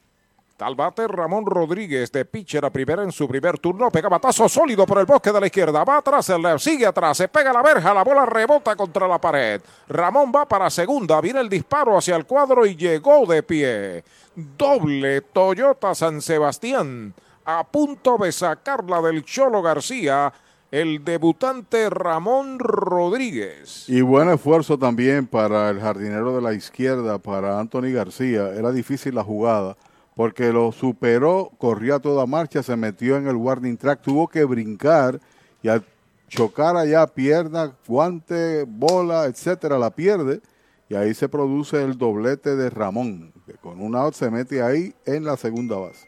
Tal 0.56 0.74
bate 0.74 1.06
Ramón 1.06 1.46
Rodríguez 1.46 2.14
de 2.14 2.24
pitcher 2.24 2.64
a 2.64 2.70
primera 2.70 3.04
en 3.04 3.12
su 3.12 3.28
primer 3.28 3.60
turno. 3.60 3.92
Pega 3.92 4.08
batazo 4.08 4.48
sólido 4.48 4.86
por 4.86 5.00
el 5.00 5.06
bosque 5.06 5.34
de 5.34 5.42
la 5.42 5.48
izquierda. 5.48 5.84
Va 5.84 5.98
atrás, 5.98 6.30
el 6.30 6.42
left, 6.42 6.60
sigue 6.60 6.86
atrás. 6.86 7.18
Se 7.18 7.28
pega 7.28 7.52
la 7.52 7.62
verja. 7.62 7.94
La 7.94 8.06
bola 8.06 8.26
rebota 8.26 8.74
contra 8.74 9.06
la 9.06 9.20
pared. 9.20 9.62
Ramón 9.90 10.32
va 10.34 10.48
para 10.48 10.70
segunda. 10.70 11.20
Viene 11.20 11.42
el 11.42 11.50
disparo 11.50 11.98
hacia 11.98 12.16
el 12.16 12.26
cuadro 12.26 12.66
y 12.66 12.78
llegó 12.78 13.26
de 13.26 13.44
pie. 13.44 14.06
Doble 14.34 15.20
Toyota 15.20 15.94
San 15.94 16.22
Sebastián. 16.22 17.14
A 17.44 17.66
punto 17.66 18.18
de 18.18 18.32
sacarla 18.32 19.02
del 19.02 19.26
Cholo 19.26 19.62
García. 19.62 20.32
El 20.76 21.06
debutante 21.06 21.90
Ramón 21.90 22.60
Rodríguez. 22.60 23.88
Y 23.88 24.02
buen 24.02 24.30
esfuerzo 24.30 24.78
también 24.78 25.26
para 25.26 25.70
el 25.70 25.80
jardinero 25.80 26.36
de 26.36 26.42
la 26.42 26.54
izquierda, 26.54 27.18
para 27.18 27.62
Anthony 27.62 27.94
García. 27.94 28.50
Era 28.50 28.74
difícil 28.74 29.16
la 29.16 29.24
jugada 29.24 29.78
porque 30.18 30.52
lo 30.52 30.74
superó, 30.74 31.50
corría 31.60 31.96
a 31.96 32.00
toda 32.02 32.26
marcha, 32.26 32.62
se 32.62 32.76
metió 32.76 33.16
en 33.16 33.28
el 33.28 33.38
warning 33.38 33.78
track, 33.78 34.02
tuvo 34.02 34.28
que 34.28 34.44
brincar 34.44 35.22
y 35.64 35.70
al 35.70 35.86
chocar 36.28 36.76
allá 36.76 37.08
pierna, 37.08 37.74
guante, 37.88 38.66
bola, 38.68 39.28
etcétera, 39.28 39.80
la 39.80 39.92
pierde 39.92 40.42
y 40.90 40.96
ahí 40.96 41.14
se 41.14 41.30
produce 41.30 41.82
el 41.82 41.98
doblete 41.98 42.58
de 42.58 42.70
Ramón, 42.70 43.32
que 43.46 43.54
con 43.54 43.80
un 43.80 43.96
out 43.96 44.14
se 44.14 44.30
mete 44.30 44.62
ahí 44.62 44.94
en 45.06 45.24
la 45.24 45.38
segunda 45.38 45.78
base. 45.78 46.06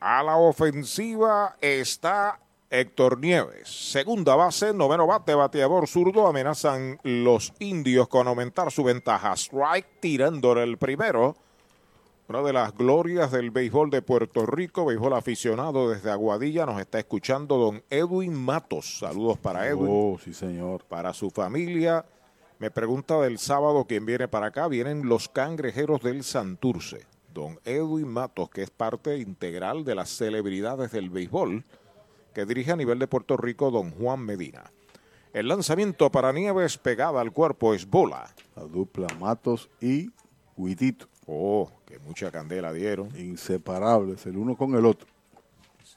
A 0.00 0.20
la 0.24 0.36
ofensiva 0.36 1.54
está 1.60 2.40
Héctor 2.72 3.20
Nieves. 3.20 3.68
Segunda 3.68 4.34
base, 4.34 4.72
noveno 4.72 5.06
bate, 5.06 5.34
bateador 5.34 5.86
zurdo. 5.86 6.26
Amenazan 6.26 6.98
los 7.02 7.52
indios 7.58 8.08
con 8.08 8.26
aumentar 8.26 8.72
su 8.72 8.82
ventaja. 8.82 9.34
Strike 9.34 10.00
tirándole 10.00 10.62
el 10.62 10.78
primero. 10.78 11.36
Una 12.28 12.40
de 12.40 12.54
las 12.54 12.74
glorias 12.74 13.30
del 13.30 13.50
béisbol 13.50 13.90
de 13.90 14.00
Puerto 14.00 14.46
Rico, 14.46 14.86
béisbol 14.86 15.12
aficionado 15.12 15.90
desde 15.90 16.10
Aguadilla, 16.10 16.64
nos 16.64 16.80
está 16.80 16.98
escuchando 16.98 17.58
don 17.58 17.82
Edwin 17.90 18.32
Matos. 18.32 19.00
Saludos 19.00 19.36
para 19.36 19.68
Edwin. 19.68 19.88
Oh, 19.90 20.18
sí, 20.18 20.32
señor. 20.32 20.82
Para 20.84 21.12
su 21.12 21.28
familia. 21.28 22.06
Me 22.58 22.70
pregunta 22.70 23.20
del 23.20 23.38
sábado 23.38 23.84
quién 23.86 24.06
viene 24.06 24.28
para 24.28 24.46
acá. 24.46 24.66
Vienen 24.68 25.10
los 25.10 25.28
cangrejeros 25.28 26.00
del 26.00 26.24
Santurce. 26.24 27.04
Don 27.34 27.60
Edwin 27.66 28.08
Matos, 28.08 28.48
que 28.48 28.62
es 28.62 28.70
parte 28.70 29.18
integral 29.18 29.84
de 29.84 29.94
las 29.94 30.08
celebridades 30.08 30.90
del 30.92 31.10
béisbol, 31.10 31.64
que 32.32 32.44
dirige 32.46 32.72
a 32.72 32.76
nivel 32.76 32.98
de 32.98 33.06
Puerto 33.06 33.36
Rico 33.36 33.70
don 33.70 33.90
Juan 33.90 34.20
Medina. 34.20 34.64
El 35.32 35.48
lanzamiento 35.48 36.10
para 36.10 36.32
Nieves 36.32 36.76
pegada 36.76 37.20
al 37.20 37.32
cuerpo 37.32 37.74
es 37.74 37.88
bola. 37.88 38.28
La 38.54 38.64
dupla 38.64 39.06
Matos 39.18 39.70
y 39.80 40.10
Huitito. 40.56 41.06
Oh, 41.26 41.70
que 41.86 41.98
mucha 41.98 42.30
candela 42.30 42.72
dieron. 42.72 43.08
Inseparables, 43.18 44.26
el 44.26 44.36
uno 44.36 44.56
con 44.56 44.74
el 44.74 44.84
otro. 44.84 45.08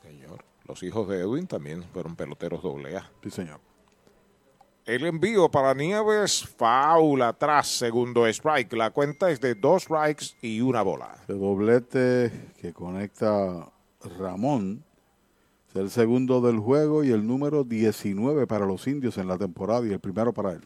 Señor. 0.01 0.43
Los 0.67 0.81
hijos 0.83 1.07
de 1.09 1.19
Edwin 1.19 1.47
también 1.47 1.83
fueron 1.83 2.15
peloteros 2.15 2.63
doble 2.63 2.97
A. 2.97 3.11
Sí, 3.23 3.29
señor. 3.29 3.59
El 4.85 5.05
envío 5.05 5.49
para 5.49 5.73
Nieves, 5.73 6.47
faula 6.57 7.29
atrás, 7.29 7.67
segundo 7.67 8.27
strike. 8.27 8.71
La 8.73 8.91
cuenta 8.91 9.31
es 9.31 9.41
de 9.41 9.55
dos 9.55 9.83
strikes 9.83 10.37
y 10.41 10.61
una 10.61 10.83
bola. 10.83 11.17
El 11.27 11.39
doblete 11.39 12.53
que 12.61 12.71
conecta 12.71 13.71
Ramón 14.19 14.83
el 15.75 15.89
segundo 15.89 16.39
del 16.39 16.57
juego 16.59 17.03
y 17.03 17.11
el 17.11 17.27
número 17.27 17.63
19 17.63 18.47
para 18.47 18.65
los 18.65 18.87
indios 18.87 19.17
en 19.17 19.27
la 19.27 19.37
temporada 19.37 19.85
y 19.85 19.91
el 19.91 19.99
primero 19.99 20.33
para 20.33 20.53
él. 20.53 20.65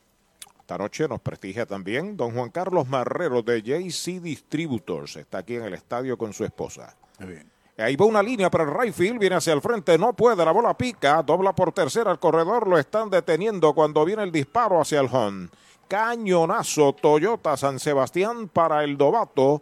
Esta 0.60 0.78
noche 0.78 1.08
nos 1.08 1.20
prestigia 1.20 1.66
también 1.66 2.16
don 2.16 2.32
Juan 2.32 2.52
Carlos 2.52 2.88
Marrero 2.88 3.42
de 3.42 3.62
JC 3.64 4.22
Distributors. 4.22 5.16
Está 5.16 5.40
aquí 5.40 5.56
en 5.56 5.64
el 5.64 5.74
estadio 5.74 6.16
con 6.16 6.32
su 6.32 6.46
esposa. 6.46 6.96
Muy 7.20 7.30
bien. 7.30 7.52
Ahí 7.76 7.96
va 7.96 8.06
una 8.06 8.22
línea 8.22 8.52
para 8.52 8.66
el 8.66 8.78
right 8.78 8.94
field, 8.94 9.18
viene 9.18 9.38
hacia 9.38 9.54
el 9.54 9.62
frente, 9.62 9.98
no 9.98 10.14
puede, 10.14 10.44
la 10.46 10.52
bola 10.52 10.78
pica, 10.78 11.24
dobla 11.24 11.54
por 11.54 11.72
tercera 11.72 12.12
el 12.12 12.20
corredor, 12.20 12.68
lo 12.68 12.78
están 12.78 13.10
deteniendo 13.10 13.74
cuando 13.74 14.06
viene 14.06 14.24
el 14.24 14.32
disparo 14.32 14.80
hacia 14.80 15.00
el 15.00 15.08
home. 15.12 15.48
cañonazo 15.88 16.94
Toyota 16.94 17.58
San 17.58 17.80
Sebastián 17.80 18.48
para 18.50 18.84
el 18.84 18.96
Dovato. 18.98 19.62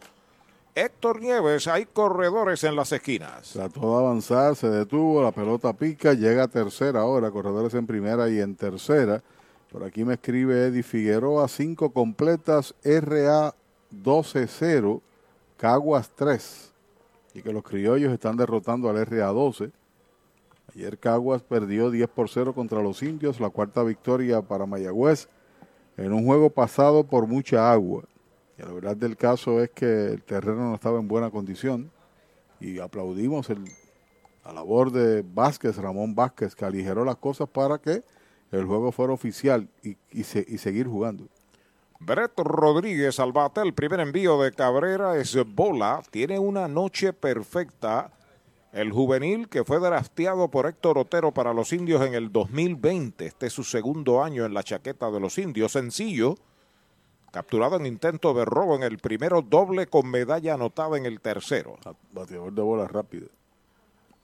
Héctor 0.77 1.21
Nieves, 1.21 1.67
hay 1.67 1.87
corredores 1.87 2.63
en 2.63 2.75
las 2.75 2.91
esquinas. 2.91 3.49
Trató 3.53 3.97
de 3.97 4.05
avanzar, 4.05 4.55
se 4.55 4.69
detuvo, 4.69 5.23
la 5.23 5.31
pelota 5.31 5.73
pica, 5.73 6.13
llega 6.13 6.43
a 6.43 6.47
tercera 6.47 6.99
ahora, 6.99 7.31
corredores 7.31 7.73
en 7.73 7.87
primera 7.87 8.29
y 8.29 8.39
en 8.39 8.55
tercera. 8.55 9.23
Por 9.71 9.83
aquí 9.83 10.05
me 10.05 10.13
escribe 10.13 10.67
Eddie 10.67 10.83
Figueroa, 10.83 11.47
cinco 11.47 11.89
completas, 11.89 12.75
RA 12.83 13.55
12-0, 13.91 15.01
Caguas 15.57 16.11
3. 16.15 16.71
Y 17.33 17.41
que 17.41 17.51
los 17.51 17.63
criollos 17.63 18.13
están 18.13 18.37
derrotando 18.37 18.87
al 18.87 19.03
RA 19.03 19.29
12. 19.29 19.71
Ayer 20.75 20.99
Caguas 20.99 21.41
perdió 21.41 21.89
10 21.89 22.07
por 22.09 22.29
0 22.29 22.53
contra 22.53 22.83
los 22.83 23.01
indios, 23.01 23.39
la 23.39 23.49
cuarta 23.49 23.81
victoria 23.81 24.43
para 24.43 24.67
Mayagüez 24.67 25.27
en 25.97 26.13
un 26.13 26.23
juego 26.23 26.51
pasado 26.51 27.03
por 27.03 27.25
mucha 27.25 27.71
agua. 27.71 28.03
Y 28.57 28.61
la 28.61 28.71
verdad 28.71 28.95
del 28.95 29.15
caso 29.15 29.61
es 29.61 29.69
que 29.71 30.07
el 30.07 30.23
terreno 30.23 30.69
no 30.69 30.75
estaba 30.75 30.99
en 30.99 31.07
buena 31.07 31.29
condición 31.29 31.91
y 32.59 32.79
aplaudimos 32.79 33.49
el, 33.49 33.65
la 34.43 34.53
labor 34.53 34.91
de 34.91 35.23
Vázquez, 35.23 35.77
Ramón 35.77 36.15
Vázquez, 36.15 36.55
que 36.55 36.65
aligeró 36.65 37.05
las 37.05 37.17
cosas 37.17 37.47
para 37.47 37.77
que 37.77 38.03
el 38.51 38.65
juego 38.65 38.91
fuera 38.91 39.13
oficial 39.13 39.69
y, 39.83 39.97
y, 40.11 40.23
se, 40.23 40.43
y 40.47 40.57
seguir 40.57 40.87
jugando. 40.87 41.27
Brett 41.99 42.37
Rodríguez 42.37 43.19
al 43.19 43.31
bate, 43.31 43.61
el 43.61 43.73
primer 43.73 43.99
envío 43.99 44.41
de 44.41 44.51
Cabrera 44.51 45.17
es 45.17 45.35
bola, 45.53 46.01
tiene 46.11 46.37
una 46.39 46.67
noche 46.67 47.11
perfecta. 47.11 48.11
El 48.71 48.91
juvenil 48.91 49.49
que 49.49 49.63
fue 49.63 49.79
drafteado 49.79 50.49
por 50.49 50.67
Héctor 50.67 50.99
Otero 50.99 51.33
para 51.33 51.53
los 51.53 51.73
indios 51.73 52.05
en 52.05 52.13
el 52.13 52.31
2020, 52.31 53.25
este 53.25 53.47
es 53.47 53.53
su 53.53 53.63
segundo 53.63 54.23
año 54.23 54.45
en 54.45 54.53
la 54.53 54.61
chaqueta 54.61 55.09
de 55.09 55.19
los 55.19 55.37
indios, 55.39 55.71
sencillo, 55.71 56.35
capturado 57.37 57.75
en 57.75 57.85
intento 57.85 58.33
de 58.33 58.45
robo 58.45 58.75
en 58.75 58.81
el 58.81 58.97
primero, 58.97 59.43
doble 59.43 59.85
con 59.85 60.09
medalla 60.09 60.55
anotada 60.55 60.97
en 60.97 61.05
el 61.05 61.21
tercero. 61.21 61.77
Bateador 62.11 62.51
de 62.51 62.61
bola 62.63 62.87
rápida. 62.87 63.27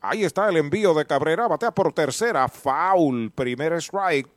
Ahí 0.02 0.24
está 0.24 0.50
el 0.50 0.58
envío 0.58 0.96
de 0.96 1.06
Cabrera, 1.06 1.48
batea 1.48 1.70
por 1.70 1.94
tercera, 1.94 2.48
foul, 2.48 3.30
primer 3.30 3.74
strike. 3.74 4.28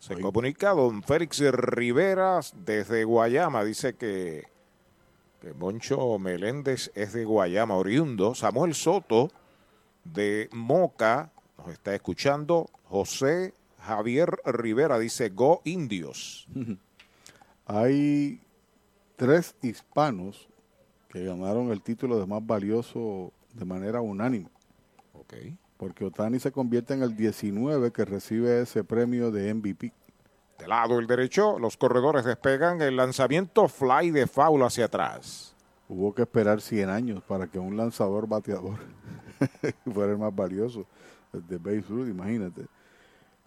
Se 0.00 0.18
comunica 0.18 0.70
don 0.70 1.02
Félix 1.02 1.40
Rivera 1.40 2.40
desde 2.56 3.04
Guayama, 3.04 3.64
dice 3.64 3.96
que, 3.96 4.44
que 5.42 5.52
Moncho 5.52 6.18
Meléndez 6.18 6.90
es 6.94 7.12
de 7.12 7.26
Guayama, 7.26 7.76
oriundo. 7.76 8.34
Samuel 8.34 8.74
Soto 8.74 9.30
de 10.04 10.48
Moca 10.52 11.30
nos 11.58 11.68
está 11.68 11.94
escuchando. 11.94 12.70
José 12.88 13.52
Javier 13.78 14.40
Rivera 14.46 14.98
dice 14.98 15.28
Go 15.28 15.60
Indios. 15.64 16.48
Hay 17.72 18.38
tres 19.16 19.56
hispanos 19.62 20.46
que 21.08 21.24
ganaron 21.24 21.70
el 21.70 21.80
título 21.80 22.20
de 22.20 22.26
más 22.26 22.46
valioso 22.46 23.32
de 23.54 23.64
manera 23.64 24.02
unánime. 24.02 24.50
Okay. 25.14 25.56
Porque 25.78 26.04
Otani 26.04 26.38
se 26.38 26.52
convierte 26.52 26.92
en 26.92 27.02
el 27.02 27.16
19 27.16 27.90
que 27.90 28.04
recibe 28.04 28.60
ese 28.60 28.84
premio 28.84 29.30
de 29.30 29.54
MVP. 29.54 29.90
De 30.58 30.68
lado 30.68 30.98
el 30.98 31.06
derecho, 31.06 31.58
los 31.58 31.78
corredores 31.78 32.26
despegan 32.26 32.82
el 32.82 32.94
lanzamiento 32.94 33.66
fly 33.68 34.10
de 34.10 34.26
foul 34.26 34.62
hacia 34.64 34.84
atrás. 34.84 35.56
Hubo 35.88 36.14
que 36.14 36.22
esperar 36.22 36.60
100 36.60 36.90
años 36.90 37.22
para 37.22 37.46
que 37.46 37.58
un 37.58 37.78
lanzador 37.78 38.28
bateador 38.28 38.80
fuera 39.94 40.12
el 40.12 40.18
más 40.18 40.34
valioso 40.36 40.84
de 41.32 41.56
Babe 41.56 41.84
Ruth, 41.88 42.08
imagínate. 42.08 42.66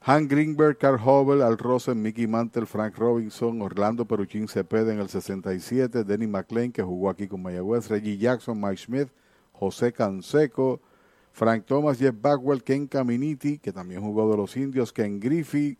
Han 0.07 0.27
Greenberg, 0.27 0.77
Carl 0.77 0.99
Hobel, 1.03 1.41
Al 1.41 1.57
Rosen, 1.57 1.99
Mickey 1.99 2.27
Mantle, 2.27 2.67
Frank 2.67 2.95
Robinson, 2.95 3.59
Orlando 3.63 4.05
Peruchín 4.05 4.47
Cepeda 4.47 4.93
en 4.93 4.99
el 4.99 5.09
67, 5.09 6.03
Denny 6.03 6.27
McLean, 6.27 6.71
que 6.71 6.83
jugó 6.83 7.09
aquí 7.09 7.27
con 7.27 7.41
Mayagüez, 7.41 7.89
Reggie 7.89 8.15
Jackson, 8.15 8.61
Mike 8.61 8.77
Smith, 8.77 9.09
José 9.51 9.91
Canseco, 9.91 10.79
Frank 11.31 11.65
Thomas, 11.65 11.97
Jeff 11.97 12.13
Bagwell, 12.21 12.63
Ken 12.63 12.85
Caminiti, 12.85 13.57
que 13.57 13.73
también 13.73 13.99
jugó 13.99 14.29
de 14.29 14.37
los 14.37 14.55
indios, 14.55 14.93
Ken 14.93 15.19
Griffey, 15.19 15.75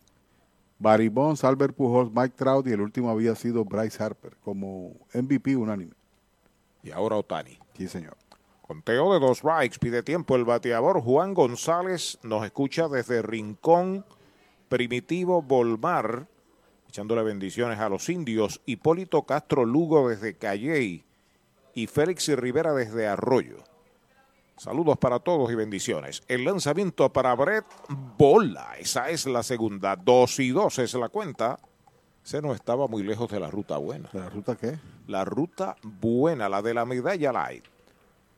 Barry 0.80 1.08
Bonds, 1.08 1.44
Albert 1.44 1.76
Pujols, 1.76 2.10
Mike 2.12 2.34
Trout 2.36 2.66
y 2.66 2.72
el 2.72 2.80
último 2.80 3.10
había 3.10 3.36
sido 3.36 3.64
Bryce 3.64 4.02
Harper 4.02 4.36
como 4.42 4.94
MVP 5.14 5.54
unánime. 5.54 5.94
Y 6.82 6.90
ahora 6.90 7.14
Otani. 7.14 7.56
Sí, 7.76 7.86
señor. 7.86 8.16
Conteo 8.66 9.12
de 9.12 9.20
dos 9.20 9.38
strikes, 9.38 9.78
pide 9.78 10.02
tiempo 10.02 10.34
el 10.34 10.44
bateador 10.44 11.00
Juan 11.00 11.34
González, 11.34 12.18
nos 12.24 12.44
escucha 12.44 12.88
desde 12.88 13.22
Rincón, 13.22 14.04
Primitivo 14.68 15.42
Volmar, 15.42 16.26
echándole 16.88 17.22
bendiciones 17.22 17.78
a 17.78 17.88
los 17.88 18.08
indios, 18.08 18.60
Hipólito 18.66 19.22
Castro 19.22 19.64
Lugo 19.64 20.08
desde 20.08 20.34
Calley 20.34 21.04
y 21.74 21.86
Félix 21.86 22.28
Rivera 22.28 22.72
desde 22.72 23.06
Arroyo. 23.06 23.58
Saludos 24.56 24.96
para 24.98 25.20
todos 25.20 25.52
y 25.52 25.54
bendiciones. 25.54 26.22
El 26.26 26.44
lanzamiento 26.44 27.12
para 27.12 27.34
Brett 27.34 27.66
Bola. 28.16 28.76
Esa 28.78 29.10
es 29.10 29.26
la 29.26 29.42
segunda. 29.42 29.94
Dos 29.94 30.40
y 30.40 30.48
dos 30.48 30.78
es 30.78 30.94
la 30.94 31.10
cuenta. 31.10 31.58
Se 32.22 32.40
no 32.42 32.54
estaba 32.54 32.88
muy 32.88 33.02
lejos 33.02 33.30
de 33.30 33.38
la 33.38 33.50
ruta 33.50 33.76
buena. 33.76 34.08
¿La 34.12 34.28
ruta 34.30 34.56
qué? 34.56 34.78
La 35.06 35.24
ruta 35.24 35.76
buena, 35.82 36.48
la 36.48 36.62
de 36.62 36.74
la 36.74 36.84
medalla 36.86 37.32
light. 37.32 37.64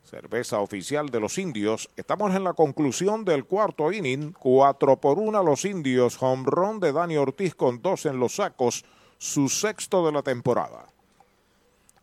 Cerveza 0.09 0.61
oficial 0.61 1.11
de 1.11 1.21
los 1.21 1.37
indios. 1.37 1.91
Estamos 1.95 2.35
en 2.35 2.43
la 2.43 2.55
conclusión 2.55 3.27
del 3.27 3.45
cuarto 3.45 3.93
inning. 3.93 4.33
Cuatro 4.33 4.97
por 4.97 5.19
una 5.19 5.43
los 5.43 5.67
indios. 5.67 6.17
Home 6.23 6.45
run 6.47 6.81
de 6.81 6.93
Dani 6.93 7.19
Ortiz 7.19 7.55
con 7.55 7.83
dos 7.83 8.07
en 8.07 8.19
los 8.19 8.37
sacos. 8.37 8.87
Su 9.19 9.51
sexto 9.51 10.07
de 10.07 10.13
la 10.13 10.23
temporada. 10.23 10.87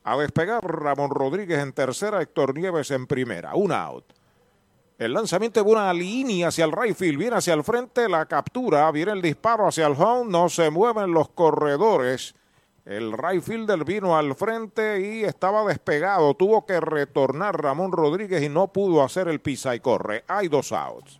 A 0.03 0.17
despegar 0.17 0.63
Ramón 0.63 1.09
Rodríguez 1.09 1.57
en 1.57 1.73
tercera, 1.73 2.21
Héctor 2.21 2.55
Nieves 2.55 2.91
en 2.91 3.07
primera. 3.07 3.55
Un 3.55 3.71
out. 3.71 4.05
El 4.99 5.11
lanzamiento 5.11 5.63
de 5.63 5.71
una 5.71 5.91
línea 5.91 6.49
hacia 6.49 6.65
el 6.65 6.95
field, 6.95 7.17
viene 7.17 7.37
hacia 7.37 7.55
el 7.55 7.63
frente, 7.63 8.07
la 8.07 8.27
captura, 8.27 8.91
viene 8.91 9.13
el 9.13 9.21
disparo 9.23 9.67
hacia 9.67 9.87
el 9.87 9.93
home, 9.93 10.31
no 10.31 10.47
se 10.47 10.69
mueven 10.69 11.11
los 11.11 11.29
corredores. 11.29 12.35
El 12.85 13.13
right 13.13 13.41
fielder 13.41 13.83
vino 13.83 14.15
al 14.15 14.35
frente 14.35 15.01
y 15.01 15.23
estaba 15.23 15.65
despegado. 15.65 16.35
Tuvo 16.35 16.67
que 16.67 16.79
retornar 16.79 17.59
Ramón 17.59 17.91
Rodríguez 17.91 18.43
y 18.43 18.49
no 18.49 18.71
pudo 18.71 19.03
hacer 19.03 19.27
el 19.27 19.41
pisa 19.41 19.73
y 19.75 19.79
corre. 19.79 20.23
Hay 20.27 20.49
dos 20.49 20.71
outs. 20.71 21.19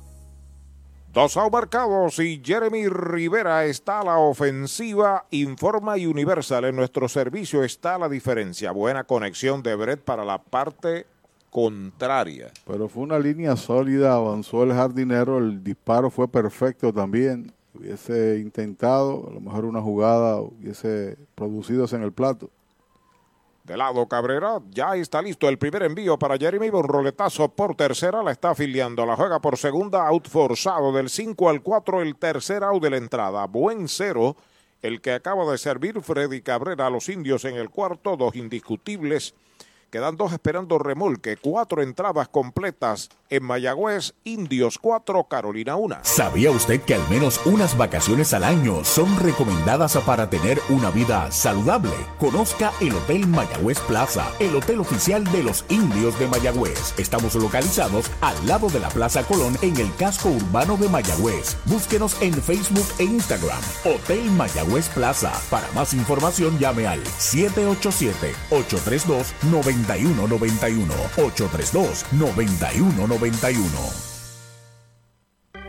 Dos 1.13 1.37
marcados 1.51 2.19
y 2.19 2.41
Jeremy 2.41 2.87
Rivera 2.87 3.65
está 3.65 3.99
a 3.99 4.05
la 4.05 4.17
ofensiva. 4.17 5.25
Informa 5.31 5.95
Universal. 5.95 6.63
En 6.63 6.77
nuestro 6.77 7.09
servicio 7.09 7.65
está 7.65 7.97
la 7.97 8.07
diferencia. 8.07 8.71
Buena 8.71 9.03
conexión 9.03 9.61
de 9.61 9.75
Brett 9.75 9.99
para 9.99 10.23
la 10.23 10.41
parte 10.41 11.05
contraria. 11.49 12.49
Pero 12.65 12.87
fue 12.87 13.03
una 13.03 13.19
línea 13.19 13.57
sólida, 13.57 14.13
avanzó 14.13 14.63
el 14.63 14.71
jardinero, 14.71 15.39
el 15.39 15.61
disparo 15.61 16.09
fue 16.09 16.29
perfecto 16.29 16.93
también. 16.93 17.51
Hubiese 17.73 18.39
intentado, 18.39 19.27
a 19.29 19.33
lo 19.33 19.41
mejor 19.41 19.65
una 19.65 19.81
jugada 19.81 20.39
hubiese 20.39 21.17
producido 21.35 21.85
en 21.91 22.03
el 22.03 22.13
plato. 22.13 22.49
De 23.63 23.77
lado 23.77 24.07
Cabrera, 24.07 24.59
ya 24.71 24.95
está 24.95 25.21
listo 25.21 25.47
el 25.47 25.59
primer 25.59 25.83
envío 25.83 26.17
para 26.17 26.37
Jeremy, 26.37 26.69
un 26.69 26.83
roletazo 26.83 27.49
por 27.49 27.75
tercera, 27.75 28.23
la 28.23 28.31
está 28.31 28.49
afiliando, 28.51 29.05
la 29.05 29.15
juega 29.15 29.39
por 29.39 29.55
segunda, 29.55 30.07
out 30.07 30.27
forzado 30.27 30.91
del 30.91 31.09
5 31.09 31.47
al 31.47 31.61
4, 31.61 32.01
el 32.01 32.15
tercer 32.15 32.63
out 32.63 32.81
de 32.81 32.89
la 32.89 32.97
entrada, 32.97 33.45
buen 33.45 33.87
cero, 33.87 34.35
el 34.81 34.99
que 34.99 35.13
acaba 35.13 35.49
de 35.51 35.59
servir 35.59 36.01
Freddy 36.01 36.41
Cabrera 36.41 36.87
a 36.87 36.89
los 36.89 37.07
indios 37.07 37.45
en 37.45 37.55
el 37.55 37.69
cuarto, 37.69 38.17
dos 38.17 38.35
indiscutibles, 38.35 39.35
quedan 39.91 40.15
dos 40.15 40.31
esperando 40.31 40.79
remolque, 40.79 41.37
cuatro 41.37 41.83
entradas 41.83 42.29
completas 42.29 43.09
en 43.29 43.43
Mayagüez, 43.43 44.13
Indios 44.23 44.77
4, 44.79 45.25
Carolina 45.25 45.75
1. 45.75 45.99
¿Sabía 46.03 46.51
usted 46.51 46.81
que 46.81 46.95
al 46.95 47.09
menos 47.09 47.41
unas 47.45 47.77
vacaciones 47.77 48.33
al 48.33 48.43
año 48.43 48.83
son 48.83 49.19
recomendadas 49.19 49.97
para 49.97 50.29
tener 50.29 50.59
una 50.69 50.91
vida 50.91 51.31
saludable? 51.31 51.91
Conozca 52.19 52.71
el 52.79 52.93
Hotel 52.93 53.27
Mayagüez 53.27 53.79
Plaza, 53.81 54.31
el 54.39 54.55
hotel 54.55 54.79
oficial 54.79 55.23
de 55.31 55.43
los 55.43 55.65
indios 55.69 56.17
de 56.19 56.27
Mayagüez. 56.27 56.97
Estamos 56.97 57.35
localizados 57.35 58.09
al 58.21 58.47
lado 58.47 58.69
de 58.69 58.79
la 58.79 58.89
Plaza 58.89 59.23
Colón 59.23 59.57
en 59.61 59.77
el 59.77 59.93
casco 59.95 60.29
urbano 60.29 60.77
de 60.77 60.89
Mayagüez. 60.89 61.57
Búsquenos 61.65 62.21
en 62.21 62.33
Facebook 62.33 62.87
e 62.97 63.03
Instagram. 63.03 63.61
Hotel 63.83 64.29
Mayagüez 64.31 64.87
Plaza. 64.89 65.33
Para 65.49 65.69
más 65.71 65.93
información 65.93 66.57
llame 66.59 66.87
al 66.87 67.05
787 67.05 68.33
832 68.51 69.33
90 69.51 69.80
832-9191. 69.85 71.09
832-9191. 71.15 74.10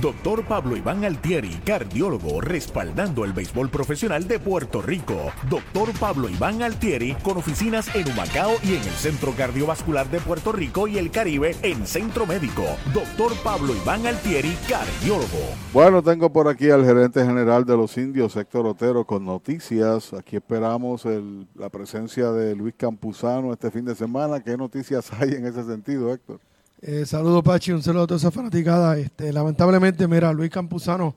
Doctor 0.00 0.44
Pablo 0.44 0.76
Iván 0.76 1.04
Altieri, 1.04 1.48
cardiólogo, 1.64 2.40
respaldando 2.42 3.24
el 3.24 3.32
béisbol 3.32 3.70
profesional 3.70 4.28
de 4.28 4.38
Puerto 4.38 4.82
Rico. 4.82 5.32
Doctor 5.48 5.88
Pablo 5.98 6.28
Iván 6.28 6.62
Altieri, 6.62 7.14
con 7.22 7.38
oficinas 7.38 7.92
en 7.94 8.06
Humacao 8.10 8.52
y 8.62 8.74
en 8.74 8.82
el 8.82 8.90
Centro 8.90 9.32
Cardiovascular 9.32 10.08
de 10.10 10.20
Puerto 10.20 10.52
Rico 10.52 10.86
y 10.86 10.98
el 10.98 11.10
Caribe 11.10 11.56
en 11.62 11.86
Centro 11.86 12.26
Médico. 12.26 12.64
Doctor 12.92 13.32
Pablo 13.42 13.74
Iván 13.74 14.06
Altieri, 14.06 14.54
cardiólogo. 14.68 15.26
Bueno, 15.72 16.02
tengo 16.02 16.30
por 16.30 16.48
aquí 16.48 16.68
al 16.70 16.84
gerente 16.84 17.24
general 17.24 17.64
de 17.64 17.76
los 17.76 17.96
indios, 17.96 18.36
Héctor 18.36 18.66
Otero, 18.66 19.06
con 19.06 19.24
noticias. 19.24 20.12
Aquí 20.12 20.36
esperamos 20.36 21.06
el- 21.06 21.46
la 21.54 21.70
presencia 21.70 22.30
de 22.32 22.54
Luis 22.54 22.74
Campuzano 22.76 23.50
este 23.52 23.70
fin 23.70 23.86
de 23.86 23.94
semana. 23.94 24.40
¿Qué 24.40 24.58
noticias 24.58 25.10
hay 25.18 25.30
en 25.34 25.46
ese 25.46 25.64
sentido, 25.64 26.12
Héctor? 26.12 26.38
Eh, 26.82 27.06
saludos, 27.06 27.42
Pachi. 27.42 27.72
Un 27.72 27.82
saludo 27.82 28.02
a 28.02 28.06
toda 28.06 28.18
esa 28.18 28.30
fanaticada. 28.30 28.98
Este, 28.98 29.32
lamentablemente, 29.32 30.06
mira, 30.06 30.32
Luis 30.32 30.50
Campuzano 30.50 31.14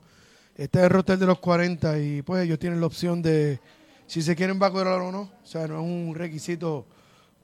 está 0.56 0.78
en 0.78 0.84
el 0.86 0.90
roster 0.90 1.18
de 1.18 1.26
los 1.26 1.38
40 1.38 1.98
y 1.98 2.22
pues 2.22 2.44
ellos 2.44 2.58
tienen 2.58 2.80
la 2.80 2.86
opción 2.86 3.20
de 3.20 3.60
si 4.06 4.22
se 4.22 4.34
quieren 4.34 4.58
vacunar 4.58 5.00
o 5.00 5.12
no. 5.12 5.20
O 5.20 5.46
sea, 5.46 5.66
no 5.66 5.80
es 5.80 5.86
un 5.86 6.14
requisito 6.14 6.86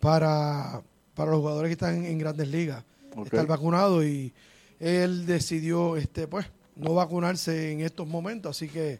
para, 0.00 0.80
para 1.14 1.30
los 1.30 1.40
jugadores 1.40 1.68
que 1.68 1.74
están 1.74 2.04
en, 2.04 2.18
grandes 2.18 2.48
ligas. 2.48 2.84
Estar 3.22 3.46
vacunado 3.46 4.04
y 4.04 4.32
él 4.80 5.26
decidió, 5.26 5.96
este, 5.96 6.26
pues, 6.26 6.46
no 6.74 6.94
vacunarse 6.94 7.72
en 7.72 7.80
estos 7.80 8.06
momentos. 8.06 8.56
Así 8.56 8.68
que 8.68 8.98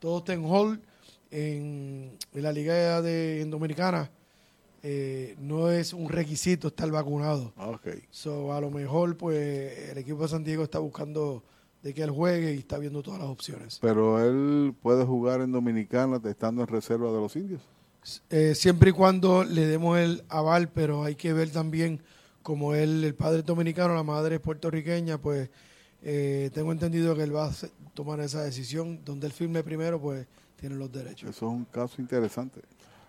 todo 0.00 0.18
está 0.18 0.32
en 0.32 0.44
hold 0.44 0.80
en, 1.30 2.12
en 2.34 2.42
la 2.42 2.52
liga 2.52 3.02
de 3.02 3.40
en 3.40 3.50
Dominicana. 3.50 4.10
Eh, 4.82 5.36
no 5.38 5.70
es 5.70 5.92
un 5.92 6.08
requisito 6.08 6.68
estar 6.68 6.90
vacunado. 6.90 7.52
Okay. 7.56 8.02
So, 8.10 8.52
a 8.52 8.60
lo 8.60 8.70
mejor, 8.70 9.16
pues, 9.16 9.90
el 9.90 9.98
equipo 9.98 10.22
de 10.22 10.28
San 10.28 10.44
Diego 10.44 10.62
está 10.62 10.78
buscando 10.78 11.42
de 11.82 11.94
que 11.94 12.02
él 12.02 12.10
juegue 12.10 12.54
y 12.54 12.58
está 12.58 12.78
viendo 12.78 13.02
todas 13.02 13.20
las 13.20 13.28
opciones. 13.28 13.78
Pero 13.80 14.22
él 14.24 14.74
puede 14.80 15.04
jugar 15.04 15.40
en 15.40 15.52
Dominicana 15.52 16.20
estando 16.24 16.62
en 16.62 16.68
reserva 16.68 17.10
de 17.12 17.18
los 17.18 17.36
indios. 17.36 17.60
Eh, 18.30 18.54
siempre 18.54 18.90
y 18.90 18.92
cuando 18.92 19.44
le 19.44 19.66
demos 19.66 19.98
el 19.98 20.24
aval, 20.28 20.70
pero 20.70 21.04
hay 21.04 21.14
que 21.14 21.32
ver 21.32 21.50
también 21.50 22.00
como 22.42 22.74
él, 22.74 23.04
el 23.04 23.14
padre 23.14 23.40
es 23.40 23.44
dominicano, 23.44 23.94
la 23.94 24.02
madre 24.02 24.36
es 24.36 24.40
puertorriqueña, 24.40 25.18
pues 25.18 25.50
eh, 26.02 26.50
tengo 26.54 26.72
entendido 26.72 27.14
que 27.14 27.22
él 27.22 27.34
va 27.34 27.46
a 27.46 27.52
tomar 27.94 28.20
esa 28.20 28.42
decisión. 28.42 29.04
Donde 29.04 29.26
él 29.26 29.32
firme 29.32 29.62
primero, 29.62 30.00
pues 30.00 30.26
tiene 30.56 30.76
los 30.76 30.90
derechos. 30.90 31.30
Eso 31.30 31.46
es 31.46 31.52
un 31.52 31.64
caso 31.66 32.00
interesante. 32.00 32.60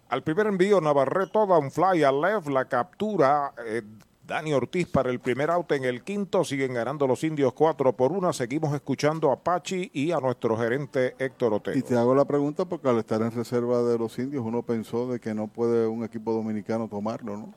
Al 0.09 0.23
primer 0.23 0.47
envío, 0.47 0.81
Navarreto 0.81 1.45
da 1.45 1.57
un 1.59 1.69
fly 1.69 2.03
al 2.03 2.19
left, 2.19 2.47
la 2.47 2.65
captura 2.65 3.53
eh, 3.63 3.83
Dani 4.25 4.53
Ortiz 4.53 4.87
para 4.87 5.11
el 5.11 5.19
primer 5.19 5.51
out 5.51 5.71
en 5.71 5.83
el 5.83 6.03
quinto. 6.03 6.43
Siguen 6.43 6.73
ganando 6.73 7.05
los 7.05 7.23
indios 7.23 7.53
4 7.53 7.93
por 7.93 8.11
1. 8.11 8.33
Seguimos 8.33 8.73
escuchando 8.73 9.31
a 9.31 9.43
Pachi 9.43 9.91
y 9.93 10.11
a 10.11 10.19
nuestro 10.19 10.57
gerente 10.57 11.15
Héctor 11.19 11.53
Otero. 11.53 11.77
Y 11.77 11.83
te 11.83 11.95
hago 11.95 12.15
la 12.15 12.25
pregunta 12.25 12.65
porque 12.65 12.89
al 12.89 12.97
estar 12.97 13.21
en 13.21 13.31
reserva 13.31 13.83
de 13.83 13.99
los 13.99 14.17
indios 14.17 14.43
uno 14.43 14.63
pensó 14.63 15.11
de 15.11 15.19
que 15.19 15.35
no 15.35 15.47
puede 15.47 15.85
un 15.85 16.03
equipo 16.03 16.33
dominicano 16.33 16.87
tomarlo, 16.87 17.37
¿no? 17.37 17.53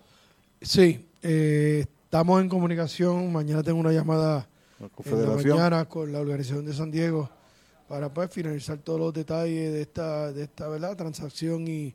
Sí, 0.61 1.09
eh, 1.23 1.87
estamos 2.05 2.43
en 2.43 2.51
comunicación. 2.51 3.33
Mañana 3.33 3.63
tengo 3.63 3.81
una 3.81 3.93
llamada 3.93 4.47
en 4.79 5.27
la 5.27 5.37
mañana 5.37 5.85
con 5.87 6.13
la 6.13 6.21
organización 6.21 6.67
de 6.67 6.75
San 6.75 6.91
Diego 6.91 7.31
para 7.89 8.13
pues, 8.13 8.31
finalizar 8.31 8.77
todos 8.79 9.01
los 9.01 9.15
detalles 9.15 9.73
de 9.73 9.83
esta, 9.83 10.33
de 10.33 10.45
esta 10.45 10.69
¿verdad? 10.69 10.97
transacción 10.97 11.67
y, 11.67 11.95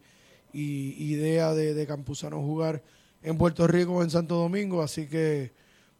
y 0.53 1.13
idea 1.13 1.53
de, 1.53 1.73
de 1.73 1.87
Campuzano 1.87 2.41
jugar 2.41 2.83
en 3.21 3.37
Puerto 3.37 3.67
Rico 3.67 3.93
o 3.93 4.03
en 4.03 4.09
Santo 4.09 4.35
Domingo. 4.35 4.81
Así 4.81 5.07
que 5.07 5.51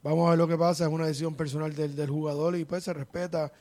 vamos 0.04 0.28
a 0.28 0.32
ver 0.32 0.40
lo 0.40 0.48
que 0.48 0.58
pasa. 0.58 0.86
Es 0.86 0.92
una 0.92 1.08
decisión 1.08 1.36
personal 1.36 1.76
del, 1.76 1.96
del 1.96 2.10
jugador 2.10 2.56
y 2.56 2.66
pues 2.66 2.84
se 2.84 2.94
respeta. 2.94 3.52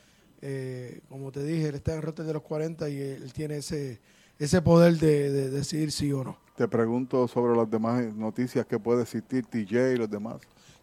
Eh, 0.41 1.01
como 1.09 1.31
te 1.31 1.43
dije, 1.43 1.69
él 1.69 1.75
está 1.75 1.91
en 1.91 1.97
el 1.97 2.03
roster 2.03 2.25
de 2.25 2.33
los 2.33 2.43
40 2.43 2.89
y 2.89 2.99
él 2.99 3.33
tiene 3.33 3.57
ese, 3.57 3.99
ese 4.37 4.61
poder 4.61 4.97
de, 4.97 5.31
de 5.31 5.49
decidir 5.49 5.91
sí 5.91 6.11
o 6.11 6.23
no. 6.23 6.37
Te 6.55 6.67
pregunto 6.67 7.27
sobre 7.27 7.55
las 7.55 7.69
demás 7.69 8.03
noticias 8.15 8.65
que 8.65 8.79
puede 8.79 9.03
existir 9.03 9.45
TJ 9.45 9.93
y 9.93 9.97
los 9.97 10.09
demás. 10.09 10.37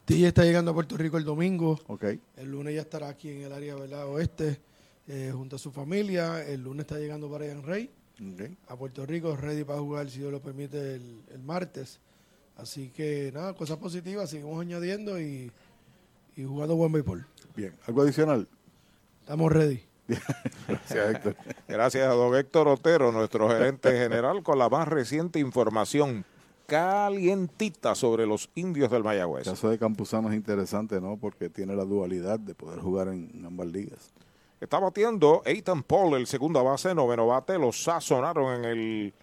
TJ 0.04 0.26
está 0.26 0.44
llegando 0.44 0.70
a 0.70 0.74
Puerto 0.74 0.96
Rico 0.96 1.16
el 1.16 1.24
domingo. 1.24 1.78
El 2.36 2.50
lunes 2.50 2.74
ya 2.74 2.82
estará 2.82 3.08
aquí 3.08 3.30
en 3.30 3.42
el 3.42 3.52
área 3.52 3.74
¿verdad? 3.74 4.06
oeste 4.06 4.60
eh, 5.08 5.32
junto 5.34 5.56
a 5.56 5.58
su 5.58 5.70
familia. 5.70 6.44
El 6.46 6.62
lunes 6.62 6.82
está 6.82 6.98
llegando 6.98 7.34
en 7.42 7.62
Rey 7.62 7.90
A 8.68 8.76
Puerto 8.76 9.04
Rico, 9.06 9.36
ready 9.36 9.64
para 9.64 9.80
jugar, 9.80 10.08
si 10.08 10.20
Dios 10.20 10.30
lo 10.30 10.40
permite, 10.40 10.94
el, 10.94 11.22
el 11.32 11.42
martes. 11.42 12.00
Así 12.56 12.90
que 12.90 13.32
nada, 13.34 13.54
cosas 13.54 13.78
positivas, 13.78 14.30
seguimos 14.30 14.60
añadiendo 14.60 15.20
y, 15.20 15.50
y 16.36 16.44
jugando 16.44 16.76
buen 16.76 16.92
béisbol. 16.92 17.26
Bien. 17.56 17.74
¿Algo 17.86 18.02
adicional? 18.02 18.46
Estamos 19.20 19.50
ready. 19.52 19.82
Gracias, 20.68 21.14
Héctor. 21.14 21.36
Gracias 21.66 22.06
a 22.06 22.12
don 22.12 22.34
Héctor 22.36 22.68
Otero, 22.68 23.10
nuestro 23.10 23.48
gerente 23.48 23.90
general, 23.90 24.42
con 24.42 24.58
la 24.58 24.68
más 24.68 24.86
reciente 24.86 25.38
información 25.38 26.24
calientita 26.66 27.94
sobre 27.94 28.26
los 28.26 28.50
indios 28.54 28.90
del 28.90 29.02
Mayagüez. 29.02 29.46
El 29.46 29.54
caso 29.54 29.70
de 29.70 29.78
Campuzano 29.78 30.30
es 30.30 30.36
interesante, 30.36 31.00
¿no? 31.00 31.16
Porque 31.16 31.50
tiene 31.50 31.74
la 31.74 31.84
dualidad 31.84 32.38
de 32.38 32.54
poder 32.54 32.80
jugar 32.80 33.08
en 33.08 33.44
ambas 33.44 33.68
ligas. 33.68 34.12
Está 34.60 34.78
batiendo 34.78 35.42
Ethan 35.44 35.82
Paul, 35.82 36.14
el 36.14 36.26
segunda 36.26 36.62
base, 36.62 36.94
noveno 36.94 37.26
bate. 37.26 37.58
Los 37.58 37.82
sazonaron 37.82 38.54
en 38.54 38.64
el 38.64 39.14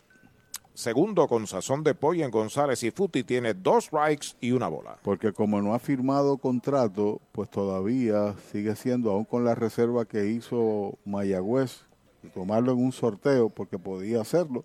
segundo 0.73 1.27
con 1.27 1.47
sazón 1.47 1.83
de 1.83 1.95
pollo 1.95 2.23
en 2.23 2.31
González 2.31 2.83
y 2.83 2.91
Futi. 2.91 3.23
Tiene 3.23 3.53
dos 3.53 3.85
strikes 3.85 4.35
y 4.39 4.51
una 4.51 4.67
bola. 4.67 4.97
Porque 5.01 5.33
como 5.33 5.61
no 5.61 5.73
ha 5.73 5.79
firmado 5.79 6.37
contrato, 6.37 7.21
pues 7.31 7.49
todavía 7.49 8.35
sigue 8.51 8.75
siendo, 8.75 9.11
aún 9.11 9.25
con 9.25 9.43
la 9.43 9.55
reserva 9.55 10.05
que 10.05 10.27
hizo 10.27 10.97
Mayagüez, 11.05 11.85
tomarlo 12.33 12.73
en 12.73 12.83
un 12.83 12.91
sorteo, 12.91 13.49
porque 13.49 13.79
podía 13.79 14.21
hacerlo. 14.21 14.63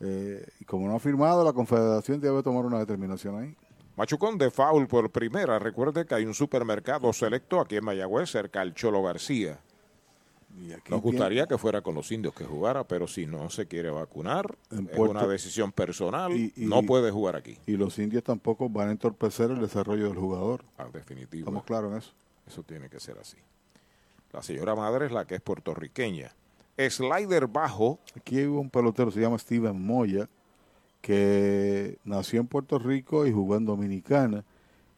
eh, 0.00 0.44
y 0.58 0.64
como 0.64 0.88
no 0.88 0.96
ha 0.96 0.98
firmado, 0.98 1.44
la 1.44 1.52
Confederación 1.52 2.20
debe 2.20 2.42
tomar 2.42 2.64
una 2.64 2.80
determinación 2.80 3.38
ahí. 3.38 3.56
Machucón 3.96 4.38
de 4.38 4.50
foul 4.50 4.88
por 4.88 5.08
primera. 5.10 5.60
Recuerde 5.60 6.04
que 6.04 6.16
hay 6.16 6.24
un 6.24 6.34
supermercado 6.34 7.12
selecto 7.12 7.60
aquí 7.60 7.76
en 7.76 7.84
Mayagüez, 7.84 8.28
cerca 8.28 8.60
al 8.60 8.74
Cholo 8.74 9.02
García. 9.04 9.60
Nos 10.88 11.02
gustaría 11.02 11.46
que 11.46 11.58
fuera 11.58 11.80
con 11.82 11.94
los 11.94 12.10
indios 12.12 12.32
que 12.34 12.44
jugara, 12.44 12.84
pero 12.84 13.06
si 13.08 13.26
no 13.26 13.50
se 13.50 13.66
quiere 13.66 13.90
vacunar, 13.90 14.56
En 14.70 14.86
es 14.86 14.96
Puerto- 14.96 15.10
una 15.18 15.26
decisión 15.26 15.72
personal, 15.72 16.32
Y- 16.32 16.52
y- 16.56 16.66
no 16.66 16.82
puede 16.82 17.10
jugar 17.10 17.34
aquí. 17.36 17.58
Y 17.66 17.76
los 17.76 17.98
indios 17.98 18.22
tampoco 18.22 18.68
van 18.68 18.88
a 18.88 18.92
entorpecer 18.92 19.50
el 19.50 19.60
desarrollo 19.60 20.08
del 20.08 20.16
jugador. 20.18 20.64
Ah, 20.78 20.86
definitivo. 20.92 21.40
Estamos 21.46 21.64
claros 21.64 21.90
en 21.92 21.98
eso. 21.98 22.12
Eso 22.46 22.62
tiene 22.62 22.88
que 22.88 23.00
ser 23.00 23.18
así. 23.18 23.36
La 24.32 24.42
señora 24.42 24.74
madre 24.74 25.06
es 25.06 25.12
la 25.12 25.26
que 25.26 25.34
es 25.36 25.40
puertorriqueña. 25.40 26.32
Slider 26.78 27.46
bajo. 27.46 27.98
Aquí 28.16 28.44
hubo 28.46 28.60
un 28.60 28.70
pelotero, 28.70 29.10
se 29.10 29.20
llama 29.20 29.38
Steven 29.38 29.80
Moya, 29.80 30.28
que 31.00 31.98
nació 32.04 32.40
en 32.40 32.46
Puerto 32.46 32.78
Rico 32.78 33.26
y 33.26 33.32
jugó 33.32 33.56
en 33.56 33.64
Dominicana. 33.64 34.44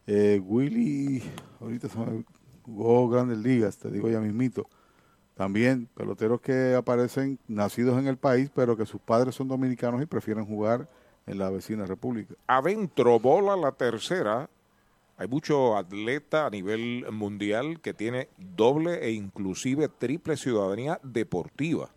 Eh, 0.05 0.41
Willy, 0.43 1.21
ahorita 1.59 1.89
se 1.89 1.97
me 1.99 2.23
jugó 2.65 3.09
grandes 3.09 3.37
ligas, 3.39 3.77
te 3.77 3.91
digo 3.91 4.09
ya 4.09 4.19
mismito. 4.19 4.67
También 5.37 5.87
peloteros 5.93 6.41
que 6.41 6.73
aparecen 6.73 7.37
nacidos 7.47 7.99
en 7.99 8.07
el 8.07 8.17
país, 8.17 8.49
pero 8.53 8.75
que 8.75 8.87
sus 8.87 8.99
padres 8.99 9.35
son 9.35 9.47
dominicanos 9.47 10.01
y 10.01 10.07
prefieren 10.07 10.45
jugar 10.45 10.89
en 11.27 11.37
la 11.37 11.51
vecina 11.51 11.85
república. 11.85 12.33
Adentro, 12.47 13.19
bola 13.19 13.55
la 13.55 13.71
tercera. 13.71 14.49
Hay 15.15 15.27
mucho 15.27 15.77
atleta 15.77 16.47
a 16.47 16.49
nivel 16.49 17.05
mundial 17.11 17.79
que 17.81 17.93
tiene 17.93 18.29
doble 18.37 19.05
e 19.05 19.11
inclusive 19.11 19.89
triple 19.89 20.37
ciudadanía 20.37 20.99
deportiva. 21.03 21.89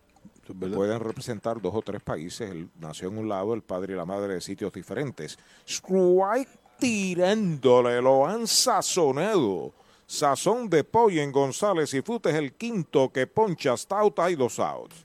Pueden 0.58 1.00
representar 1.00 1.62
dos 1.62 1.74
o 1.74 1.82
tres 1.82 2.02
países. 2.02 2.50
Él 2.50 2.68
nació 2.78 3.08
en 3.08 3.18
un 3.18 3.28
lado, 3.28 3.54
el 3.54 3.62
padre 3.62 3.94
y 3.94 3.96
la 3.96 4.04
madre 4.04 4.34
de 4.34 4.40
sitios 4.40 4.72
diferentes. 4.72 5.38
Strike 5.66 6.48
tirándole, 6.78 8.02
lo 8.02 8.26
han 8.26 8.46
sazonado. 8.46 9.72
Sazón 10.11 10.69
de 10.69 10.82
pollo 10.82 11.23
en 11.23 11.31
González 11.31 11.95
y 11.95 12.03
Fute 12.03 12.31
es 12.31 12.35
el 12.35 12.55
quinto 12.55 13.12
que 13.12 13.28
poncha 13.28 13.77
Stout. 13.77 14.19
Hay 14.19 14.35
dos 14.35 14.59
outs. 14.59 15.05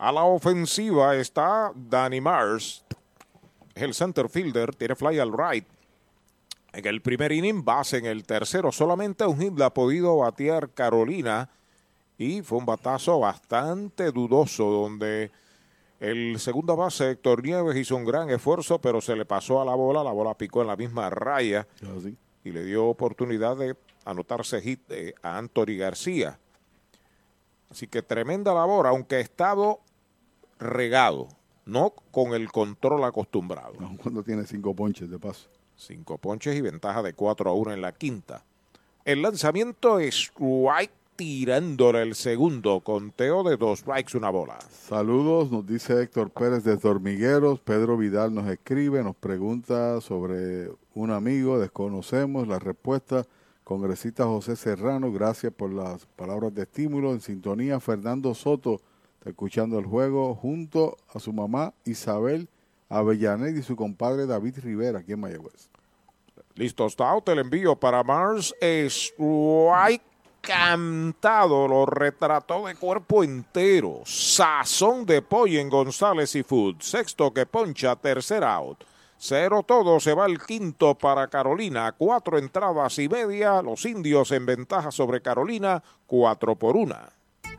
A 0.00 0.10
la 0.10 0.24
ofensiva 0.24 1.14
está 1.14 1.72
Danny 1.74 2.22
Mars. 2.22 2.82
El 3.74 3.92
center 3.92 4.30
fielder 4.30 4.74
tiene 4.74 4.94
fly 4.94 5.18
al 5.18 5.30
right. 5.30 5.66
En 6.72 6.86
el 6.86 7.02
primer 7.02 7.30
inning, 7.32 7.62
base 7.62 7.98
en 7.98 8.06
el 8.06 8.24
tercero. 8.24 8.72
Solamente 8.72 9.26
un 9.26 9.38
hit 9.38 9.58
le 9.58 9.64
ha 9.66 9.74
podido 9.74 10.16
batear 10.16 10.70
Carolina. 10.70 11.50
Y 12.16 12.40
fue 12.40 12.56
un 12.56 12.64
batazo 12.64 13.20
bastante 13.20 14.10
dudoso, 14.10 14.70
donde 14.70 15.30
el 15.98 16.40
segundo 16.40 16.76
base, 16.76 17.10
Héctor 17.10 17.44
Nieves, 17.44 17.76
hizo 17.76 17.94
un 17.94 18.06
gran 18.06 18.30
esfuerzo, 18.30 18.80
pero 18.80 19.02
se 19.02 19.14
le 19.14 19.26
pasó 19.26 19.60
a 19.60 19.66
la 19.66 19.74
bola. 19.74 20.02
La 20.02 20.12
bola 20.12 20.32
picó 20.32 20.62
en 20.62 20.68
la 20.68 20.76
misma 20.76 21.10
raya. 21.10 21.66
Y 22.42 22.52
le 22.52 22.64
dio 22.64 22.86
oportunidad 22.86 23.54
de 23.58 23.76
anotarse 24.06 24.62
hit 24.62 24.80
eh, 24.88 25.14
a 25.22 25.36
Anthony 25.36 25.76
García. 25.76 26.38
Así 27.68 27.86
que 27.86 28.00
tremenda 28.00 28.54
labor, 28.54 28.86
aunque 28.86 29.16
ha 29.16 29.20
estado 29.20 29.80
regado, 30.60 31.28
no 31.64 31.94
con 32.10 32.34
el 32.34 32.50
control 32.52 33.04
acostumbrado. 33.04 33.74
Cuando 34.02 34.22
tiene 34.22 34.46
cinco 34.46 34.74
ponches 34.74 35.10
de 35.10 35.18
paso. 35.18 35.48
Cinco 35.76 36.18
ponches 36.18 36.54
y 36.54 36.60
ventaja 36.60 37.02
de 37.02 37.14
4 37.14 37.50
a 37.50 37.54
1 37.54 37.72
en 37.72 37.80
la 37.80 37.92
quinta. 37.92 38.44
El 39.04 39.22
lanzamiento 39.22 39.98
es 39.98 40.14
strike 40.14 40.92
tirándole 41.16 42.00
el 42.00 42.14
segundo, 42.14 42.80
conteo 42.80 43.42
de 43.42 43.58
dos 43.58 43.80
strikes, 43.80 44.16
una 44.16 44.30
bola. 44.30 44.58
Saludos, 44.70 45.50
nos 45.50 45.66
dice 45.66 46.02
Héctor 46.02 46.30
Pérez 46.30 46.64
desde 46.64 46.88
Hormigueros. 46.88 47.60
Pedro 47.60 47.98
Vidal 47.98 48.34
nos 48.34 48.48
escribe, 48.48 49.02
nos 49.02 49.16
pregunta 49.16 50.00
sobre 50.00 50.70
un 50.94 51.10
amigo, 51.10 51.58
desconocemos 51.58 52.48
la 52.48 52.58
respuesta. 52.58 53.26
Congresista 53.64 54.24
José 54.24 54.56
Serrano, 54.56 55.12
gracias 55.12 55.52
por 55.52 55.70
las 55.70 56.06
palabras 56.06 56.54
de 56.54 56.62
estímulo. 56.62 57.12
En 57.12 57.20
sintonía, 57.20 57.80
Fernando 57.80 58.34
Soto 58.34 58.80
Está 59.20 59.28
escuchando 59.28 59.78
el 59.78 59.84
juego 59.84 60.34
junto 60.34 60.96
a 61.12 61.20
su 61.20 61.34
mamá 61.34 61.74
Isabel 61.84 62.48
Avellanet 62.88 63.54
y 63.54 63.62
su 63.62 63.76
compadre 63.76 64.24
David 64.24 64.60
Rivera 64.62 65.00
aquí 65.00 65.12
en 65.12 65.20
Mayagüez. 65.20 65.68
Listo, 66.54 66.86
está 66.86 67.12
el 67.26 67.38
envío 67.38 67.76
para 67.76 68.02
Mars. 68.02 68.54
Strike 68.62 70.00
cantado, 70.40 71.68
lo 71.68 71.84
retrató 71.84 72.66
de 72.66 72.76
cuerpo 72.76 73.22
entero. 73.22 74.00
Sazón 74.06 75.04
de 75.04 75.20
pollo 75.20 75.60
en 75.60 75.68
González 75.68 76.34
y 76.34 76.42
Food. 76.42 76.80
Sexto 76.80 77.30
que 77.34 77.44
poncha, 77.44 77.96
tercer 77.96 78.42
out. 78.42 78.84
Cero 79.18 79.62
todo, 79.68 80.00
se 80.00 80.14
va 80.14 80.24
el 80.24 80.38
quinto 80.42 80.94
para 80.94 81.28
Carolina. 81.28 81.92
Cuatro 81.92 82.38
entradas 82.38 82.98
y 82.98 83.06
media. 83.06 83.60
Los 83.60 83.84
indios 83.84 84.32
en 84.32 84.46
ventaja 84.46 84.90
sobre 84.90 85.20
Carolina, 85.20 85.82
cuatro 86.06 86.56
por 86.56 86.74
una. 86.74 87.19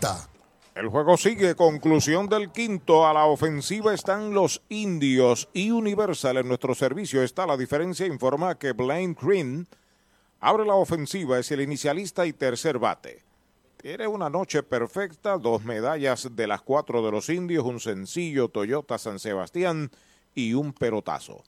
939-292-2990. 0.00 0.30
El 0.74 0.88
juego 0.88 1.16
sigue, 1.16 1.56
conclusión 1.56 2.28
del 2.28 2.52
quinto. 2.52 3.06
A 3.06 3.12
la 3.12 3.26
ofensiva 3.26 3.92
están 3.92 4.32
los 4.32 4.62
indios 4.68 5.48
y 5.52 5.72
Universal 5.72 6.38
en 6.38 6.48
nuestro 6.48 6.74
servicio 6.74 7.22
está 7.22 7.46
la 7.46 7.56
diferencia. 7.56 8.06
Informa 8.06 8.56
que 8.56 8.72
Blaine 8.72 9.16
Green 9.20 9.66
abre 10.38 10.64
la 10.64 10.74
ofensiva, 10.74 11.38
es 11.38 11.50
el 11.50 11.60
inicialista 11.60 12.24
y 12.24 12.32
tercer 12.32 12.78
bate. 12.78 13.24
Tiene 13.76 14.06
una 14.06 14.30
noche 14.30 14.62
perfecta, 14.62 15.38
dos 15.38 15.64
medallas 15.64 16.28
de 16.36 16.46
las 16.46 16.62
cuatro 16.62 17.02
de 17.02 17.10
los 17.10 17.28
indios, 17.28 17.64
un 17.64 17.80
sencillo 17.80 18.48
Toyota 18.48 18.96
San 18.96 19.18
Sebastián 19.18 19.90
y 20.34 20.54
un 20.54 20.72
pelotazo. 20.72 21.42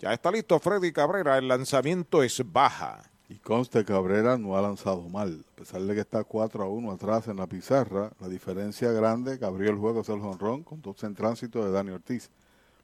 Ya 0.00 0.12
está 0.12 0.32
listo 0.32 0.58
Freddy 0.58 0.92
Cabrera, 0.92 1.38
el 1.38 1.46
lanzamiento 1.46 2.22
es 2.22 2.42
baja. 2.52 3.11
Y 3.32 3.36
conste 3.36 3.82
Cabrera 3.82 4.36
no 4.36 4.58
ha 4.58 4.60
lanzado 4.60 5.08
mal, 5.08 5.42
a 5.54 5.56
pesar 5.56 5.80
de 5.80 5.94
que 5.94 6.00
está 6.02 6.22
4 6.22 6.64
a 6.64 6.68
1 6.68 6.92
atrás 6.92 7.28
en 7.28 7.38
la 7.38 7.46
pizarra, 7.46 8.12
la 8.20 8.28
diferencia 8.28 8.92
grande 8.92 9.38
que 9.38 9.46
abrió 9.46 9.70
el 9.70 9.78
juego 9.78 10.02
es 10.02 10.10
el 10.10 10.20
jonrón 10.20 10.62
con 10.62 10.82
dos 10.82 11.02
en 11.02 11.14
tránsito 11.14 11.64
de 11.64 11.70
Dani 11.70 11.92
Ortiz, 11.92 12.28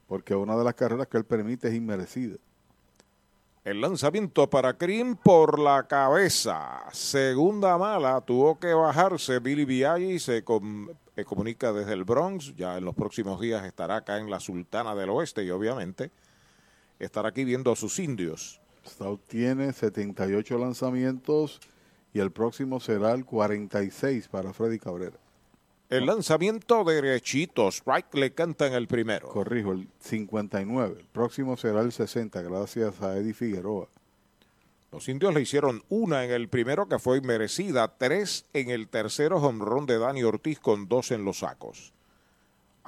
porque 0.07 0.33
una 0.33 0.57
de 0.57 0.63
las 0.63 0.73
carreras 0.73 1.05
que 1.05 1.17
él 1.17 1.23
permite 1.23 1.67
es 1.67 1.75
inmerecida. 1.75 2.37
El 3.63 3.79
lanzamiento 3.79 4.49
para 4.49 4.73
Krim 4.73 5.15
por 5.17 5.59
la 5.59 5.83
cabeza. 5.83 6.81
Segunda 6.93 7.77
mala, 7.77 8.19
tuvo 8.21 8.57
que 8.57 8.73
bajarse 8.73 9.37
Billy 9.37 9.65
Viaggi, 9.65 10.17
se 10.17 10.43
comunica 10.43 11.71
desde 11.71 11.93
el 11.93 12.05
Bronx, 12.05 12.55
ya 12.55 12.75
en 12.75 12.85
los 12.85 12.95
próximos 12.95 13.39
días 13.39 13.63
estará 13.65 13.97
acá 13.97 14.17
en 14.17 14.31
la 14.31 14.39
Sultana 14.39 14.95
del 14.95 15.11
Oeste 15.11 15.43
y 15.43 15.51
obviamente 15.51 16.09
estará 16.97 17.29
aquí 17.29 17.43
viendo 17.43 17.71
a 17.71 17.75
sus 17.75 17.99
indios. 17.99 18.58
Stout 18.89 19.21
tiene 19.27 19.71
78 19.71 20.57
lanzamientos 20.57 21.59
y 22.13 22.19
el 22.19 22.31
próximo 22.31 22.79
será 22.79 23.13
el 23.13 23.25
46 23.25 24.27
para 24.27 24.53
Freddy 24.53 24.79
Cabrera. 24.79 25.17
El 25.89 26.05
lanzamiento 26.05 26.83
derechito, 26.83 27.67
strike 27.69 28.13
le 28.13 28.33
canta 28.33 28.67
en 28.67 28.73
el 28.73 28.87
primero. 28.87 29.27
Corrijo, 29.29 29.71
el 29.71 29.87
59. 29.99 30.97
El 30.99 31.07
próximo 31.07 31.57
será 31.57 31.81
el 31.81 31.91
60, 31.91 32.41
gracias 32.43 33.01
a 33.01 33.17
Eddie 33.17 33.33
Figueroa. 33.33 33.87
Los 34.91 35.07
indios 35.09 35.33
le 35.33 35.41
hicieron 35.41 35.83
una 35.89 36.25
en 36.25 36.31
el 36.31 36.47
primero 36.47 36.87
que 36.87 36.99
fue 36.99 37.21
merecida, 37.21 37.95
tres 37.97 38.45
en 38.53 38.69
el 38.69 38.87
tercero, 38.87 39.37
honrón 39.37 39.85
de 39.85 39.99
Dani 39.99 40.23
Ortiz 40.23 40.59
con 40.59 40.87
dos 40.87 41.11
en 41.11 41.25
los 41.25 41.39
sacos. 41.39 41.93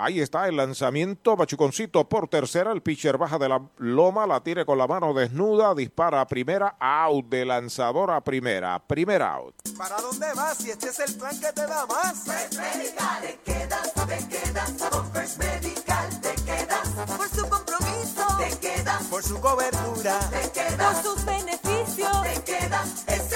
Ahí 0.03 0.19
está 0.19 0.47
el 0.47 0.57
lanzamiento, 0.57 1.35
Bachuconcito 1.35 2.09
por 2.09 2.27
tercera, 2.27 2.71
el 2.71 2.81
pitcher 2.81 3.19
baja 3.19 3.37
de 3.37 3.47
la 3.47 3.61
loma, 3.77 4.25
la 4.25 4.41
tire 4.41 4.65
con 4.65 4.79
la 4.79 4.87
mano 4.87 5.13
desnuda, 5.13 5.75
dispara 5.75 6.21
a 6.21 6.27
primera, 6.27 6.75
out 6.79 7.27
de 7.27 7.45
lanzador 7.45 8.09
a 8.09 8.19
primera, 8.19 8.79
primer 8.79 9.21
out. 9.21 9.53
¿Para 9.77 10.01
dónde 10.01 10.25
vas 10.35 10.57
si 10.57 10.71
este 10.71 10.89
es 10.89 10.99
el 11.01 11.15
plan 11.19 11.39
que 11.39 11.53
te 11.53 11.67
da 11.67 11.85
más? 11.85 12.23
First 12.23 12.57
Medical, 12.57 13.21
te 13.21 13.39
quedas, 13.45 13.93
te 13.93 14.27
quedas, 14.27 14.71
con 14.89 15.11
First 15.11 15.37
Medical 15.37 16.21
te 16.21 16.35
quedas, 16.45 16.87
por 17.05 17.29
su 17.29 17.47
compromiso, 17.47 18.25
te 18.39 18.57
quedas, 18.57 19.03
por 19.03 19.21
su 19.21 19.39
cobertura, 19.39 20.19
te 20.31 20.51
quedas, 20.51 20.95
por 20.95 21.03
sus 21.03 21.25
beneficios, 21.25 22.23
te 22.23 22.43
quedas, 22.43 23.03
es 23.05 23.30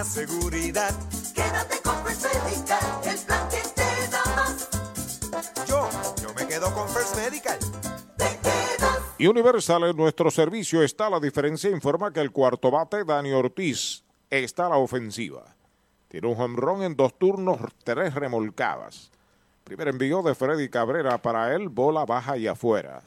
protección 0.00 0.40
que 0.40 0.62
te 0.62 0.72
da 0.72 0.84
seguridad. 0.84 0.94
Quédate 1.34 1.80
con 1.82 1.96
First 2.04 2.26
Medical, 2.44 2.78
el 3.04 3.18
plan 3.26 3.48
que 3.48 3.62
te 3.74 4.10
da 4.10 4.24
más. 4.36 5.66
Yo, 5.66 5.88
yo 6.22 6.34
me 6.34 6.46
quedo 6.46 6.72
con 6.74 6.88
First 6.88 7.16
Medical. 7.16 7.58
Y 9.18 9.26
Universal 9.26 9.84
en 9.84 9.96
nuestro 9.96 10.30
servicio 10.30 10.82
está 10.82 11.10
la 11.10 11.20
diferencia. 11.20 11.70
Informa 11.70 12.10
que 12.12 12.20
el 12.20 12.32
cuarto 12.32 12.70
bate, 12.70 13.04
Dani 13.04 13.32
Ortiz, 13.32 14.02
está 14.30 14.66
a 14.66 14.70
la 14.70 14.76
ofensiva. 14.76 15.44
Tiene 16.08 16.26
un 16.26 16.40
home 16.40 16.86
en 16.86 16.96
dos 16.96 17.18
turnos, 17.18 17.58
tres 17.84 18.14
remolcadas. 18.14 19.10
Primer 19.64 19.88
envío 19.88 20.22
de 20.22 20.34
Freddy 20.34 20.68
Cabrera 20.70 21.18
para 21.18 21.54
él, 21.54 21.68
bola 21.68 22.06
baja 22.06 22.38
y 22.38 22.46
afuera. 22.46 23.02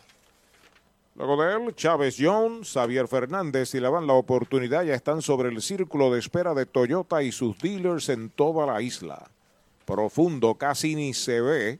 Luego 1.15 1.43
de 1.43 1.53
él, 1.53 1.75
Chávez 1.75 2.15
Jones, 2.19 2.73
Xavier 2.73 3.07
Fernández 3.07 3.75
y 3.75 3.79
le 3.79 3.87
van 3.87 4.07
la 4.07 4.13
oportunidad 4.13 4.83
ya 4.83 4.95
están 4.95 5.21
sobre 5.21 5.49
el 5.49 5.61
círculo 5.61 6.11
de 6.11 6.19
espera 6.19 6.55
de 6.55 6.65
Toyota 6.65 7.21
y 7.21 7.31
sus 7.31 7.57
dealers 7.59 8.09
en 8.09 8.29
toda 8.29 8.65
la 8.65 8.81
isla. 8.81 9.29
Profundo, 9.85 10.55
casi 10.55 10.95
ni 10.95 11.13
se 11.13 11.39
ve. 11.39 11.79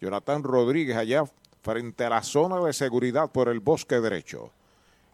Jonathan 0.00 0.42
Rodríguez 0.42 0.96
allá 0.96 1.24
frente 1.62 2.04
a 2.04 2.10
la 2.10 2.22
zona 2.22 2.60
de 2.60 2.74
seguridad 2.74 3.30
por 3.30 3.48
el 3.48 3.60
bosque 3.60 4.00
derecho. 4.00 4.50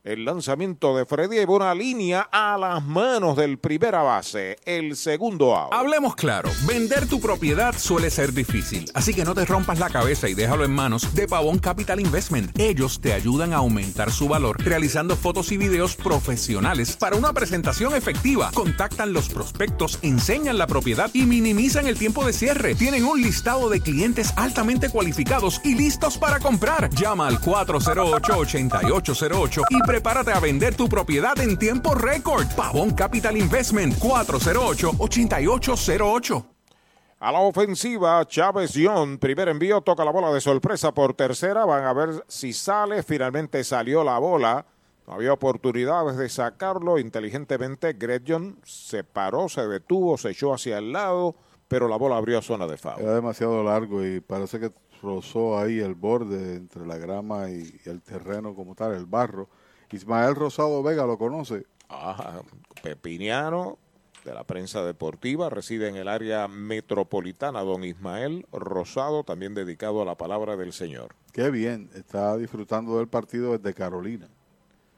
El 0.02 0.24
lanzamiento 0.24 0.96
de 0.96 1.04
Freddy 1.04 1.44
una 1.46 1.74
línea 1.74 2.26
a 2.32 2.56
las 2.56 2.82
manos 2.82 3.36
del 3.36 3.58
primera 3.58 4.02
base, 4.02 4.56
el 4.64 4.96
segundo 4.96 5.54
out. 5.54 5.74
Hablemos 5.74 6.14
claro, 6.14 6.48
vender 6.66 7.06
tu 7.06 7.20
propiedad 7.20 7.74
suele 7.76 8.08
ser 8.08 8.32
difícil, 8.32 8.90
así 8.94 9.12
que 9.12 9.26
no 9.26 9.34
te 9.34 9.44
rompas 9.44 9.78
la 9.78 9.90
cabeza 9.90 10.26
y 10.30 10.32
déjalo 10.32 10.64
en 10.64 10.74
manos 10.74 11.14
de 11.14 11.28
Pavón 11.28 11.58
Capital 11.58 12.00
Investment. 12.00 12.58
Ellos 12.58 13.02
te 13.02 13.12
ayudan 13.12 13.52
a 13.52 13.56
aumentar 13.56 14.10
su 14.10 14.26
valor 14.26 14.56
realizando 14.64 15.16
fotos 15.16 15.52
y 15.52 15.58
videos 15.58 15.96
profesionales 15.96 16.96
para 16.96 17.16
una 17.16 17.34
presentación 17.34 17.94
efectiva. 17.94 18.52
Contactan 18.54 19.12
los 19.12 19.28
prospectos, 19.28 19.98
enseñan 20.00 20.56
la 20.56 20.66
propiedad 20.66 21.10
y 21.12 21.26
minimizan 21.26 21.86
el 21.86 21.98
tiempo 21.98 22.24
de 22.24 22.32
cierre. 22.32 22.74
Tienen 22.74 23.04
un 23.04 23.20
listado 23.20 23.68
de 23.68 23.82
clientes 23.82 24.32
altamente 24.36 24.88
cualificados 24.88 25.60
y 25.62 25.74
listos 25.74 26.16
para 26.16 26.40
comprar. 26.40 26.88
Llama 26.88 27.28
al 27.28 27.38
408-8808 27.38 29.62
y 29.68 29.89
prepárate 29.90 30.30
a 30.30 30.38
vender 30.38 30.76
tu 30.76 30.88
propiedad 30.88 31.36
en 31.40 31.58
tiempo 31.58 31.96
récord. 31.96 32.46
Pavón 32.56 32.94
Capital 32.94 33.36
Investment 33.36 33.98
408-8808. 33.98 36.46
A 37.18 37.32
la 37.32 37.40
ofensiva, 37.40 38.24
Chávez 38.24 38.74
Young, 38.74 39.18
primer 39.18 39.48
envío, 39.48 39.80
toca 39.80 40.04
la 40.04 40.12
bola 40.12 40.32
de 40.32 40.40
sorpresa 40.40 40.94
por 40.94 41.14
tercera. 41.14 41.64
Van 41.64 41.82
a 41.82 41.92
ver 41.92 42.24
si 42.28 42.52
sale. 42.52 43.02
Finalmente 43.02 43.64
salió 43.64 44.04
la 44.04 44.20
bola. 44.20 44.64
No 45.08 45.14
había 45.14 45.32
oportunidades 45.32 46.16
de 46.16 46.28
sacarlo. 46.28 46.96
Inteligentemente, 46.96 47.94
Gretchen 47.94 48.60
se 48.62 49.02
paró, 49.02 49.48
se 49.48 49.66
detuvo, 49.66 50.16
se 50.18 50.30
echó 50.30 50.54
hacia 50.54 50.78
el 50.78 50.92
lado, 50.92 51.34
pero 51.66 51.88
la 51.88 51.96
bola 51.96 52.16
abrió 52.16 52.40
zona 52.42 52.68
de 52.68 52.76
foul. 52.76 53.02
Era 53.02 53.16
demasiado 53.16 53.64
largo 53.64 54.06
y 54.06 54.20
parece 54.20 54.60
que 54.60 54.70
rozó 55.02 55.58
ahí 55.58 55.80
el 55.80 55.96
borde 55.96 56.54
entre 56.54 56.86
la 56.86 56.96
grama 56.96 57.50
y 57.50 57.74
el 57.86 58.02
terreno 58.02 58.54
como 58.54 58.76
tal, 58.76 58.94
el 58.94 59.06
barro. 59.06 59.48
Ismael 59.92 60.34
Rosado 60.34 60.82
Vega 60.82 61.06
lo 61.06 61.18
conoce. 61.18 61.66
Ajá, 61.88 62.42
pepiniano 62.82 63.78
de 64.24 64.34
la 64.34 64.44
prensa 64.44 64.84
deportiva, 64.84 65.48
reside 65.50 65.88
en 65.88 65.96
el 65.96 66.08
área 66.08 66.46
metropolitana, 66.46 67.62
don 67.62 67.84
Ismael 67.84 68.46
Rosado, 68.52 69.24
también 69.24 69.54
dedicado 69.54 70.02
a 70.02 70.04
la 70.04 70.16
palabra 70.16 70.56
del 70.56 70.72
Señor. 70.72 71.14
Qué 71.32 71.50
bien, 71.50 71.90
está 71.94 72.36
disfrutando 72.36 72.98
del 72.98 73.08
partido 73.08 73.56
desde 73.56 73.74
Carolina. 73.74 74.28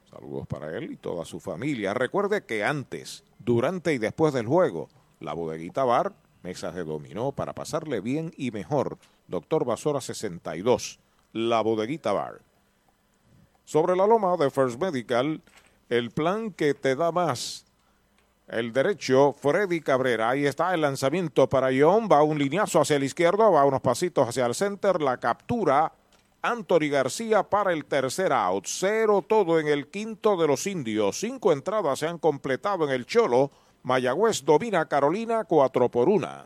Saludos 0.09 0.45
para 0.47 0.77
él 0.77 0.91
y 0.91 0.97
toda 0.97 1.25
su 1.25 1.39
familia. 1.39 1.93
Recuerde 1.93 2.45
que 2.45 2.63
antes, 2.63 3.23
durante 3.39 3.93
y 3.93 3.97
después 3.97 4.33
del 4.33 4.45
juego, 4.45 4.89
la 5.19 5.33
bodeguita 5.33 5.83
bar, 5.83 6.13
mesas 6.43 6.75
de 6.75 6.83
dominó 6.83 7.31
para 7.31 7.53
pasarle 7.53 8.01
bien 8.01 8.31
y 8.37 8.51
mejor. 8.51 8.97
Doctor 9.27 9.65
Basora 9.65 10.01
62, 10.01 10.99
la 11.31 11.61
bodeguita 11.61 12.11
bar. 12.11 12.41
Sobre 13.73 13.95
la 13.95 14.05
loma 14.05 14.37
de 14.37 14.51
First 14.51 14.79
Medical, 14.79 15.41
el 15.89 16.11
plan 16.11 16.51
que 16.51 16.75
te 16.75 16.95
da 16.95 17.11
más. 17.11 17.65
El 18.47 18.71
derecho, 18.71 19.33
Freddy 19.33 19.81
Cabrera. 19.81 20.29
Ahí 20.29 20.45
está 20.45 20.75
el 20.75 20.81
lanzamiento 20.81 21.49
para 21.49 21.69
John. 21.75 22.07
Va 22.07 22.21
un 22.21 22.37
lineazo 22.37 22.81
hacia 22.81 22.97
el 22.97 23.03
izquierdo, 23.03 23.51
va 23.51 23.65
unos 23.65 23.81
pasitos 23.81 24.29
hacia 24.29 24.45
el 24.45 24.53
center. 24.53 25.01
La 25.01 25.17
captura, 25.17 25.91
Anthony 26.43 26.91
García 26.91 27.41
para 27.41 27.73
el 27.73 27.85
tercer 27.85 28.31
out. 28.31 28.65
Cero 28.67 29.25
todo 29.27 29.59
en 29.59 29.67
el 29.67 29.87
quinto 29.87 30.37
de 30.37 30.45
los 30.45 30.67
indios. 30.67 31.19
Cinco 31.19 31.51
entradas 31.51 31.97
se 31.97 32.05
han 32.05 32.19
completado 32.19 32.85
en 32.85 32.91
el 32.91 33.07
Cholo. 33.07 33.49
Mayagüez 33.81 34.45
domina 34.45 34.87
Carolina 34.87 35.45
cuatro 35.45 35.89
por 35.89 36.09
una. 36.09 36.45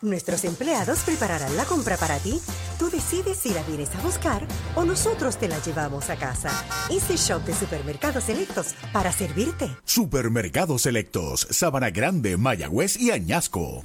Nuestros 0.00 0.44
empleados 0.44 1.00
prepararán 1.00 1.56
la 1.56 1.64
compra 1.64 1.96
para 1.96 2.18
ti. 2.18 2.40
Tú 2.78 2.88
decides 2.88 3.36
si 3.38 3.50
la 3.50 3.62
vienes 3.64 3.94
a 3.96 4.00
buscar 4.00 4.46
o 4.76 4.84
nosotros 4.84 5.36
te 5.36 5.48
la 5.48 5.58
llevamos 5.60 6.08
a 6.10 6.16
casa. 6.16 6.50
Easy 6.88 7.16
Shop 7.16 7.42
de 7.44 7.54
Supermercados 7.54 8.24
Selectos 8.24 8.74
para 8.92 9.10
servirte. 9.10 9.68
Supermercados 9.84 10.82
Selectos, 10.82 11.48
Sabana 11.50 11.90
Grande, 11.90 12.36
Mayagüez 12.36 12.96
y 12.98 13.10
Añasco. 13.10 13.84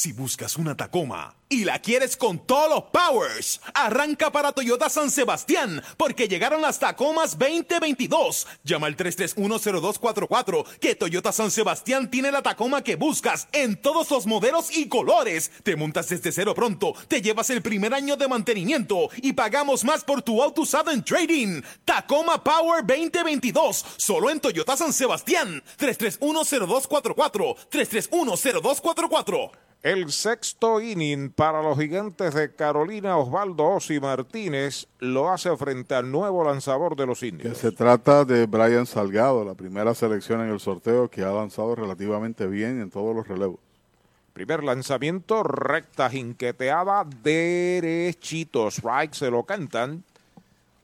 Si 0.00 0.12
buscas 0.14 0.56
una 0.56 0.74
Tacoma 0.74 1.36
y 1.50 1.64
la 1.64 1.78
quieres 1.82 2.16
con 2.16 2.38
todos 2.46 2.70
los 2.70 2.84
powers, 2.84 3.60
arranca 3.74 4.32
para 4.32 4.52
Toyota 4.52 4.88
San 4.88 5.10
Sebastián 5.10 5.82
porque 5.98 6.26
llegaron 6.26 6.62
las 6.62 6.78
Tacomas 6.78 7.38
2022. 7.38 8.46
Llama 8.64 8.86
al 8.86 8.96
3310244 8.96 10.64
que 10.80 10.94
Toyota 10.94 11.32
San 11.32 11.50
Sebastián 11.50 12.10
tiene 12.10 12.32
la 12.32 12.40
Tacoma 12.40 12.82
que 12.82 12.96
buscas 12.96 13.46
en 13.52 13.76
todos 13.76 14.10
los 14.10 14.26
modelos 14.26 14.74
y 14.74 14.88
colores. 14.88 15.50
Te 15.64 15.76
montas 15.76 16.08
desde 16.08 16.32
cero 16.32 16.54
pronto, 16.54 16.94
te 17.06 17.20
llevas 17.20 17.50
el 17.50 17.60
primer 17.60 17.92
año 17.92 18.16
de 18.16 18.26
mantenimiento 18.26 19.10
y 19.16 19.34
pagamos 19.34 19.84
más 19.84 20.02
por 20.02 20.22
tu 20.22 20.42
auto 20.42 20.62
usado 20.62 20.92
en 20.92 21.04
trading. 21.04 21.60
Tacoma 21.84 22.42
Power 22.42 22.86
2022, 22.86 23.84
solo 23.98 24.30
en 24.30 24.40
Toyota 24.40 24.78
San 24.78 24.94
Sebastián. 24.94 25.62
3310244 25.78 27.56
3310244 27.70 29.50
El 29.82 30.12
sexto 30.12 30.78
inning 30.78 31.30
para 31.30 31.62
los 31.62 31.78
gigantes 31.78 32.34
de 32.34 32.54
Carolina, 32.54 33.16
Osvaldo 33.16 33.64
Ossi 33.64 33.98
Martínez 33.98 34.86
lo 34.98 35.30
hace 35.30 35.56
frente 35.56 35.94
al 35.94 36.12
nuevo 36.12 36.44
lanzador 36.44 36.96
de 36.96 37.06
los 37.06 37.22
indios. 37.22 37.56
se 37.56 37.72
trata 37.72 38.26
de 38.26 38.44
Brian 38.44 38.84
Salgado, 38.84 39.42
la 39.42 39.54
primera 39.54 39.94
selección 39.94 40.42
en 40.42 40.50
el 40.50 40.60
sorteo 40.60 41.08
que 41.08 41.22
ha 41.22 41.32
lanzado 41.32 41.74
relativamente 41.74 42.46
bien 42.46 42.82
en 42.82 42.90
todos 42.90 43.16
los 43.16 43.26
relevos. 43.26 43.58
Primer 44.34 44.62
lanzamiento, 44.62 45.42
recta 45.42 46.10
jinqueteada, 46.10 47.06
derechito. 47.22 48.68
Strike 48.70 49.14
se 49.14 49.30
lo 49.30 49.44
cantan. 49.44 50.04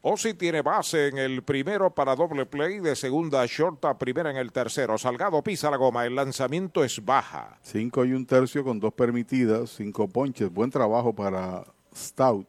Ossi 0.08 0.34
tiene 0.34 0.62
base 0.62 1.08
en 1.08 1.18
el 1.18 1.42
primero 1.42 1.92
para 1.92 2.14
doble 2.14 2.46
play, 2.46 2.78
de 2.78 2.94
segunda 2.94 3.44
short 3.44 3.84
a 3.86 3.98
primera 3.98 4.30
en 4.30 4.36
el 4.36 4.52
tercero. 4.52 4.96
Salgado 4.98 5.42
pisa 5.42 5.68
la 5.68 5.76
goma, 5.76 6.06
el 6.06 6.14
lanzamiento 6.14 6.84
es 6.84 7.04
baja. 7.04 7.58
Cinco 7.62 8.04
y 8.04 8.12
un 8.12 8.24
tercio 8.24 8.62
con 8.62 8.78
dos 8.78 8.94
permitidas, 8.94 9.70
cinco 9.70 10.06
ponches. 10.06 10.48
Buen 10.48 10.70
trabajo 10.70 11.12
para 11.12 11.64
Stout. 11.92 12.46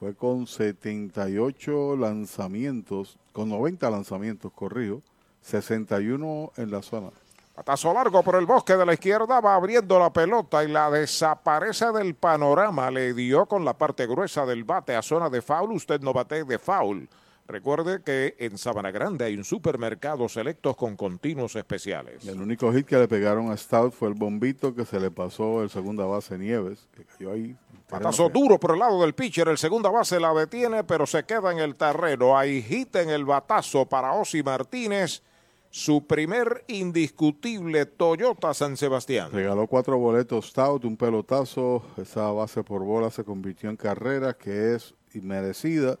Fue 0.00 0.14
con 0.14 0.46
78 0.46 1.98
lanzamientos, 1.98 3.18
con 3.34 3.50
90 3.50 3.90
lanzamientos 3.90 4.50
corridos, 4.50 5.02
61 5.42 6.52
en 6.56 6.70
la 6.70 6.80
zona. 6.80 7.10
Patazo 7.58 7.92
largo 7.92 8.22
por 8.22 8.36
el 8.36 8.46
bosque 8.46 8.76
de 8.76 8.86
la 8.86 8.92
izquierda, 8.94 9.40
va 9.40 9.56
abriendo 9.56 9.98
la 9.98 10.12
pelota 10.12 10.62
y 10.62 10.68
la 10.68 10.92
desaparece 10.92 11.90
del 11.90 12.14
panorama. 12.14 12.88
Le 12.88 13.12
dio 13.14 13.46
con 13.46 13.64
la 13.64 13.76
parte 13.76 14.06
gruesa 14.06 14.46
del 14.46 14.62
bate 14.62 14.94
a 14.94 15.02
zona 15.02 15.28
de 15.28 15.42
foul. 15.42 15.72
Usted 15.72 16.00
no 16.00 16.12
bate 16.12 16.44
de 16.44 16.56
foul. 16.60 17.08
Recuerde 17.48 18.00
que 18.04 18.36
en 18.38 18.58
Sabana 18.58 18.92
Grande 18.92 19.24
hay 19.24 19.36
un 19.36 19.42
supermercado 19.42 20.28
selectos 20.28 20.76
con 20.76 20.94
continuos 20.94 21.56
especiales. 21.56 22.24
El 22.28 22.40
único 22.40 22.72
hit 22.72 22.86
que 22.86 22.96
le 22.96 23.08
pegaron 23.08 23.50
a 23.50 23.56
Stout 23.56 23.92
fue 23.92 24.06
el 24.06 24.14
bombito 24.14 24.72
que 24.72 24.84
se 24.84 25.00
le 25.00 25.10
pasó 25.10 25.60
el 25.60 25.68
segunda 25.68 26.04
base 26.04 26.38
Nieves, 26.38 26.86
que 26.94 27.04
cayó 27.06 27.32
ahí. 27.32 27.56
Patazo 27.88 28.28
duro 28.28 28.60
por 28.60 28.74
el 28.74 28.78
lado 28.78 29.02
del 29.02 29.14
pitcher. 29.14 29.48
El 29.48 29.58
segunda 29.58 29.90
base 29.90 30.20
la 30.20 30.32
detiene, 30.32 30.84
pero 30.84 31.08
se 31.08 31.24
queda 31.24 31.50
en 31.50 31.58
el 31.58 31.74
terreno. 31.74 32.38
Hay 32.38 32.62
hit 32.62 32.94
en 32.94 33.10
el 33.10 33.24
batazo 33.24 33.84
para 33.84 34.12
Osi 34.12 34.44
Martínez. 34.44 35.24
Su 35.70 36.06
primer 36.06 36.64
indiscutible 36.66 37.84
Toyota 37.84 38.54
San 38.54 38.78
Sebastián. 38.78 39.30
Regaló 39.30 39.66
cuatro 39.66 39.98
boletos 39.98 40.46
Stout, 40.46 40.84
un 40.86 40.96
pelotazo. 40.96 41.82
Esa 41.98 42.30
base 42.32 42.64
por 42.64 42.82
bola 42.84 43.10
se 43.10 43.22
convirtió 43.22 43.68
en 43.68 43.76
carrera, 43.76 44.32
que 44.32 44.74
es 44.74 44.94
inmerecida, 45.12 45.98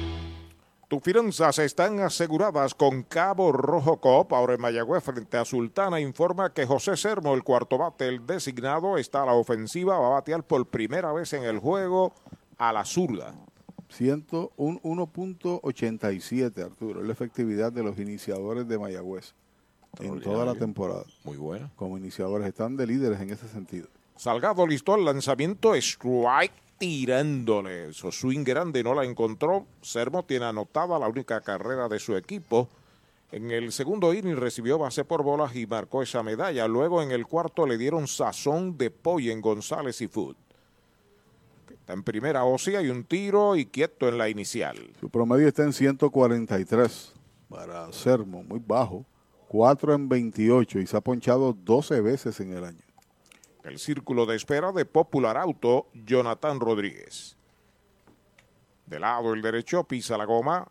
Tus 0.89 1.03
finanzas 1.03 1.59
están 1.61 2.01
aseguradas 2.01 2.75
con 2.75 3.05
Cabo 3.05 3.53
Rojo 3.53 4.01
Coop. 4.01 4.35
Ahora 4.35 4.53
en 4.55 4.61
Mayagüez 4.61 5.03
frente 5.03 5.39
a 5.39 5.47
Sultana 5.47 5.99
informa 5.99 6.53
que 6.53 6.67
José 6.67 6.95
Sermo, 6.97 7.35
el 7.35 7.43
cuarto 7.43 7.79
bate, 7.79 8.07
el 8.07 8.27
designado, 8.27 8.99
está 8.99 9.23
a 9.23 9.27
la 9.27 9.33
ofensiva. 9.33 9.99
Va 9.99 10.09
a 10.09 10.11
batear 10.11 10.43
por 10.43 10.67
primera 10.67 11.11
vez 11.13 11.33
en 11.33 11.45
el 11.45 11.59
juego 11.59 12.13
a 12.59 12.71
la 12.73 12.85
zurda. 12.85 13.35
101.87, 13.99 16.65
Arturo, 16.65 17.01
es 17.01 17.07
la 17.07 17.13
efectividad 17.13 17.73
de 17.73 17.83
los 17.83 17.99
iniciadores 17.99 18.69
de 18.69 18.79
Mayagüez 18.79 19.35
en 20.01 20.21
toda 20.21 20.45
la 20.45 20.55
temporada. 20.55 21.05
Muy 21.25 21.39
buena. 21.39 21.71
Como 21.77 21.97
iniciadores 21.97 22.47
están 22.47 22.77
de 22.77 22.87
líderes 22.87 23.19
en 23.21 23.31
ese 23.31 23.49
sentido. 23.49 23.89
Salgado 24.17 24.67
listó 24.67 24.97
el 24.97 25.05
lanzamiento, 25.05 25.75
strike 25.75 26.53
tirándole. 26.79 27.93
Su 27.93 28.13
swing 28.13 28.45
grande 28.45 28.83
no 28.83 28.95
la 28.95 29.05
encontró. 29.05 29.67
Sermo 29.83 30.25
tiene 30.25 30.47
anotada 30.47 30.99
la 30.99 31.09
única 31.09 31.41
carrera 31.41 31.89
de 31.89 31.99
su 31.99 32.17
equipo. 32.17 32.69
En 33.33 33.51
el 33.51 33.73
segundo 33.73 34.15
inning 34.15 34.37
recibió 34.37 34.79
base 34.79 35.05
por 35.05 35.23
bolas 35.23 35.57
y 35.57 35.67
marcó 35.67 36.03
esa 36.03 36.23
medalla. 36.23 36.69
Luego 36.69 37.03
en 37.03 37.11
el 37.11 37.27
cuarto 37.27 37.67
le 37.67 37.77
dieron 37.77 38.07
sazón 38.07 38.79
de 38.79 38.91
pollo 38.91 39.33
en 39.33 39.41
González 39.41 40.01
y 40.03 40.07
Food. 40.07 40.37
Está 41.73 41.95
en 41.95 42.03
primera 42.03 42.45
Osi, 42.45 42.77
hay 42.77 42.89
un 42.89 43.05
tiro 43.05 43.57
y 43.57 43.67
quieto 43.67 44.09
en 44.09 44.19
la 44.19 44.29
inicial. 44.29 44.77
Su 45.01 45.11
promedio 45.11 45.49
está 45.49 45.65
en 45.65 45.73
143 45.73 47.13
para 47.49 47.93
Sermo, 47.93 48.43
muy 48.43 48.61
bajo. 48.65 49.05
4 49.49 49.95
en 49.95 50.09
28 50.09 50.81
y 50.81 50.87
se 50.87 50.97
ha 50.97 51.01
ponchado 51.01 51.53
12 51.53 52.01
veces 52.01 52.41
en 52.41 52.53
el 52.53 52.65
año. 52.65 52.84
El 53.65 53.79
círculo 53.79 54.27
de 54.27 54.37
espera 54.37 54.73
de 54.73 54.85
Popular 54.85 55.39
Auto, 55.39 55.89
Jonathan 55.95 56.61
Rodríguez. 56.61 57.39
De 58.85 59.01
lado 59.01 59.33
el 59.33 59.41
derecho, 59.41 59.85
pisa 59.85 60.19
la 60.19 60.27
goma. 60.27 60.71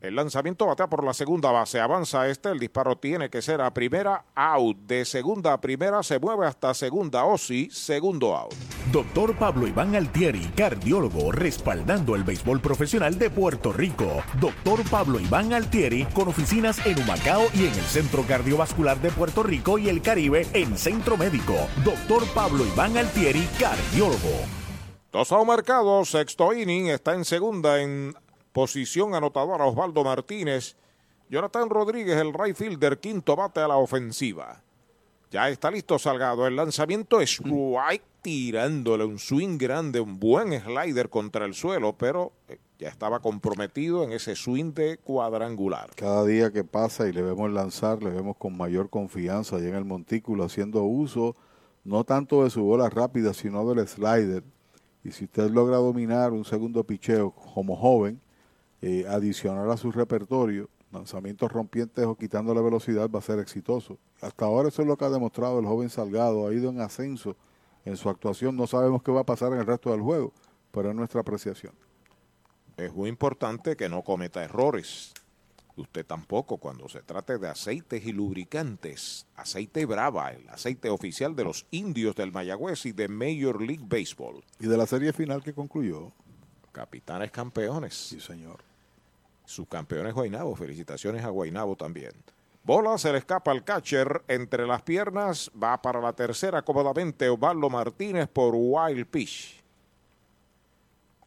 El 0.00 0.14
lanzamiento 0.14 0.64
batea 0.64 0.88
por 0.88 1.02
la 1.02 1.12
segunda 1.12 1.50
base. 1.50 1.80
Avanza 1.80 2.28
este. 2.28 2.50
El 2.50 2.60
disparo 2.60 2.96
tiene 2.96 3.30
que 3.30 3.42
ser 3.42 3.60
a 3.60 3.74
primera 3.74 4.26
out. 4.36 4.76
De 4.86 5.04
segunda 5.04 5.52
a 5.52 5.60
primera 5.60 6.04
se 6.04 6.20
mueve 6.20 6.46
hasta 6.46 6.72
segunda 6.72 7.24
o 7.24 7.36
sí, 7.36 7.68
segundo 7.72 8.36
out. 8.36 8.54
Doctor 8.92 9.36
Pablo 9.36 9.66
Iván 9.66 9.96
Altieri, 9.96 10.44
cardiólogo, 10.56 11.32
respaldando 11.32 12.14
el 12.14 12.22
béisbol 12.22 12.60
profesional 12.60 13.18
de 13.18 13.28
Puerto 13.28 13.72
Rico. 13.72 14.22
Doctor 14.40 14.88
Pablo 14.88 15.18
Iván 15.18 15.52
Altieri, 15.52 16.04
con 16.14 16.28
oficinas 16.28 16.84
en 16.86 17.00
Humacao 17.00 17.46
y 17.54 17.66
en 17.66 17.74
el 17.74 17.84
Centro 17.84 18.22
Cardiovascular 18.22 19.00
de 19.00 19.10
Puerto 19.10 19.42
Rico 19.42 19.78
y 19.78 19.88
el 19.88 20.00
Caribe 20.00 20.46
en 20.52 20.78
Centro 20.78 21.16
Médico. 21.16 21.56
Doctor 21.84 22.22
Pablo 22.34 22.64
Iván 22.64 22.96
Altieri, 22.96 23.48
cardiólogo. 23.58 24.58
Dos 25.10 25.32
out 25.32 25.46
marcados. 25.46 26.10
Sexto 26.10 26.52
inning. 26.52 26.86
Está 26.86 27.14
en 27.14 27.24
segunda 27.24 27.80
en 27.80 28.14
posición 28.52 29.14
anotadora 29.14 29.64
Osvaldo 29.64 30.04
Martínez. 30.04 30.76
Jonathan 31.30 31.68
Rodríguez, 31.68 32.16
el 32.16 32.32
right 32.32 32.56
fielder, 32.56 32.98
quinto 32.98 33.36
bate 33.36 33.60
a 33.60 33.68
la 33.68 33.76
ofensiva. 33.76 34.62
Ya 35.30 35.48
está 35.50 35.70
listo 35.70 35.98
Salgado. 35.98 36.46
El 36.46 36.56
lanzamiento 36.56 37.20
es 37.20 37.32
strike 37.32 38.02
tirándole 38.22 39.04
un 39.04 39.18
swing 39.18 39.58
grande, 39.58 40.00
un 40.00 40.18
buen 40.18 40.58
slider 40.60 41.10
contra 41.10 41.44
el 41.44 41.54
suelo, 41.54 41.94
pero 41.96 42.32
eh, 42.48 42.58
ya 42.78 42.88
estaba 42.88 43.20
comprometido 43.20 44.04
en 44.04 44.12
ese 44.12 44.34
swing 44.34 44.72
de 44.72 44.98
cuadrangular. 44.98 45.90
Cada 45.96 46.24
día 46.24 46.50
que 46.50 46.64
pasa 46.64 47.08
y 47.08 47.12
le 47.12 47.22
vemos 47.22 47.50
lanzar, 47.50 48.02
le 48.02 48.10
vemos 48.10 48.36
con 48.36 48.56
mayor 48.56 48.88
confianza 48.88 49.56
allá 49.56 49.68
en 49.68 49.74
el 49.74 49.84
montículo, 49.84 50.44
haciendo 50.44 50.82
uso 50.82 51.36
no 51.84 52.04
tanto 52.04 52.44
de 52.44 52.50
su 52.50 52.62
bola 52.62 52.88
rápida, 52.88 53.32
sino 53.32 53.66
del 53.72 53.86
slider. 53.86 54.44
Y 55.04 55.12
si 55.12 55.24
usted 55.24 55.50
logra 55.50 55.76
dominar 55.76 56.32
un 56.32 56.44
segundo 56.44 56.84
picheo 56.84 57.30
como 57.30 57.76
joven, 57.76 58.20
eh, 58.80 59.04
adicionar 59.08 59.68
a 59.70 59.76
su 59.76 59.90
repertorio, 59.90 60.68
lanzamientos 60.92 61.50
rompientes 61.50 62.04
o 62.06 62.14
quitándole 62.14 62.60
velocidad, 62.60 63.10
va 63.10 63.18
a 63.18 63.22
ser 63.22 63.38
exitoso. 63.38 63.98
Hasta 64.20 64.44
ahora 64.44 64.68
eso 64.68 64.82
es 64.82 64.88
lo 64.88 64.96
que 64.96 65.04
ha 65.04 65.10
demostrado 65.10 65.58
el 65.58 65.66
joven 65.66 65.90
Salgado, 65.90 66.46
ha 66.46 66.54
ido 66.54 66.70
en 66.70 66.80
ascenso 66.80 67.36
en 67.84 67.96
su 67.96 68.08
actuación. 68.08 68.56
No 68.56 68.66
sabemos 68.66 69.02
qué 69.02 69.10
va 69.10 69.20
a 69.20 69.26
pasar 69.26 69.52
en 69.52 69.58
el 69.60 69.66
resto 69.66 69.90
del 69.90 70.00
juego, 70.00 70.32
pero 70.70 70.90
es 70.90 70.96
nuestra 70.96 71.20
apreciación. 71.20 71.72
Es 72.76 72.92
muy 72.94 73.08
importante 73.08 73.76
que 73.76 73.88
no 73.88 74.02
cometa 74.02 74.44
errores. 74.44 75.12
Usted 75.76 76.04
tampoco 76.04 76.58
cuando 76.58 76.88
se 76.88 77.02
trate 77.02 77.38
de 77.38 77.48
aceites 77.48 78.04
y 78.04 78.12
lubricantes. 78.12 79.26
Aceite 79.36 79.86
Brava, 79.86 80.32
el 80.32 80.48
aceite 80.48 80.90
oficial 80.90 81.36
de 81.36 81.44
los 81.44 81.66
indios 81.70 82.16
del 82.16 82.32
Mayagüez 82.32 82.86
y 82.86 82.92
de 82.92 83.08
Major 83.08 83.62
League 83.62 83.84
Baseball. 83.86 84.42
Y 84.58 84.66
de 84.66 84.76
la 84.76 84.86
serie 84.86 85.12
final 85.12 85.42
que 85.42 85.52
concluyó. 85.52 86.12
Capitanes 86.72 87.30
campeones. 87.30 87.94
Sí, 87.94 88.20
señor. 88.20 88.67
Subcampeones 89.48 90.12
Guainabo. 90.12 90.54
Felicitaciones 90.54 91.24
a 91.24 91.30
Guainabo 91.30 91.74
también. 91.74 92.12
Bola 92.62 92.98
se 92.98 93.10
le 93.10 93.18
escapa 93.18 93.50
al 93.50 93.64
catcher 93.64 94.22
entre 94.28 94.66
las 94.66 94.82
piernas. 94.82 95.50
Va 95.60 95.80
para 95.80 96.00
la 96.00 96.12
tercera 96.12 96.62
cómodamente 96.62 97.30
Osvaldo 97.30 97.70
Martínez 97.70 98.28
por 98.28 98.52
Wild 98.54 99.06
Pitch. 99.06 99.64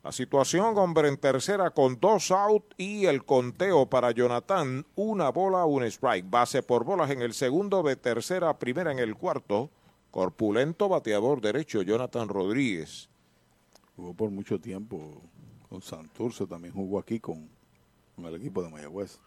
La 0.04 0.12
situación, 0.12 0.78
hombre, 0.78 1.08
en 1.08 1.18
tercera 1.18 1.72
con 1.72 2.00
dos 2.00 2.32
out 2.32 2.74
y 2.78 3.06
el 3.06 3.26
conteo 3.26 3.88
para 3.88 4.12
Jonathan. 4.12 4.86
Una 4.96 5.30
bola, 5.30 5.66
un 5.66 5.84
strike. 5.84 6.30
Base 6.30 6.62
por 6.62 6.84
bolas 6.84 7.10
en 7.10 7.24
el 7.24 7.34
segundo, 7.34 7.82
de 7.82 7.96
tercera 7.96 8.58
primera 8.58 8.92
en 8.92 9.00
el 9.00 9.16
cuarto. 9.16 9.72
Corpulento 10.12 10.90
bateador 10.90 11.42
derecho, 11.42 11.82
Jonathan 11.82 12.28
Rodríguez. 12.28 13.10
Jugó 13.96 14.14
por 14.14 14.30
mucho 14.30 14.60
tiempo 14.60 15.22
con 15.70 15.82
Santurce, 15.82 16.46
también 16.46 16.74
jugó 16.74 17.00
aquí 17.00 17.20
con, 17.20 17.48
con 18.22 18.30
el 18.34 18.40
equipo 18.40 18.62
de 18.62 18.70
Mayagüez. 18.70 19.20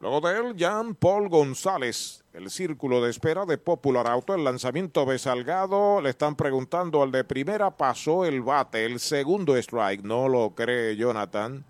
Luego 0.00 0.20
de 0.20 0.38
él, 0.38 0.56
Jean 0.56 0.94
Paul 0.94 1.28
González, 1.28 2.24
el 2.34 2.50
círculo 2.50 3.00
de 3.00 3.10
espera 3.10 3.46
de 3.46 3.56
Popular 3.56 4.06
Auto, 4.06 4.34
el 4.34 4.44
lanzamiento 4.44 5.06
de 5.06 5.18
Salgado, 5.18 6.02
le 6.02 6.10
están 6.10 6.36
preguntando 6.36 7.02
al 7.02 7.10
de 7.10 7.24
primera, 7.24 7.70
pasó 7.70 8.26
el 8.26 8.42
bate, 8.42 8.84
el 8.84 9.00
segundo 9.00 9.56
strike, 9.56 10.02
no 10.02 10.28
lo 10.28 10.50
cree 10.50 10.96
Jonathan. 10.96 11.64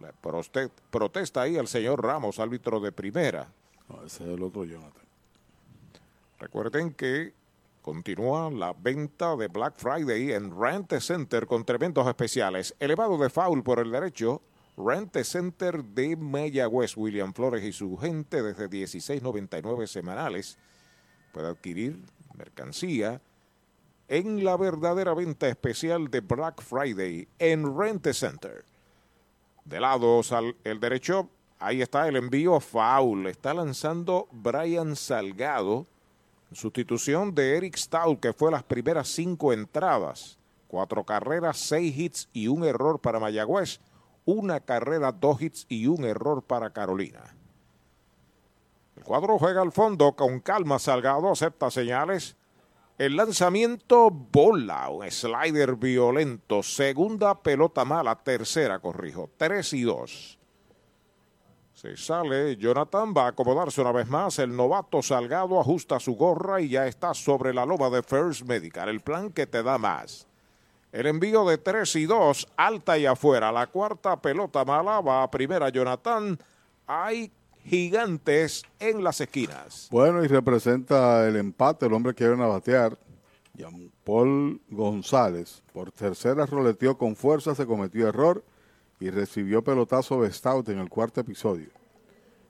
Le 0.00 0.08
protesta 0.90 1.42
ahí 1.42 1.56
el 1.56 1.68
señor 1.68 2.02
Ramos, 2.02 2.38
árbitro 2.38 2.80
de 2.80 2.90
primera. 2.90 3.48
No, 3.88 4.02
ese 4.04 4.24
es 4.24 4.30
el 4.30 4.42
otro 4.42 4.64
Jonathan. 4.64 5.02
Recuerden 6.38 6.94
que 6.94 7.34
continúa 7.82 8.50
la 8.50 8.72
venta 8.72 9.36
de 9.36 9.48
Black 9.48 9.74
Friday 9.76 10.32
en 10.32 10.58
Rent 10.58 10.92
Center 11.00 11.46
con 11.46 11.64
tremendos 11.64 12.06
especiales. 12.06 12.74
Elevado 12.80 13.18
de 13.18 13.28
foul 13.28 13.62
por 13.62 13.78
el 13.78 13.92
derecho, 13.92 14.40
Rent 14.76 15.16
Center 15.22 15.84
de 15.84 16.16
Mayagüez, 16.16 16.96
William 16.96 17.32
Flores 17.34 17.62
y 17.62 17.72
su 17.72 17.96
gente 17.98 18.42
desde 18.42 18.68
16.99 18.70 19.86
semanales. 19.86 20.56
Puede 21.32 21.48
adquirir 21.48 21.98
mercancía 22.36 23.20
en 24.08 24.44
la 24.44 24.56
verdadera 24.56 25.14
venta 25.14 25.48
especial 25.48 26.08
de 26.10 26.20
Black 26.20 26.62
Friday 26.62 27.28
en 27.38 27.78
Rent 27.78 28.06
Center. 28.12 28.64
De 29.64 29.78
lado 29.80 30.22
sal- 30.22 30.56
el 30.64 30.80
derecho, 30.80 31.28
ahí 31.58 31.82
está 31.82 32.08
el 32.08 32.16
envío 32.16 32.58
foul. 32.60 33.26
Está 33.26 33.54
lanzando 33.54 34.26
Brian 34.32 34.96
Salgado. 34.96 35.86
en 36.50 36.56
Sustitución 36.56 37.34
de 37.34 37.56
Eric 37.56 37.76
Stout, 37.76 38.20
que 38.20 38.32
fue 38.34 38.50
las 38.50 38.62
primeras 38.62 39.08
cinco 39.08 39.52
entradas. 39.54 40.38
Cuatro 40.68 41.04
carreras, 41.04 41.56
seis 41.58 41.96
hits 41.96 42.28
y 42.34 42.48
un 42.48 42.64
error 42.64 42.98
para 43.00 43.18
Mayagüez. 43.20 43.80
Una 44.24 44.60
carrera, 44.60 45.12
dos 45.12 45.42
hits 45.42 45.66
y 45.68 45.86
un 45.86 46.04
error 46.04 46.42
para 46.42 46.70
Carolina. 46.70 47.34
El 48.96 49.04
cuadro 49.04 49.38
juega 49.38 49.62
al 49.62 49.72
fondo 49.72 50.14
con 50.14 50.40
calma. 50.40 50.78
Salgado 50.78 51.30
acepta 51.30 51.70
señales. 51.70 52.36
El 52.98 53.16
lanzamiento 53.16 54.10
bola, 54.10 54.88
un 54.90 55.10
slider 55.10 55.74
violento. 55.76 56.62
Segunda 56.62 57.42
pelota 57.42 57.84
mala, 57.84 58.14
tercera 58.16 58.78
corrijo. 58.78 59.30
Tres 59.36 59.72
y 59.72 59.82
dos. 59.82 60.38
Se 61.72 61.96
sale, 61.96 62.56
Jonathan 62.58 63.12
va 63.16 63.24
a 63.24 63.28
acomodarse 63.30 63.80
una 63.80 63.90
vez 63.90 64.08
más. 64.08 64.38
El 64.38 64.54
novato 64.54 65.02
Salgado 65.02 65.58
ajusta 65.58 65.98
su 65.98 66.14
gorra 66.14 66.60
y 66.60 66.68
ya 66.68 66.86
está 66.86 67.12
sobre 67.12 67.52
la 67.52 67.66
loma 67.66 67.90
de 67.90 68.04
First 68.04 68.42
Medical. 68.42 68.88
El 68.88 69.00
plan 69.00 69.32
que 69.32 69.48
te 69.48 69.64
da 69.64 69.78
más. 69.78 70.28
El 70.92 71.06
envío 71.06 71.46
de 71.46 71.56
3 71.56 71.96
y 71.96 72.04
2, 72.04 72.48
alta 72.54 72.98
y 72.98 73.06
afuera. 73.06 73.50
La 73.50 73.66
cuarta 73.66 74.20
pelota 74.20 74.62
mala 74.64 75.00
va 75.00 75.22
a 75.22 75.30
primera 75.30 75.70
Jonathan. 75.70 76.38
Hay 76.86 77.32
gigantes 77.64 78.62
en 78.78 79.02
las 79.02 79.20
esquinas. 79.22 79.88
Bueno, 79.90 80.22
y 80.22 80.28
representa 80.28 81.26
el 81.26 81.36
empate, 81.36 81.86
el 81.86 81.94
hombre 81.94 82.14
que 82.14 82.28
viene 82.28 82.44
a 82.44 82.48
batear. 82.48 82.98
Jean 83.54 83.90
Paul 84.04 84.60
González, 84.68 85.62
por 85.72 85.92
tercera 85.92 86.44
roleteó 86.44 86.98
con 86.98 87.16
fuerza, 87.16 87.54
se 87.54 87.66
cometió 87.66 88.08
error 88.08 88.44
y 89.00 89.08
recibió 89.10 89.62
pelotazo 89.62 90.22
de 90.22 90.32
Stout 90.32 90.68
en 90.68 90.78
el 90.78 90.90
cuarto 90.90 91.20
episodio. 91.20 91.68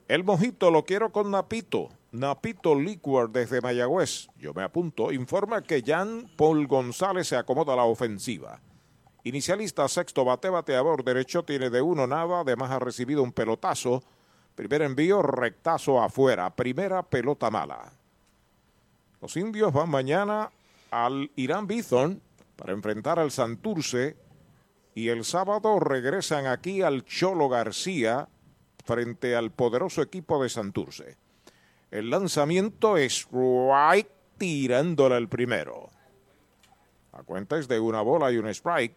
El 0.07 0.23
mojito 0.23 0.69
lo 0.69 0.83
quiero 0.83 1.11
con 1.11 1.31
Napito. 1.31 1.89
Napito 2.13 2.75
Liquor 2.75 3.31
desde 3.31 3.59
Mayagüez. 3.59 4.27
Yo 4.37 4.53
me 4.53 4.61
apunto. 4.61 5.11
Informa 5.11 5.63
que 5.63 5.81
Jan 5.81 6.29
Paul 6.37 6.67
González 6.67 7.27
se 7.27 7.35
acomoda 7.35 7.73
a 7.73 7.77
la 7.77 7.85
ofensiva. 7.85 8.61
Inicialista 9.23 9.87
sexto 9.87 10.23
bate, 10.23 10.49
bateador 10.49 11.03
derecho, 11.03 11.43
tiene 11.43 11.71
de 11.71 11.81
uno 11.81 12.05
nada. 12.05 12.41
Además 12.41 12.69
ha 12.69 12.77
recibido 12.77 13.23
un 13.23 13.31
pelotazo. 13.31 14.03
Primer 14.53 14.83
envío, 14.83 15.23
rectazo 15.23 16.03
afuera. 16.03 16.55
Primera 16.55 17.01
pelota 17.01 17.49
mala. 17.49 17.91
Los 19.19 19.35
indios 19.35 19.73
van 19.73 19.89
mañana 19.89 20.51
al 20.91 21.31
Irán 21.35 21.65
Bithorn 21.65 22.21
para 22.55 22.73
enfrentar 22.73 23.17
al 23.17 23.31
Santurce. 23.31 24.17
Y 24.93 25.07
el 25.07 25.25
sábado 25.25 25.79
regresan 25.79 26.45
aquí 26.45 26.83
al 26.83 27.05
Cholo 27.05 27.49
García 27.49 28.29
frente 28.85 29.35
al 29.35 29.49
poderoso 29.49 30.03
equipo 30.03 30.43
de 30.43 30.49
Santurce. 30.49 31.22
El 31.93 32.09
lanzamiento 32.09 32.97
es 32.97 33.27
right 33.31 34.07
tirándole 34.39 35.15
el 35.15 35.29
primero. 35.29 35.91
La 37.11 37.21
cuenta 37.21 37.59
es 37.59 37.67
de 37.67 37.79
una 37.79 38.01
bola 38.01 38.31
y 38.31 38.37
un 38.37 38.47
strike. 38.47 38.95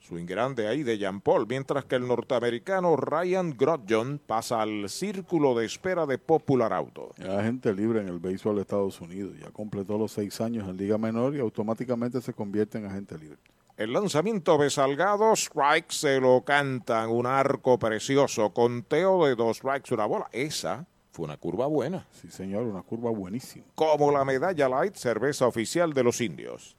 Swing 0.00 0.26
grande 0.26 0.66
ahí 0.66 0.82
de 0.82 0.98
Jean 0.98 1.20
Paul, 1.20 1.46
mientras 1.46 1.84
que 1.84 1.94
el 1.94 2.08
norteamericano 2.08 2.96
Ryan 2.96 3.56
Grodjon 3.56 4.18
pasa 4.18 4.60
al 4.60 4.88
círculo 4.88 5.54
de 5.54 5.66
espera 5.66 6.04
de 6.04 6.18
Popular 6.18 6.72
Auto. 6.72 7.14
Era 7.16 7.38
agente 7.38 7.72
libre 7.72 8.00
en 8.00 8.08
el 8.08 8.18
béisbol 8.18 8.56
de 8.56 8.62
Estados 8.62 9.00
Unidos. 9.00 9.36
Ya 9.40 9.52
completó 9.52 9.96
los 9.96 10.10
seis 10.10 10.40
años 10.40 10.68
en 10.68 10.76
Liga 10.76 10.98
Menor 10.98 11.36
y 11.36 11.38
automáticamente 11.38 12.20
se 12.20 12.32
convierte 12.32 12.78
en 12.78 12.86
agente 12.86 13.16
libre. 13.18 13.38
El 13.76 13.92
lanzamiento 13.92 14.58
de 14.58 14.68
Salgado, 14.68 15.32
strike 15.34 15.92
se 15.92 16.18
lo 16.18 16.42
cantan, 16.42 17.08
un 17.08 17.24
arco 17.24 17.78
precioso, 17.78 18.52
conteo 18.52 19.26
de 19.26 19.36
dos 19.36 19.58
strikes, 19.58 19.94
una 19.94 20.06
bola. 20.06 20.28
Esa 20.32 20.88
fue 21.12 21.26
una 21.26 21.36
curva 21.36 21.66
buena. 21.66 22.06
Sí, 22.10 22.30
señor, 22.30 22.62
una 22.62 22.82
curva 22.82 23.10
buenísima. 23.10 23.66
Como 23.74 24.10
la 24.10 24.24
medalla 24.24 24.68
light, 24.68 24.94
cerveza 24.94 25.46
oficial 25.46 25.92
de 25.92 26.02
los 26.02 26.20
indios. 26.22 26.74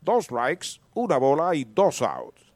Dos 0.00 0.26
strikes, 0.26 0.80
una 0.94 1.18
bola 1.18 1.54
y 1.56 1.64
dos 1.64 2.00
outs. 2.00 2.50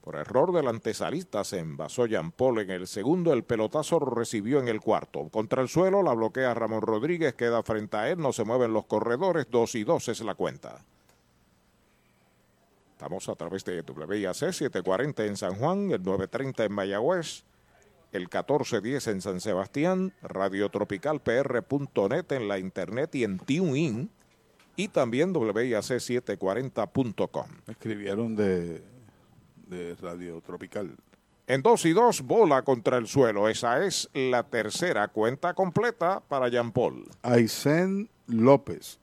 Por 0.00 0.16
error 0.16 0.52
del 0.52 0.68
antesalista 0.68 1.44
se 1.44 1.58
envasó 1.58 2.06
Jean 2.06 2.32
Paul 2.32 2.58
en 2.60 2.70
el 2.70 2.86
segundo, 2.86 3.32
el 3.32 3.44
pelotazo 3.44 3.98
lo 4.00 4.06
recibió 4.06 4.60
en 4.60 4.68
el 4.68 4.80
cuarto. 4.80 5.28
Contra 5.28 5.62
el 5.62 5.68
suelo 5.68 6.02
la 6.02 6.12
bloquea 6.14 6.52
Ramón 6.52 6.82
Rodríguez, 6.82 7.34
queda 7.34 7.62
frente 7.62 7.96
a 7.96 8.10
él, 8.10 8.18
no 8.18 8.32
se 8.32 8.44
mueven 8.44 8.72
los 8.72 8.86
corredores, 8.86 9.46
dos 9.50 9.74
y 9.74 9.84
dos 9.84 10.08
es 10.08 10.20
la 10.20 10.34
cuenta. 10.34 10.84
Estamos 12.92 13.28
a 13.28 13.34
través 13.34 13.64
de 13.64 13.80
WIAC 13.80 14.34
740 14.34 15.24
en 15.24 15.36
San 15.36 15.54
Juan, 15.56 15.90
el 15.90 16.02
930 16.02 16.64
en 16.64 16.72
Mayagüez, 16.72 17.44
el 18.14 18.22
1410 18.22 19.06
en 19.08 19.20
San 19.20 19.40
Sebastián, 19.40 20.14
radiotropicalpr.net 20.22 22.32
en 22.32 22.48
la 22.48 22.58
internet 22.60 23.12
y 23.16 23.24
en 23.24 23.40
TuneIn 23.40 24.08
y 24.76 24.86
también 24.88 25.34
WIAC740.com. 25.34 27.46
Escribieron 27.66 28.36
de, 28.36 28.84
de 29.66 29.96
Radio 30.00 30.40
Tropical. 30.40 30.94
En 31.48 31.60
2 31.60 31.86
y 31.86 31.92
2, 31.92 32.22
bola 32.22 32.62
contra 32.62 32.98
el 32.98 33.08
suelo. 33.08 33.48
Esa 33.48 33.84
es 33.84 34.08
la 34.14 34.44
tercera 34.44 35.08
cuenta 35.08 35.52
completa 35.52 36.20
para 36.20 36.48
Jean 36.48 36.70
Paul. 36.70 37.08
Aysén 37.22 38.08
López 38.28 39.00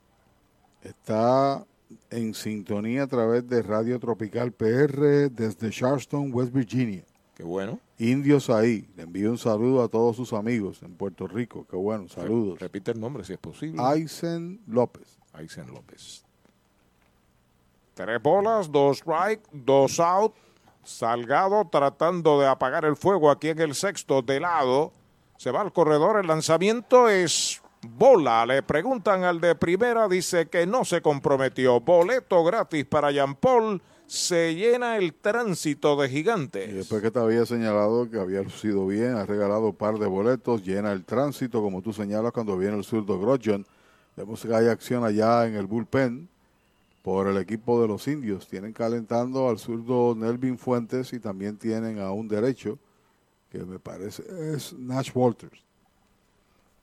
está 0.82 1.66
en 2.10 2.32
sintonía 2.32 3.02
a 3.02 3.06
través 3.06 3.46
de 3.46 3.60
Radio 3.62 4.00
Tropical 4.00 4.52
PR 4.52 5.28
desde 5.30 5.68
Charleston, 5.70 6.32
West 6.32 6.54
Virginia. 6.54 7.04
Qué 7.34 7.44
bueno. 7.44 7.80
Indios 7.98 8.50
ahí. 8.50 8.88
Le 8.96 9.04
envío 9.04 9.30
un 9.30 9.38
saludo 9.38 9.82
a 9.82 9.88
todos 9.88 10.16
sus 10.16 10.32
amigos 10.32 10.82
en 10.82 10.94
Puerto 10.94 11.26
Rico. 11.26 11.66
Qué 11.68 11.76
bueno, 11.76 12.08
saludos. 12.08 12.58
Repite 12.60 12.90
el 12.90 13.00
nombre 13.00 13.24
si 13.24 13.32
es 13.32 13.38
posible. 13.38 13.82
Aisen 13.82 14.60
López. 14.66 15.18
Aisen 15.32 15.72
López. 15.72 16.24
Tres 17.94 18.22
bolas, 18.22 18.70
dos 18.70 18.98
strike, 18.98 19.42
dos 19.52 20.00
out. 20.00 20.34
Salgado 20.84 21.68
tratando 21.70 22.40
de 22.40 22.48
apagar 22.48 22.84
el 22.84 22.96
fuego 22.96 23.30
aquí 23.30 23.48
en 23.48 23.60
el 23.60 23.74
sexto 23.74 24.20
de 24.20 24.40
lado. 24.40 24.92
Se 25.36 25.50
va 25.50 25.60
al 25.60 25.72
corredor, 25.72 26.18
el 26.20 26.26
lanzamiento 26.26 27.08
es 27.08 27.62
bola. 27.82 28.44
Le 28.46 28.62
preguntan 28.62 29.24
al 29.24 29.40
de 29.40 29.54
primera, 29.54 30.08
dice 30.08 30.48
que 30.48 30.66
no 30.66 30.84
se 30.84 31.00
comprometió. 31.00 31.80
Boleto 31.80 32.42
gratis 32.44 32.84
para 32.84 33.10
Jean 33.10 33.34
Paul. 33.34 33.80
Se 34.12 34.54
llena 34.54 34.98
el 34.98 35.14
tránsito 35.14 35.96
de 35.96 36.06
Y 36.06 36.10
gigantes. 36.10 36.74
después 36.74 37.00
que 37.00 37.10
te 37.10 37.18
había 37.18 37.46
señalado 37.46 38.10
que 38.10 38.20
había 38.20 38.42
lucido 38.42 38.86
bien, 38.86 39.14
ha 39.14 39.24
regalado 39.24 39.68
un 39.68 39.74
par 39.74 39.98
de 39.98 40.06
boletos, 40.06 40.62
llena 40.62 40.92
el 40.92 41.06
tránsito, 41.06 41.62
como 41.62 41.80
tú 41.80 41.94
señalas 41.94 42.30
cuando 42.30 42.58
viene 42.58 42.76
el 42.76 42.84
zurdo 42.84 43.18
Grodjon. 43.18 43.64
Vemos 44.14 44.42
que 44.42 44.54
hay 44.54 44.68
acción 44.68 45.02
allá 45.02 45.46
en 45.46 45.54
el 45.54 45.64
bullpen 45.64 46.28
por 47.00 47.26
el 47.26 47.38
equipo 47.38 47.80
de 47.80 47.88
los 47.88 48.06
indios. 48.06 48.46
Tienen 48.46 48.74
calentando 48.74 49.48
al 49.48 49.58
zurdo 49.58 50.14
Nelvin 50.14 50.58
Fuentes 50.58 51.14
y 51.14 51.18
también 51.18 51.56
tienen 51.56 51.98
a 51.98 52.12
un 52.12 52.28
derecho, 52.28 52.78
que 53.50 53.60
me 53.60 53.78
parece 53.78 54.24
es 54.54 54.74
Nash 54.74 55.10
Walters. 55.14 55.64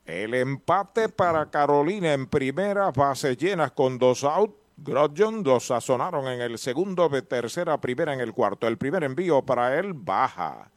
El 0.03 0.33
empate 0.33 1.09
para 1.09 1.47
Carolina 1.47 2.11
en 2.11 2.25
primera, 2.25 2.89
bases 2.89 3.37
llenas 3.37 3.71
con 3.73 3.99
dos 3.99 4.23
out. 4.23 4.55
Grodjon 4.83 5.43
dos 5.43 5.67
sazonaron 5.67 6.27
en 6.27 6.41
el 6.41 6.57
segundo, 6.57 7.09
de 7.09 7.21
tercera, 7.21 7.79
primera 7.79 8.13
en 8.13 8.21
el 8.21 8.33
cuarto. 8.33 8.67
El 8.67 8.77
primer 8.77 9.03
envío 9.03 9.41
para 9.41 9.77
él 9.77 9.93
baja. 9.93 10.71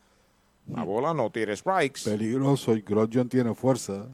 La 0.68 0.82
bola 0.82 1.14
no 1.14 1.30
tiene 1.30 1.56
strikes. 1.56 2.02
Peligroso 2.04 2.74
y 2.74 2.82
Grodjon 2.82 3.28
tiene 3.28 3.54
fuerza. 3.54 4.06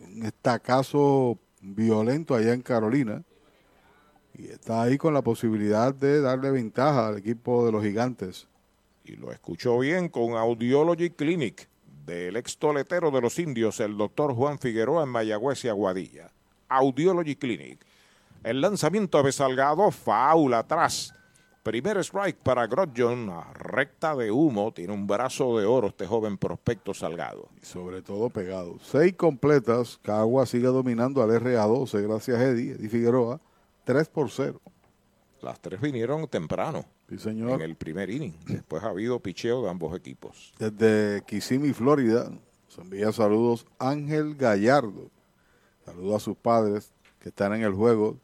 Un 0.00 0.24
estacazo 0.24 1.38
violento 1.60 2.34
allá 2.34 2.52
en 2.52 2.62
Carolina. 2.62 3.22
Y 4.34 4.48
está 4.48 4.82
ahí 4.82 4.98
con 4.98 5.14
la 5.14 5.22
posibilidad 5.22 5.94
de 5.94 6.20
darle 6.20 6.50
ventaja 6.50 7.08
al 7.08 7.18
equipo 7.18 7.66
de 7.66 7.72
los 7.72 7.82
gigantes. 7.82 8.48
Y 9.04 9.16
lo 9.16 9.32
escuchó 9.32 9.78
bien 9.78 10.08
con 10.08 10.34
Audiology 10.36 11.10
Clinic 11.10 11.68
del 12.06 12.36
ex 12.36 12.58
toletero 12.58 13.10
de 13.10 13.20
los 13.20 13.38
indios, 13.38 13.80
el 13.80 13.96
doctor 13.96 14.34
Juan 14.34 14.58
Figueroa 14.58 15.04
en 15.04 15.08
Mayagüez 15.08 15.64
y 15.64 15.68
Aguadilla. 15.68 16.32
Audiology 16.68 17.36
Clinic. 17.36 17.84
El 18.44 18.60
lanzamiento 18.60 19.22
de 19.22 19.30
Salgado, 19.30 19.90
faula 19.92 20.60
atrás. 20.60 21.14
Primer 21.62 21.98
strike 21.98 22.38
para 22.42 22.66
Grodjon, 22.66 23.28
una 23.28 23.52
recta 23.52 24.16
de 24.16 24.32
humo, 24.32 24.72
tiene 24.72 24.92
un 24.92 25.06
brazo 25.06 25.56
de 25.56 25.64
oro 25.64 25.86
este 25.88 26.08
joven 26.08 26.36
prospecto 26.36 26.92
Salgado. 26.92 27.48
Y 27.62 27.64
sobre 27.64 28.02
todo 28.02 28.30
pegado. 28.30 28.78
Seis 28.82 29.14
completas, 29.14 30.00
Cagua 30.02 30.44
sigue 30.44 30.66
dominando 30.66 31.22
al 31.22 31.30
RA12, 31.30 32.02
gracias 32.02 32.36
a 32.36 32.42
Eddie, 32.42 32.72
Eddie 32.72 32.88
Figueroa, 32.88 33.40
3 33.84 34.08
por 34.08 34.28
0. 34.28 34.60
Las 35.40 35.60
tres 35.60 35.80
vinieron 35.80 36.26
temprano. 36.26 36.84
Sí, 37.08 37.18
señor. 37.18 37.52
En 37.52 37.60
el 37.60 37.76
primer 37.76 38.10
inning. 38.10 38.34
Después 38.46 38.82
ha 38.82 38.88
habido 38.88 39.20
picheo 39.20 39.62
de 39.62 39.70
ambos 39.70 39.94
equipos. 39.96 40.52
Desde 40.58 41.22
Kissimmee, 41.26 41.74
Florida, 41.74 42.28
nos 42.28 42.78
envía 42.78 43.12
saludos 43.12 43.66
Ángel 43.78 44.34
Gallardo. 44.34 45.10
Saludos 45.84 46.16
a 46.16 46.24
sus 46.24 46.36
padres 46.36 46.92
que 47.20 47.28
están 47.28 47.54
en 47.54 47.62
el 47.62 47.72
juego, 47.72 48.18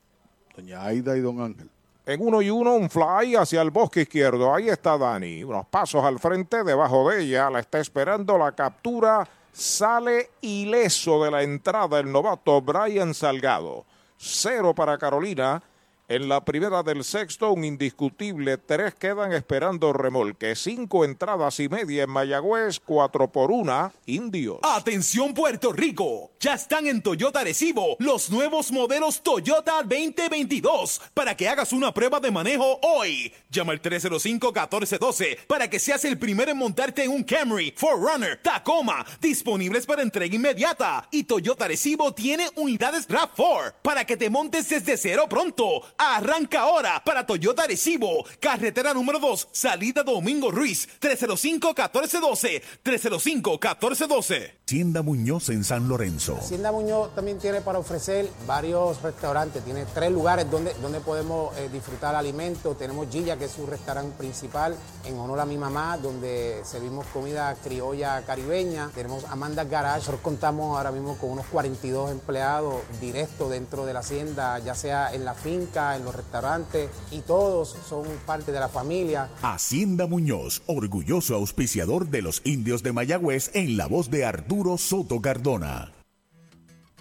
doña 0.58 0.82
Aida 0.82 1.16
y 1.16 1.20
don 1.20 1.40
Ángel. 1.40 1.70
En 2.04 2.20
uno 2.20 2.42
y 2.42 2.50
uno, 2.50 2.74
un 2.74 2.90
fly 2.90 3.36
hacia 3.36 3.62
el 3.62 3.70
bosque 3.70 4.00
izquierdo. 4.02 4.52
Ahí 4.52 4.68
está 4.68 4.98
Dani. 4.98 5.44
Unos 5.44 5.66
pasos 5.66 6.02
al 6.02 6.18
frente, 6.18 6.64
debajo 6.64 7.08
de 7.08 7.22
ella. 7.22 7.48
La 7.48 7.60
está 7.60 7.78
esperando 7.78 8.36
la 8.36 8.50
captura. 8.52 9.28
Sale 9.52 10.30
ileso 10.40 11.22
de 11.22 11.30
la 11.30 11.42
entrada 11.42 12.00
el 12.00 12.10
novato 12.10 12.60
Brian 12.60 13.14
Salgado. 13.14 13.84
Cero 14.16 14.74
para 14.74 14.98
Carolina. 14.98 15.62
En 16.10 16.26
la 16.26 16.42
primera 16.42 16.82
del 16.82 17.04
sexto, 17.04 17.52
un 17.52 17.66
indiscutible. 17.66 18.56
Tres 18.56 18.94
quedan 18.94 19.34
esperando 19.34 19.92
remolque. 19.92 20.56
Cinco 20.56 21.04
entradas 21.04 21.60
y 21.60 21.68
media 21.68 22.04
en 22.04 22.08
Mayagüez. 22.10 22.80
Cuatro 22.80 23.30
por 23.30 23.50
una. 23.50 23.92
Indios. 24.06 24.58
Atención 24.62 25.34
Puerto 25.34 25.70
Rico, 25.70 26.30
ya 26.40 26.54
están 26.54 26.86
en 26.86 27.02
Toyota 27.02 27.44
Recibo 27.44 27.96
los 27.98 28.30
nuevos 28.30 28.72
modelos 28.72 29.22
Toyota 29.22 29.82
2022 29.82 31.02
para 31.12 31.36
que 31.36 31.46
hagas 31.46 31.74
una 31.74 31.92
prueba 31.92 32.20
de 32.20 32.30
manejo 32.30 32.78
hoy. 32.80 33.30
Llama 33.50 33.72
al 33.72 33.82
305-1412 33.82 35.40
para 35.46 35.68
que 35.68 35.78
seas 35.78 36.06
el 36.06 36.18
primero 36.18 36.50
en 36.50 36.56
montarte 36.56 37.04
en 37.04 37.10
un 37.10 37.22
Camry, 37.22 37.74
Forerunner, 37.76 38.40
Tacoma, 38.40 39.04
disponibles 39.20 39.84
para 39.84 40.00
entrega 40.00 40.34
inmediata. 40.34 41.06
Y 41.10 41.24
Toyota 41.24 41.68
Recibo 41.68 42.14
tiene 42.14 42.48
unidades 42.56 43.06
RAV4 43.06 43.74
para 43.82 44.06
que 44.06 44.16
te 44.16 44.30
montes 44.30 44.70
desde 44.70 44.96
cero 44.96 45.26
pronto. 45.28 45.82
Arranca 46.00 46.60
ahora 46.60 47.02
para 47.04 47.26
Toyota 47.26 47.66
Recibo, 47.66 48.24
carretera 48.38 48.94
número 48.94 49.18
2, 49.18 49.48
salida 49.50 50.04
Domingo 50.04 50.48
Ruiz, 50.52 50.88
305-1412, 51.00 52.62
305-1412. 52.84 54.52
Tienda 54.64 55.02
Muñoz 55.02 55.48
en 55.48 55.64
San 55.64 55.88
Lorenzo. 55.88 56.36
Hacienda 56.36 56.70
Muñoz 56.70 57.12
también 57.16 57.38
tiene 57.38 57.62
para 57.62 57.80
ofrecer 57.80 58.28
varios 58.46 59.02
restaurantes, 59.02 59.64
tiene 59.64 59.86
tres 59.86 60.12
lugares 60.12 60.48
donde, 60.48 60.72
donde 60.74 61.00
podemos 61.00 61.56
eh, 61.56 61.68
disfrutar 61.72 62.14
alimentos. 62.14 62.78
Tenemos 62.78 63.08
Gilla, 63.10 63.36
que 63.36 63.46
es 63.46 63.52
su 63.52 63.66
restaurante 63.66 64.16
principal, 64.16 64.76
en 65.04 65.18
honor 65.18 65.40
a 65.40 65.46
mi 65.46 65.56
mamá, 65.56 65.96
donde 65.96 66.60
servimos 66.64 67.06
comida 67.06 67.56
criolla 67.64 68.22
caribeña. 68.24 68.90
Tenemos 68.94 69.24
Amanda 69.24 69.64
Garage, 69.64 69.98
nosotros 69.98 70.20
contamos 70.20 70.76
ahora 70.76 70.92
mismo 70.92 71.16
con 71.18 71.30
unos 71.30 71.46
42 71.46 72.12
empleados 72.12 72.76
directos 73.00 73.50
dentro 73.50 73.84
de 73.84 73.94
la 73.94 74.00
hacienda, 74.00 74.60
ya 74.60 74.76
sea 74.76 75.12
en 75.12 75.24
la 75.24 75.34
finca, 75.34 75.87
en 75.96 76.04
los 76.04 76.14
restaurantes, 76.14 76.90
y 77.10 77.20
todos 77.20 77.76
son 77.88 78.04
parte 78.26 78.52
de 78.52 78.60
la 78.60 78.68
familia. 78.68 79.30
Hacienda 79.42 80.06
Muñoz, 80.06 80.62
orgulloso 80.66 81.34
auspiciador 81.34 82.08
de 82.08 82.22
los 82.22 82.42
indios 82.44 82.82
de 82.82 82.92
Mayagüez 82.92 83.50
en 83.54 83.76
la 83.76 83.86
voz 83.86 84.10
de 84.10 84.24
Arturo 84.24 84.78
Soto 84.78 85.20
Cardona. 85.20 85.97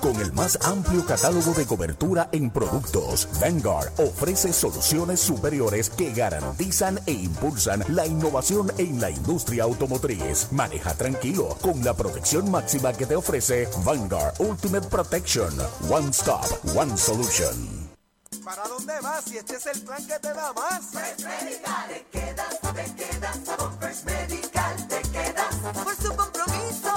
Con 0.00 0.16
el 0.20 0.32
más 0.32 0.58
amplio 0.62 1.04
catálogo 1.06 1.52
de 1.52 1.66
cobertura 1.66 2.28
en 2.32 2.50
productos, 2.50 3.28
Vanguard 3.40 3.92
ofrece 3.98 4.52
soluciones 4.52 5.20
superiores 5.20 5.90
que 5.90 6.12
garantizan 6.12 6.98
e 7.06 7.12
impulsan 7.12 7.84
la 7.88 8.06
innovación 8.06 8.72
en 8.78 9.00
la 9.00 9.10
industria 9.10 9.64
automotriz. 9.64 10.48
Maneja 10.50 10.94
tranquilo 10.94 11.56
con 11.60 11.84
la 11.84 11.94
protección 11.94 12.50
máxima 12.50 12.92
que 12.92 13.06
te 13.06 13.16
ofrece 13.16 13.68
Vanguard 13.84 14.34
Ultimate 14.40 14.88
Protection. 14.88 15.52
One 15.90 16.10
Stop, 16.10 16.46
One 16.76 16.96
Solution. 16.96 17.82
¿Para 18.44 18.66
dónde 18.66 18.92
vas 19.00 19.24
si 19.24 19.38
este 19.38 19.54
es 19.54 19.66
el 19.66 19.82
plan 19.82 20.04
que 20.04 20.18
te 20.18 20.32
da 20.32 20.52
más? 20.52 20.80
First 20.90 21.20
Medical. 21.24 21.88
Te 21.88 22.18
quedas, 22.18 22.60
te 22.60 22.94
quedas. 22.94 23.38
Con 23.56 23.78
First 23.78 24.04
Medical 24.04 24.88
te 24.88 25.02
quedas. 25.10 25.54
Por. 26.16 26.21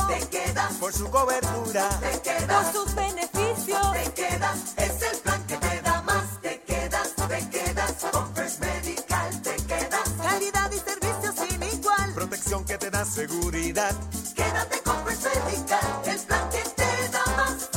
Te 0.07 0.27
quedas. 0.29 0.73
Por 0.73 0.93
su 0.93 1.09
cobertura. 1.09 1.89
Te 1.99 2.21
quedas. 2.21 2.65
Por 2.65 2.73
sus 2.73 2.95
beneficios. 2.95 3.91
Te 3.93 4.11
quedas. 4.13 4.73
Es 4.77 5.01
el 5.01 5.17
plan 5.19 5.43
que 5.47 5.57
te 5.57 5.81
da 5.81 6.01
más. 6.01 6.41
Te 6.41 6.61
quedas, 6.61 7.13
te 7.27 7.49
quedas. 7.49 7.93
Con 8.11 8.35
First 8.35 8.59
Medical 8.59 9.41
te 9.41 9.55
quedas. 9.55 10.09
Calidad 10.21 10.71
y 10.71 10.79
servicio 10.79 11.33
sin 11.33 11.63
igual. 11.63 12.13
Protección 12.13 12.65
que 12.65 12.77
te 12.77 12.89
da 12.89 13.05
seguridad. 13.05 13.95
Quédate 14.35 14.81
con 14.81 15.05
First 15.05 15.25
Medical. 15.45 16.01
El 16.05 16.19
plan 16.19 16.49
que 16.49 16.63
te 16.75 17.09
da 17.09 17.25
más. 17.37 17.69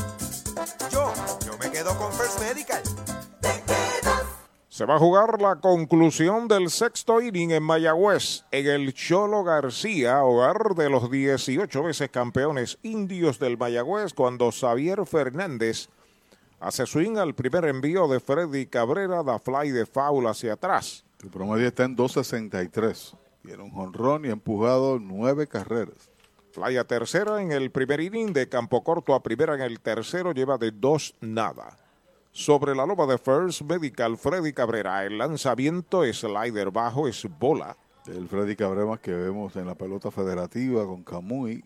Yo, 0.91 1.13
yo 1.47 1.59
me 1.59 1.71
quedo 1.71 1.97
con 1.99 2.13
First 2.13 2.41
Medical. 2.41 2.83
Se 4.79 4.85
va 4.85 4.95
a 4.95 5.01
jugar 5.01 5.43
la 5.43 5.57
conclusión 5.57 6.47
del 6.47 6.71
sexto 6.71 7.21
inning 7.21 7.51
en 7.51 7.65
Mayagüez, 7.65 8.45
en 8.53 8.69
el 8.69 8.95
Cholo 8.95 9.43
García, 9.43 10.23
hogar 10.23 10.77
de 10.77 10.89
los 10.89 11.11
18 11.11 11.83
veces 11.83 12.11
campeones 12.11 12.79
indios 12.85 13.41
del 13.41 13.59
Mayagüez, 13.59 14.15
cuando 14.15 14.53
Xavier 14.53 15.05
Fernández 15.05 15.89
hace 16.61 16.87
swing 16.87 17.17
al 17.17 17.35
primer 17.35 17.65
envío 17.65 18.07
de 18.07 18.21
Freddy 18.21 18.67
Cabrera, 18.67 19.25
da 19.25 19.41
fly 19.41 19.73
de 19.73 19.85
foul 19.85 20.29
hacia 20.29 20.53
atrás. 20.53 21.05
El 21.25 21.31
promedio 21.31 21.67
está 21.67 21.83
en 21.83 21.97
2.63. 21.97 23.17
Tiene 23.43 23.65
un 23.65 23.73
jonrón 23.73 24.27
y 24.27 24.29
ha 24.29 24.33
empujado 24.35 25.01
nueve 25.01 25.49
carreras. 25.49 26.09
Fly 26.53 26.77
a 26.77 26.85
tercera 26.85 27.43
en 27.43 27.51
el 27.51 27.73
primer 27.73 27.99
inning, 27.99 28.33
de 28.33 28.49
campo 28.49 28.85
corto 28.85 29.17
a 29.17 29.25
primera 29.25 29.57
en 29.57 29.61
el 29.61 29.81
tercero, 29.81 30.31
lleva 30.31 30.57
de 30.57 30.71
dos 30.71 31.17
nada. 31.21 31.77
Sobre 32.39 32.73
la 32.77 32.87
loma 32.87 33.05
de 33.07 33.19
First 33.19 33.63
Medical, 33.63 34.17
Freddy 34.17 34.53
Cabrera. 34.53 35.05
El 35.05 35.19
lanzamiento 35.19 36.05
slider 36.05 36.71
bajo 36.71 37.09
es 37.09 37.27
bola. 37.37 37.77
El 38.07 38.29
Freddy 38.29 38.55
Cabrera 38.55 38.97
que 38.97 39.11
vemos 39.11 39.57
en 39.57 39.67
la 39.67 39.75
pelota 39.75 40.13
federativa 40.13 40.87
con 40.87 41.03
Camuy, 41.03 41.65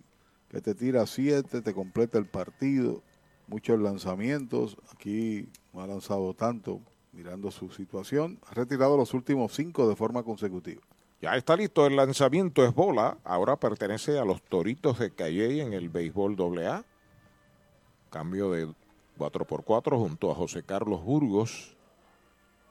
que 0.49 0.62
te 0.62 0.75
tira 0.75 1.05
siete, 1.07 1.60
te 1.60 1.75
completa 1.75 2.17
el 2.17 2.25
partido. 2.25 3.02
Muchos 3.49 3.78
lanzamientos. 3.78 4.78
Aquí 4.91 5.47
no 5.75 5.83
ha 5.83 5.86
lanzado 5.86 6.33
tanto, 6.33 6.81
mirando 7.12 7.51
su 7.51 7.70
situación. 7.70 8.39
Ha 8.47 8.55
retirado 8.55 8.97
los 8.97 9.12
últimos 9.12 9.52
cinco 9.52 9.86
de 9.86 9.94
forma 9.94 10.23
consecutiva. 10.23 10.81
Ya 11.20 11.36
está 11.36 11.55
listo, 11.55 11.86
el 11.86 11.97
lanzamiento 11.97 12.65
es 12.65 12.75
bola. 12.75 13.18
Ahora 13.25 13.57
pertenece 13.57 14.18
a 14.18 14.25
los 14.25 14.41
Toritos 14.41 14.99
de 14.99 15.10
Calley 15.10 15.60
en 15.60 15.75
el 15.75 15.91
béisbol 15.91 16.34
AA. 16.65 16.83
Cambio 18.09 18.51
de 18.51 18.73
4 19.23 19.44
por 19.44 19.62
4 19.62 19.99
junto 20.01 20.33
a 20.33 20.34
José 20.34 20.65
Carlos 20.65 21.05
Burgos 21.05 21.76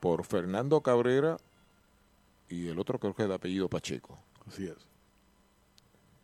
por 0.02 0.26
Fernando 0.26 0.82
Cabrera 0.82 1.38
y 2.50 2.68
el 2.68 2.78
otro 2.78 3.00
creo 3.00 3.14
que 3.14 3.24
es 3.24 3.30
de 3.30 3.36
apellido 3.36 3.70
Pacheco. 3.70 4.20
Así 4.46 4.66
es. 4.66 4.76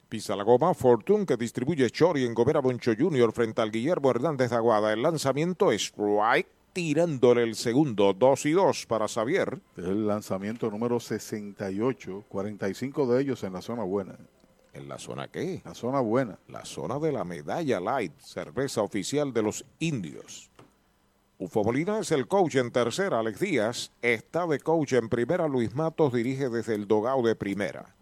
Pisa 0.09 0.35
la 0.35 0.43
goma, 0.43 0.73
Fortune 0.73 1.25
que 1.25 1.37
distribuye 1.37 1.89
Chori 1.89 2.25
en 2.25 2.33
Gomera 2.33 2.59
Boncho 2.59 2.91
Jr. 2.97 3.31
frente 3.31 3.61
al 3.61 3.71
Guillermo 3.71 4.11
Hernández 4.11 4.49
de 4.49 4.57
Aguada. 4.57 4.91
El 4.91 5.01
lanzamiento 5.01 5.71
es 5.71 5.83
strike, 5.83 6.49
tirándole 6.73 7.43
el 7.43 7.55
segundo, 7.55 8.11
2 8.11 8.47
y 8.47 8.51
2 8.51 8.85
para 8.85 9.07
Xavier. 9.07 9.61
Es 9.77 9.85
el 9.85 10.07
lanzamiento 10.07 10.69
número 10.69 10.99
68, 10.99 12.25
45 12.27 13.13
de 13.13 13.21
ellos 13.21 13.41
en 13.45 13.53
la 13.53 13.61
zona 13.61 13.83
buena. 13.83 14.17
¿En 14.77 14.87
la 14.87 14.99
zona 14.99 15.27
qué? 15.27 15.61
La 15.65 15.73
zona 15.73 16.01
buena. 16.01 16.37
La 16.47 16.63
zona 16.63 16.99
de 16.99 17.11
la 17.11 17.23
medalla 17.23 17.79
light, 17.79 18.13
cerveza 18.19 18.83
oficial 18.83 19.33
de 19.33 19.41
los 19.41 19.65
indios. 19.79 20.51
Ufo 21.39 21.63
Molina 21.63 21.99
es 21.99 22.11
el 22.11 22.27
coach 22.27 22.55
en 22.55 22.71
tercera, 22.71 23.19
Alex 23.19 23.39
Díaz 23.39 23.91
está 24.01 24.45
de 24.47 24.59
coach 24.59 24.93
en 24.93 25.09
primera, 25.09 25.47
Luis 25.47 25.75
Matos 25.75 26.13
dirige 26.13 26.49
desde 26.49 26.75
el 26.75 26.87
dogao 26.87 27.21
de 27.21 27.35
primera. 27.35 27.95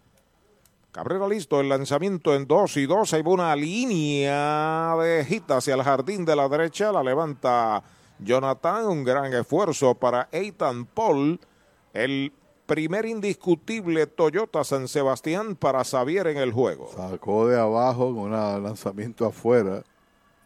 Cabrera 0.92 1.28
listo, 1.28 1.60
el 1.60 1.68
lanzamiento 1.68 2.34
en 2.34 2.46
2 2.46 2.76
y 2.78 2.86
2, 2.86 3.12
hay 3.12 3.22
una 3.26 3.54
línea 3.56 4.96
de 4.96 5.24
hit 5.26 5.50
hacia 5.50 5.74
el 5.74 5.82
jardín 5.82 6.24
de 6.24 6.36
la 6.36 6.48
derecha, 6.48 6.92
la 6.92 7.02
levanta 7.02 7.82
Jonathan, 8.18 8.86
un 8.86 9.04
gran 9.04 9.32
esfuerzo 9.32 9.94
para 9.94 10.28
Eitan 10.32 10.86
Paul, 10.86 11.38
el 11.92 12.32
primer 12.66 13.06
indiscutible 13.06 14.06
Toyota 14.08 14.64
San 14.64 14.88
Sebastián 14.88 15.54
para 15.54 15.84
Xavier 15.84 16.26
en 16.26 16.38
el 16.38 16.52
juego. 16.52 16.90
Sacó 16.94 17.46
de 17.46 17.58
abajo 17.58 18.12
con 18.14 18.32
un 18.32 18.32
lanzamiento 18.32 19.24
afuera. 19.24 19.84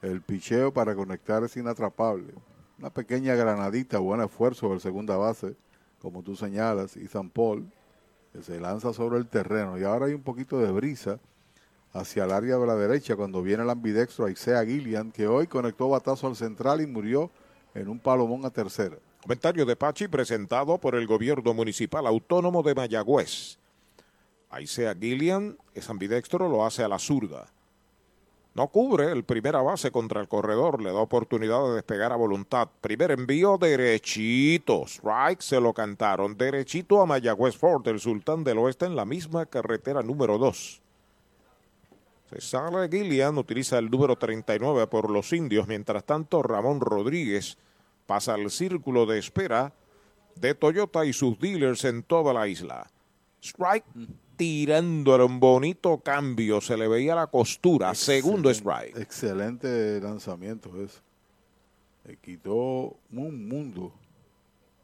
El 0.02 0.20
picheo 0.20 0.72
para 0.72 0.94
conectar 0.94 1.42
es 1.44 1.56
inatrapable. 1.56 2.34
Una 2.78 2.90
pequeña 2.90 3.34
granadita, 3.34 3.98
buen 3.98 4.20
esfuerzo 4.20 4.68
del 4.70 4.80
segunda 4.80 5.16
base, 5.16 5.56
como 6.00 6.22
tú 6.22 6.36
señalas, 6.36 6.96
Ethan 6.96 7.30
Paul, 7.30 7.66
que 8.32 8.42
se 8.42 8.60
lanza 8.60 8.92
sobre 8.92 9.18
el 9.18 9.26
terreno. 9.26 9.78
Y 9.78 9.84
ahora 9.84 10.06
hay 10.06 10.14
un 10.14 10.22
poquito 10.22 10.58
de 10.58 10.70
brisa 10.70 11.18
hacia 11.92 12.24
el 12.24 12.32
área 12.32 12.56
de 12.56 12.66
la 12.66 12.76
derecha 12.76 13.16
cuando 13.16 13.42
viene 13.42 13.62
el 13.62 13.70
ambidextro 13.70 14.28
Isaiah 14.28 14.64
Gillian, 14.64 15.10
que 15.10 15.26
hoy 15.26 15.46
conectó 15.46 15.88
batazo 15.88 16.26
al 16.26 16.36
central 16.36 16.80
y 16.80 16.86
murió 16.86 17.30
en 17.74 17.88
un 17.88 17.98
palomón 17.98 18.44
a 18.44 18.50
tercera. 18.50 18.96
Comentario 19.22 19.66
de 19.66 19.76
Pachi 19.76 20.08
presentado 20.08 20.78
por 20.78 20.94
el 20.94 21.06
gobierno 21.06 21.52
municipal 21.52 22.06
autónomo 22.06 22.62
de 22.62 22.74
Mayagüez. 22.74 23.58
Aisea 24.48 24.94
Gillian 24.94 25.58
es 25.74 25.90
ambidextro, 25.90 26.48
lo 26.48 26.64
hace 26.64 26.82
a 26.82 26.88
la 26.88 26.98
zurda. 26.98 27.46
No 28.54 28.68
cubre 28.68 29.12
el 29.12 29.24
primera 29.24 29.60
base 29.60 29.90
contra 29.92 30.22
el 30.22 30.26
corredor, 30.26 30.82
le 30.82 30.90
da 30.90 30.98
oportunidad 30.98 31.62
de 31.68 31.74
despegar 31.74 32.12
a 32.12 32.16
voluntad. 32.16 32.68
Primer 32.80 33.12
envío 33.12 33.58
derechito, 33.58 34.86
strike 34.86 35.42
se 35.42 35.60
lo 35.60 35.74
cantaron, 35.74 36.36
derechito 36.36 37.00
a 37.00 37.06
Mayagüez 37.06 37.56
Ford, 37.56 37.86
el 37.88 38.00
sultán 38.00 38.42
del 38.42 38.58
oeste 38.58 38.86
en 38.86 38.96
la 38.96 39.04
misma 39.04 39.46
carretera 39.46 40.02
número 40.02 40.38
2. 40.38 40.80
Se 42.30 42.40
sale 42.40 42.88
Gillian, 42.88 43.36
utiliza 43.36 43.78
el 43.78 43.90
número 43.90 44.16
39 44.16 44.86
por 44.86 45.10
los 45.10 45.32
indios, 45.32 45.68
mientras 45.68 46.04
tanto 46.04 46.42
Ramón 46.42 46.80
Rodríguez 46.80 47.58
pasa 48.10 48.34
al 48.34 48.50
círculo 48.50 49.06
de 49.06 49.20
espera 49.20 49.72
de 50.34 50.52
Toyota 50.56 51.04
y 51.04 51.12
sus 51.12 51.38
dealers 51.38 51.84
en 51.84 52.02
toda 52.02 52.34
la 52.34 52.48
isla. 52.48 52.90
Strike 53.40 53.84
tirando 54.34 55.24
un 55.24 55.38
bonito 55.38 56.00
cambio, 56.00 56.60
se 56.60 56.76
le 56.76 56.88
veía 56.88 57.14
la 57.14 57.28
costura, 57.28 57.94
segundo 57.94 58.50
strike. 58.50 58.96
Excelente 58.96 60.00
lanzamiento 60.00 60.70
ese. 60.82 60.98
Le 62.04 62.16
quitó 62.16 62.96
un 63.12 63.46
mundo 63.46 63.92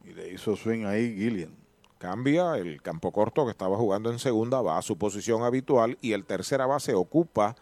y 0.05 0.13
le 0.13 0.33
hizo 0.33 0.55
swing 0.55 0.85
ahí 0.85 1.13
Gillian. 1.17 1.51
Cambia 1.99 2.57
el 2.59 2.81
campo 2.81 3.11
corto 3.11 3.45
que 3.45 3.51
estaba 3.51 3.77
jugando 3.77 4.13
en 4.13 4.21
segunda, 4.21 4.63
va 4.63 4.79
a 4.79 4.83
su 4.83 4.97
posición 4.97 5.43
habitual 5.43 5.99
y 6.01 6.13
el 6.13 6.25
tercera 6.25 6.67
base 6.67 6.95
ocupa 6.95 7.57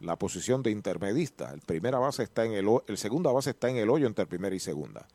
la 0.00 0.16
posición 0.16 0.62
de 0.62 0.70
intermedista. 0.70 1.52
El 1.52 1.60
primera 1.60 1.98
base 1.98 2.22
está 2.22 2.44
en 2.44 2.52
el, 2.52 2.68
el 2.86 2.98
segunda 2.98 3.32
base 3.32 3.50
está 3.50 3.68
en 3.68 3.76
el 3.76 3.90
hoyo 3.90 4.06
entre 4.06 4.26
primera 4.26 4.54
y 4.54 4.60
segunda. 4.60 5.06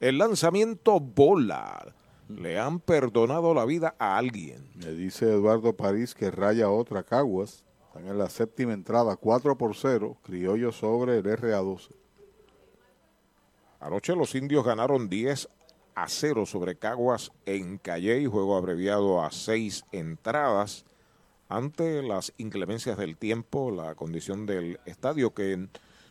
El 0.00 0.18
lanzamiento 0.18 1.00
bola. 1.00 1.94
Le 2.28 2.58
han 2.58 2.80
perdonado 2.80 3.54
la 3.54 3.64
vida 3.64 3.94
a 4.00 4.16
alguien. 4.16 4.68
Me 4.74 4.90
dice 4.90 5.26
Eduardo 5.26 5.76
París 5.76 6.12
que 6.12 6.30
raya 6.32 6.68
otra 6.68 7.04
Caguas. 7.04 7.64
Están 7.86 8.08
en 8.08 8.18
la 8.18 8.28
séptima 8.28 8.72
entrada, 8.72 9.14
4 9.16 9.56
por 9.56 9.76
0. 9.76 10.16
Criollo 10.22 10.72
sobre 10.72 11.18
el 11.18 11.24
RA12. 11.24 11.90
Anoche 13.78 14.16
los 14.16 14.34
indios 14.34 14.64
ganaron 14.64 15.08
10 15.08 15.48
a 15.94 16.08
0 16.08 16.46
sobre 16.46 16.76
Caguas 16.76 17.30
en 17.44 17.78
Calley, 17.78 18.26
juego 18.26 18.56
abreviado 18.56 19.22
a 19.22 19.30
6 19.30 19.84
entradas 19.92 20.85
ante 21.48 22.02
las 22.02 22.32
inclemencias 22.38 22.98
del 22.98 23.16
tiempo, 23.16 23.70
la 23.70 23.94
condición 23.94 24.46
del 24.46 24.80
estadio 24.84 25.32
que 25.34 25.68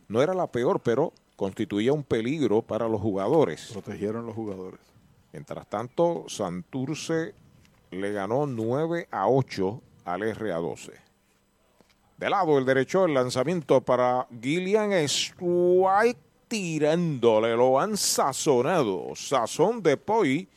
no 0.07 0.21
era 0.21 0.33
la 0.33 0.47
peor, 0.47 0.79
pero 0.81 1.13
constituía 1.35 1.93
un 1.93 2.03
peligro 2.03 2.61
para 2.61 2.87
los 2.87 3.01
jugadores. 3.01 3.69
Protegieron 3.73 4.25
los 4.25 4.35
jugadores. 4.35 4.79
Mientras 5.33 5.67
tanto, 5.67 6.25
Santurce 6.27 7.33
le 7.91 8.11
ganó 8.13 8.45
9 8.45 9.07
a 9.11 9.27
8 9.27 9.81
al 10.05 10.21
RA12. 10.21 10.91
De 12.17 12.29
lado 12.29 12.57
el 12.57 12.65
derecho, 12.65 13.05
el 13.05 13.13
lanzamiento 13.13 13.81
para 13.81 14.27
Gillian 14.41 14.93
Strike 14.93 16.17
tirándole, 16.47 17.55
lo 17.55 17.79
han 17.79 17.97
sazonado. 17.97 19.13
Sazón 19.15 19.83
de 19.83 19.97
Poi 19.97 20.47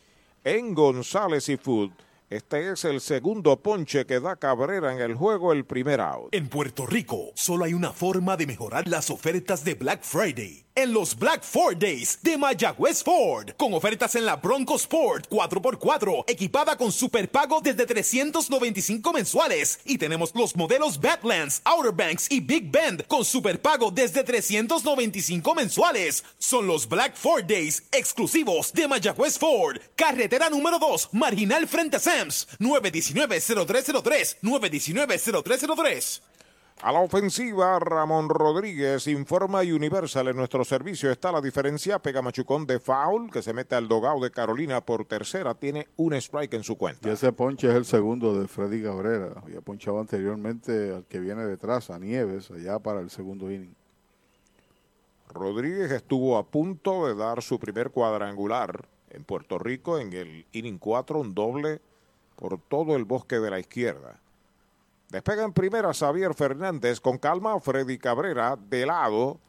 en 0.45 0.75
González 0.75 1.49
y 1.49 1.57
Food. 1.57 1.91
Este 2.31 2.71
es 2.71 2.85
el 2.85 3.01
segundo 3.01 3.63
ponche 3.63 4.05
que 4.05 4.21
da 4.21 4.37
Cabrera 4.37 4.93
en 4.93 5.01
el 5.01 5.15
juego, 5.15 5.55
el 5.55 5.65
primer 5.65 5.99
out. 6.03 6.29
En 6.33 6.51
Puerto 6.51 6.85
Rico, 6.85 7.33
solo 7.35 7.65
hay 7.65 7.73
una 7.73 7.91
forma 7.93 8.37
de 8.37 8.47
mejorar 8.47 8.87
las 8.87 9.09
ofertas 9.09 9.65
de 9.65 9.73
Black 9.73 10.03
Friday 10.03 10.68
en 10.79 10.93
los 10.93 11.19
Black 11.19 11.43
Ford 11.43 11.77
Days 11.77 12.21
de 12.23 12.39
Mayagüez 12.39 13.03
Ford, 13.03 13.51
con 13.57 13.75
ofertas 13.75 14.15
en 14.15 14.25
la 14.25 14.37
Bronco 14.37 14.77
Sport 14.77 15.29
4x4, 15.29 16.25
equipada 16.29 16.77
con 16.77 16.93
superpago 16.93 17.61
desde 17.61 17.85
395 17.85 19.13
mensuales. 19.13 19.81
Y 19.85 19.99
tenemos 19.99 20.33
los 20.37 20.55
modelos 20.55 21.01
Badlands, 21.01 21.63
Outer 21.65 21.91
Banks 21.91 22.31
y 22.31 22.39
Big 22.39 22.71
Bend 22.71 23.09
con 23.09 23.25
superpago 23.25 23.91
desde 23.91 24.23
395 24.23 25.53
mensuales. 25.57 26.23
Son 26.39 26.69
los 26.69 26.89
Black 26.89 27.17
Ford 27.17 27.45
Days 27.45 27.83
exclusivos 27.91 28.73
de 28.73 28.87
Mayagüez 28.87 29.37
Ford, 29.37 29.79
carretera 29.97 30.49
número 30.49 30.79
2, 30.79 31.09
marginal 31.11 31.67
frente 31.67 31.97
a 31.97 32.01
Sams, 32.01 32.47
919-0303, 32.61 34.37
919-0303. 34.43 36.21
A 36.81 36.93
la 36.93 37.01
ofensiva, 37.01 37.77
Ramón 37.81 38.29
Rodríguez 38.29 39.09
informa 39.09 39.63
Universal 39.63 40.29
en 40.29 40.37
nuestro 40.37 40.65
servicio. 40.65 41.11
Está 41.11 41.33
la 41.33 41.41
diferencia. 41.41 41.99
Pega 41.99 42.23
Machucón 42.23 42.67
de 42.67 42.79
foul 42.79 43.33
que 43.33 43.43
se 43.43 43.53
mete 43.53 43.75
al 43.75 43.89
dogado 43.89 44.21
de 44.21 44.31
Carolina 44.31 44.81
por 44.81 45.05
tercera. 45.05 45.55
Tiene 45.55 45.89
un 45.97 46.15
strike 46.15 46.55
en 46.55 46.63
su 46.63 46.79
cuenta. 46.79 47.09
Y 47.09 47.13
ese 47.13 47.33
ponche 47.33 47.69
es 47.69 47.75
el 47.75 47.85
segundo 47.85 48.41
de 48.41 48.47
Freddy 48.47 48.81
Cabrera. 48.81 49.43
Había 49.43 49.61
ponchado 49.61 49.99
anteriormente 49.99 50.95
al 50.95 51.05
que 51.07 51.19
viene 51.19 51.45
detrás, 51.47 51.91
a 51.91 51.99
Nieves, 51.99 52.49
allá 52.53 52.79
para 52.79 53.01
el 53.01 53.11
segundo 53.11 53.51
inning. 53.51 53.75
Rodríguez 55.35 55.91
estuvo 55.91 56.39
a 56.39 56.47
punto 56.47 57.09
de 57.09 57.17
dar 57.17 57.43
su 57.43 57.59
primer 57.59 57.91
cuadrangular 57.91 58.87
en 59.11 59.25
Puerto 59.25 59.59
Rico 59.59 59.99
en 59.99 60.13
el 60.13 60.47
inning 60.53 60.79
4, 60.79 61.19
un 61.19 61.35
doble 61.35 61.81
por 62.37 62.57
todo 62.61 62.95
el 62.95 63.05
bosque 63.05 63.41
de 63.41 63.51
la 63.51 63.59
izquierda. 63.59 64.21
Despega 65.11 65.43
en 65.45 65.53
primera 65.53 65.95
Xavier 65.95 66.35
Fernández 66.35 67.01
con 67.01 67.17
calma 67.17 67.59
Freddy 67.61 67.99
Cabrera 67.99 68.57
de 68.57 68.85
lado. 68.85 69.41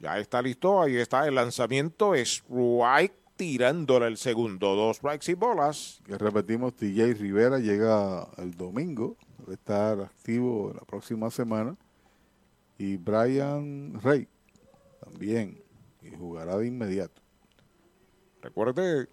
Ya 0.00 0.18
está 0.18 0.42
listo, 0.42 0.80
ahí 0.82 0.96
está 0.96 1.26
el 1.28 1.36
lanzamiento. 1.36 2.14
Strike 2.14 3.14
tirándole 3.36 4.08
el 4.08 4.16
segundo. 4.16 4.74
Dos 4.74 4.96
strikes 4.96 5.30
y 5.30 5.34
bolas. 5.34 6.00
Que 6.04 6.18
repetimos, 6.18 6.74
TJ 6.74 7.14
Rivera 7.14 7.58
llega 7.58 8.28
el 8.36 8.54
domingo. 8.56 9.16
Debe 9.38 9.54
estar 9.54 10.00
activo 10.00 10.72
la 10.74 10.80
próxima 10.80 11.30
semana. 11.30 11.76
Y 12.78 12.96
Brian 12.96 14.00
Rey 14.02 14.28
también. 15.04 15.62
Y 16.02 16.10
jugará 16.10 16.56
de 16.58 16.66
inmediato. 16.66 17.22
Recuerde, 18.42 19.08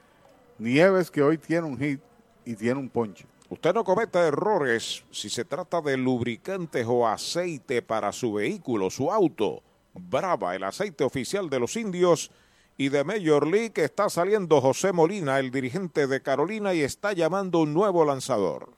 Nieves, 0.58 1.10
que 1.10 1.22
hoy 1.22 1.38
tiene 1.38 1.66
un 1.66 1.78
hit 1.78 2.00
y 2.44 2.54
tiene 2.54 2.80
un 2.80 2.88
ponche. 2.88 3.26
Usted 3.50 3.72
no 3.72 3.84
cometa 3.84 4.26
errores 4.26 5.04
si 5.10 5.30
se 5.30 5.44
trata 5.44 5.80
de 5.80 5.96
lubricantes 5.96 6.84
o 6.86 7.08
aceite 7.08 7.80
para 7.80 8.12
su 8.12 8.34
vehículo, 8.34 8.90
su 8.90 9.10
auto. 9.10 9.62
Brava, 9.94 10.54
el 10.54 10.64
aceite 10.64 11.04
oficial 11.04 11.48
de 11.48 11.58
los 11.58 11.76
indios 11.76 12.30
y 12.76 12.90
de 12.90 13.04
Major 13.04 13.46
League 13.46 13.82
está 13.82 14.08
saliendo 14.08 14.60
José 14.60 14.92
Molina, 14.92 15.38
el 15.38 15.50
dirigente 15.50 16.06
de 16.06 16.22
Carolina, 16.22 16.74
y 16.74 16.82
está 16.82 17.12
llamando 17.12 17.60
un 17.60 17.74
nuevo 17.74 18.04
lanzador. 18.04 18.77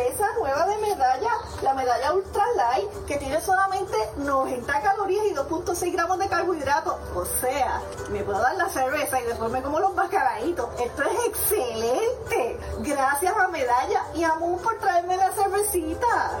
Cerveza 0.00 0.32
nueva 0.38 0.66
de 0.66 0.76
medalla, 0.78 1.30
la 1.62 1.74
medalla 1.74 2.14
ultra 2.14 2.44
light, 2.56 2.90
que 3.06 3.16
tiene 3.16 3.40
solamente 3.40 3.96
90 4.16 4.80
calorías 4.80 5.26
y 5.26 5.34
2.6 5.34 5.92
gramos 5.92 6.18
de 6.18 6.28
carbohidratos. 6.28 6.96
O 7.14 7.24
sea, 7.24 7.82
me 8.10 8.22
puedo 8.22 8.40
dar 8.40 8.56
la 8.56 8.68
cerveza 8.68 9.20
y 9.20 9.24
después 9.24 9.50
me 9.50 9.62
como 9.62 9.80
los 9.80 9.94
mascaraditos. 9.94 10.68
Esto 10.80 11.02
es 11.02 11.26
excelente. 11.26 12.60
Gracias 12.78 13.36
a 13.36 13.48
Medalla 13.48 14.04
y 14.14 14.24
a 14.24 14.34
Moon 14.36 14.58
por 14.60 14.78
traerme 14.78 15.16
la 15.16 15.32
cervecita. 15.32 16.40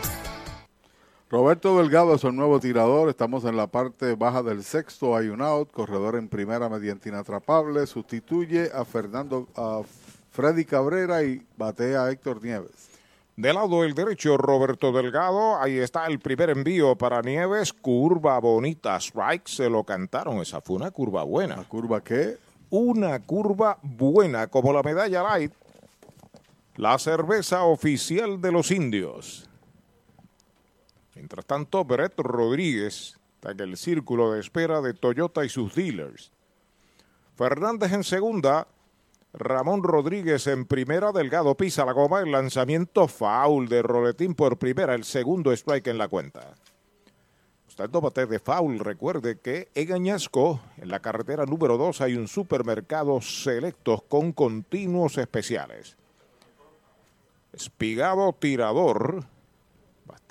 Roberto 1.31 1.77
Delgado 1.77 2.15
es 2.15 2.25
el 2.25 2.35
nuevo 2.35 2.59
tirador. 2.59 3.07
Estamos 3.07 3.45
en 3.45 3.55
la 3.55 3.67
parte 3.67 4.15
baja 4.15 4.43
del 4.43 4.65
sexto. 4.65 5.15
Hay 5.15 5.29
un 5.29 5.41
out. 5.41 5.71
Corredor 5.71 6.17
en 6.17 6.27
primera 6.27 6.67
mediante 6.67 7.07
inatrapable. 7.07 7.87
Sustituye 7.87 8.69
a 8.73 8.83
Fernando, 8.83 9.47
a 9.55 9.81
Freddy 10.31 10.65
Cabrera 10.65 11.23
y 11.23 11.41
batea 11.55 12.03
a 12.03 12.11
Héctor 12.11 12.43
Nieves. 12.43 12.89
Del 13.37 13.55
lado 13.55 13.83
del 13.83 13.93
derecho, 13.93 14.35
Roberto 14.35 14.91
Delgado. 14.91 15.57
Ahí 15.57 15.77
está 15.77 16.05
el 16.07 16.19
primer 16.19 16.49
envío 16.49 16.97
para 16.97 17.21
Nieves. 17.21 17.71
Curva 17.71 18.37
bonita. 18.39 18.97
Strike. 18.97 19.47
Se 19.47 19.69
lo 19.69 19.85
cantaron. 19.85 20.39
Esa 20.39 20.59
fue 20.59 20.75
una 20.75 20.91
curva 20.91 21.23
buena. 21.23 21.55
¿Una 21.55 21.63
curva 21.63 22.03
qué? 22.03 22.39
Una 22.69 23.17
curva 23.21 23.77
buena, 23.81 24.47
como 24.47 24.73
la 24.73 24.83
medalla 24.83 25.23
light. 25.23 25.53
La 26.75 26.99
cerveza 26.99 27.63
oficial 27.63 28.41
de 28.41 28.51
los 28.51 28.69
indios. 28.69 29.47
Mientras 31.21 31.45
tanto, 31.45 31.85
Brett 31.85 32.17
Rodríguez 32.17 33.19
está 33.35 33.51
en 33.51 33.59
el 33.59 33.77
círculo 33.77 34.31
de 34.31 34.39
espera 34.39 34.81
de 34.81 34.95
Toyota 34.95 35.45
y 35.45 35.49
sus 35.49 35.75
dealers. 35.75 36.31
Fernández 37.35 37.93
en 37.93 38.03
segunda, 38.03 38.67
Ramón 39.31 39.83
Rodríguez 39.83 40.47
en 40.47 40.65
primera, 40.65 41.11
Delgado 41.11 41.53
pisa 41.53 41.85
la 41.85 41.91
goma, 41.91 42.21
el 42.21 42.31
lanzamiento 42.31 43.07
foul 43.07 43.69
de 43.69 43.83
Roletín 43.83 44.33
por 44.33 44.57
primera, 44.57 44.95
el 44.95 45.03
segundo 45.03 45.51
strike 45.51 45.89
en 45.89 45.99
la 45.99 46.07
cuenta. 46.07 46.55
Usted 47.67 47.91
no 47.91 48.01
bate 48.01 48.25
de 48.25 48.39
foul, 48.39 48.79
recuerde 48.79 49.37
que 49.37 49.69
en 49.75 49.93
Añasco, 49.93 50.59
en 50.77 50.89
la 50.89 51.01
carretera 51.01 51.45
número 51.45 51.77
2, 51.77 52.01
hay 52.01 52.15
un 52.15 52.27
supermercado 52.27 53.21
selectos 53.21 54.01
con 54.09 54.31
continuos 54.31 55.19
especiales. 55.19 55.95
Espigado 57.53 58.33
tirador, 58.33 59.23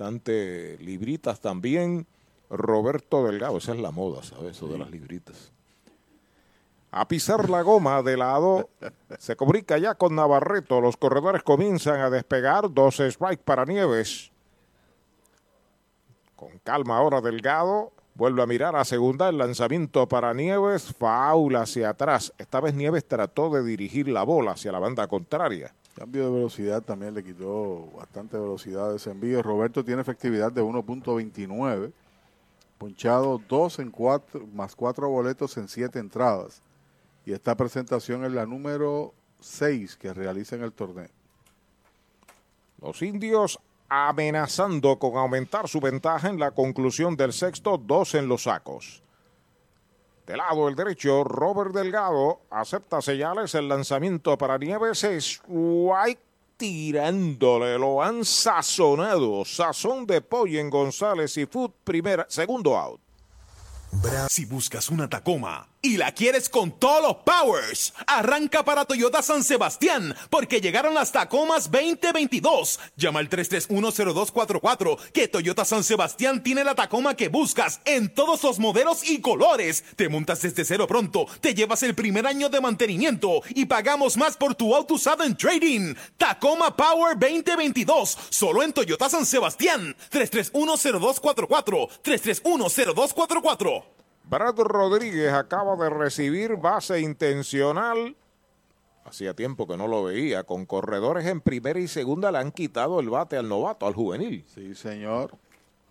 bastante 0.00 0.78
libritas 0.78 1.40
también. 1.40 2.06
Roberto 2.48 3.26
Delgado, 3.26 3.58
esa 3.58 3.74
es 3.74 3.80
la 3.80 3.90
moda, 3.90 4.22
¿sabes? 4.22 4.56
Eso 4.56 4.66
de 4.66 4.78
las 4.78 4.90
libritas. 4.90 5.52
A 6.90 7.06
pisar 7.06 7.50
la 7.50 7.60
goma 7.60 8.02
de 8.02 8.16
lado, 8.16 8.70
se 9.18 9.36
comunica 9.36 9.76
ya 9.76 9.94
con 9.94 10.16
Navarreto. 10.16 10.80
Los 10.80 10.96
corredores 10.96 11.42
comienzan 11.42 12.00
a 12.00 12.08
despegar. 12.08 12.72
Dos 12.72 12.96
strikes 12.96 13.42
para 13.44 13.66
Nieves. 13.66 14.32
Con 16.34 16.58
calma 16.64 16.96
ahora 16.96 17.20
Delgado. 17.20 17.92
Vuelve 18.14 18.42
a 18.42 18.46
mirar 18.46 18.74
a 18.74 18.84
segunda. 18.84 19.28
El 19.28 19.38
lanzamiento 19.38 20.08
para 20.08 20.32
Nieves. 20.32 20.94
Faula 20.98 21.62
hacia 21.62 21.90
atrás. 21.90 22.32
Esta 22.38 22.60
vez 22.60 22.74
Nieves 22.74 23.06
trató 23.06 23.50
de 23.50 23.62
dirigir 23.62 24.08
la 24.08 24.24
bola 24.24 24.52
hacia 24.52 24.72
la 24.72 24.80
banda 24.80 25.06
contraria. 25.06 25.74
Cambio 26.00 26.24
de 26.24 26.30
velocidad 26.30 26.80
también 26.80 27.12
le 27.12 27.22
quitó 27.22 27.90
bastante 27.94 28.38
velocidad 28.38 28.90
a 28.90 28.96
ese 28.96 29.10
envío. 29.10 29.42
Roberto 29.42 29.84
tiene 29.84 30.00
efectividad 30.00 30.50
de 30.50 30.62
1.29. 30.62 31.92
Ponchado 32.78 33.38
2 33.46 33.80
en 33.80 33.90
4, 33.90 34.46
más 34.54 34.74
4 34.74 35.10
boletos 35.10 35.58
en 35.58 35.68
7 35.68 35.98
entradas. 35.98 36.62
Y 37.26 37.34
esta 37.34 37.54
presentación 37.54 38.24
es 38.24 38.32
la 38.32 38.46
número 38.46 39.12
6 39.40 39.96
que 39.96 40.14
realiza 40.14 40.56
en 40.56 40.62
el 40.62 40.72
torneo. 40.72 41.10
Los 42.80 43.02
indios 43.02 43.58
amenazando 43.90 44.98
con 44.98 45.18
aumentar 45.18 45.68
su 45.68 45.80
ventaja 45.80 46.30
en 46.30 46.38
la 46.38 46.52
conclusión 46.52 47.14
del 47.14 47.34
sexto, 47.34 47.76
dos 47.76 48.14
en 48.14 48.26
los 48.26 48.44
sacos. 48.44 49.02
Del 50.30 50.38
lado 50.38 50.66
del 50.66 50.76
derecho, 50.76 51.24
Robert 51.24 51.74
Delgado 51.74 52.42
acepta 52.50 53.02
señales 53.02 53.52
el 53.56 53.66
lanzamiento 53.66 54.38
para 54.38 54.58
Nieves. 54.58 55.02
Es 55.02 55.42
White 55.48 56.20
tirándole, 56.56 57.76
lo 57.76 58.00
han 58.00 58.24
sazonado. 58.24 59.44
Sazón 59.44 60.06
de 60.06 60.20
pollo 60.20 60.60
en 60.60 60.70
González 60.70 61.36
y 61.36 61.46
Food, 61.46 61.72
primera, 61.82 62.26
segundo 62.28 62.76
out. 62.76 63.00
Si 64.28 64.44
buscas 64.44 64.88
una 64.88 65.08
Tacoma 65.08 65.66
y 65.82 65.96
la 65.96 66.12
quieres 66.12 66.48
con 66.48 66.72
todos 66.72 67.02
los 67.02 67.16
powers, 67.24 67.94
arranca 68.06 68.64
para 68.64 68.84
Toyota 68.84 69.22
San 69.22 69.42
Sebastián 69.42 70.14
porque 70.28 70.60
llegaron 70.60 70.94
las 70.94 71.12
Tacomas 71.12 71.70
2022. 71.70 72.80
Llama 72.96 73.20
al 73.20 73.30
3310244 73.30 74.98
que 75.12 75.28
Toyota 75.28 75.64
San 75.64 75.82
Sebastián 75.82 76.42
tiene 76.42 76.64
la 76.64 76.74
Tacoma 76.74 77.16
que 77.16 77.28
buscas 77.28 77.80
en 77.84 78.12
todos 78.12 78.42
los 78.42 78.58
modelos 78.58 79.08
y 79.08 79.20
colores. 79.20 79.84
Te 79.96 80.08
montas 80.08 80.42
desde 80.42 80.64
cero 80.64 80.86
pronto, 80.86 81.26
te 81.40 81.54
llevas 81.54 81.82
el 81.82 81.94
primer 81.94 82.26
año 82.26 82.48
de 82.48 82.60
mantenimiento 82.60 83.42
y 83.50 83.64
pagamos 83.64 84.16
más 84.16 84.36
por 84.36 84.54
tu 84.54 84.74
auto 84.74 84.94
usado 84.94 85.24
en 85.24 85.36
trading. 85.36 85.94
Tacoma 86.18 86.76
Power 86.76 87.18
2022, 87.18 88.18
solo 88.28 88.62
en 88.62 88.72
Toyota 88.72 89.08
San 89.08 89.24
Sebastián. 89.24 89.96
3310244 90.10 91.88
3310244 92.02 93.99
Brad 94.30 94.56
Rodríguez 94.60 95.32
acaba 95.32 95.74
de 95.74 95.90
recibir 95.90 96.54
base 96.54 97.00
intencional. 97.00 98.14
Hacía 99.04 99.34
tiempo 99.34 99.66
que 99.66 99.76
no 99.76 99.88
lo 99.88 100.04
veía. 100.04 100.44
Con 100.44 100.66
corredores 100.66 101.26
en 101.26 101.40
primera 101.40 101.80
y 101.80 101.88
segunda 101.88 102.30
le 102.30 102.38
han 102.38 102.52
quitado 102.52 103.00
el 103.00 103.10
bate 103.10 103.36
al 103.36 103.48
novato, 103.48 103.88
al 103.88 103.94
juvenil. 103.94 104.44
Sí, 104.46 104.76
señor. 104.76 105.32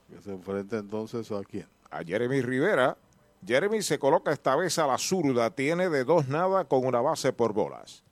Que 0.09 0.21
se 0.21 0.31
enfrenta 0.31 0.77
entonces 0.77 1.29
a 1.33 1.43
quién? 1.43 1.67
A 1.91 2.01
Jeremy 2.01 2.41
Rivera. 2.41 2.95
Jeremy 3.45 3.81
se 3.81 3.99
coloca 3.99 4.31
esta 4.31 4.55
vez 4.55 4.79
a 4.79 4.87
la 4.87 4.97
zurda. 4.97 5.49
Tiene 5.49 5.89
de 5.89 6.05
dos 6.05 6.29
nada 6.29 6.63
con 6.63 6.85
una 6.85 7.01
base 7.01 7.33
por 7.33 7.51
bolas. 7.51 8.05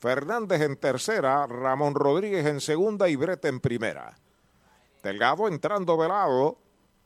Fernández 0.00 0.60
en 0.60 0.76
tercera, 0.76 1.46
Ramón 1.46 1.94
Rodríguez 1.94 2.44
en 2.44 2.60
segunda 2.60 3.08
y 3.08 3.16
Brett 3.16 3.42
en 3.46 3.58
primera. 3.58 4.18
Delgado 5.02 5.48
entrando 5.48 5.96
de 5.96 6.08
lado. 6.08 6.58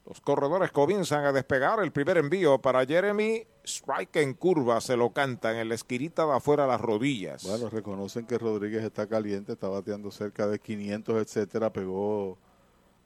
Los 0.06 0.20
corredores 0.20 0.70
comienzan 0.70 1.24
a 1.24 1.32
despegar. 1.32 1.80
El 1.80 1.90
primer 1.90 2.16
envío 2.18 2.58
para 2.58 2.86
Jeremy. 2.86 3.44
Strike 3.64 4.16
en 4.16 4.34
curva. 4.34 4.80
Se 4.80 4.96
lo 4.96 5.10
cantan 5.10 5.56
en 5.56 5.68
la 5.68 5.74
esquinita 5.74 6.24
de 6.24 6.32
afuera 6.32 6.66
las 6.66 6.80
rodillas. 6.80 7.42
Bueno, 7.42 7.68
reconocen 7.68 8.24
que 8.24 8.38
Rodríguez 8.38 8.84
está 8.84 9.08
caliente. 9.08 9.52
Está 9.52 9.68
bateando 9.68 10.12
cerca 10.12 10.46
de 10.46 10.60
500, 10.60 11.22
etcétera. 11.22 11.72
Pegó 11.72 12.38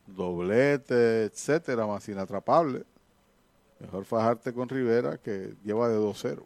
doblete, 0.07 1.25
etcétera. 1.25 1.87
Más 1.87 2.07
inatrapable. 2.07 2.85
Mejor 3.79 4.05
fajarte 4.05 4.53
con 4.53 4.69
Rivera 4.69 5.17
que 5.17 5.55
lleva 5.65 5.89
de 5.89 5.99
2-0. 5.99 6.45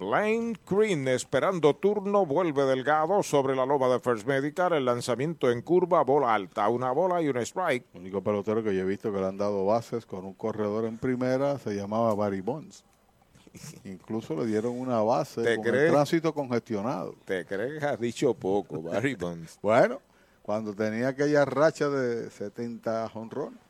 Blaine 0.00 0.58
Green 0.66 1.06
esperando 1.08 1.76
turno, 1.76 2.24
vuelve 2.24 2.64
Delgado 2.64 3.22
sobre 3.22 3.54
la 3.54 3.66
loma 3.66 3.86
de 3.88 4.00
First 4.00 4.26
Medical, 4.26 4.72
el 4.72 4.86
lanzamiento 4.86 5.50
en 5.50 5.60
curva, 5.60 6.02
bola 6.04 6.32
alta, 6.34 6.66
una 6.70 6.90
bola 6.90 7.20
y 7.20 7.28
un 7.28 7.36
strike. 7.36 7.84
El 7.92 8.00
único 8.00 8.22
pelotero 8.22 8.64
que 8.64 8.74
yo 8.74 8.80
he 8.80 8.84
visto 8.86 9.12
que 9.12 9.18
le 9.20 9.26
han 9.26 9.36
dado 9.36 9.66
bases 9.66 10.06
con 10.06 10.24
un 10.24 10.32
corredor 10.32 10.86
en 10.86 10.96
primera 10.96 11.58
se 11.58 11.74
llamaba 11.74 12.14
Barry 12.14 12.40
Bonds. 12.40 12.82
Incluso 13.84 14.34
le 14.34 14.46
dieron 14.46 14.80
una 14.80 15.02
base 15.02 15.42
¿Te 15.42 15.56
con 15.56 15.64
crees? 15.66 15.84
el 15.88 15.92
tránsito 15.92 16.32
congestionado. 16.32 17.14
Te 17.26 17.44
crees 17.44 17.78
que 17.78 17.84
has 17.84 18.00
dicho 18.00 18.32
poco, 18.32 18.80
Barry 18.80 19.16
Bonds. 19.16 19.58
bueno, 19.62 20.00
cuando 20.40 20.72
tenía 20.72 21.08
aquella 21.08 21.44
racha 21.44 21.90
de 21.90 22.30
70 22.30 23.10
honrones. 23.12 23.60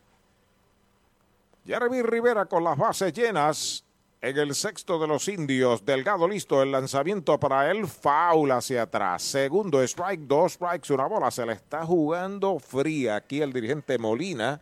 Jeremy 1.65 2.01
Rivera 2.03 2.45
con 2.45 2.63
las 2.63 2.77
bases 2.77 3.11
llenas. 3.11 3.83
En 4.23 4.37
el 4.37 4.53
sexto 4.53 4.99
de 4.99 5.07
los 5.07 5.27
indios, 5.27 5.83
Delgado 5.83 6.27
listo, 6.27 6.61
el 6.61 6.71
lanzamiento 6.71 7.39
para 7.39 7.71
él, 7.71 7.87
foul 7.87 8.51
hacia 8.51 8.83
atrás. 8.83 9.23
Segundo 9.23 9.81
strike, 9.81 10.21
dos 10.27 10.53
strikes, 10.53 10.93
una 10.93 11.07
bola. 11.07 11.31
Se 11.31 11.43
le 11.43 11.53
está 11.53 11.87
jugando 11.87 12.59
fría 12.59 13.15
aquí 13.15 13.41
el 13.41 13.51
dirigente 13.51 13.97
Molina 13.97 14.61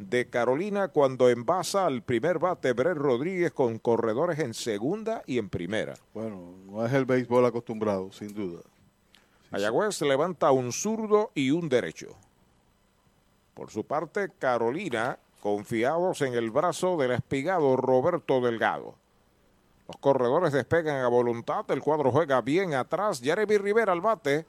de 0.00 0.28
Carolina 0.28 0.88
cuando 0.88 1.28
envasa 1.28 1.86
al 1.86 2.02
primer 2.02 2.40
bate 2.40 2.72
Brett 2.72 2.96
Rodríguez 2.96 3.52
con 3.52 3.78
corredores 3.78 4.40
en 4.40 4.52
segunda 4.52 5.22
y 5.26 5.38
en 5.38 5.48
primera. 5.48 5.94
Bueno, 6.12 6.54
no 6.66 6.84
es 6.84 6.92
el 6.92 7.04
béisbol 7.04 7.46
acostumbrado, 7.46 8.10
sin 8.10 8.34
duda. 8.34 8.62
Mayagüez 9.52 10.00
levanta 10.02 10.50
un 10.50 10.72
zurdo 10.72 11.30
y 11.36 11.52
un 11.52 11.68
derecho. 11.68 12.16
Por 13.54 13.70
su 13.70 13.84
parte, 13.84 14.28
Carolina, 14.40 15.20
confiados 15.40 16.22
en 16.22 16.34
el 16.34 16.50
brazo 16.50 16.96
del 16.96 17.12
espigado 17.12 17.76
Roberto 17.76 18.40
Delgado. 18.40 18.94
Los 19.86 19.96
corredores 19.96 20.52
despegan 20.52 21.02
a 21.02 21.08
voluntad, 21.08 21.64
el 21.70 21.80
cuadro 21.80 22.12
juega 22.12 22.40
bien 22.42 22.74
atrás, 22.74 23.20
Jeremy 23.22 23.56
Rivera 23.56 23.92
al 23.92 24.00
bate. 24.00 24.44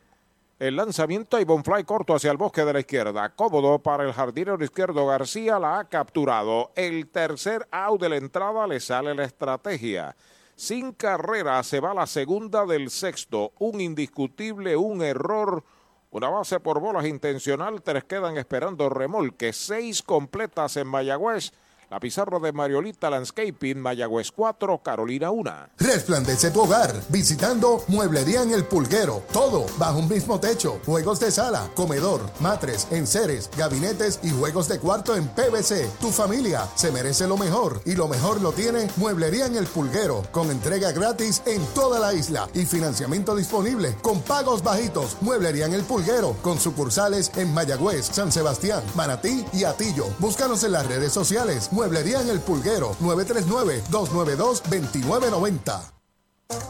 El 0.59 0.76
lanzamiento 0.76 1.40
y 1.40 1.45
Bonfly 1.45 1.85
corto 1.85 2.14
hacia 2.14 2.32
el 2.32 2.38
bosque 2.38 2.66
de 2.66 2.74
la 2.74 2.82
izquierda. 2.82 3.30
Cómodo 3.30 3.80
para 3.80 4.03
el 4.03 4.11
jardinero 4.11 4.61
izquierdo 4.61 5.08
García, 5.08 5.58
la 5.58 5.80
ha 5.80 5.85
capturado. 5.85 6.72
El 6.76 7.08
tercer 7.08 7.66
out 7.72 8.01
de 8.01 8.09
la 8.09 8.18
entrada 8.18 8.68
le 8.68 8.82
sale 8.82 9.16
la 9.16 9.24
estrategia. 9.24 10.18
Sin 10.58 10.92
carrera 10.92 11.64
se 11.64 11.80
va 11.80 11.93
la 11.93 12.06
segunda 12.06 12.66
del 12.66 12.90
sexto. 12.90 13.53
Un 13.59 13.80
indiscutible, 13.80 14.76
un 14.76 15.01
error. 15.01 15.64
Una 16.11 16.29
base 16.29 16.59
por 16.59 16.79
bolas 16.79 17.05
intencional. 17.05 17.83
Tres 17.83 18.03
quedan 18.03 18.38
esperando 18.38 18.89
remolque. 18.89 19.53
Seis 19.53 20.01
completas 20.01 20.75
en 20.77 20.88
Mayagüez. 20.88 21.53
La 21.90 22.00
pizarra 22.00 22.38
de 22.38 22.51
Mariolita 22.51 23.09
Landscaping, 23.09 23.80
Mayagüez 23.80 24.32
4, 24.32 24.80
Carolina 24.84 25.32
1. 25.32 25.51
Resplandece 25.80 26.51
tu 26.51 26.61
hogar 26.61 26.93
visitando 27.09 27.84
Mueblería 27.88 28.43
en 28.43 28.51
el 28.51 28.64
Pulguero. 28.64 29.24
Todo 29.34 29.66
bajo 29.80 29.98
un 29.98 30.08
mismo 30.08 30.40
techo. 30.40 30.80
Juegos 30.85 31.19
de 31.19 31.32
sala, 31.32 31.68
comedor, 31.74 32.22
matres, 32.42 32.88
enseres, 32.92 33.50
gabinetes 33.58 34.19
y 34.22 34.30
juegos 34.30 34.68
de 34.68 34.77
cuarto 34.77 35.16
en 35.16 35.30
PVC. 35.30 35.90
Tu 36.00 36.11
familia 36.11 36.68
se 36.76 36.92
merece 36.92 37.26
lo 37.27 37.38
mejor 37.38 37.82
y 37.85 37.95
lo 37.95 38.08
mejor 38.08 38.40
lo 38.40 38.51
tiene 38.51 38.88
Mueblería 38.98 39.48
en 39.48 39.56
el 39.56 39.66
Pulguero 39.66 40.22
con 40.32 40.51
entrega 40.51 40.92
gratis 40.92 41.42
en 41.48 41.66
toda 41.74 42.00
la 42.00 42.14
isla 42.14 42.48
y 42.53 42.68
financiamiento 42.68 43.35
disponible 43.35 43.95
con 44.03 44.22
pagos 44.22 44.61
bajitos. 44.61 45.18
Mueblería 45.22 45.66
en 45.66 45.74
el 45.74 45.82
Pulguero 45.82 46.35
con 46.43 46.59
sucursales 46.59 47.32
en 47.35 47.51
Mayagüez, 47.51 48.06
San 48.06 48.32
Sebastián, 48.32 48.84
Manatí 48.93 49.43
y 49.53 49.64
Atillo. 49.64 50.06
Búscanos 50.19 50.64
en 50.64 50.74
las 50.74 50.85
redes 50.85 51.11
sociales. 51.11 51.68
Mueblería 51.80 52.19
en 52.19 52.30
el 52.30 52.41
Pulguero 52.41 52.93
939-292-2990. 52.99 55.80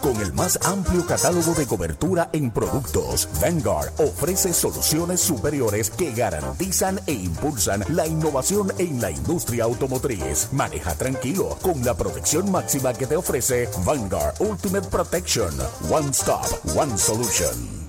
Con 0.03 0.21
el 0.21 0.31
más 0.33 0.59
amplio 0.63 1.03
catálogo 1.07 1.55
de 1.55 1.65
cobertura 1.65 2.29
en 2.31 2.51
productos, 2.51 3.27
Vanguard 3.41 3.91
ofrece 3.97 4.53
soluciones 4.53 5.19
superiores 5.19 5.89
que 5.89 6.13
garantizan 6.13 6.99
e 7.07 7.13
impulsan 7.13 7.83
la 7.89 8.05
innovación 8.05 8.71
en 8.77 9.01
la 9.01 9.09
industria 9.09 9.63
automotriz. 9.63 10.49
Maneja 10.51 10.93
tranquilo 10.93 11.57
con 11.63 11.83
la 11.83 11.95
protección 11.95 12.51
máxima 12.51 12.93
que 12.93 13.07
te 13.07 13.15
ofrece 13.15 13.67
Vanguard 13.83 14.35
Ultimate 14.39 14.89
Protection. 14.89 15.55
One 15.89 16.11
Stop, 16.11 16.45
One 16.75 16.95
Solution. 16.99 17.88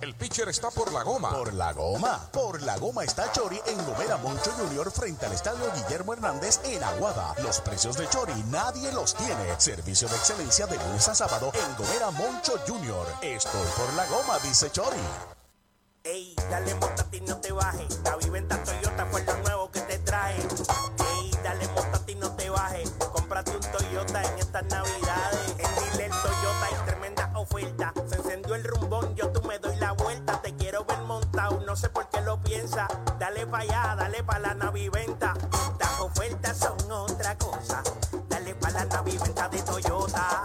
El 0.00 0.14
pitcher 0.14 0.48
está 0.48 0.70
por 0.70 0.92
la 0.92 1.02
goma. 1.02 1.30
Por 1.30 1.54
la 1.54 1.72
goma. 1.72 2.28
Por 2.30 2.62
la 2.62 2.76
goma 2.76 3.04
está 3.04 3.32
Chori 3.32 3.60
en 3.66 3.84
Gomera 3.86 4.18
Moncho 4.18 4.52
Junior 4.52 4.90
frente 4.90 5.24
al 5.26 5.32
estadio 5.32 5.72
Guillermo 5.74 6.12
Hernández 6.12 6.60
en 6.64 6.82
Aguada. 6.84 7.34
Los 7.42 7.60
precios 7.60 7.96
de 7.96 8.08
Chori 8.08 8.34
nadie 8.50 8.92
los 8.92 9.14
tiene. 9.14 9.58
Servicio 9.58 10.06
de 10.08 10.16
excelencia 10.16 10.66
de 10.66 10.76
lunes 10.76 11.08
a 11.08 11.14
sábado 11.14 11.50
en 11.54 11.76
Gomera 11.76 12.10
Moncho 12.10 12.54
Junior. 12.66 13.06
Estoy 13.22 13.66
por 13.76 13.94
la 13.94 14.06
goma, 14.06 14.38
dice 14.40 14.70
Chori. 14.70 15.00
Ey, 16.04 16.36
dale 16.50 16.74
montate 16.74 17.16
y 17.16 17.20
no 17.22 17.36
te 17.38 17.52
bajes. 17.52 17.98
La 18.04 18.16
viventa 18.16 18.62
Toyota 18.62 19.06
fue 19.06 19.24
lo 19.24 19.36
nuevo 19.38 19.70
que 19.70 19.80
te 19.80 19.98
traje. 20.00 20.40
Ey, 20.40 21.30
dale 21.42 21.66
montate 21.68 22.12
y 22.12 22.14
no 22.16 22.30
te 22.36 22.50
bajes. 22.50 22.90
Cómprate 23.12 23.50
un 23.52 23.60
Toyota 23.60 24.22
en 24.22 24.38
estas 24.38 24.62
navidades. 24.66 24.85
No 31.76 31.80
sé 31.82 31.90
por 31.90 32.08
qué 32.08 32.22
lo 32.22 32.40
piensa. 32.40 32.88
Dale 33.18 33.46
pa' 33.46 33.58
allá, 33.58 33.94
dale 33.98 34.24
pa' 34.24 34.38
la 34.38 34.54
naviventa. 34.54 35.34
Estas 35.72 36.00
ofertas 36.00 36.56
son 36.56 36.90
otra 36.90 37.36
cosa. 37.36 37.82
Dale 38.30 38.54
pa' 38.54 38.70
la 38.70 38.86
naviventa 38.86 39.46
de 39.50 39.60
Toyota. 39.60 40.42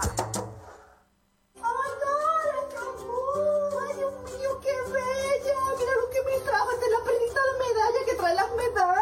¡Ay, 3.80 3.96
Dios 3.96 4.12
mío, 4.24 4.60
qué 4.60 4.76
bella! 4.92 5.56
Mira 5.78 5.92
lo 6.02 6.10
que 6.10 6.22
me 6.22 6.38
trajo. 6.44 6.70
Esta 6.70 6.84
es 6.84 6.92
la 6.92 7.02
perlita 7.02 7.40
de 7.40 7.58
medalla 7.64 8.04
que 8.04 8.14
trae 8.14 8.34
las 8.34 8.50
medallas. 8.50 9.01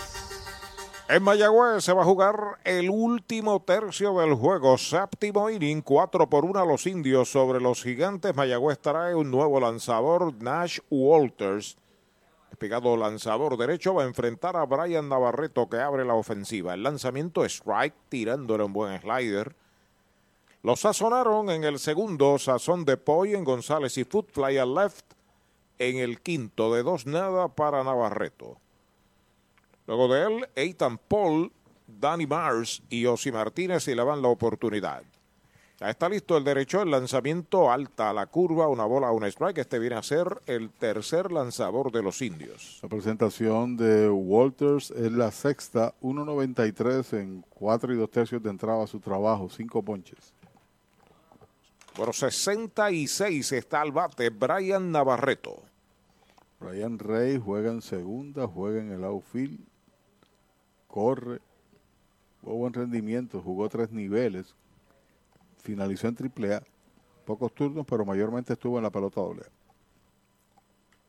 En 1.11 1.23
Mayagüez 1.23 1.83
se 1.83 1.91
va 1.91 2.03
a 2.03 2.05
jugar 2.05 2.59
el 2.63 2.89
último 2.89 3.61
tercio 3.63 4.17
del 4.17 4.33
juego. 4.33 4.77
Séptimo 4.77 5.49
inning, 5.49 5.81
4 5.81 6.29
por 6.29 6.45
1 6.45 6.57
a 6.57 6.65
los 6.65 6.87
indios 6.87 7.29
sobre 7.29 7.59
los 7.59 7.83
gigantes. 7.83 8.33
Mayagüez 8.33 8.79
trae 8.79 9.13
un 9.13 9.29
nuevo 9.29 9.59
lanzador, 9.59 10.33
Nash 10.41 10.79
Walters. 10.89 11.75
Espigado 12.49 12.95
lanzador 12.95 13.57
derecho 13.57 13.93
va 13.93 14.03
a 14.03 14.07
enfrentar 14.07 14.55
a 14.55 14.65
Brian 14.65 15.09
Navarreto 15.09 15.67
que 15.67 15.81
abre 15.81 16.05
la 16.05 16.13
ofensiva. 16.13 16.75
El 16.75 16.83
lanzamiento 16.83 17.43
strike, 17.43 18.07
tirándole 18.07 18.63
un 18.63 18.71
buen 18.71 18.97
slider. 19.01 19.53
Lo 20.63 20.77
sazonaron 20.77 21.49
en 21.49 21.65
el 21.65 21.79
segundo, 21.79 22.39
sazón 22.39 22.85
de 22.85 22.95
Poy 22.95 23.33
en 23.33 23.43
González 23.43 23.97
y 23.97 24.05
Footfly 24.05 24.59
al 24.59 24.75
left. 24.75 25.07
En 25.77 25.97
el 25.97 26.21
quinto, 26.21 26.73
de 26.73 26.83
dos 26.83 27.05
nada 27.05 27.49
para 27.49 27.83
Navarreto. 27.83 28.61
Luego 29.87 30.13
de 30.13 30.21
él, 30.23 30.47
Ethan 30.55 30.97
Paul, 30.97 31.51
Danny 31.87 32.25
Mars 32.25 32.81
y 32.89 33.05
Osi 33.05 33.31
Martínez 33.31 33.87
y 33.87 33.95
le 33.95 34.03
van 34.03 34.21
la 34.21 34.29
oportunidad. 34.29 35.03
Ya 35.81 35.89
está 35.89 36.07
listo 36.07 36.37
el 36.37 36.43
derecho, 36.43 36.83
el 36.83 36.91
lanzamiento 36.91 37.71
alta 37.71 38.11
a 38.11 38.13
la 38.13 38.27
curva, 38.27 38.67
una 38.67 38.85
bola, 38.85 39.11
un 39.11 39.23
strike. 39.25 39.57
Este 39.57 39.79
viene 39.79 39.95
a 39.95 40.03
ser 40.03 40.39
el 40.45 40.69
tercer 40.69 41.31
lanzador 41.31 41.91
de 41.91 42.03
los 42.03 42.21
indios. 42.21 42.77
La 42.83 42.89
presentación 42.89 43.77
de 43.77 44.07
Walters 44.07 44.91
es 44.91 45.11
la 45.11 45.31
sexta, 45.31 45.95
1.93 46.03 47.19
en 47.19 47.43
4 47.49 47.93
y 47.95 47.97
2 47.97 48.11
tercios 48.11 48.43
de 48.43 48.51
entrada 48.51 48.83
a 48.83 48.87
su 48.87 48.99
trabajo, 48.99 49.49
5 49.49 49.81
ponches. 49.81 50.33
Por 51.95 52.13
66 52.13 53.51
está 53.51 53.81
al 53.81 53.91
bate 53.91 54.29
Brian 54.29 54.91
Navarreto. 54.91 55.63
Brian 56.59 56.99
Rey 56.99 57.41
juega 57.43 57.71
en 57.71 57.81
segunda, 57.81 58.47
juega 58.47 58.81
en 58.81 58.91
el 58.91 59.03
outfield, 59.03 59.59
corre, 60.91 61.39
tuvo 62.41 62.55
buen 62.55 62.73
rendimiento, 62.73 63.41
jugó 63.41 63.69
tres 63.69 63.91
niveles, 63.91 64.53
finalizó 65.57 66.07
en 66.07 66.15
triple 66.15 66.55
A, 66.55 66.63
pocos 67.25 67.53
turnos, 67.53 67.85
pero 67.87 68.05
mayormente 68.05 68.53
estuvo 68.53 68.77
en 68.77 68.83
la 68.83 68.91
pelota 68.91 69.21
doble. 69.21 69.43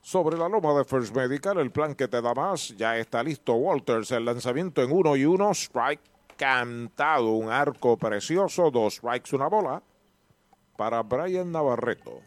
Sobre 0.00 0.36
la 0.38 0.48
loma 0.48 0.72
de 0.74 0.84
First 0.84 1.14
Medical, 1.14 1.58
el 1.58 1.70
plan 1.70 1.94
que 1.94 2.08
te 2.08 2.20
da 2.22 2.32
más, 2.32 2.68
ya 2.76 2.96
está 2.96 3.22
listo 3.22 3.54
Walters, 3.54 4.10
el 4.12 4.24
lanzamiento 4.24 4.82
en 4.82 4.92
uno 4.92 5.16
y 5.16 5.24
uno, 5.24 5.50
strike 5.50 6.00
cantado, 6.36 7.30
un 7.30 7.50
arco 7.50 7.96
precioso, 7.96 8.70
dos 8.70 8.94
strikes, 8.94 9.34
una 9.34 9.48
bola 9.48 9.82
para 10.76 11.02
Brian 11.02 11.52
Navarreto. 11.52 12.20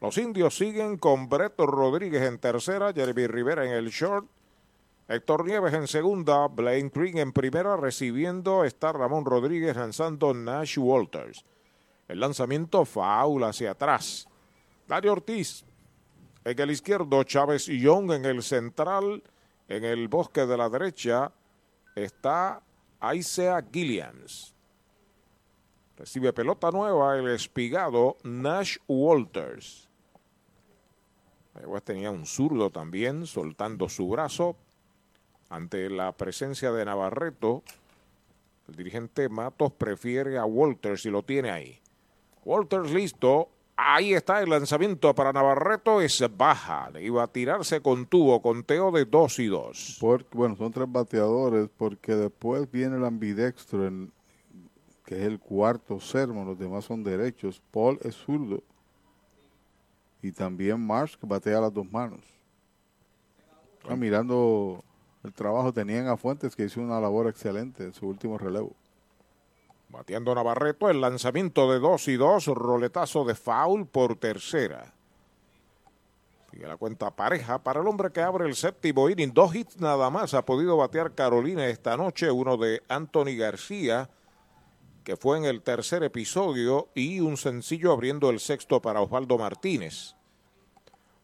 Los 0.00 0.18
indios 0.18 0.56
siguen 0.56 0.98
con 0.98 1.28
Breto 1.28 1.66
Rodríguez 1.66 2.22
en 2.22 2.38
tercera, 2.38 2.92
Jeremy 2.92 3.26
Rivera 3.26 3.64
en 3.64 3.72
el 3.72 3.88
short, 3.90 4.26
Héctor 5.08 5.44
Nieves 5.46 5.72
en 5.72 5.86
segunda, 5.86 6.48
Blaine 6.48 6.90
Green 6.92 7.18
en 7.18 7.32
primera, 7.32 7.76
recibiendo 7.76 8.64
está 8.64 8.92
Ramón 8.92 9.24
Rodríguez 9.24 9.76
lanzando 9.76 10.34
Nash 10.34 10.78
Walters. 10.78 11.44
El 12.08 12.18
lanzamiento 12.18 12.84
faula 12.84 13.50
hacia 13.50 13.70
atrás. 13.70 14.26
Dario 14.88 15.12
Ortiz 15.12 15.64
en 16.44 16.58
el 16.58 16.72
izquierdo, 16.72 17.22
Chávez 17.22 17.66
Young 17.66 18.12
en 18.12 18.24
el 18.24 18.42
central, 18.42 19.22
en 19.68 19.84
el 19.84 20.08
bosque 20.08 20.44
de 20.44 20.56
la 20.56 20.68
derecha 20.68 21.32
está 21.94 22.62
Isaiah 23.14 23.64
Gilliams. 23.72 24.54
Recibe 25.96 26.32
pelota 26.32 26.70
nueva 26.72 27.16
el 27.16 27.28
espigado 27.28 28.16
Nash 28.24 28.76
Walters. 28.88 29.88
Tenía 31.84 32.10
un 32.10 32.26
zurdo 32.26 32.70
también 32.70 33.24
soltando 33.26 33.88
su 33.88 34.08
brazo 34.08 34.56
ante 35.48 35.88
la 35.90 36.12
presencia 36.12 36.72
de 36.72 36.84
Navarreto. 36.84 37.62
El 38.68 38.76
dirigente 38.76 39.28
Matos 39.28 39.72
prefiere 39.72 40.38
a 40.38 40.44
Walters 40.44 41.06
y 41.06 41.10
lo 41.10 41.22
tiene 41.22 41.50
ahí. 41.50 41.80
Walters 42.44 42.90
listo. 42.90 43.48
Ahí 43.78 44.14
está 44.14 44.40
el 44.40 44.48
lanzamiento 44.48 45.14
para 45.14 45.32
Navarreto. 45.32 46.00
Es 46.00 46.24
baja. 46.36 46.90
Le 46.90 47.02
iba 47.02 47.22
a 47.22 47.28
tirarse 47.28 47.80
con 47.80 48.06
tubo, 48.06 48.40
conteo 48.40 48.90
de 48.90 49.04
2 49.04 49.38
y 49.40 49.46
2. 49.46 49.98
bueno, 50.32 50.56
son 50.56 50.72
tres 50.72 50.90
bateadores 50.90 51.68
porque 51.76 52.14
después 52.14 52.70
viene 52.70 52.96
el 52.96 53.04
ambidextro, 53.04 53.90
que 55.04 55.14
es 55.14 55.22
el 55.22 55.38
cuarto 55.38 56.00
sermo. 56.00 56.44
Los 56.44 56.58
demás 56.58 56.86
son 56.86 57.04
derechos. 57.04 57.62
Paul 57.70 57.98
es 58.02 58.14
zurdo. 58.14 58.62
Y 60.22 60.32
también 60.32 60.84
Marsh 60.84 61.16
que 61.16 61.26
batea 61.26 61.60
las 61.60 61.72
dos 61.72 61.90
manos. 61.92 62.20
Ah, 63.88 63.94
mirando 63.94 64.82
el 65.26 65.34
trabajo, 65.34 65.72
tenían 65.72 66.08
a 66.08 66.16
Fuentes 66.16 66.56
que 66.56 66.64
hizo 66.64 66.80
una 66.80 67.00
labor 67.00 67.28
excelente 67.28 67.84
en 67.84 67.92
su 67.92 68.06
último 68.06 68.38
relevo. 68.38 68.72
Bateando 69.88 70.34
Navarreto, 70.34 70.90
el 70.90 71.00
lanzamiento 71.00 71.70
de 71.72 71.78
2 71.78 72.08
y 72.08 72.16
2, 72.16 72.46
roletazo 72.46 73.24
de 73.24 73.34
foul 73.34 73.86
por 73.86 74.16
tercera. 74.16 74.92
Sigue 76.50 76.66
la 76.66 76.76
cuenta 76.76 77.14
pareja 77.14 77.62
para 77.62 77.80
el 77.80 77.86
hombre 77.86 78.10
que 78.10 78.20
abre 78.20 78.46
el 78.46 78.56
séptimo 78.56 79.08
inning. 79.08 79.32
Dos 79.32 79.54
hits 79.54 79.78
nada 79.80 80.10
más 80.10 80.34
ha 80.34 80.44
podido 80.44 80.76
batear 80.76 81.14
Carolina 81.14 81.66
esta 81.66 81.96
noche. 81.96 82.30
Uno 82.30 82.56
de 82.56 82.82
Anthony 82.88 83.36
García, 83.36 84.10
que 85.04 85.16
fue 85.16 85.38
en 85.38 85.44
el 85.44 85.62
tercer 85.62 86.02
episodio, 86.02 86.88
y 86.94 87.20
un 87.20 87.36
sencillo 87.36 87.92
abriendo 87.92 88.30
el 88.30 88.40
sexto 88.40 88.82
para 88.82 89.00
Osvaldo 89.00 89.38
Martínez. 89.38 90.15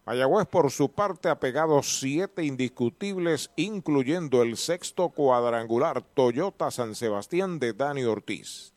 Mayagüez 0.05 0.49
por 0.49 0.71
su 0.73 0.91
parte 0.91 1.29
ha 1.29 1.39
pegado 1.39 1.81
siete 1.83 2.45
indiscutibles, 2.45 3.53
incluyendo 3.55 4.43
el 4.43 4.57
sexto 4.57 5.11
cuadrangular 5.11 6.03
Toyota 6.03 6.73
San 6.73 6.97
Sebastián 6.97 7.61
de 7.61 7.73
Dani 7.73 8.03
Ortiz. 8.03 8.73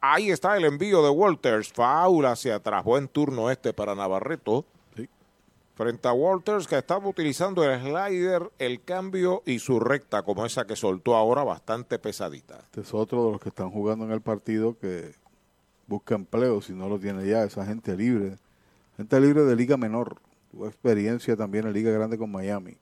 Ahí 0.00 0.30
está 0.30 0.56
el 0.56 0.64
envío 0.64 1.02
de 1.02 1.10
Walters, 1.10 1.72
foul 1.72 2.24
hacia 2.24 2.54
atrás, 2.54 2.84
buen 2.84 3.08
turno 3.08 3.50
este 3.50 3.74
para 3.74 3.94
Navarreto. 3.94 4.64
Frente 5.74 6.08
a 6.08 6.12
Walters 6.12 6.66
que 6.66 6.78
estaba 6.78 7.06
utilizando 7.06 7.62
el 7.62 7.78
slider, 7.80 8.50
el 8.58 8.82
cambio 8.82 9.42
y 9.44 9.58
su 9.58 9.78
recta 9.78 10.22
como 10.22 10.44
esa 10.46 10.66
que 10.66 10.74
soltó 10.74 11.14
ahora 11.16 11.44
bastante 11.44 11.98
pesadita. 11.98 12.60
Este 12.64 12.80
es 12.80 12.94
otro 12.94 13.26
de 13.26 13.32
los 13.32 13.40
que 13.40 13.50
están 13.50 13.70
jugando 13.70 14.06
en 14.06 14.10
el 14.12 14.20
partido 14.20 14.76
que 14.78 15.14
busca 15.86 16.14
empleo 16.14 16.62
si 16.62 16.72
no 16.72 16.88
lo 16.88 16.98
tiene 16.98 17.26
ya, 17.26 17.44
esa 17.44 17.64
gente 17.64 17.94
libre 17.94 18.38
Gente 18.98 19.20
libre 19.20 19.44
de 19.44 19.54
Liga 19.54 19.76
Menor. 19.76 20.16
Tuvo 20.50 20.66
experiencia 20.66 21.36
también 21.36 21.68
en 21.68 21.72
Liga 21.72 21.92
Grande 21.92 22.18
con 22.18 22.32
Miami. 22.32 22.76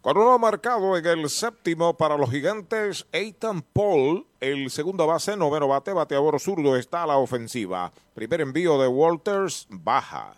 Con 0.00 0.18
uno 0.18 0.40
marcado 0.40 0.96
en 0.96 1.06
el 1.06 1.30
séptimo 1.30 1.96
para 1.96 2.16
los 2.16 2.32
gigantes, 2.32 3.06
Ethan 3.12 3.62
Paul, 3.62 4.26
el 4.42 4.70
segundo 4.70 5.06
base, 5.06 5.36
noveno 5.36 5.68
bate, 5.68 5.92
bateador 5.92 6.38
zurdo, 6.38 6.76
está 6.76 7.04
a 7.04 7.06
la 7.06 7.16
ofensiva. 7.16 7.92
Primer 8.14 8.42
envío 8.42 8.78
de 8.78 8.88
Walters, 8.88 9.66
baja. 9.70 10.36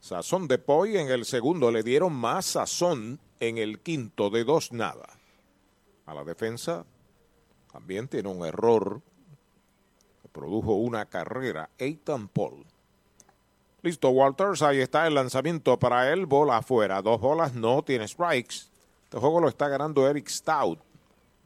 Sazón 0.00 0.48
de 0.48 0.56
Poy 0.58 0.96
en 0.96 1.10
el 1.10 1.26
segundo, 1.26 1.70
le 1.70 1.82
dieron 1.82 2.14
más 2.14 2.46
sazón 2.46 3.18
en 3.40 3.58
el 3.58 3.80
quinto 3.80 4.30
de 4.30 4.44
dos 4.44 4.72
nada. 4.72 5.08
A 6.06 6.14
la 6.14 6.24
defensa 6.24 6.86
también 7.70 8.08
tiene 8.08 8.30
un 8.30 8.46
error 8.46 9.02
produjo 10.38 10.74
una 10.74 11.06
carrera, 11.06 11.68
Ethan 11.78 12.28
Paul. 12.28 12.64
Listo, 13.82 14.10
Walters. 14.10 14.62
Ahí 14.62 14.78
está 14.78 15.06
el 15.06 15.14
lanzamiento 15.14 15.78
para 15.78 16.12
él. 16.12 16.26
Bola 16.26 16.58
afuera. 16.58 17.02
Dos 17.02 17.20
bolas, 17.20 17.54
no 17.54 17.82
tiene 17.82 18.06
strikes. 18.06 18.68
Este 19.04 19.18
juego 19.18 19.40
lo 19.40 19.48
está 19.48 19.68
ganando 19.68 20.08
Eric 20.08 20.28
Stout. 20.28 20.78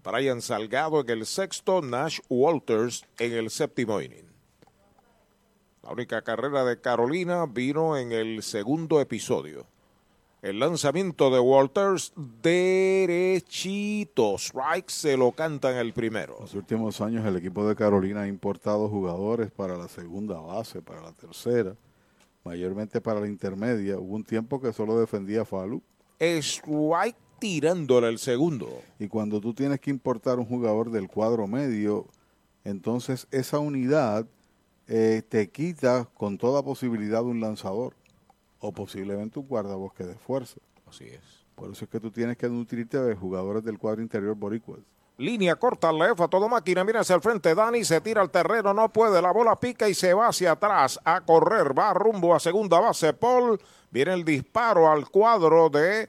Brian 0.04 0.40
Salgado 0.42 1.00
en 1.00 1.10
el 1.10 1.26
sexto. 1.26 1.82
Nash 1.82 2.20
Walters 2.28 3.04
en 3.18 3.32
el 3.32 3.50
séptimo 3.50 4.00
inning. 4.00 4.30
La 5.82 5.90
única 5.92 6.22
carrera 6.22 6.64
de 6.64 6.80
Carolina 6.80 7.46
vino 7.46 7.96
en 7.96 8.12
el 8.12 8.42
segundo 8.42 9.00
episodio. 9.00 9.66
El 10.42 10.58
lanzamiento 10.58 11.30
de 11.30 11.38
Walters 11.40 12.12
derechito. 12.42 14.36
Strike 14.38 14.90
se 14.90 15.16
lo 15.16 15.32
canta 15.32 15.70
en 15.70 15.78
el 15.78 15.92
primero. 15.92 16.34
En 16.36 16.42
los 16.42 16.54
últimos 16.54 17.00
años 17.00 17.24
el 17.26 17.36
equipo 17.36 17.66
de 17.66 17.76
Carolina 17.76 18.22
ha 18.22 18.28
importado 18.28 18.88
jugadores 18.88 19.50
para 19.50 19.76
la 19.76 19.88
segunda 19.88 20.40
base, 20.40 20.82
para 20.82 21.00
la 21.00 21.12
tercera 21.12 21.76
mayormente 22.44 23.00
para 23.00 23.20
la 23.20 23.28
intermedia. 23.28 23.98
Hubo 23.98 24.14
un 24.14 24.24
tiempo 24.24 24.60
que 24.60 24.72
solo 24.72 24.98
defendía 24.98 25.44
Falu. 25.44 25.82
Strike 26.20 27.16
tirándole 27.42 28.06
el 28.06 28.20
segundo. 28.20 28.68
Y 29.00 29.08
cuando 29.08 29.40
tú 29.40 29.52
tienes 29.52 29.80
que 29.80 29.90
importar 29.90 30.38
un 30.38 30.44
jugador 30.44 30.92
del 30.92 31.08
cuadro 31.08 31.48
medio, 31.48 32.06
entonces 32.62 33.26
esa 33.32 33.58
unidad 33.58 34.26
eh, 34.86 35.22
te 35.28 35.50
quita 35.50 36.08
con 36.14 36.38
toda 36.38 36.62
posibilidad 36.62 37.24
un 37.24 37.40
lanzador 37.40 37.96
o 38.60 38.70
posiblemente 38.70 39.40
un 39.40 39.48
guardabosque 39.48 40.04
de 40.04 40.14
fuerza. 40.14 40.60
Así 40.88 41.06
es. 41.06 41.20
Por 41.56 41.72
eso 41.72 41.84
es 41.84 41.90
que 41.90 41.98
tú 41.98 42.12
tienes 42.12 42.36
que 42.36 42.48
nutrirte 42.48 43.00
de 43.00 43.16
jugadores 43.16 43.64
del 43.64 43.76
cuadro 43.76 44.02
interior 44.02 44.36
boricuas. 44.36 44.78
Línea 45.18 45.56
corta, 45.56 45.92
left 45.92 46.20
a 46.20 46.28
todo 46.28 46.48
máquina, 46.48 46.84
mira 46.84 47.00
hacia 47.00 47.16
el 47.16 47.22
frente, 47.22 47.56
Dani 47.56 47.84
se 47.84 48.00
tira 48.00 48.22
al 48.22 48.30
terreno, 48.30 48.72
no 48.72 48.88
puede, 48.92 49.20
la 49.20 49.32
bola 49.32 49.58
pica 49.58 49.88
y 49.88 49.94
se 49.94 50.14
va 50.14 50.28
hacia 50.28 50.52
atrás 50.52 51.00
a 51.04 51.20
correr, 51.22 51.76
va 51.76 51.92
rumbo 51.92 52.36
a 52.36 52.38
segunda 52.38 52.78
base, 52.78 53.12
Paul, 53.12 53.60
viene 53.90 54.14
el 54.14 54.24
disparo 54.24 54.88
al 54.88 55.10
cuadro 55.10 55.68
de 55.68 56.08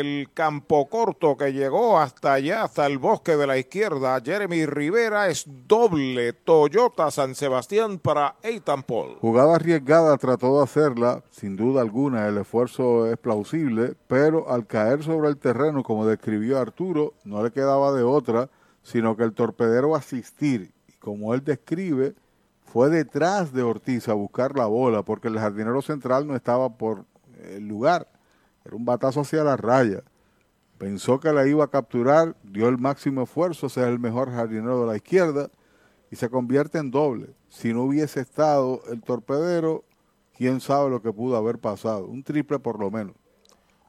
el 0.00 0.28
campo 0.34 0.88
corto 0.88 1.36
que 1.36 1.52
llegó 1.52 1.98
hasta 1.98 2.34
allá, 2.34 2.64
hasta 2.64 2.86
el 2.86 2.98
bosque 2.98 3.36
de 3.36 3.46
la 3.46 3.58
izquierda. 3.58 4.20
Jeremy 4.20 4.66
Rivera 4.66 5.28
es 5.28 5.46
doble 5.68 6.32
Toyota 6.32 7.10
San 7.10 7.34
Sebastián 7.34 7.98
para 7.98 8.36
Eitan 8.42 8.82
Paul. 8.82 9.18
Jugada 9.20 9.54
arriesgada, 9.54 10.16
trató 10.16 10.58
de 10.58 10.64
hacerla, 10.64 11.22
sin 11.30 11.56
duda 11.56 11.80
alguna, 11.80 12.26
el 12.26 12.38
esfuerzo 12.38 13.06
es 13.06 13.16
plausible, 13.18 13.94
pero 14.08 14.50
al 14.50 14.66
caer 14.66 15.04
sobre 15.04 15.28
el 15.28 15.36
terreno, 15.36 15.82
como 15.82 16.06
describió 16.06 16.58
Arturo, 16.58 17.14
no 17.24 17.42
le 17.42 17.52
quedaba 17.52 17.92
de 17.92 18.02
otra, 18.02 18.50
sino 18.82 19.16
que 19.16 19.22
el 19.22 19.32
torpedero 19.32 19.94
asistir, 19.94 20.72
y 20.88 20.92
como 20.94 21.34
él 21.34 21.44
describe, 21.44 22.14
fue 22.64 22.88
detrás 22.88 23.52
de 23.52 23.62
Ortiz 23.62 24.08
a 24.08 24.14
buscar 24.14 24.56
la 24.56 24.66
bola, 24.66 25.04
porque 25.04 25.28
el 25.28 25.38
jardinero 25.38 25.82
central 25.82 26.26
no 26.26 26.34
estaba 26.34 26.70
por 26.70 27.04
el 27.44 27.68
lugar 27.68 28.08
era 28.64 28.76
un 28.76 28.84
batazo 28.84 29.20
hacia 29.20 29.44
la 29.44 29.56
raya. 29.56 30.02
Pensó 30.78 31.20
que 31.20 31.32
la 31.32 31.46
iba 31.46 31.64
a 31.64 31.70
capturar, 31.70 32.36
dio 32.42 32.68
el 32.68 32.78
máximo 32.78 33.22
esfuerzo, 33.22 33.68
sea 33.68 33.88
el 33.88 33.98
mejor 33.98 34.30
jardinero 34.30 34.80
de 34.80 34.86
la 34.86 34.96
izquierda 34.96 35.50
y 36.10 36.16
se 36.16 36.28
convierte 36.28 36.78
en 36.78 36.90
doble. 36.90 37.28
Si 37.48 37.72
no 37.72 37.82
hubiese 37.82 38.20
estado 38.20 38.82
el 38.90 39.02
torpedero, 39.02 39.84
quién 40.36 40.60
sabe 40.60 40.90
lo 40.90 41.00
que 41.00 41.12
pudo 41.12 41.36
haber 41.36 41.58
pasado. 41.58 42.06
Un 42.06 42.22
triple 42.22 42.58
por 42.58 42.80
lo 42.80 42.90
menos. 42.90 43.14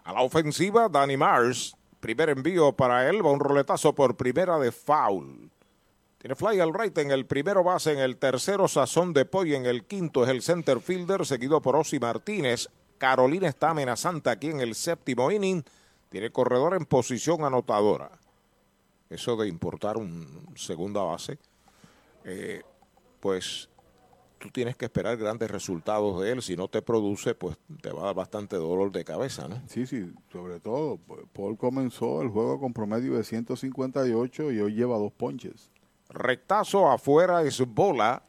A 0.03 0.13
la 0.13 0.21
ofensiva, 0.21 0.87
Danny 0.87 1.17
Mars. 1.17 1.75
Primer 1.99 2.29
envío 2.29 2.71
para 2.73 3.09
él, 3.09 3.25
va 3.25 3.31
un 3.31 3.39
roletazo 3.39 3.95
por 3.95 4.15
primera 4.15 4.59
de 4.59 4.71
foul. 4.71 5.49
Tiene 6.19 6.35
fly 6.35 6.59
al 6.59 6.73
right 6.73 6.97
en 6.99 7.11
el 7.11 7.25
primero 7.25 7.63
base, 7.63 7.93
en 7.93 7.99
el 7.99 8.17
tercero 8.17 8.67
Sazón 8.67 9.13
de 9.13 9.25
Poy, 9.25 9.55
en 9.55 9.65
el 9.65 9.85
quinto 9.85 10.23
es 10.23 10.29
el 10.29 10.41
center 10.41 10.79
fielder, 10.79 11.25
seguido 11.25 11.61
por 11.61 11.75
Osi 11.75 11.99
Martínez. 11.99 12.69
Carolina 12.97 13.47
está 13.47 13.71
amenazante 13.71 14.29
aquí 14.29 14.47
en 14.47 14.59
el 14.59 14.75
séptimo 14.75 15.31
inning. 15.31 15.63
Tiene 16.09 16.31
corredor 16.31 16.75
en 16.75 16.85
posición 16.85 17.43
anotadora. 17.43 18.09
Eso 19.09 19.35
de 19.35 19.47
importar 19.47 19.97
un 19.97 20.53
segunda 20.55 21.01
base. 21.03 21.37
Eh, 22.23 22.63
pues 23.19 23.69
tú 24.39 24.49
tienes 24.49 24.75
que 24.75 24.85
esperar 24.85 25.17
grandes 25.17 25.49
resultados 25.49 26.21
de 26.21 26.31
él. 26.31 26.41
Si 26.41 26.55
no 26.55 26.67
te 26.67 26.81
produce, 26.81 27.35
pues 27.35 27.57
te 27.81 27.91
va 27.91 28.03
a 28.03 28.05
dar 28.05 28.15
bastante 28.15 28.55
dolor 28.55 28.91
de 28.91 29.03
cabeza, 29.03 29.47
¿no? 29.47 29.61
Sí, 29.67 29.85
sí, 29.85 30.11
sobre 30.31 30.59
todo. 30.59 30.99
Paul 31.33 31.57
comenzó 31.57 32.21
el 32.21 32.29
juego 32.29 32.59
con 32.59 32.73
promedio 32.73 33.15
de 33.15 33.23
158 33.23 34.51
y 34.51 34.59
hoy 34.59 34.73
lleva 34.73 34.97
dos 34.97 35.11
ponches. 35.11 35.71
Rectazo 36.09 36.91
afuera 36.91 37.41
es 37.43 37.59
bola. 37.65 38.21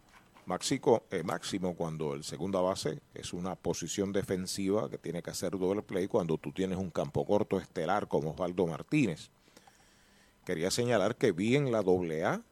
Máxico, 0.47 1.03
eh, 1.11 1.25
máximo 1.25 1.75
cuando 1.75 2.15
el 2.15 2.23
segunda 2.23 2.61
base 2.61 3.01
es 3.15 3.33
una 3.33 3.57
posición 3.57 4.13
defensiva 4.13 4.89
que 4.89 4.97
tiene 4.97 5.21
que 5.21 5.31
hacer 5.31 5.59
doble 5.59 5.83
play 5.83 6.07
cuando 6.07 6.39
tú 6.39 6.53
tienes 6.53 6.79
un 6.79 6.91
campo 6.91 7.27
corto 7.27 7.59
estelar 7.59 8.07
como 8.07 8.31
Osvaldo 8.31 8.65
Martínez. 8.69 9.31
Quería 10.45 10.71
señalar 10.71 11.17
que 11.17 11.33
vi 11.33 11.57
en 11.57 11.73
la 11.73 11.83
doble 11.83 12.25
A 12.25 12.43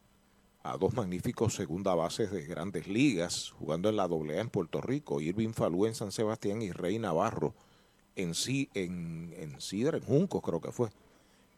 a 0.64 0.76
dos 0.76 0.94
magníficos 0.94 1.54
segunda 1.54 1.94
bases 1.94 2.32
de 2.32 2.44
grandes 2.44 2.88
ligas 2.88 3.52
jugando 3.58 3.90
en 3.90 3.96
la 3.96 4.08
doble 4.08 4.38
A 4.38 4.40
en 4.40 4.50
Puerto 4.50 4.80
Rico, 4.80 5.20
Irving 5.20 5.52
Falú 5.52 5.86
en 5.86 5.94
San 5.94 6.10
Sebastián 6.10 6.62
y 6.62 6.72
Rey 6.72 6.98
Navarro 6.98 7.54
en 8.16 8.34
sí 8.34 8.70
en, 8.74 9.32
en 9.38 9.60
Sidra, 9.60 9.98
en 9.98 10.04
Juncos 10.04 10.42
creo 10.42 10.60
que 10.60 10.72
fue. 10.72 10.90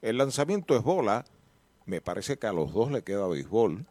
El 0.03 0.19
lanzamiento 0.19 0.77
es 0.77 0.83
bola, 0.83 1.25
me 1.87 2.03
parece 2.03 2.39
que 2.39 2.47
a 2.47 2.53
los 2.53 2.75
dos 2.75 2.91
le 2.91 3.03
queda 3.03 3.27
béisbol, 3.27 3.87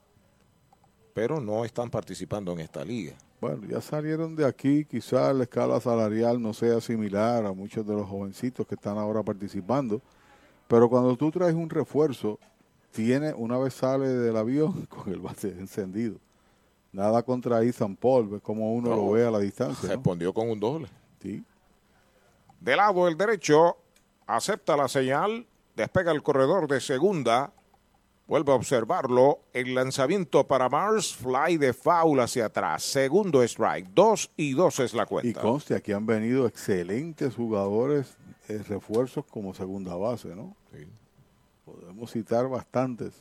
pero 1.16 1.40
no 1.40 1.64
están 1.64 1.90
participando 1.90 2.52
en 2.52 2.60
esta 2.60 2.84
liga. 2.84 3.14
Bueno, 3.40 3.66
ya 3.70 3.80
salieron 3.80 4.36
de 4.36 4.46
aquí, 4.46 4.84
quizás 4.84 5.34
la 5.34 5.44
escala 5.44 5.80
salarial 5.80 6.42
no 6.42 6.54
sea 6.54 6.82
similar 6.82 7.46
a 7.46 7.54
muchos 7.54 7.88
de 7.88 7.94
los 7.94 8.06
jovencitos 8.06 8.68
que 8.68 8.76
están 8.76 8.98
ahora 8.98 9.24
participando, 9.24 10.02
pero 10.68 10.90
cuando 10.90 11.16
tú 11.16 11.32
traes 11.32 11.56
un 11.56 11.70
refuerzo, 11.70 12.38
tiene, 12.92 13.34
una 13.34 13.58
vez 13.58 13.76
sale 13.76 14.10
del 14.10 14.36
avión 14.36 14.86
con 14.90 15.12
el 15.14 15.22
bate 15.22 15.48
encendido. 15.52 16.18
Nada 16.92 17.24
contra 17.24 17.64
Ethan 17.64 17.96
Paul, 17.96 18.28
ves 18.28 18.42
como 18.42 18.74
uno 18.74 18.90
No, 18.90 18.96
lo 18.98 19.12
ve 19.12 19.26
a 19.26 19.32
la 19.32 19.40
distancia. 19.40 19.88
¿no? 19.88 19.96
Respondió 19.96 20.34
con 20.34 20.50
un 20.50 20.60
doble. 20.60 20.90
Sí. 21.22 21.46
De 22.60 22.76
lado 22.76 23.08
el 23.08 23.16
derecho, 23.16 23.78
acepta 24.28 24.76
la 24.76 24.90
señal, 24.90 25.48
despega 25.78 26.12
el 26.12 26.22
corredor 26.22 26.68
de 26.68 26.82
segunda, 26.82 27.54
vuelve 28.28 28.52
a 28.52 28.56
observarlo, 28.56 29.40
el 29.54 29.76
lanzamiento 29.76 30.48
para 30.48 30.70
Mars, 30.70 31.16
fly 31.16 31.58
de 31.58 31.74
foul 31.74 32.20
hacia 32.20 32.46
atrás, 32.46 32.84
segundo 32.84 33.44
strike, 33.44 33.88
dos 33.94 34.32
y 34.36 34.54
dos 34.54 34.80
es 34.80 34.94
la 34.94 35.04
Y 35.04 35.08
cuenta. 35.08 35.42
conste, 35.42 35.76
aquí 35.76 35.92
han 35.92 36.06
venido 36.06 36.48
excelentes 36.48 37.36
jugadores, 37.36 38.16
eh, 38.48 38.62
refuerzos 38.68 39.26
como 39.26 39.54
segunda 39.54 39.96
base, 39.96 40.36
¿no? 40.36 40.56
Podemos 41.66 42.12
citar 42.12 42.48
bastantes. 42.48 43.14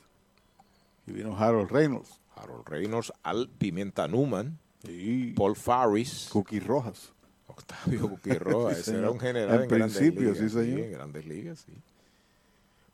Y 1.06 1.12
vino 1.12 1.36
Harold 1.38 1.70
Reynolds. 1.70 2.20
Harold 2.36 2.66
Reynolds, 2.68 3.12
Al 3.22 3.48
Pimienta 3.48 4.06
Newman, 4.08 4.58
Sí. 4.84 5.32
Paul 5.34 5.56
Farris, 5.56 6.28
Cookie 6.30 6.60
Rojas. 6.60 7.12
Octavio 7.46 8.08
Cookie 8.10 8.34
Rojas, 8.38 8.74
Sí, 8.84 8.90
ese 8.90 8.98
era 8.98 9.10
un 9.10 9.18
general 9.20 9.54
En 9.56 9.62
en, 9.62 9.68
grandes 9.68 9.96
principio, 9.98 10.32
ligas, 10.32 10.38
sí, 10.38 10.48
señor. 10.50 10.80
en 10.80 10.92
grandes 10.92 11.26
ligas, 11.26 11.58
sí. 11.60 11.72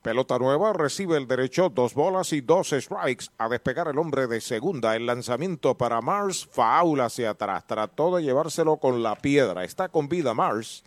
Pelota 0.01 0.39
nueva, 0.39 0.73
recibe 0.73 1.15
el 1.15 1.27
derecho, 1.27 1.69
dos 1.69 1.93
bolas 1.93 2.33
y 2.33 2.41
dos 2.41 2.71
strikes. 2.71 3.27
A 3.37 3.47
despegar 3.47 3.87
el 3.87 3.99
hombre 3.99 4.25
de 4.25 4.41
segunda. 4.41 4.95
El 4.95 5.05
lanzamiento 5.05 5.77
para 5.77 6.01
Mars, 6.01 6.47
foul 6.51 7.01
hacia 7.01 7.29
atrás. 7.29 7.67
Trató 7.67 8.15
de 8.15 8.23
llevárselo 8.23 8.77
con 8.77 9.03
la 9.03 9.15
piedra. 9.15 9.63
Está 9.63 9.89
con 9.89 10.09
vida 10.09 10.33
Mars. 10.33 10.83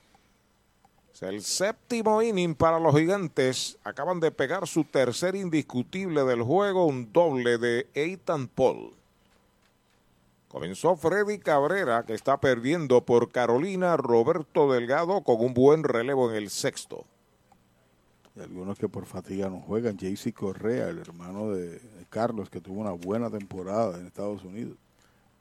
Es 1.12 1.22
el 1.22 1.42
séptimo 1.42 2.22
inning 2.22 2.56
para 2.56 2.80
los 2.80 2.92
gigantes. 2.96 3.78
Acaban 3.84 4.18
de 4.18 4.32
pegar 4.32 4.66
su 4.66 4.82
tercer 4.82 5.36
indiscutible 5.36 6.24
del 6.24 6.42
juego, 6.42 6.86
un 6.86 7.12
doble 7.12 7.56
de 7.58 7.86
Ethan 7.94 8.48
Paul. 8.48 8.94
Comenzó 10.48 10.96
Freddy 10.96 11.38
Cabrera, 11.38 12.04
que 12.04 12.14
está 12.14 12.40
perdiendo 12.40 13.04
por 13.04 13.30
Carolina, 13.30 13.96
Roberto 13.96 14.72
Delgado 14.72 15.22
con 15.22 15.40
un 15.40 15.54
buen 15.54 15.84
relevo 15.84 16.30
en 16.30 16.36
el 16.36 16.50
sexto. 16.50 17.04
Y 18.36 18.40
algunos 18.40 18.78
que 18.78 18.88
por 18.88 19.06
fatiga 19.06 19.48
no 19.48 19.60
juegan. 19.60 19.96
JC 19.96 20.32
Correa, 20.32 20.88
el 20.88 20.98
hermano 20.98 21.52
de, 21.52 21.80
Carlos, 22.10 22.50
que 22.50 22.60
tuvo 22.60 22.80
una 22.80 22.92
buena 22.92 23.30
temporada 23.30 23.98
en 23.98 24.06
Estados 24.06 24.44
Unidos. 24.44 24.76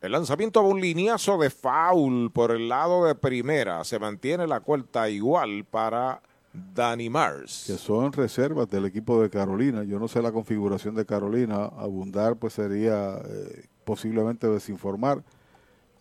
El 0.02 0.12
lanzamiento 0.12 0.62
va 0.62 0.70
un 0.70 0.82
lineazo 0.82 1.38
de 1.38 1.50
foul 1.50 2.30
por 2.32 2.52
el 2.52 2.68
lado 2.68 3.06
de 3.06 3.16
primera. 3.16 3.84
Se 3.84 3.98
mantiene 4.00 4.46
la 4.46 4.60
cuarta 4.60 5.10
igual 5.10 5.66
para 5.66 6.22
Danny 6.54 7.10
Mars. 7.10 7.64
que 7.66 7.78
son 7.78 8.12
reservas 8.12 8.70
del 8.70 8.86
equipo 8.86 9.22
de 9.22 9.30
Carolina. 9.30 9.84
Yo 9.84 9.98
no 9.98 10.08
sé 10.08 10.22
la 10.22 10.32
configuración 10.32 10.94
de 10.94 11.06
Carolina. 11.06 11.66
Abundar 11.66 12.36
pues 12.36 12.54
sería 12.54 13.18
eh, 13.26 13.66
posiblemente 13.86 14.48
desinformar. 14.48 15.24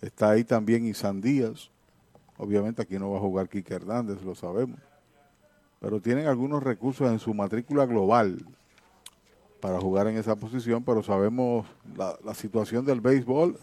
Está 0.03 0.31
ahí 0.31 0.45
también 0.45 0.85
Isan 0.85 1.21
Díaz. 1.21 1.71
Obviamente 2.37 2.83
aquí 2.83 2.99
no 2.99 3.13
va 3.13 3.19
a 3.19 3.21
jugar 3.21 3.49
Kike 3.49 3.73
Hernández, 3.73 4.23
lo 4.23 4.35
sabemos. 4.35 4.79
Pero 5.83 6.01
tienen 6.01 6.29
algunos 6.29 6.63
recursos 6.63 7.11
en 7.11 7.19
su 7.19 7.35
matrícula 7.35 7.87
global 7.87 8.39
para 9.61 9.81
jugar 9.81 10.07
en 10.07 10.17
esa 10.17 10.37
posición, 10.37 10.85
pero 10.85 11.03
sabemos 11.03 11.67
la, 11.97 12.17
la 12.25 12.35
situación 12.35 12.87
del 12.87 13.01
béisbol 13.01 13.59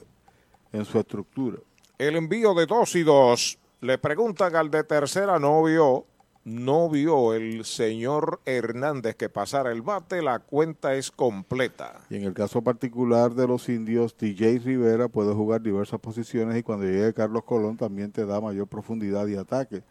en 0.73 0.83
su 0.83 0.99
estructura. 0.99 1.59
El 1.97 2.17
envío 2.17 2.53
de 2.53 2.65
dos 2.65 2.95
y 2.95 3.03
dos. 3.03 3.57
Le 3.79 3.97
preguntan 3.97 4.57
al 4.57 4.69
de 4.69 4.83
tercera, 4.83 5.39
no 5.39 5.63
vio. 5.63 6.05
No 6.43 6.89
vio 6.89 7.33
el 7.33 7.63
señor 7.63 8.41
Hernández 8.45 9.15
que 9.15 9.29
pasara 9.29 9.71
el 9.71 9.81
bate. 9.81 10.21
La 10.21 10.39
cuenta 10.39 10.95
es 10.95 11.11
completa. 11.11 12.01
Y 12.09 12.15
en 12.15 12.23
el 12.23 12.33
caso 12.33 12.61
particular 12.61 13.33
de 13.33 13.47
los 13.47 13.69
indios, 13.69 14.17
DJ 14.17 14.59
Rivera 14.59 15.07
puede 15.07 15.33
jugar 15.33 15.61
diversas 15.61 15.99
posiciones 15.99 16.57
y 16.57 16.63
cuando 16.63 16.85
llegue 16.85 17.13
Carlos 17.13 17.43
Colón 17.43 17.77
también 17.77 18.11
te 18.11 18.25
da 18.25 18.41
mayor 18.41 18.67
profundidad 18.67 19.27
y 19.27 19.35
ataque. 19.35 19.83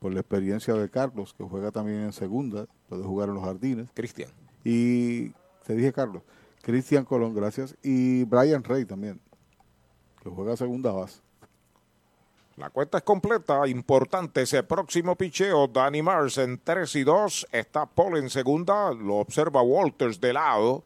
Por 0.00 0.12
la 0.12 0.20
experiencia 0.20 0.74
de 0.74 0.90
Carlos, 0.90 1.34
que 1.34 1.44
juega 1.44 1.70
también 1.70 2.00
en 2.00 2.12
segunda, 2.12 2.66
puede 2.88 3.04
jugar 3.04 3.28
en 3.28 3.36
los 3.36 3.44
jardines. 3.44 3.88
Cristian. 3.94 4.30
Y 4.64 5.28
te 5.64 5.74
dije 5.74 5.92
Carlos, 5.92 6.22
Cristian 6.62 7.04
Colón, 7.04 7.34
gracias. 7.34 7.76
Y 7.82 8.24
Brian 8.24 8.64
Rey 8.64 8.84
también, 8.84 9.20
que 10.22 10.30
juega 10.30 10.56
segunda 10.56 10.90
base. 10.90 11.20
La 12.56 12.68
cuenta 12.68 12.98
es 12.98 13.04
completa, 13.04 13.66
importante 13.68 14.42
ese 14.42 14.62
próximo 14.62 15.16
picheo. 15.16 15.66
Danny 15.66 16.02
Mars 16.02 16.36
en 16.36 16.60
3 16.62 16.94
y 16.96 17.04
2. 17.04 17.46
Está 17.52 17.86
Paul 17.86 18.18
en 18.18 18.28
segunda, 18.28 18.92
lo 18.92 19.16
observa 19.16 19.62
Walters 19.62 20.20
de 20.20 20.34
lado. 20.34 20.84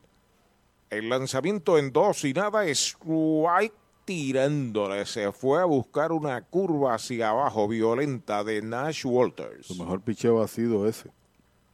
El 0.89 1.09
lanzamiento 1.09 1.77
en 1.77 1.91
dos 1.91 2.23
y 2.23 2.31
nada, 2.31 2.65
strike 2.67 3.73
tirándole. 4.05 5.05
Se 5.05 5.29
fue 5.33 5.61
a 5.61 5.65
buscar 5.65 6.13
una 6.13 6.41
curva 6.41 6.93
hacia 6.93 7.31
abajo 7.31 7.67
violenta 7.67 8.45
de 8.45 8.61
Nash 8.61 9.05
Walters. 9.05 9.67
Su 9.67 9.75
mejor 9.75 9.99
picheo 9.99 10.41
ha 10.41 10.47
sido 10.47 10.87
ese, 10.87 11.09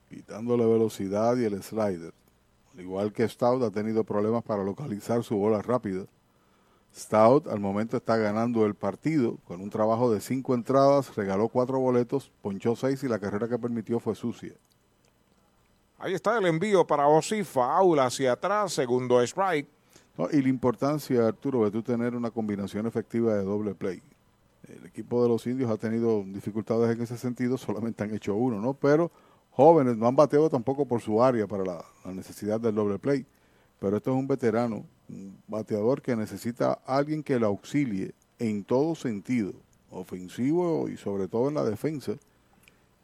quitándole 0.09 0.65
velocidad 0.65 1.37
y 1.37 1.45
el 1.45 1.61
slider. 1.61 2.13
Al 2.73 2.81
igual 2.81 3.13
que 3.13 3.27
Stout 3.27 3.63
ha 3.63 3.71
tenido 3.71 4.03
problemas 4.03 4.43
para 4.43 4.63
localizar 4.63 5.23
su 5.23 5.37
bola 5.37 5.61
rápida. 5.61 6.05
Stout 6.95 7.47
al 7.47 7.59
momento 7.59 7.97
está 7.97 8.17
ganando 8.17 8.65
el 8.65 8.73
partido 8.73 9.37
con 9.47 9.61
un 9.61 9.69
trabajo 9.69 10.11
de 10.11 10.21
cinco 10.21 10.55
entradas, 10.55 11.15
regaló 11.15 11.47
cuatro 11.47 11.79
boletos, 11.79 12.31
ponchó 12.41 12.75
seis 12.75 13.03
y 13.03 13.07
la 13.07 13.19
carrera 13.19 13.47
que 13.47 13.59
permitió 13.59 13.99
fue 13.99 14.15
sucia. 14.15 14.53
Ahí 15.99 16.13
está 16.13 16.37
el 16.37 16.45
envío 16.45 16.87
para 16.87 17.07
Ozzy, 17.07 17.43
foul 17.43 17.99
hacia 17.99 18.31
atrás, 18.31 18.73
segundo 18.73 19.21
strike. 19.21 19.67
No, 20.17 20.27
y 20.31 20.41
la 20.41 20.49
importancia, 20.49 21.27
Arturo, 21.27 21.65
de 21.65 21.71
tú 21.71 21.83
tener 21.83 22.15
una 22.15 22.31
combinación 22.31 22.87
efectiva 22.87 23.35
de 23.35 23.43
doble 23.43 23.75
play. 23.75 24.01
El 24.67 24.85
equipo 24.85 25.21
de 25.23 25.29
los 25.29 25.45
indios 25.47 25.69
ha 25.69 25.77
tenido 25.77 26.23
dificultades 26.23 26.95
en 26.95 27.01
ese 27.01 27.17
sentido, 27.17 27.57
solamente 27.57 28.03
han 28.03 28.13
hecho 28.13 28.35
uno, 28.35 28.59
¿no? 28.59 28.73
Pero 28.73 29.11
jóvenes 29.51 29.97
no 29.97 30.07
han 30.07 30.15
bateado 30.15 30.49
tampoco 30.49 30.85
por 30.85 31.01
su 31.01 31.21
área 31.21 31.47
para 31.47 31.63
la, 31.63 31.85
necesidad 32.13 32.59
del 32.59 32.75
doble 32.75 32.99
play. 32.99 33.25
Pero 33.79 33.97
esto 33.97 34.11
es 34.11 34.17
un 34.17 34.27
veterano, 34.27 34.85
un 35.07 35.41
bateador 35.47 36.01
que 36.01 36.15
necesita 36.15 36.79
a 36.85 36.97
alguien 36.97 37.23
que 37.23 37.39
lo 37.39 37.47
auxilie 37.47 38.13
en 38.39 38.63
todo 38.63 38.95
sentido, 38.95 39.53
ofensivo 39.91 40.89
y 40.89 40.97
sobre 40.97 41.27
todo 41.27 41.49
en 41.49 41.55
la 41.55 41.63
defensa. 41.63 42.13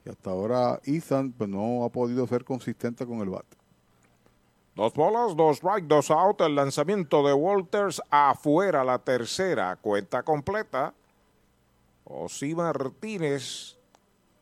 Y 0.06 0.10
hasta 0.10 0.30
ahora 0.30 0.80
Ethan 0.84 1.32
pues, 1.32 1.50
no 1.50 1.84
ha 1.84 1.90
podido 1.90 2.28
ser 2.28 2.44
consistente 2.44 3.06
con 3.06 3.20
el 3.20 3.30
bate. 3.30 3.58
Dos 4.76 4.94
bolas, 4.94 5.36
dos 5.38 5.58
strike, 5.58 5.88
dos 5.88 6.12
out. 6.12 6.42
El 6.42 6.56
lanzamiento 6.56 7.26
de 7.26 7.34
Walters 7.34 8.02
afuera, 8.10 8.84
la 8.84 9.00
tercera. 9.00 9.78
Cuenta 9.78 10.22
completa. 10.24 10.94
Osí 12.04 12.54
Martínez 12.54 13.75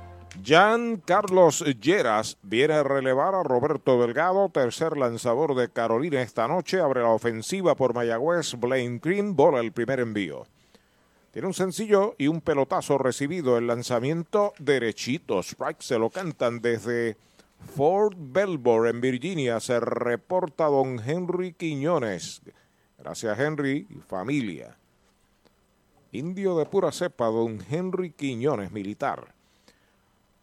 Jan 0.43 0.97
Carlos 1.05 1.63
Lleras 1.81 2.37
viene 2.41 2.73
a 2.73 2.83
relevar 2.83 3.35
a 3.35 3.43
Roberto 3.43 4.01
Delgado, 4.01 4.49
tercer 4.49 4.97
lanzador 4.97 5.55
de 5.55 5.69
Carolina 5.69 6.21
esta 6.21 6.47
noche. 6.47 6.79
Abre 6.79 7.01
la 7.01 7.09
ofensiva 7.09 7.75
por 7.75 7.93
Mayagüez. 7.93 8.55
Blaine 8.57 8.99
Green 9.03 9.35
bola 9.35 9.59
el 9.59 9.71
primer 9.71 9.99
envío. 9.99 10.47
Tiene 11.31 11.47
un 11.47 11.53
sencillo 11.53 12.15
y 12.17 12.27
un 12.27 12.41
pelotazo 12.41 12.97
recibido. 12.97 13.57
El 13.57 13.67
lanzamiento 13.67 14.53
derechito. 14.57 15.39
Strike 15.43 15.81
se 15.81 15.99
lo 15.99 16.09
cantan 16.09 16.59
desde 16.59 17.17
Fort 17.75 18.17
Belvoir 18.17 18.87
en 18.87 19.01
Virginia. 19.01 19.59
Se 19.59 19.79
reporta 19.79 20.65
don 20.65 20.99
Henry 21.05 21.53
Quiñones. 21.53 22.41
Gracias 22.97 23.37
Henry 23.37 23.85
y 23.89 23.99
familia. 23.99 24.77
Indio 26.13 26.57
de 26.57 26.65
pura 26.65 26.91
cepa, 26.91 27.27
don 27.27 27.59
Henry 27.69 28.11
Quiñones, 28.11 28.71
militar. 28.71 29.33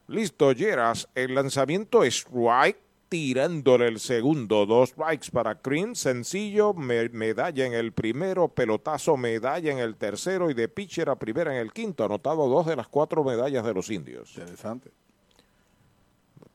Listo, 0.09 0.53
Lleras. 0.53 1.09
El 1.15 1.35
lanzamiento 1.35 2.03
es 2.03 2.17
strike, 2.17 2.79
tirándole 3.09 3.89
el 3.89 4.01
segundo. 4.01 4.67
Dos 4.67 4.91
strikes 4.91 5.31
para 5.31 5.55
Green. 5.63 5.95
Sencillo, 5.95 6.73
me- 6.75 7.09
medalla 7.11 7.67
en 7.67 7.75
el 7.75 7.93
primero, 7.93 8.49
pelotazo, 8.49 9.17
medalla 9.17 9.71
en 9.71 9.79
el 9.79 9.97
tercero 9.97 10.51
y 10.51 10.55
de 10.55 10.69
pitcher 10.69 11.09
a 11.11 11.17
primera 11.19 11.53
en 11.55 11.61
el 11.61 11.73
quinto. 11.73 12.05
Anotado 12.05 12.49
dos 12.49 12.67
de 12.67 12.77
las 12.77 12.89
cuatro 12.89 13.23
medallas 13.23 13.65
de 13.65 13.75
los 13.75 13.91
indios. 13.91 14.31
Interesante. 14.37 14.91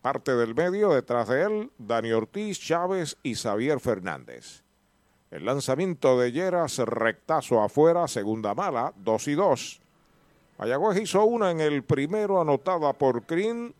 Parte 0.01 0.35
del 0.35 0.53
medio, 0.53 0.89
detrás 0.93 1.29
de 1.29 1.43
él, 1.43 1.71
Dani 1.77 2.11
Ortiz, 2.11 2.59
Chávez 2.59 3.17
y 3.23 3.35
Xavier 3.35 3.79
Fernández. 3.79 4.63
El 5.31 5.45
lanzamiento 5.45 6.19
de 6.19 6.31
Lleras, 6.31 6.77
rectazo 6.79 7.61
afuera, 7.61 8.07
segunda 8.07 8.53
mala, 8.53 8.93
dos 8.97 9.27
y 9.27 9.33
dos. 9.33 9.79
Mayagüez 10.57 11.01
hizo 11.01 11.23
una 11.25 11.51
en 11.51 11.59
el 11.59 11.83
primero, 11.83 12.39
anotada 12.39 12.93
por 12.93 13.25
Green, 13.25 13.73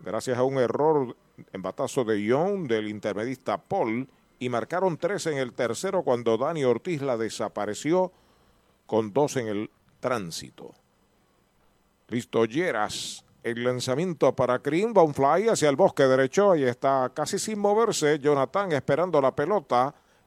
gracias 0.00 0.38
a 0.38 0.44
un 0.44 0.58
error 0.58 1.16
en 1.52 1.62
batazo 1.62 2.04
de 2.04 2.22
Young 2.22 2.68
del 2.68 2.88
intermedista 2.88 3.58
Paul, 3.58 4.08
y 4.38 4.48
marcaron 4.48 4.96
tres 4.98 5.26
en 5.26 5.38
el 5.38 5.52
tercero 5.52 6.02
cuando 6.02 6.36
Dani 6.36 6.64
Ortiz 6.64 7.02
la 7.02 7.16
desapareció 7.16 8.12
con 8.86 9.12
dos 9.12 9.36
en 9.36 9.48
el 9.48 9.70
tránsito. 10.00 10.72
Listo, 12.08 12.44
Lleras. 12.44 13.24
El 13.42 13.62
lanzamiento 13.62 14.34
para 14.34 14.58
Green, 14.58 14.92
va 14.96 15.04
un 15.04 15.14
fly 15.14 15.48
hacia 15.48 15.68
el 15.68 15.76
bosque 15.76 16.02
derecho. 16.02 16.50
Ahí 16.50 16.64
está 16.64 17.12
casi 17.14 17.38
sin 17.38 17.60
moverse. 17.60 18.18
Jonathan 18.18 18.72
esperando 18.72 19.20
la 19.20 19.34
pelota. 19.34 19.94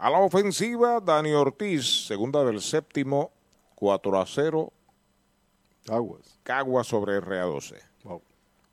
A 0.00 0.08
la 0.08 0.18
ofensiva, 0.20 0.98
Dani 1.00 1.32
Ortiz, 1.32 2.06
segunda 2.06 2.42
del 2.44 2.60
séptimo, 2.62 3.32
4 3.74 4.18
a 4.20 4.24
0. 4.26 4.72
Caguas. 5.84 6.38
Caguas 6.42 6.86
sobre 6.86 7.20
RA12. 7.20 7.76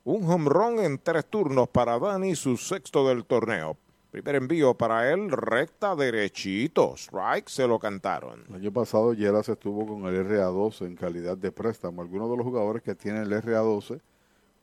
Un 0.06 0.24
home 0.32 0.50
run 0.50 0.80
en 0.80 0.98
tres 1.00 1.26
turnos 1.26 1.68
para 1.68 2.00
Dani, 2.00 2.34
su 2.34 2.56
sexto 2.56 3.06
del 3.10 3.26
torneo. 3.26 3.76
Primer 4.10 4.36
envío 4.36 4.74
para 4.74 5.12
él, 5.12 5.30
recta 5.30 5.98
derechito. 5.98 6.94
Strike 6.96 7.50
se 7.50 7.68
lo 7.68 7.78
cantaron. 7.78 8.46
El 8.48 8.56
año 8.56 8.72
pasado 8.72 9.12
Lleras 9.14 9.50
estuvo 9.50 9.86
con 9.86 10.06
el 10.06 10.26
RA12 10.26 10.86
en 10.86 10.96
calidad 10.96 11.38
de 11.38 11.52
préstamo. 11.52 12.02
Algunos 12.02 12.32
de 12.32 12.38
los 12.38 12.46
jugadores 12.46 12.82
que 12.84 12.96
tienen 12.96 13.24
el 13.24 13.34
RA12 13.34 14.00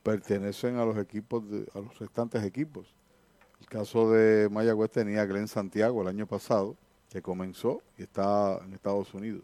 pertenecen 0.02 0.76
a 0.78 0.86
los 0.86 0.97
equipos, 0.97 1.47
de- 1.51 1.67
a 1.75 1.81
los 1.81 1.99
restantes 1.99 2.43
equipos. 2.43 2.94
El 3.65 3.70
caso 3.70 4.10
de 4.10 4.51
Mayagüez 4.51 4.91
tenía 4.91 5.23
a 5.23 5.25
Glenn 5.25 5.49
Santiago 5.49 6.02
el 6.02 6.09
año 6.09 6.26
pasado, 6.26 6.76
que 7.09 7.23
comenzó 7.23 7.81
y 7.97 8.02
está 8.02 8.59
en 8.62 8.75
Estados 8.75 9.15
Unidos. 9.15 9.43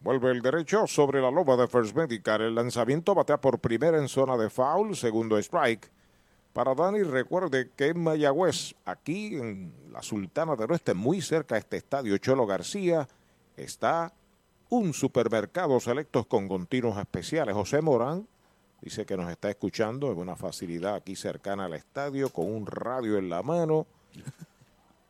Vuelve 0.00 0.30
el 0.30 0.40
derecho 0.40 0.86
sobre 0.86 1.20
la 1.20 1.30
loma 1.30 1.56
de 1.56 1.68
First 1.68 1.94
Medical. 1.94 2.40
El 2.40 2.54
lanzamiento 2.54 3.14
batea 3.14 3.38
por 3.38 3.58
primera 3.58 3.98
en 3.98 4.08
zona 4.08 4.38
de 4.38 4.48
foul, 4.48 4.96
segundo 4.96 5.36
strike. 5.36 5.90
Para 6.54 6.74
Dani, 6.74 7.02
recuerde 7.02 7.70
que 7.76 7.88
en 7.88 8.02
Mayagüez, 8.02 8.74
aquí 8.86 9.36
en 9.36 9.74
la 9.92 10.00
Sultana 10.00 10.56
del 10.56 10.72
Oeste, 10.72 10.94
muy 10.94 11.20
cerca 11.20 11.56
de 11.56 11.60
este 11.60 11.76
estadio 11.76 12.16
Cholo 12.16 12.46
García, 12.46 13.06
está 13.58 14.14
un 14.70 14.94
supermercado 14.94 15.78
selectos 15.80 16.26
con 16.26 16.48
continuos 16.48 16.96
especiales. 16.96 17.54
José 17.54 17.82
Morán 17.82 18.26
dice 18.86 19.04
que 19.04 19.16
nos 19.16 19.28
está 19.28 19.50
escuchando 19.50 20.12
en 20.12 20.18
una 20.18 20.36
facilidad 20.36 20.94
aquí 20.94 21.16
cercana 21.16 21.64
al 21.64 21.74
estadio, 21.74 22.30
con 22.30 22.46
un 22.46 22.66
radio 22.66 23.18
en 23.18 23.28
la 23.28 23.42
mano 23.42 23.84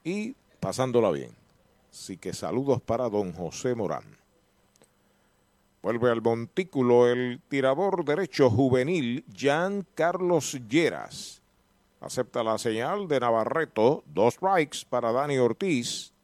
y 0.03 0.35
pasándola 0.61 1.11
bien. 1.11 1.31
Así 1.93 2.17
que 2.17 2.33
saludos 2.33 2.81
para 2.81 3.11
don 3.11 3.35
José 3.35 3.75
Morán. 3.75 4.05
Vuelve 5.83 6.11
al 6.11 6.23
montículo 6.23 7.07
el 7.07 7.43
tirador 7.51 8.03
derecho 8.03 8.49
juvenil 8.49 9.27
Jan 9.37 9.87
Carlos 9.95 10.59
Lleras. 10.71 11.43
Acepta 12.01 12.43
la 12.43 12.57
señal 12.57 13.07
de 13.07 13.21
Navarreto. 13.21 14.03
Dos 14.07 14.37
strikes 14.37 14.87
para 14.89 15.13
Dani 15.13 15.37
Ortiz. 15.37 16.15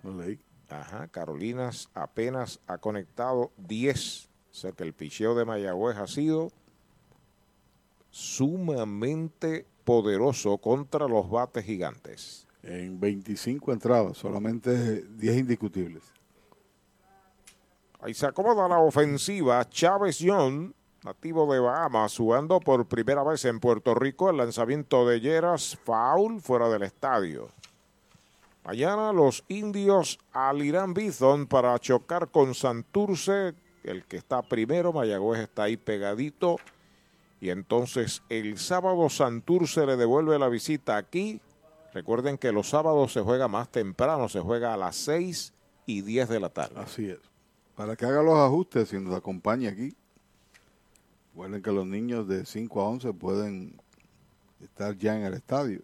Ajá, 0.68 1.08
Carolinas 1.08 1.90
apenas 1.94 2.60
ha 2.66 2.78
conectado 2.78 3.52
10. 3.56 4.25
O 4.56 4.58
sea 4.58 4.72
que 4.72 4.84
el 4.84 4.94
picheo 4.94 5.34
de 5.34 5.44
Mayagüez 5.44 5.98
ha 5.98 6.06
sido 6.06 6.50
sumamente 8.10 9.66
poderoso 9.84 10.56
contra 10.56 11.06
los 11.06 11.28
bates 11.28 11.62
gigantes. 11.62 12.46
En 12.62 12.98
25 12.98 13.70
entradas, 13.70 14.16
solamente 14.16 15.02
10 15.02 15.36
indiscutibles. 15.36 16.04
Ahí 18.00 18.14
se 18.14 18.24
acomoda 18.24 18.66
la 18.66 18.78
ofensiva. 18.78 19.62
Chávez 19.68 20.20
Young 20.20 20.72
nativo 21.04 21.52
de 21.52 21.60
Bahamas, 21.60 22.16
jugando 22.16 22.58
por 22.58 22.86
primera 22.86 23.22
vez 23.22 23.44
en 23.44 23.60
Puerto 23.60 23.94
Rico. 23.94 24.30
El 24.30 24.38
lanzamiento 24.38 25.06
de 25.06 25.20
Lleras, 25.20 25.78
foul 25.84 26.40
fuera 26.40 26.70
del 26.70 26.82
estadio. 26.82 27.50
Mañana 28.64 29.12
los 29.12 29.44
indios 29.48 30.18
al 30.32 30.62
Irán 30.62 30.94
Bison 30.94 31.46
para 31.46 31.78
chocar 31.78 32.30
con 32.30 32.54
Santurce, 32.54 33.54
el 33.86 34.04
que 34.04 34.16
está 34.16 34.42
primero. 34.42 34.92
Mayagüez 34.92 35.40
está 35.40 35.64
ahí 35.64 35.76
pegadito. 35.76 36.56
Y 37.40 37.50
entonces 37.50 38.22
el 38.28 38.58
sábado 38.58 39.08
Santurce 39.08 39.86
le 39.86 39.96
devuelve 39.96 40.38
la 40.38 40.48
visita 40.48 40.96
aquí. 40.96 41.40
Recuerden 41.92 42.38
que 42.38 42.52
los 42.52 42.68
sábados 42.68 43.12
se 43.12 43.20
juega 43.20 43.48
más 43.48 43.70
temprano, 43.70 44.28
se 44.28 44.40
juega 44.40 44.74
a 44.74 44.76
las 44.76 44.96
6 44.96 45.52
y 45.86 46.02
10 46.02 46.28
de 46.28 46.40
la 46.40 46.48
tarde. 46.48 46.80
Así 46.80 47.08
es. 47.08 47.18
Para 47.74 47.96
que 47.96 48.04
haga 48.04 48.22
los 48.22 48.38
ajustes 48.38 48.92
y 48.92 49.00
nos 49.00 49.14
acompañe 49.14 49.68
aquí. 49.68 49.94
Recuerden 51.30 51.62
que 51.62 51.72
los 51.72 51.86
niños 51.86 52.26
de 52.26 52.44
5 52.44 52.80
a 52.80 52.88
11 52.88 53.12
pueden 53.12 53.80
estar 54.60 54.96
ya 54.96 55.16
en 55.16 55.24
el 55.24 55.34
estadio 55.34 55.82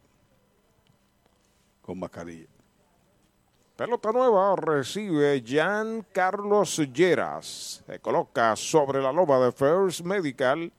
con 1.83 1.99
mascarilla. 1.99 2.52
Pelota 3.77 4.13
nueva 4.13 4.55
recibe 4.55 5.43
Jan 5.47 6.07
Carlos 6.13 6.77
Lleras. 6.93 7.83
Se 7.87 7.99
coloca 8.01 8.55
sobre 8.55 9.01
la 9.01 9.11
loba 9.11 9.43
de 9.43 9.51
First 9.51 10.03
Medical. 10.03 10.71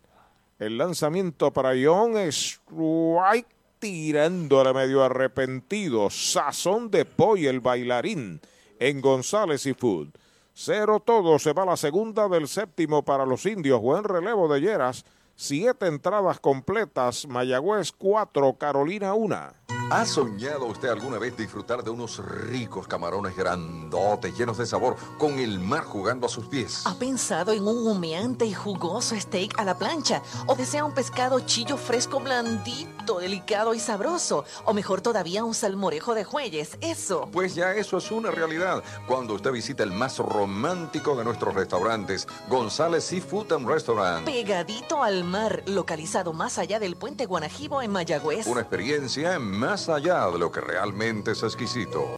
El 0.59 0.77
lanzamiento 0.77 1.51
para 1.51 1.71
John 1.71 2.15
Strike 2.17 3.47
tirándole 3.79 4.75
medio 4.75 5.03
arrepentido. 5.03 6.11
Sazón 6.11 6.91
de 6.91 7.05
pollo 7.05 7.49
el 7.49 7.61
bailarín 7.61 8.39
en 8.79 9.01
González 9.01 9.65
y 9.65 9.73
Food. 9.73 10.09
Cero 10.53 11.01
todo, 11.03 11.39
se 11.39 11.51
va 11.51 11.65
la 11.65 11.77
segunda 11.77 12.29
del 12.29 12.47
séptimo 12.47 13.03
para 13.03 13.25
los 13.25 13.47
indios. 13.47 13.81
Buen 13.81 14.03
relevo 14.03 14.47
de 14.53 14.61
Lleras. 14.61 15.03
Siete 15.35 15.87
entradas 15.87 16.39
completas. 16.39 17.27
Mayagüez 17.27 17.91
cuatro, 17.91 18.53
Carolina 18.57 19.13
una. 19.13 19.53
¿Ha 19.89 20.05
soñado 20.05 20.65
usted 20.65 20.89
alguna 20.89 21.19
vez 21.19 21.35
disfrutar 21.35 21.83
de 21.83 21.89
unos 21.89 22.17
ricos 22.17 22.87
camarones 22.87 23.35
grandotes, 23.35 24.35
llenos 24.37 24.57
de 24.57 24.65
sabor, 24.65 24.95
con 25.17 25.39
el 25.39 25.59
mar 25.59 25.83
jugando 25.83 26.25
a 26.25 26.29
sus 26.29 26.47
pies? 26.47 26.83
¿Ha 26.85 26.97
pensado 26.97 27.51
en 27.51 27.67
un 27.67 27.85
humeante 27.85 28.45
y 28.45 28.53
jugoso 28.53 29.15
steak 29.19 29.59
a 29.59 29.65
la 29.65 29.77
plancha? 29.77 30.21
¿O 30.47 30.55
desea 30.55 30.85
un 30.85 30.93
pescado 30.93 31.41
chillo 31.41 31.77
fresco, 31.77 32.19
blandito, 32.19 33.19
delicado 33.19 33.73
y 33.73 33.79
sabroso? 33.79 34.45
¿O 34.65 34.73
mejor 34.73 35.01
todavía 35.01 35.43
un 35.43 35.53
salmorejo 35.53 36.15
de 36.15 36.23
jueyes? 36.23 36.77
Eso. 36.81 37.27
Pues 37.31 37.53
ya 37.53 37.73
eso 37.73 37.97
es 37.97 38.09
una 38.09 38.31
realidad 38.31 38.83
cuando 39.07 39.33
usted 39.33 39.51
visita 39.51 39.83
el 39.83 39.91
más 39.91 40.17
romántico 40.19 41.15
de 41.15 41.23
nuestros 41.23 41.53
restaurantes, 41.53 42.27
González 42.47 43.03
Seafood 43.03 43.51
and 43.51 43.67
Restaurant. 43.67 44.25
Pegadito 44.25 45.03
al 45.03 45.22
mar, 45.23 45.63
localizado 45.65 46.33
más 46.33 46.57
allá 46.57 46.79
del 46.79 46.95
puente 46.95 47.25
Guanajibo 47.25 47.81
en 47.81 47.91
Mayagüez. 47.91 48.47
Una 48.47 48.61
experiencia 48.61 49.39
más 49.39 49.89
allá 49.89 50.29
de 50.29 50.39
lo 50.39 50.51
que 50.51 50.61
realmente 50.61 51.31
es 51.31 51.43
exquisito. 51.43 52.17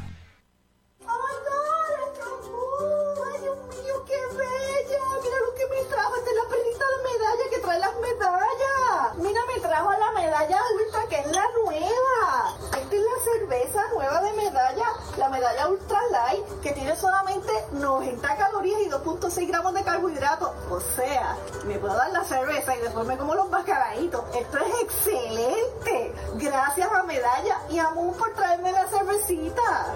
Cerveza 13.51 13.81
nueva 13.93 14.21
de 14.21 14.31
medalla, 14.33 14.85
la 15.17 15.27
medalla 15.27 15.67
ultra 15.67 15.99
light, 16.09 16.61
que 16.61 16.71
tiene 16.71 16.95
solamente 16.95 17.51
90 17.73 18.37
calorías 18.37 18.79
y 18.81 18.89
2.6 18.89 19.47
gramos 19.47 19.73
de 19.73 19.83
carbohidratos. 19.83 20.51
O 20.69 20.79
sea, 20.79 21.35
me 21.65 21.77
puedo 21.77 21.93
dar 21.93 22.11
la 22.11 22.23
cerveza 22.23 22.75
y 22.77 22.79
después 22.79 23.05
me 23.05 23.17
como 23.17 23.35
los 23.35 23.49
mascaraditos. 23.49 24.23
Esto 24.35 24.57
es 24.57 24.83
excelente. 24.83 26.15
Gracias 26.35 26.89
a 26.91 27.03
Medalla 27.03 27.57
y 27.69 27.79
a 27.79 27.89
Moon 27.89 28.13
por 28.13 28.33
traerme 28.33 28.71
la 28.71 28.87
cervecita. 28.87 29.95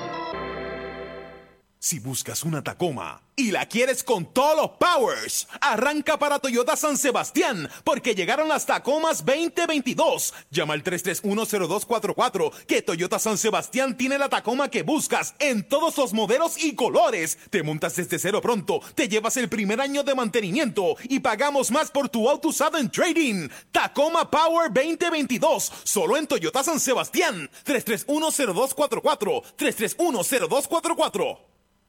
Si 1.83 1.97
buscas 1.97 2.43
una 2.43 2.63
Tacoma 2.63 3.23
y 3.35 3.49
la 3.49 3.65
quieres 3.65 4.03
con 4.03 4.31
todos 4.31 4.55
los 4.55 4.69
powers, 4.77 5.47
arranca 5.61 6.19
para 6.19 6.37
Toyota 6.37 6.75
San 6.75 6.95
Sebastián, 6.95 7.67
porque 7.83 8.13
llegaron 8.13 8.47
las 8.47 8.67
Tacomas 8.67 9.25
2022. 9.25 10.31
Llama 10.51 10.75
al 10.75 10.83
3310244, 10.83 12.51
que 12.67 12.83
Toyota 12.83 13.17
San 13.17 13.39
Sebastián 13.39 13.97
tiene 13.97 14.19
la 14.19 14.29
Tacoma 14.29 14.69
que 14.69 14.83
buscas 14.83 15.33
en 15.39 15.67
todos 15.67 15.97
los 15.97 16.13
modelos 16.13 16.63
y 16.63 16.75
colores. 16.75 17.39
Te 17.49 17.63
montas 17.63 17.95
desde 17.95 18.19
cero 18.19 18.41
pronto, 18.41 18.79
te 18.93 19.09
llevas 19.09 19.37
el 19.37 19.49
primer 19.49 19.81
año 19.81 20.03
de 20.03 20.13
mantenimiento 20.13 20.95
y 21.09 21.19
pagamos 21.19 21.71
más 21.71 21.89
por 21.89 22.09
tu 22.09 22.29
auto 22.29 22.49
usado 22.49 22.77
en 22.77 22.91
trading. 22.91 23.49
Tacoma 23.71 24.29
Power 24.29 24.71
2022, 24.71 25.71
solo 25.83 26.15
en 26.15 26.27
Toyota 26.27 26.63
San 26.63 26.79
Sebastián. 26.79 27.49
3310244, 27.65 29.41
3310244. 29.57 31.50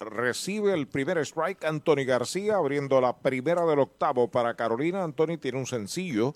recibe 0.00 0.72
el 0.72 0.86
primer 0.86 1.18
strike 1.18 1.64
Anthony 1.64 2.04
García 2.06 2.56
abriendo 2.56 3.00
la 3.00 3.16
primera 3.16 3.64
del 3.64 3.78
octavo 3.78 4.28
para 4.28 4.54
Carolina. 4.54 5.02
Anthony 5.02 5.38
tiene 5.40 5.58
un 5.58 5.66
sencillo 5.66 6.34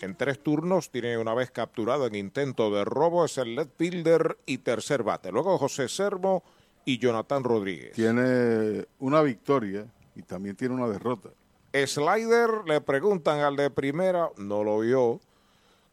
en 0.00 0.14
tres 0.14 0.42
turnos, 0.42 0.90
tiene 0.90 1.16
una 1.18 1.34
vez 1.34 1.50
capturado 1.50 2.06
en 2.06 2.14
intento 2.14 2.70
de 2.70 2.84
robo, 2.84 3.24
es 3.24 3.38
el 3.38 3.54
left 3.54 3.76
fielder 3.78 4.36
y 4.46 4.58
tercer 4.58 5.02
bate. 5.02 5.32
Luego 5.32 5.58
José 5.58 5.88
Sermo 5.88 6.42
y 6.84 6.98
Jonathan 6.98 7.42
Rodríguez. 7.42 7.92
Tiene 7.92 8.86
una 8.98 9.22
victoria 9.22 9.86
y 10.14 10.22
también 10.22 10.56
tiene 10.56 10.74
una 10.74 10.88
derrota. 10.88 11.30
Slider, 11.72 12.64
le 12.66 12.80
preguntan 12.80 13.40
al 13.40 13.56
de 13.56 13.70
primera, 13.70 14.30
no 14.38 14.64
lo 14.64 14.80
vio. 14.80 15.20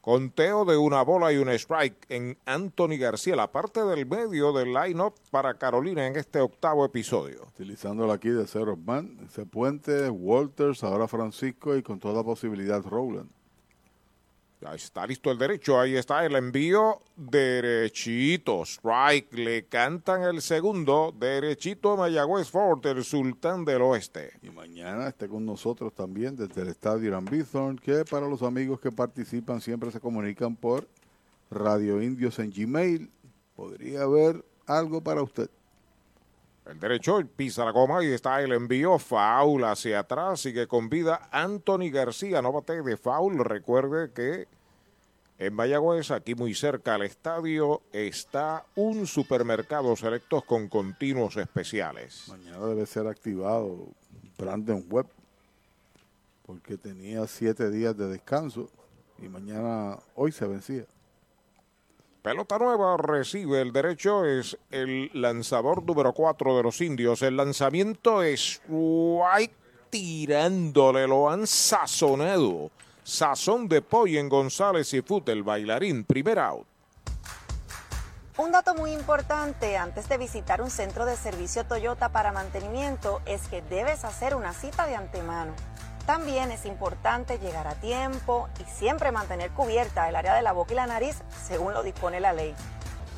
Conteo 0.03 0.65
de 0.65 0.75
una 0.75 1.01
bola 1.01 1.31
y 1.31 1.37
un 1.37 1.47
strike 1.47 2.07
en 2.09 2.37
Anthony 2.45 2.97
García, 2.99 3.37
la 3.37 3.53
parte 3.53 3.85
del 3.85 4.05
medio 4.05 4.51
del 4.51 4.73
line-up 4.73 5.13
para 5.31 5.57
Carolina 5.57 6.05
en 6.05 6.17
este 6.17 6.41
octavo 6.41 6.83
episodio. 6.83 7.47
Utilizándola 7.55 8.15
aquí 8.15 8.27
de 8.27 8.45
cero 8.45 8.75
man, 8.75 9.17
ese 9.25 9.45
puente, 9.45 10.09
Walters, 10.09 10.83
ahora 10.83 11.07
Francisco 11.07 11.77
y 11.77 11.83
con 11.83 12.01
toda 12.01 12.21
posibilidad 12.21 12.83
Rowland. 12.83 13.29
Ya 14.63 14.75
está 14.75 15.05
listo 15.05 15.29
el 15.29 15.37
derecho, 15.37 15.77
ahí 15.77 15.97
está 15.97 16.25
el 16.25 16.37
envío 16.37 17.01
derechito, 17.17 18.63
strike, 18.63 19.33
le 19.33 19.65
cantan 19.65 20.23
el 20.23 20.41
segundo, 20.41 21.13
derechito 21.19 21.97
Mayagüez 21.97 22.49
Fort, 22.49 22.85
el 22.85 23.03
sultán 23.03 23.65
del 23.65 23.81
oeste. 23.81 24.31
Y 24.41 24.51
mañana 24.51 25.09
esté 25.09 25.27
con 25.27 25.45
nosotros 25.45 25.93
también 25.93 26.37
desde 26.37 26.61
el 26.61 26.69
estadio 26.69 27.09
Irán 27.09 27.25
Bithorn, 27.25 27.77
que 27.77 28.05
para 28.05 28.29
los 28.29 28.41
amigos 28.41 28.79
que 28.79 28.89
participan 28.89 29.59
siempre 29.59 29.91
se 29.91 29.99
comunican 29.99 30.55
por 30.55 30.87
Radio 31.51 32.01
Indios 32.01 32.39
en 32.39 32.49
Gmail. 32.49 33.11
Podría 33.57 34.03
haber 34.03 34.45
algo 34.65 35.01
para 35.01 35.21
usted. 35.21 35.49
El 36.65 36.79
derecho 36.79 37.19
pisa 37.35 37.65
la 37.65 37.71
goma 37.71 38.03
y 38.03 38.07
está 38.07 38.41
el 38.41 38.53
envío 38.53 38.97
foul 38.97 39.63
hacia 39.65 39.99
atrás. 39.99 40.39
Sigue 40.39 40.65
con 40.67 40.89
vida 40.89 41.27
Anthony 41.31 41.91
García. 41.91 42.41
No 42.41 42.53
bate 42.53 42.81
de 42.81 42.95
foul. 42.95 43.43
Recuerde 43.43 44.11
que 44.13 44.47
en 45.39 45.53
Mayagüez, 45.53 46.11
aquí 46.11 46.35
muy 46.35 46.53
cerca 46.53 46.95
al 46.95 47.01
estadio, 47.01 47.81
está 47.91 48.65
un 48.75 49.07
supermercado 49.07 49.95
selectos 49.95 50.45
con 50.45 50.69
continuos 50.69 51.35
especiales. 51.35 52.29
Mañana 52.29 52.65
debe 52.65 52.85
ser 52.85 53.07
activado 53.07 53.89
Brandon 54.37 54.85
Webb 54.89 55.07
porque 56.45 56.77
tenía 56.77 57.25
siete 57.27 57.69
días 57.71 57.97
de 57.97 58.07
descanso 58.07 58.69
y 59.17 59.27
mañana, 59.27 59.97
hoy 60.15 60.31
se 60.31 60.45
vencía. 60.45 60.85
Pelota 62.23 62.57
nueva 62.57 62.95
recibe 62.95 63.59
el 63.59 63.73
derecho, 63.73 64.23
es 64.23 64.57
el 64.71 65.11
lanzador 65.13 65.83
número 65.83 66.13
4 66.13 66.55
de 66.55 66.63
los 66.63 66.79
indios. 66.79 67.21
El 67.21 67.35
lanzamiento 67.35 68.23
es 68.23 68.61
White 68.69 69.53
tirándole, 69.89 71.05
lo 71.05 71.29
han 71.29 71.45
sazonado. 71.45 72.71
Sazón 73.03 73.67
de 73.67 73.81
pollo 73.81 74.21
en 74.21 74.29
González 74.29 74.93
y 74.93 75.01
Fut, 75.01 75.27
el 75.27 75.43
bailarín, 75.43 76.05
primer 76.05 76.39
out. 76.39 76.65
Un 78.37 78.53
dato 78.53 78.73
muy 78.73 78.93
importante 78.93 79.75
antes 79.75 80.07
de 80.07 80.17
visitar 80.17 80.61
un 80.61 80.69
centro 80.69 81.05
de 81.05 81.17
servicio 81.17 81.65
Toyota 81.65 82.13
para 82.13 82.31
mantenimiento 82.31 83.21
es 83.25 83.49
que 83.49 83.61
debes 83.63 84.05
hacer 84.05 84.33
una 84.33 84.53
cita 84.53 84.87
de 84.87 84.95
antemano. 84.95 85.53
También 86.05 86.51
es 86.51 86.65
importante 86.65 87.39
llegar 87.39 87.67
a 87.67 87.75
tiempo 87.75 88.49
y 88.59 88.69
siempre 88.69 89.11
mantener 89.11 89.51
cubierta 89.51 90.09
el 90.09 90.15
área 90.15 90.35
de 90.35 90.41
la 90.41 90.51
boca 90.51 90.73
y 90.73 90.75
la 90.75 90.87
nariz 90.87 91.21
según 91.45 91.73
lo 91.73 91.81
dispone 91.81 92.19
la 92.19 92.33
ley. 92.33 92.53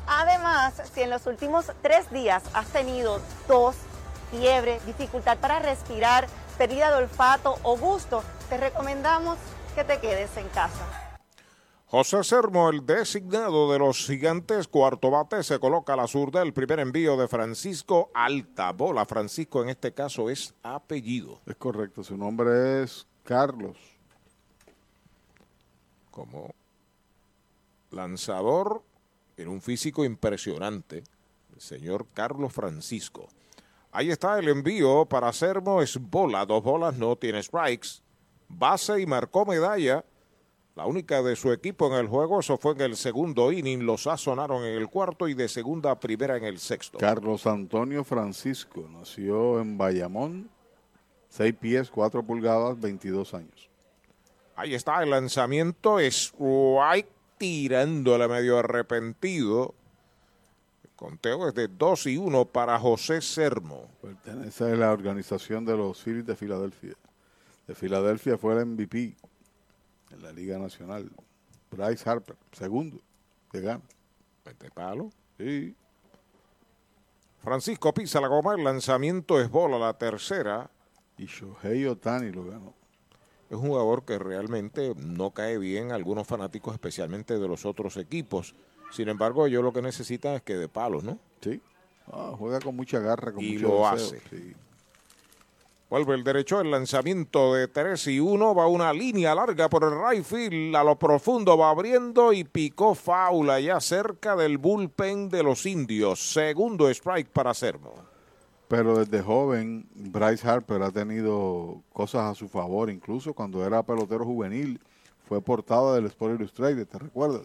Además, 0.06 0.74
si 0.94 1.02
en 1.02 1.10
los 1.10 1.26
últimos 1.26 1.72
tres 1.82 2.10
días 2.10 2.44
has 2.54 2.68
tenido 2.68 3.20
tos, 3.48 3.74
fiebre, 4.30 4.80
dificultad 4.86 5.38
para 5.38 5.58
respirar, 5.58 6.28
pérdida 6.58 6.90
de 6.90 6.96
olfato 6.96 7.58
o 7.64 7.76
gusto, 7.76 8.22
te 8.48 8.56
recomendamos 8.56 9.36
que 9.74 9.82
te 9.82 9.98
quedes 9.98 10.36
en 10.36 10.48
casa. 10.50 11.05
José 11.88 12.24
Sermo, 12.24 12.68
el 12.68 12.84
designado 12.84 13.70
de 13.72 13.78
los 13.78 14.04
gigantes, 14.06 14.66
cuarto 14.66 15.08
bate, 15.08 15.44
se 15.44 15.60
coloca 15.60 15.92
a 15.92 15.96
la 15.96 16.08
zurda. 16.08 16.42
El 16.42 16.52
primer 16.52 16.80
envío 16.80 17.16
de 17.16 17.28
Francisco 17.28 18.10
Alta 18.12 18.72
Bola. 18.72 19.06
Francisco 19.06 19.62
en 19.62 19.68
este 19.68 19.94
caso 19.94 20.28
es 20.28 20.52
apellido. 20.64 21.40
Es 21.46 21.54
correcto, 21.54 22.02
su 22.02 22.16
nombre 22.16 22.82
es 22.82 23.06
Carlos. 23.22 23.76
Como 26.10 26.52
lanzador 27.92 28.82
en 29.36 29.46
un 29.46 29.62
físico 29.62 30.04
impresionante, 30.04 31.04
el 31.54 31.60
señor 31.60 32.08
Carlos 32.12 32.52
Francisco. 32.52 33.28
Ahí 33.92 34.10
está 34.10 34.36
el 34.40 34.48
envío 34.48 35.06
para 35.06 35.32
Sermo, 35.32 35.80
es 35.80 35.96
bola, 36.00 36.44
dos 36.46 36.64
bolas, 36.64 36.96
no 36.96 37.14
tiene 37.14 37.40
strikes. 37.40 38.02
Base 38.48 39.00
y 39.00 39.06
marcó 39.06 39.46
medalla. 39.46 40.04
La 40.76 40.84
única 40.84 41.22
de 41.22 41.36
su 41.36 41.52
equipo 41.52 41.86
en 41.86 41.94
el 41.94 42.06
juego, 42.06 42.38
eso 42.38 42.58
fue 42.58 42.72
en 42.72 42.82
el 42.82 42.96
segundo 42.96 43.50
inning, 43.50 43.86
los 43.86 44.02
sazonaron 44.02 44.62
en 44.62 44.74
el 44.74 44.88
cuarto 44.88 45.26
y 45.26 45.32
de 45.32 45.48
segunda 45.48 45.90
a 45.90 45.98
primera 45.98 46.36
en 46.36 46.44
el 46.44 46.58
sexto. 46.58 46.98
Carlos 46.98 47.46
Antonio 47.46 48.04
Francisco 48.04 48.86
nació 48.92 49.58
en 49.58 49.78
Bayamón, 49.78 50.50
6 51.30 51.54
pies, 51.54 51.90
4 51.90 52.22
pulgadas, 52.22 52.78
22 52.78 53.32
años. 53.32 53.70
Ahí 54.54 54.74
está 54.74 55.02
el 55.02 55.08
lanzamiento, 55.08 55.98
es 55.98 56.34
White 56.36 57.08
tirándole 57.38 58.28
medio 58.28 58.58
arrepentido. 58.58 59.74
El 60.84 60.90
conteo 60.90 61.48
es 61.48 61.54
de 61.54 61.68
2 61.68 62.06
y 62.08 62.18
1 62.18 62.44
para 62.44 62.78
José 62.78 63.22
Sermo. 63.22 63.88
Pertenece 64.02 64.64
a 64.64 64.76
la 64.76 64.92
organización 64.92 65.64
de 65.64 65.74
los 65.74 66.02
Phillies 66.02 66.26
de 66.26 66.36
Filadelfia. 66.36 66.92
De 67.66 67.74
Filadelfia 67.74 68.36
fue 68.36 68.52
el 68.52 68.66
MVP 68.66 69.16
en 70.10 70.22
la 70.22 70.32
Liga 70.32 70.58
Nacional. 70.58 71.10
Bryce 71.70 72.08
Harper, 72.08 72.36
segundo, 72.52 72.98
que 73.50 73.60
gana. 73.60 73.82
¿Este 74.44 74.70
palo? 74.70 75.10
Sí. 75.38 75.74
Francisco 77.42 77.92
pisa 77.92 78.20
la 78.20 78.28
goma, 78.28 78.54
el 78.54 78.64
lanzamiento 78.64 79.40
es 79.40 79.50
bola, 79.50 79.78
la 79.78 79.94
tercera. 79.94 80.70
Y 81.18 81.26
Shohei 81.26 81.86
Otani 81.86 82.30
lo 82.30 82.44
ganó. 82.44 82.74
Es 83.48 83.56
un 83.56 83.68
jugador 83.68 84.04
que 84.04 84.18
realmente 84.18 84.94
no 84.96 85.30
cae 85.30 85.58
bien 85.58 85.92
a 85.92 85.94
algunos 85.94 86.26
fanáticos, 86.26 86.74
especialmente 86.74 87.38
de 87.38 87.46
los 87.46 87.64
otros 87.64 87.96
equipos. 87.96 88.54
Sin 88.90 89.08
embargo, 89.08 89.46
yo 89.46 89.62
lo 89.62 89.72
que 89.72 89.82
necesitan 89.82 90.34
es 90.34 90.42
que 90.42 90.56
de 90.56 90.68
palos, 90.68 91.04
¿no? 91.04 91.18
Sí. 91.40 91.60
Ah, 92.08 92.34
juega 92.36 92.60
con 92.60 92.74
mucha 92.74 92.98
garra, 92.98 93.32
con 93.32 93.42
y 93.44 93.54
mucho 93.54 93.68
lo 93.68 93.90
deseo, 93.90 94.18
hace. 94.18 94.20
sí. 94.30 94.54
Vuelve 95.88 96.16
el 96.16 96.24
derecho, 96.24 96.60
el 96.60 96.72
lanzamiento 96.72 97.54
de 97.54 97.68
3 97.68 98.08
y 98.08 98.18
1, 98.18 98.56
va 98.56 98.66
una 98.66 98.92
línea 98.92 99.36
larga 99.36 99.68
por 99.68 99.84
el 99.84 99.92
right 99.92 100.74
a 100.74 100.82
lo 100.82 100.98
profundo 100.98 101.56
va 101.56 101.70
abriendo 101.70 102.32
y 102.32 102.42
picó 102.42 102.96
faula 102.96 103.60
ya 103.60 103.80
cerca 103.80 104.34
del 104.34 104.58
bullpen 104.58 105.28
de 105.28 105.44
los 105.44 105.64
indios. 105.64 106.32
Segundo 106.32 106.90
strike 106.90 107.28
para 107.28 107.54
Sermo. 107.54 107.94
Pero 108.66 108.98
desde 108.98 109.22
joven, 109.22 109.86
Bryce 109.94 110.48
Harper 110.48 110.82
ha 110.82 110.90
tenido 110.90 111.80
cosas 111.92 112.32
a 112.32 112.34
su 112.34 112.48
favor. 112.48 112.90
Incluso 112.90 113.32
cuando 113.32 113.64
era 113.64 113.84
pelotero 113.84 114.24
juvenil, 114.24 114.80
fue 115.28 115.40
portada 115.40 115.94
del 115.94 116.06
Sport 116.06 116.40
Illustrated, 116.40 116.88
¿te 116.88 116.98
recuerdas? 116.98 117.42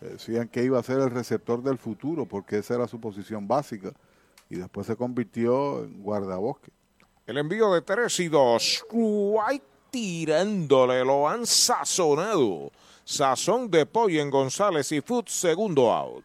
Decían 0.00 0.48
que 0.48 0.64
iba 0.64 0.80
a 0.80 0.82
ser 0.82 0.98
el 0.98 1.10
receptor 1.10 1.62
del 1.62 1.78
futuro 1.78 2.26
porque 2.26 2.58
esa 2.58 2.74
era 2.74 2.88
su 2.88 3.00
posición 3.00 3.46
básica. 3.46 3.92
Y 4.50 4.56
después 4.56 4.88
se 4.88 4.96
convirtió 4.96 5.84
en 5.84 6.02
guardabosque. 6.02 6.72
El 7.26 7.38
envío 7.38 7.72
de 7.72 7.82
3 7.82 8.20
y 8.20 8.28
2. 8.28 8.84
White 8.92 9.66
tirándole, 9.90 11.04
lo 11.04 11.28
han 11.28 11.44
sazonado. 11.44 12.70
Sazón 13.04 13.68
de 13.68 13.84
pollo 13.84 14.22
en 14.22 14.30
González 14.30 14.92
y 14.92 15.00
Food, 15.00 15.26
segundo 15.26 15.92
out. 15.92 16.24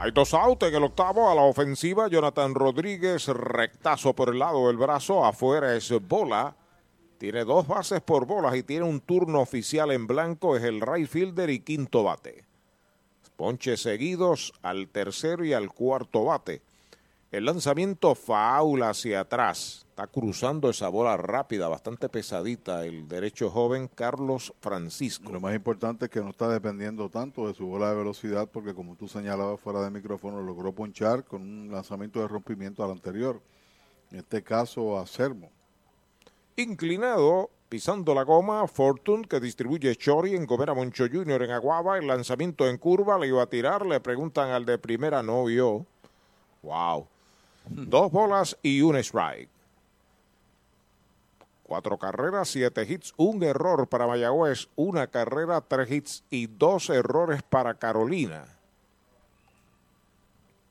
Hay 0.00 0.12
dos 0.12 0.32
outs 0.32 0.64
en 0.64 0.76
el 0.76 0.84
octavo 0.84 1.28
a 1.28 1.34
la 1.34 1.42
ofensiva. 1.42 2.06
Jonathan 2.06 2.54
Rodríguez, 2.54 3.26
rectazo 3.26 4.14
por 4.14 4.28
el 4.28 4.38
lado 4.38 4.68
del 4.68 4.76
brazo. 4.76 5.24
Afuera 5.24 5.74
es 5.74 5.92
bola. 6.06 6.54
Tiene 7.18 7.44
dos 7.44 7.66
bases 7.66 8.00
por 8.00 8.24
bolas 8.24 8.54
y 8.54 8.62
tiene 8.62 8.84
un 8.84 9.00
turno 9.00 9.40
oficial 9.40 9.90
en 9.90 10.06
blanco. 10.06 10.56
Es 10.56 10.62
el 10.62 10.80
right 10.80 11.08
fielder 11.08 11.50
y 11.50 11.58
quinto 11.58 12.04
bate. 12.04 12.44
Ponches 13.34 13.82
seguidos 13.82 14.52
al 14.62 14.86
tercero 14.86 15.44
y 15.44 15.52
al 15.52 15.72
cuarto 15.72 16.26
bate. 16.26 16.62
El 17.32 17.46
lanzamiento 17.46 18.14
faula 18.14 18.90
hacia 18.90 19.18
atrás. 19.18 19.87
Está 19.98 20.06
cruzando 20.06 20.70
esa 20.70 20.88
bola 20.90 21.16
rápida, 21.16 21.66
bastante 21.66 22.08
pesadita, 22.08 22.86
el 22.86 23.08
derecho 23.08 23.50
joven 23.50 23.90
Carlos 23.92 24.54
Francisco. 24.60 25.32
Lo 25.32 25.40
más 25.40 25.56
importante 25.56 26.04
es 26.04 26.10
que 26.12 26.20
no 26.20 26.30
está 26.30 26.48
dependiendo 26.48 27.08
tanto 27.08 27.48
de 27.48 27.54
su 27.54 27.66
bola 27.66 27.90
de 27.90 27.96
velocidad 27.96 28.48
porque 28.48 28.74
como 28.74 28.94
tú 28.94 29.08
señalabas 29.08 29.58
fuera 29.58 29.82
de 29.82 29.90
micrófono, 29.90 30.40
logró 30.40 30.70
ponchar 30.70 31.24
con 31.24 31.42
un 31.42 31.72
lanzamiento 31.72 32.20
de 32.20 32.28
rompimiento 32.28 32.84
al 32.84 32.92
anterior. 32.92 33.42
En 34.12 34.18
este 34.18 34.40
caso 34.40 35.00
a 35.00 35.04
Sermo. 35.04 35.50
Inclinado 36.54 37.50
Pisando 37.68 38.14
la 38.14 38.22
goma, 38.22 38.68
Fortune, 38.68 39.24
que 39.24 39.40
distribuye 39.40 39.96
Chori 39.96 40.36
en 40.36 40.46
Gomera 40.46 40.74
Moncho 40.74 41.06
Jr. 41.12 41.42
en 41.42 41.50
Aguaba. 41.50 41.98
El 41.98 42.06
lanzamiento 42.06 42.68
en 42.68 42.78
curva, 42.78 43.18
le 43.18 43.26
iba 43.26 43.42
a 43.42 43.46
tirar. 43.46 43.84
Le 43.84 43.98
preguntan 43.98 44.50
al 44.50 44.64
de 44.64 44.78
primera, 44.78 45.24
no 45.24 45.44
vio. 45.46 45.84
Wow. 46.62 47.08
Dos 47.68 48.12
bolas 48.12 48.56
y 48.62 48.80
un 48.80 48.94
strike. 48.94 49.57
Cuatro 51.68 51.98
carreras, 51.98 52.48
siete 52.48 52.86
hits, 52.88 53.12
un 53.18 53.42
error 53.42 53.86
para 53.88 54.06
Mayagüez, 54.06 54.70
una 54.74 55.06
carrera, 55.06 55.60
tres 55.60 55.90
hits 55.90 56.24
y 56.30 56.46
dos 56.46 56.88
errores 56.88 57.42
para 57.42 57.74
Carolina. 57.74 58.46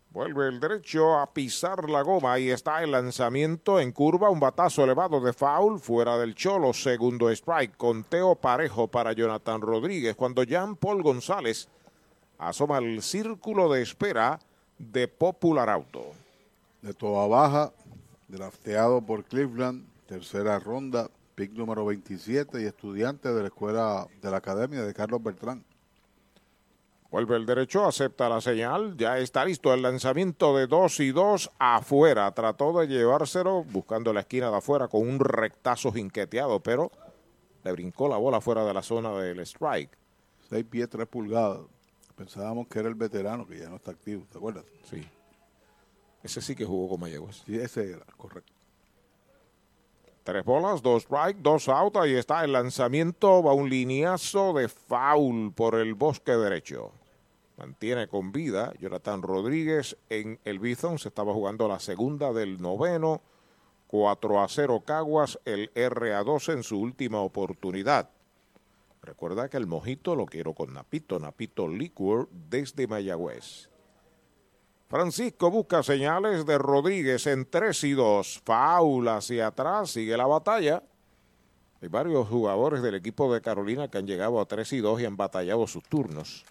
Vuelve 0.10 0.48
el 0.48 0.60
derecho 0.60 1.20
a 1.20 1.32
pisar 1.32 1.88
la 1.88 2.02
goma. 2.02 2.34
Ahí 2.34 2.50
está 2.50 2.82
el 2.82 2.94
lanzamiento 2.94 3.80
en 3.80 3.92
curva. 3.92 4.32
Un 4.32 4.40
batazo 4.40 4.84
elevado 4.84 5.22
de 5.22 5.34
foul 5.34 5.80
fuera 5.80 6.18
del 6.18 6.34
cholo. 6.34 6.74
Segundo 6.74 7.30
strike. 7.30 7.78
Conteo 7.78 8.34
parejo 8.34 8.88
para 8.88 9.14
Jonathan 9.14 9.62
Rodríguez. 9.62 10.16
Cuando 10.16 10.42
Jean 10.42 10.76
Paul 10.76 11.04
González 11.04 11.68
asoma 12.40 12.80
el 12.80 13.04
círculo 13.04 13.72
de 13.72 13.84
espera 13.84 14.40
de 14.80 15.08
Popular 15.08 15.70
Auto. 15.70 16.14
De 16.82 16.96
toda 16.96 17.28
baja, 17.28 17.72
drafteado 18.28 19.00
por 19.00 19.24
Cleveland, 19.24 19.86
tercera 20.08 20.58
ronda, 20.58 21.10
pick 21.36 21.52
número 21.52 21.86
27 21.86 22.62
y 22.62 22.66
estudiante 22.66 23.32
de 23.32 23.42
la 23.42 23.48
escuela 23.48 24.08
de 24.22 24.32
la 24.32 24.38
academia 24.38 24.82
de 24.84 24.94
Carlos 24.94 25.22
Bertrán. 25.22 25.64
Vuelve 27.12 27.36
el 27.36 27.46
derecho, 27.46 27.86
acepta 27.86 28.28
la 28.28 28.42
señal, 28.42 28.98
ya 28.98 29.18
está 29.18 29.46
listo 29.46 29.74
el 29.74 29.82
lanzamiento 29.82 30.58
de 30.58 30.68
2 30.68 31.00
y 31.02 31.12
2 31.12 31.52
afuera. 31.58 32.32
Trató 32.32 32.78
de 32.80 32.88
llevárselo 32.88 33.64
buscando 33.64 34.12
la 34.12 34.22
esquina 34.22 34.50
de 34.50 34.58
afuera 34.58 34.88
con 34.88 35.08
un 35.08 35.20
rectazo 35.20 35.92
jinqueteado, 35.92 36.60
pero 36.62 36.92
le 37.64 37.72
brincó 37.72 38.10
la 38.10 38.18
bola 38.18 38.42
fuera 38.42 38.66
de 38.66 38.74
la 38.74 38.82
zona 38.82 39.12
del 39.20 39.40
strike. 39.42 39.98
6 40.50 40.66
pies, 40.66 40.90
3 40.90 41.08
pulgadas. 41.08 41.60
Pensábamos 42.16 42.68
que 42.68 42.80
era 42.80 42.90
el 42.90 42.96
veterano 42.96 43.46
que 43.48 43.60
ya 43.60 43.70
no 43.70 43.76
está 43.76 43.92
activo, 43.92 44.26
¿te 44.30 44.38
acuerdas? 44.38 44.66
Sí. 44.90 45.08
Ese 46.24 46.42
sí 46.42 46.56
que 46.56 46.66
jugó 46.66 46.90
con 46.90 47.00
Mayagüez. 47.00 47.44
Sí, 47.46 47.58
ese 47.58 47.92
era, 47.92 48.06
correcto. 48.18 48.57
Tres 50.28 50.44
bolas, 50.44 50.82
dos 50.82 51.04
strike, 51.04 51.38
dos 51.42 51.70
out. 51.70 51.96
Ahí 51.96 52.14
está 52.16 52.44
el 52.44 52.52
lanzamiento. 52.52 53.42
Va 53.42 53.54
un 53.54 53.70
lineazo 53.70 54.52
de 54.52 54.68
foul 54.68 55.54
por 55.54 55.76
el 55.76 55.94
bosque 55.94 56.34
derecho. 56.34 56.92
Mantiene 57.56 58.10
con 58.10 58.34
vida 58.34 58.74
Jonathan 58.78 59.22
Rodríguez 59.22 59.96
en 60.10 60.38
el 60.44 60.60
Bison. 60.60 61.00
Se 61.00 61.08
estaba 61.08 61.34
jugando 61.34 61.70
la 61.70 61.80
segunda 61.80 62.34
del 62.34 62.62
noveno. 62.62 63.22
4 63.88 64.42
a 64.42 64.50
0 64.50 64.84
Caguas, 64.86 65.40
el 65.46 65.72
RA 65.74 66.22
12 66.26 66.52
en 66.52 66.64
su 66.64 66.78
última 66.78 67.22
oportunidad. 67.22 68.10
Recuerda 69.02 69.48
que 69.48 69.56
el 69.56 69.66
mojito 69.66 70.14
lo 70.14 70.26
quiero 70.26 70.54
con 70.54 70.74
Napito, 70.74 71.20
Napito 71.20 71.70
Liquor 71.70 72.28
desde 72.50 72.86
Mayagüez. 72.86 73.70
Francisco 74.88 75.52
busca 75.52 75.84
señales 75.84 76.46
de 76.46 76.58
Rodríguez 76.58 77.28
en 77.28 77.46
3 77.46 77.84
y 77.84 77.92
2. 77.92 78.42
Faul 78.46 79.08
hacia 79.10 79.48
atrás, 79.48 79.92
sigue 79.92 80.16
la 80.16 80.28
batalla. 80.28 80.82
Hay 81.82 81.90
varios 81.90 82.28
jugadores 82.28 82.82
del 82.82 82.96
equipo 82.96 83.32
de 83.34 83.42
Carolina 83.42 83.90
que 83.90 83.98
han 83.98 84.08
llegado 84.08 84.40
a 84.40 84.46
3 84.46 84.74
y 84.74 84.80
2 84.80 85.02
y 85.02 85.06
han 85.06 85.18
batallado 85.18 85.68
sus 85.68 85.84
turnos. 85.84 86.46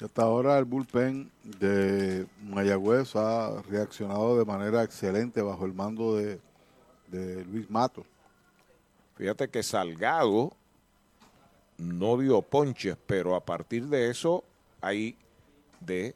Hasta 0.00 0.22
ahora 0.22 0.58
el 0.58 0.64
bullpen 0.64 1.30
de 1.42 2.26
Mayagüez 2.44 3.16
ha 3.16 3.60
reaccionado 3.68 4.38
de 4.38 4.44
manera 4.44 4.82
excelente 4.84 5.42
bajo 5.42 5.66
el 5.66 5.74
mando 5.74 6.16
de, 6.16 6.40
de 7.08 7.44
Luis 7.46 7.68
Matos. 7.68 8.06
Fíjate 9.16 9.50
que 9.50 9.62
Salgado 9.62 10.52
no 11.76 12.16
dio 12.16 12.40
ponches, 12.42 12.96
pero 13.06 13.34
a 13.34 13.44
partir 13.44 13.88
de 13.88 14.08
eso 14.08 14.44
hay 14.80 15.18
de 15.80 16.14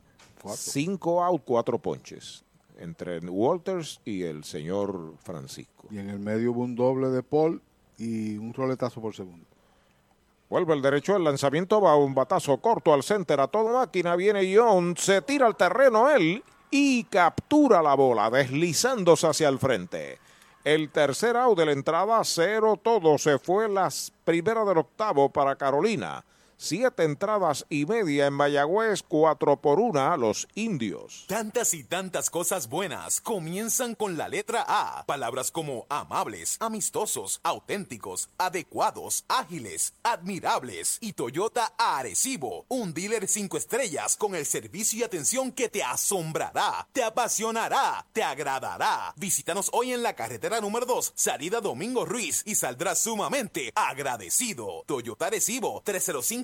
cinco 0.48 1.22
out, 1.22 1.42
cuatro 1.44 1.78
ponches 1.78 2.44
entre 2.78 3.18
Walters 3.20 4.00
y 4.04 4.22
el 4.22 4.44
señor 4.44 5.14
Francisco. 5.22 5.86
Y 5.90 5.98
en 5.98 6.10
el 6.10 6.18
medio 6.18 6.52
hubo 6.52 6.62
un 6.62 6.74
doble 6.74 7.08
de 7.08 7.22
Paul 7.22 7.62
y 7.98 8.36
un 8.36 8.52
roletazo 8.52 9.00
por 9.00 9.14
segundo. 9.14 9.46
Vuelve 10.50 10.74
el 10.74 10.82
derecho, 10.82 11.16
el 11.16 11.24
lanzamiento 11.24 11.80
va 11.80 11.96
un 11.96 12.14
batazo 12.14 12.58
corto 12.58 12.92
al 12.92 13.02
center 13.02 13.40
a 13.40 13.48
toda 13.48 13.72
máquina, 13.72 14.14
viene 14.14 14.54
John, 14.54 14.96
se 14.96 15.22
tira 15.22 15.46
al 15.46 15.56
terreno 15.56 16.08
él 16.10 16.42
y 16.70 17.04
captura 17.04 17.82
la 17.82 17.94
bola 17.94 18.30
deslizándose 18.30 19.26
hacia 19.26 19.48
el 19.48 19.58
frente. 19.58 20.18
El 20.64 20.90
tercer 20.90 21.36
out 21.36 21.58
de 21.58 21.66
la 21.66 21.72
entrada, 21.72 22.20
cero 22.24 22.78
todo, 22.82 23.18
se 23.18 23.38
fue 23.38 23.68
las 23.68 24.12
primeras 24.24 24.66
del 24.66 24.78
octavo 24.78 25.28
para 25.28 25.56
Carolina. 25.56 26.24
Siete 26.56 27.02
entradas 27.02 27.66
y 27.68 27.84
media 27.84 28.26
en 28.26 28.32
Mayagüez, 28.32 29.02
cuatro 29.02 29.60
por 29.60 29.80
una 29.80 30.16
los 30.16 30.46
indios. 30.54 31.24
Tantas 31.28 31.74
y 31.74 31.82
tantas 31.82 32.30
cosas 32.30 32.68
buenas 32.68 33.20
comienzan 33.20 33.94
con 33.94 34.16
la 34.16 34.28
letra 34.28 34.64
A. 34.66 35.04
Palabras 35.04 35.50
como 35.50 35.84
amables, 35.88 36.56
amistosos, 36.60 37.40
auténticos, 37.42 38.30
adecuados, 38.38 39.24
ágiles, 39.28 39.94
admirables. 40.04 40.98
Y 41.00 41.14
Toyota 41.14 41.74
Arecibo, 41.76 42.66
un 42.68 42.94
dealer 42.94 43.26
cinco 43.26 43.56
estrellas 43.56 44.16
con 44.16 44.34
el 44.34 44.46
servicio 44.46 45.00
y 45.00 45.02
atención 45.02 45.50
que 45.50 45.68
te 45.68 45.82
asombrará, 45.82 46.86
te 46.92 47.02
apasionará, 47.02 48.06
te 48.12 48.22
agradará. 48.22 49.12
Visítanos 49.16 49.70
hoy 49.72 49.92
en 49.92 50.02
la 50.02 50.14
carretera 50.14 50.60
número 50.60 50.86
2, 50.86 51.12
salida 51.16 51.60
Domingo 51.60 52.04
Ruiz, 52.04 52.42
y 52.46 52.54
saldrás 52.54 53.00
sumamente 53.00 53.72
agradecido. 53.74 54.84
Toyota 54.86 55.26
Arecibo, 55.26 55.82
305 55.84 56.43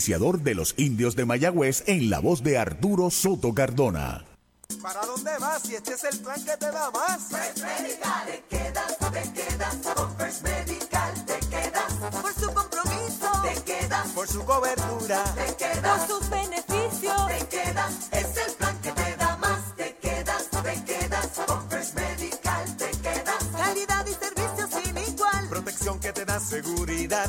auspiciador 0.00 0.40
de 0.40 0.54
los 0.54 0.74
indios 0.78 1.14
de 1.14 1.26
Mayagüez 1.26 1.84
en 1.86 2.08
la 2.08 2.20
voz 2.20 2.42
de 2.42 2.56
Arturo 2.56 3.10
Soto 3.10 3.52
Cardona. 3.52 4.24
¿Para 4.80 5.04
dónde 5.04 5.30
vas? 5.38 5.60
Si 5.62 5.74
este 5.74 5.92
es 5.92 6.04
el 6.04 6.18
plan 6.20 6.42
que 6.42 6.56
te 6.56 6.70
da 6.70 6.90
más. 6.90 7.20
First 7.28 7.58
Medical, 7.58 8.26
te 8.26 8.56
quedas, 8.56 8.96
te 8.96 9.32
quedas. 9.34 9.76
Con 9.94 10.16
First 10.16 10.42
Medical 10.42 11.26
te 11.26 11.38
quedas. 11.50 11.92
Por 12.22 12.32
su 12.32 12.54
compromiso, 12.54 13.42
te 13.42 13.62
quedas. 13.62 14.08
Por 14.14 14.26
su 14.26 14.42
cobertura, 14.42 15.24
te 15.34 15.56
quedas. 15.56 15.98
Por 15.98 16.08
sus 16.08 16.30
beneficios, 16.30 17.26
te 17.26 17.46
quedas. 17.48 18.08
Es 18.10 18.36
el 18.46 18.52
plan 18.54 18.78
que 18.80 18.92
te 18.92 19.16
da 19.16 19.36
más. 19.36 19.76
Te 19.76 19.96
quedas, 19.96 20.48
te 20.48 20.84
quedas. 20.84 21.28
Con 21.46 21.68
First 21.68 21.94
Medical 21.94 22.76
te 22.78 22.90
quedas. 23.02 23.44
Calidad 23.54 24.06
y 24.06 24.14
servicio 24.14 24.80
sin 24.80 24.96
igual. 24.96 25.48
protección 25.50 26.00
que 26.00 26.12
te 26.14 26.24
da 26.24 26.40
seguridad. 26.40 27.28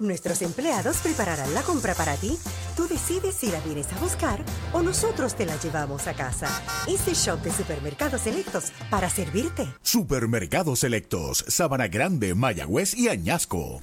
Nuestros 0.00 0.42
empleados 0.42 0.96
prepararán 0.98 1.54
la 1.54 1.62
compra 1.62 1.94
para 1.94 2.16
ti 2.16 2.36
Tú 2.80 2.88
decides 2.88 3.34
si 3.34 3.50
la 3.50 3.60
vienes 3.60 3.92
a 3.92 3.98
buscar 3.98 4.42
o 4.72 4.80
nosotros 4.80 5.34
te 5.34 5.44
la 5.44 5.54
llevamos 5.60 6.06
a 6.06 6.14
casa. 6.14 6.48
Easy 6.88 7.12
Shop 7.12 7.42
de 7.42 7.52
Supermercados 7.52 8.22
Selectos 8.22 8.72
para 8.88 9.10
servirte. 9.10 9.68
Supermercados 9.82 10.78
Selectos, 10.78 11.44
Sabana 11.48 11.88
Grande, 11.88 12.34
Mayagüez 12.34 12.96
y 12.96 13.08
Añasco. 13.08 13.82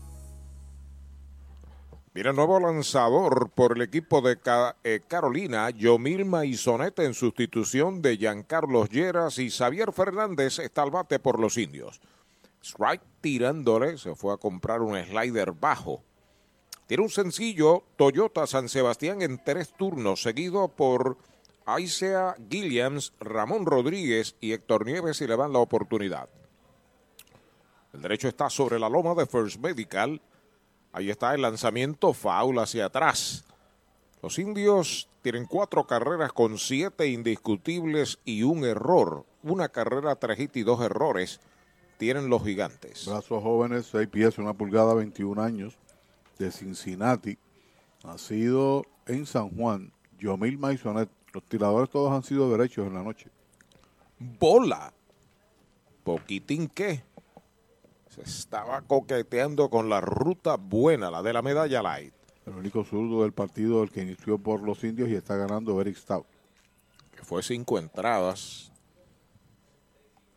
Mira, 2.13 2.33
nuevo 2.33 2.59
lanzador 2.59 3.51
por 3.51 3.77
el 3.77 3.81
equipo 3.83 4.21
de 4.21 4.37
eh, 4.83 4.99
Carolina, 5.07 5.69
Yomil 5.69 6.25
Maisonete 6.25 7.05
en 7.05 7.13
sustitución 7.13 8.01
de 8.01 8.17
Giancarlos 8.17 8.89
Lleras 8.89 9.39
y 9.39 9.49
Xavier 9.49 9.93
Fernández 9.93 10.59
está 10.59 10.81
al 10.81 10.91
bate 10.91 11.19
por 11.19 11.39
los 11.39 11.57
indios. 11.57 12.01
Strike 12.61 13.01
tirándole, 13.21 13.97
se 13.97 14.13
fue 14.13 14.33
a 14.33 14.37
comprar 14.37 14.81
un 14.81 15.01
slider 15.01 15.53
bajo. 15.53 16.03
Tiene 16.85 17.03
un 17.03 17.09
sencillo 17.09 17.85
Toyota 17.95 18.45
San 18.45 18.67
Sebastián 18.67 19.21
en 19.21 19.41
tres 19.41 19.73
turnos, 19.77 20.21
seguido 20.21 20.67
por 20.67 21.17
Aisea 21.65 22.35
Gilliams, 22.49 23.13
Ramón 23.21 23.65
Rodríguez 23.65 24.35
y 24.41 24.51
Héctor 24.51 24.85
Nieves 24.85 25.21
y 25.21 25.27
le 25.27 25.37
dan 25.37 25.53
la 25.53 25.59
oportunidad. 25.59 26.27
El 27.93 28.01
derecho 28.01 28.27
está 28.27 28.49
sobre 28.49 28.79
la 28.79 28.89
loma 28.89 29.15
de 29.15 29.25
First 29.25 29.59
Medical. 29.61 30.21
Ahí 30.93 31.09
está 31.09 31.33
el 31.33 31.41
lanzamiento 31.41 32.13
foul 32.13 32.59
hacia 32.59 32.85
atrás. 32.85 33.45
Los 34.21 34.37
indios 34.39 35.07
tienen 35.21 35.45
cuatro 35.45 35.87
carreras 35.87 36.33
con 36.33 36.57
siete 36.57 37.07
indiscutibles 37.07 38.19
y 38.25 38.43
un 38.43 38.65
error. 38.65 39.25
Una 39.43 39.69
carrera, 39.69 40.15
tres 40.15 40.39
hits 40.39 40.57
y 40.57 40.63
dos 40.63 40.81
errores 40.81 41.39
tienen 41.97 42.29
los 42.29 42.43
gigantes. 42.43 43.05
Brazos 43.05 43.43
jóvenes, 43.43 43.85
6 43.91 44.07
pies, 44.07 44.37
una 44.37 44.53
pulgada, 44.53 44.93
21 44.95 45.41
años, 45.41 45.77
de 46.39 46.51
Cincinnati. 46.51 47.37
Nacido 48.03 48.85
en 49.05 49.27
San 49.27 49.49
Juan, 49.49 49.91
Yomil 50.19 50.57
Maisonet. 50.57 51.09
Los 51.33 51.43
tiradores 51.43 51.89
todos 51.89 52.11
han 52.11 52.23
sido 52.23 52.51
derechos 52.51 52.87
en 52.87 52.95
la 52.95 53.03
noche. 53.03 53.29
Bola. 54.17 54.91
Poquitín 56.03 56.67
que. 56.67 57.03
Se 58.13 58.21
estaba 58.23 58.81
coqueteando 58.81 59.69
con 59.69 59.87
la 59.87 60.01
ruta 60.01 60.57
buena, 60.57 61.09
la 61.09 61.21
de 61.21 61.31
la 61.31 61.41
medalla 61.41 61.81
light. 61.81 62.13
El 62.45 62.55
único 62.55 62.83
zurdo 62.83 63.23
del 63.23 63.31
partido, 63.31 63.83
el 63.83 63.89
que 63.89 64.01
inició 64.01 64.37
por 64.37 64.61
los 64.61 64.83
indios 64.83 65.09
y 65.09 65.15
está 65.15 65.37
ganando 65.37 65.79
Eric 65.79 65.95
Stout. 65.95 66.25
que 67.15 67.23
fue 67.23 67.41
cinco 67.41 67.79
entradas. 67.79 68.71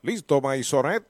Listo, 0.03 0.41
Maisonet 0.41 1.05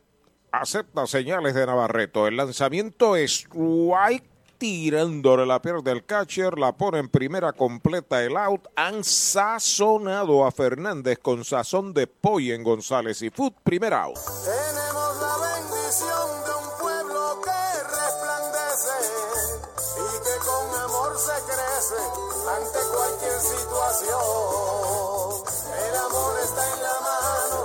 acepta 0.52 1.06
señales 1.06 1.54
de 1.54 1.66
Navarreto. 1.66 2.26
El 2.26 2.36
lanzamiento 2.36 3.16
es 3.16 3.32
strike 3.32 4.24
tirándole 4.64 5.44
la 5.44 5.60
pierna 5.60 5.82
del 5.82 6.06
catcher, 6.06 6.58
la 6.58 6.72
pone 6.72 6.98
en 6.98 7.10
primera 7.10 7.52
completa 7.52 8.24
el 8.24 8.34
out. 8.34 8.66
Han 8.76 9.04
sazonado 9.04 10.46
a 10.46 10.50
Fernández 10.50 11.18
con 11.20 11.44
sazón 11.44 11.92
de 11.92 12.06
pollo 12.06 12.54
en 12.54 12.64
González 12.64 13.20
y 13.20 13.28
Food, 13.28 13.52
primer 13.62 13.92
out. 13.92 14.14
Tenemos 14.14 15.20
la 15.20 15.36
bendición 15.36 16.28
de 16.46 16.52
un 16.64 16.78
pueblo 16.80 17.42
que 17.44 17.60
resplandece 17.92 18.96
y 20.00 20.08
que 20.24 20.36
con 20.48 20.64
amor 20.80 21.12
se 21.18 21.36
crece 21.44 22.00
ante 22.56 22.78
cualquier 22.88 23.38
situación. 23.44 24.24
El 25.76 25.94
amor 26.08 26.40
está 26.42 26.72
en 26.72 26.82
la 26.88 26.96
mano 27.04 27.58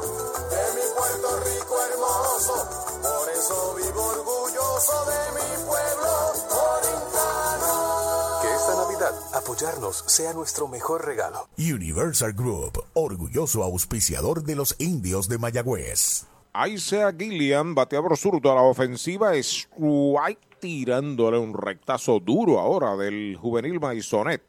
de 0.51 0.63
mi 0.75 0.85
Puerto 0.99 1.29
Rico 1.47 1.75
hermoso, 1.93 2.55
por 3.01 3.29
eso 3.29 3.75
vivo 3.75 4.03
orgulloso 4.03 5.05
de 5.05 5.21
mi 5.39 5.65
pueblo 5.65 6.08
Apoyarnos 9.33 10.03
sea 10.07 10.33
nuestro 10.33 10.67
mejor 10.67 11.05
regalo. 11.05 11.47
Universal 11.57 12.33
Group, 12.33 12.83
orgulloso 12.93 13.63
auspiciador 13.63 14.43
de 14.43 14.55
los 14.55 14.75
indios 14.79 15.29
de 15.29 15.38
Mayagüez. 15.38 16.25
Aisea 16.53 17.13
Gillian, 17.13 17.75
bateador 17.75 18.17
zurdo 18.17 18.51
a 18.51 18.55
la 18.55 18.63
ofensiva, 18.63 19.35
strike 19.35 20.59
tirándole 20.59 21.38
un 21.38 21.53
rectazo 21.53 22.19
duro 22.19 22.59
ahora 22.59 22.95
del 22.97 23.38
juvenil 23.39 23.79
Maisonet. 23.79 24.41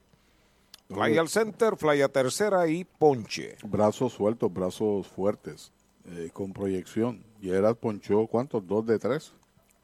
Fly 0.88 1.18
al 1.18 1.28
center, 1.28 1.76
fly 1.76 2.02
a 2.02 2.08
tercera 2.08 2.66
y 2.66 2.84
ponche. 2.84 3.56
Brazos 3.62 4.14
sueltos, 4.14 4.52
brazos 4.52 5.06
fuertes, 5.06 5.72
eh, 6.06 6.30
con 6.32 6.52
proyección. 6.52 7.22
Gerard 7.40 7.76
ponchó, 7.76 8.26
¿cuántos? 8.26 8.66
Dos 8.66 8.84
de 8.86 8.98
tres. 8.98 9.32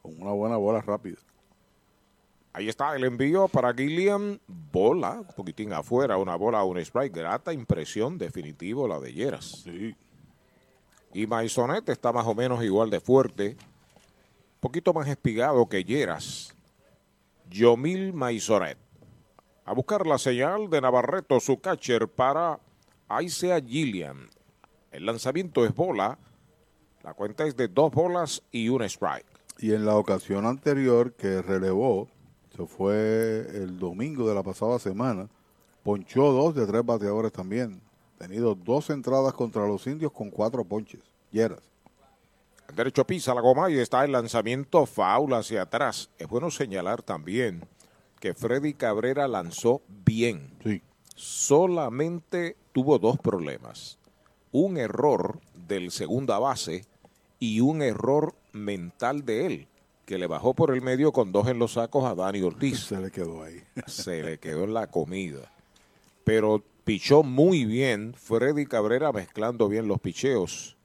Con 0.01 0.21
una 0.21 0.31
buena 0.31 0.57
bola 0.57 0.81
rápida. 0.81 1.17
Ahí 2.57 2.69
está 2.69 2.95
el 2.95 3.03
envío 3.03 3.47
para 3.47 3.71
Gillian. 3.71 4.41
Bola, 4.47 5.19
un 5.19 5.27
poquitín 5.27 5.73
afuera, 5.73 6.17
una 6.17 6.35
bola, 6.35 6.63
un 6.63 6.79
strike. 6.79 7.15
Grata 7.15 7.53
impresión, 7.53 8.17
definitivo 8.17 8.87
la 8.87 8.99
de 8.99 9.13
Lleras. 9.13 9.63
Y 11.13 11.27
Maisonet 11.27 11.87
está 11.87 12.11
más 12.11 12.25
o 12.25 12.33
menos 12.33 12.63
igual 12.63 12.89
de 12.89 12.99
fuerte. 12.99 13.49
Un 13.49 14.59
poquito 14.59 14.91
más 14.91 15.07
espigado 15.07 15.69
que 15.69 15.83
Lleras. 15.83 16.55
Yomil 17.51 18.11
Maisonet. 18.13 18.79
A 19.63 19.73
buscar 19.73 20.07
la 20.07 20.17
señal 20.17 20.67
de 20.71 20.81
Navarreto, 20.81 21.39
su 21.39 21.61
catcher, 21.61 22.07
para 22.07 22.59
Aisea 23.07 23.61
Gillian. 23.61 24.31
El 24.89 25.05
lanzamiento 25.05 25.63
es 25.63 25.75
bola. 25.75 26.17
La 27.03 27.13
cuenta 27.13 27.45
es 27.45 27.55
de 27.55 27.67
dos 27.67 27.91
bolas 27.91 28.41
y 28.51 28.69
un 28.69 28.81
strike. 28.81 29.27
Y 29.59 29.73
en 29.73 29.85
la 29.85 29.95
ocasión 29.95 30.47
anterior 30.47 31.13
que 31.13 31.43
relevó, 31.43 32.07
se 32.57 32.65
fue 32.65 33.47
el 33.53 33.77
domingo 33.77 34.27
de 34.27 34.33
la 34.33 34.41
pasada 34.41 34.79
semana, 34.79 35.29
ponchó 35.83 36.31
dos 36.31 36.55
de 36.55 36.65
tres 36.65 36.83
bateadores 36.83 37.31
también. 37.31 37.79
Tenido 38.17 38.55
dos 38.55 38.89
entradas 38.89 39.33
contra 39.33 39.67
los 39.67 39.85
indios 39.85 40.11
con 40.11 40.31
cuatro 40.31 40.63
ponches. 40.63 41.01
Lleras. 41.31 41.61
El 42.67 42.75
derecho 42.75 43.05
pisa 43.05 43.35
la 43.35 43.41
goma 43.41 43.69
y 43.69 43.77
está 43.77 44.03
el 44.03 44.11
lanzamiento 44.11 44.87
foul 44.87 45.33
hacia 45.35 45.61
atrás. 45.61 46.09
Es 46.17 46.27
bueno 46.27 46.49
señalar 46.49 47.03
también 47.03 47.63
que 48.19 48.33
Freddy 48.33 48.73
Cabrera 48.73 49.27
lanzó 49.27 49.81
bien. 49.87 50.57
Sí. 50.63 50.81
Solamente 51.15 52.57
tuvo 52.73 52.97
dos 52.97 53.19
problemas. 53.19 53.99
Un 54.51 54.77
error 54.77 55.39
del 55.67 55.91
segunda 55.91 56.39
base 56.39 56.85
y 57.39 57.59
un 57.59 57.83
error 57.83 58.33
mental 58.51 59.23
de 59.25 59.45
él, 59.45 59.67
que 60.07 60.17
le 60.17 60.25
bajó 60.25 60.53
por 60.53 60.73
el 60.73 60.81
medio 60.81 61.11
con 61.11 61.33
dos 61.33 61.49
en 61.49 61.59
los 61.59 61.73
sacos 61.73 62.05
a 62.05 62.15
Dani 62.15 62.41
Ortiz. 62.41 62.85
Se 62.85 62.97
le 62.97 63.11
quedó 63.11 63.43
ahí. 63.43 63.61
Se 63.87 64.23
le 64.23 64.39
quedó 64.39 64.63
en 64.63 64.73
la 64.73 64.87
comida. 64.87 65.51
Pero 66.23 66.63
pichó 66.85 67.23
muy 67.23 67.65
bien 67.65 68.13
Freddy 68.13 68.65
Cabrera 68.65 69.11
mezclando 69.11 69.67
bien 69.67 69.89
los 69.89 69.99
picheos. 69.99 70.77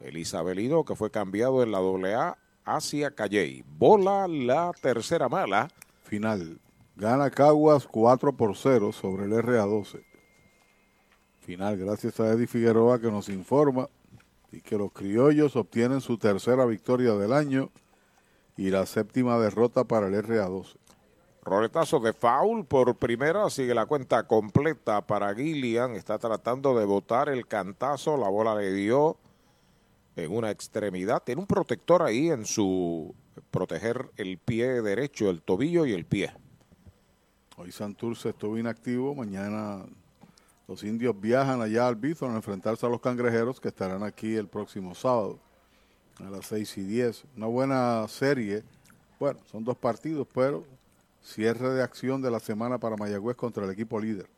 El 0.00 0.16
Isabelino 0.16 0.84
que 0.84 0.96
fue 0.96 1.12
cambiado 1.12 1.62
en 1.62 1.70
la 1.70 1.78
AA 1.78 2.36
hacia 2.64 3.12
Calley. 3.12 3.64
Bola 3.78 4.26
la 4.26 4.72
tercera 4.82 5.28
mala. 5.28 5.68
Final. 6.02 6.58
Gana 6.96 7.30
Caguas 7.30 7.86
4 7.86 8.36
por 8.36 8.56
0 8.56 8.90
sobre 8.90 9.26
el 9.26 9.34
RA12. 9.34 10.02
Final, 11.38 11.76
gracias 11.76 12.18
a 12.18 12.32
Eddie 12.32 12.48
Figueroa 12.48 13.00
que 13.00 13.12
nos 13.12 13.28
informa 13.28 13.88
y 14.50 14.62
que 14.62 14.76
los 14.76 14.90
criollos 14.90 15.54
obtienen 15.54 16.00
su 16.00 16.18
tercera 16.18 16.66
victoria 16.66 17.14
del 17.14 17.32
año 17.32 17.70
y 18.58 18.70
la 18.70 18.84
séptima 18.86 19.38
derrota 19.38 19.84
para 19.84 20.08
el 20.08 20.14
RA12. 20.14 20.74
Roletazo 21.44 22.00
de 22.00 22.12
foul 22.12 22.66
por 22.66 22.96
primera, 22.96 23.48
sigue 23.50 23.72
la 23.72 23.86
cuenta 23.86 24.26
completa 24.26 25.06
para 25.06 25.32
Gillian. 25.32 25.92
Está 25.94 26.18
tratando 26.18 26.76
de 26.76 26.84
botar 26.84 27.28
el 27.28 27.46
cantazo, 27.46 28.16
la 28.16 28.28
bola 28.28 28.56
le 28.56 28.72
dio 28.72 29.16
en 30.16 30.34
una 30.34 30.50
extremidad. 30.50 31.22
Tiene 31.22 31.40
un 31.40 31.46
protector 31.46 32.02
ahí 32.02 32.30
en 32.30 32.44
su 32.44 33.14
proteger 33.52 34.10
el 34.16 34.38
pie 34.38 34.82
derecho, 34.82 35.30
el 35.30 35.40
tobillo 35.40 35.86
y 35.86 35.92
el 35.92 36.04
pie. 36.04 36.32
Hoy 37.56 37.70
Santurce 37.70 38.30
estuvo 38.30 38.58
inactivo, 38.58 39.14
mañana 39.14 39.86
los 40.66 40.82
indios 40.82 41.18
viajan 41.18 41.62
allá 41.62 41.86
al 41.86 41.94
Bithorn 41.94 42.32
a 42.34 42.36
enfrentarse 42.36 42.84
a 42.84 42.88
los 42.88 43.00
cangrejeros 43.00 43.60
que 43.60 43.68
estarán 43.68 44.02
aquí 44.02 44.34
el 44.34 44.48
próximo 44.48 44.96
sábado 44.96 45.38
a 46.20 46.30
las 46.30 46.46
6 46.46 46.78
y 46.78 46.82
10. 46.82 47.24
Una 47.36 47.46
buena 47.46 48.06
serie. 48.08 48.62
Bueno, 49.18 49.40
son 49.50 49.64
dos 49.64 49.76
partidos, 49.76 50.26
pero 50.32 50.64
cierre 51.22 51.70
de 51.70 51.82
acción 51.82 52.22
de 52.22 52.30
la 52.30 52.40
semana 52.40 52.78
para 52.78 52.96
Mayagüez 52.96 53.36
contra 53.36 53.64
el 53.64 53.70
equipo 53.70 54.00
líder. 54.00 54.28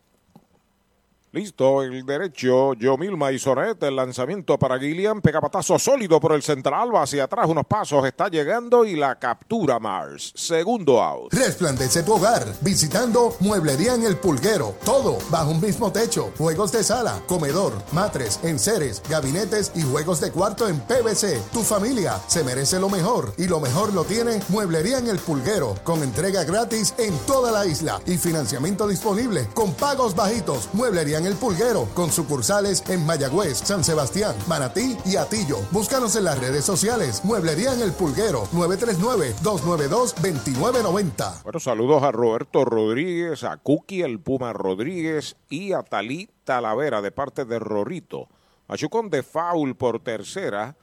Listo, 1.33 1.85
el 1.85 2.05
derecho, 2.05 2.75
Yomil 2.75 3.17
Maisonet, 3.17 3.81
el 3.85 3.95
lanzamiento 3.95 4.59
para 4.59 4.81
Gillian, 4.81 5.21
pega 5.21 5.41
patazo 5.41 5.79
sólido 5.79 6.19
por 6.19 6.33
el 6.33 6.43
central, 6.43 6.93
va 6.93 7.05
hacia 7.05 7.23
atrás 7.23 7.47
unos 7.49 7.67
pasos, 7.67 8.05
está 8.05 8.29
llegando 8.29 8.85
y 8.85 8.97
la 8.97 9.17
captura 9.17 9.79
Mars. 9.79 10.33
Segundo 10.35 11.01
out. 11.01 11.33
Resplandece 11.33 12.03
tu 12.03 12.15
hogar 12.15 12.45
visitando 12.63 13.37
Mueblería 13.39 13.95
en 13.95 14.07
el 14.07 14.17
Pulguero. 14.17 14.75
Todo 14.85 15.19
bajo 15.31 15.53
un 15.53 15.61
mismo 15.61 15.93
techo. 15.93 16.33
Juegos 16.37 16.73
de 16.73 16.83
sala, 16.83 17.23
comedor, 17.29 17.75
matres, 17.93 18.41
enseres, 18.43 19.01
gabinetes 19.09 19.71
y 19.77 19.83
juegos 19.83 20.21
de 20.21 20.33
cuarto 20.33 20.69
en 20.69 20.81
PVC. 20.81 21.41
Tu 21.53 21.61
familia 21.61 22.19
se 22.27 22.43
merece 22.43 22.81
lo 22.81 22.89
mejor 22.89 23.35
y 23.39 23.47
lo 23.47 23.61
mejor 23.61 23.95
lo 23.95 24.03
tiene 24.03 24.41
Mueblería 24.49 24.99
en 24.99 25.07
el 25.07 25.21
Pulguero 25.21 25.77
con 25.85 26.03
entrega 26.03 26.43
gratis 26.43 26.93
en 26.99 27.17
toda 27.19 27.53
la 27.53 27.67
isla 27.67 28.01
y 28.05 28.17
financiamiento 28.17 28.89
disponible 28.89 29.47
con 29.55 29.73
pagos 29.75 30.17
bajitos. 30.17 30.69
Mueblería 30.73 31.20
en 31.21 31.27
el 31.27 31.35
Pulguero, 31.35 31.87
con 31.95 32.11
sucursales 32.11 32.83
en 32.89 33.05
Mayagüez, 33.05 33.59
San 33.59 33.85
Sebastián, 33.85 34.35
Manatí 34.49 34.97
y 35.05 35.17
Atillo. 35.17 35.59
Búscanos 35.71 36.17
en 36.17 36.25
las 36.25 36.39
redes 36.39 36.65
sociales. 36.65 37.23
Mueblería 37.25 37.75
en 37.75 37.83
el 37.83 37.93
Pulguero, 37.93 38.45
939-292-2990. 38.55 41.43
Bueno, 41.43 41.61
saludos 41.61 42.03
a 42.03 42.11
Roberto 42.11 42.65
Rodríguez, 42.65 43.45
a 43.45 43.59
Cookie 43.59 44.01
el 44.01 44.19
Puma 44.19 44.55
Rodríguez 44.55 45.37
y 45.51 45.75
a 45.75 45.83
Talí 45.83 46.31
Talavera 46.45 47.03
de 47.03 47.11
parte 47.11 47.45
de 47.45 47.59
Rorito. 47.59 48.29
Machucón 48.67 49.11
de 49.11 49.23
foul 49.23 49.77
por 49.77 50.03
tercera. 50.03 50.75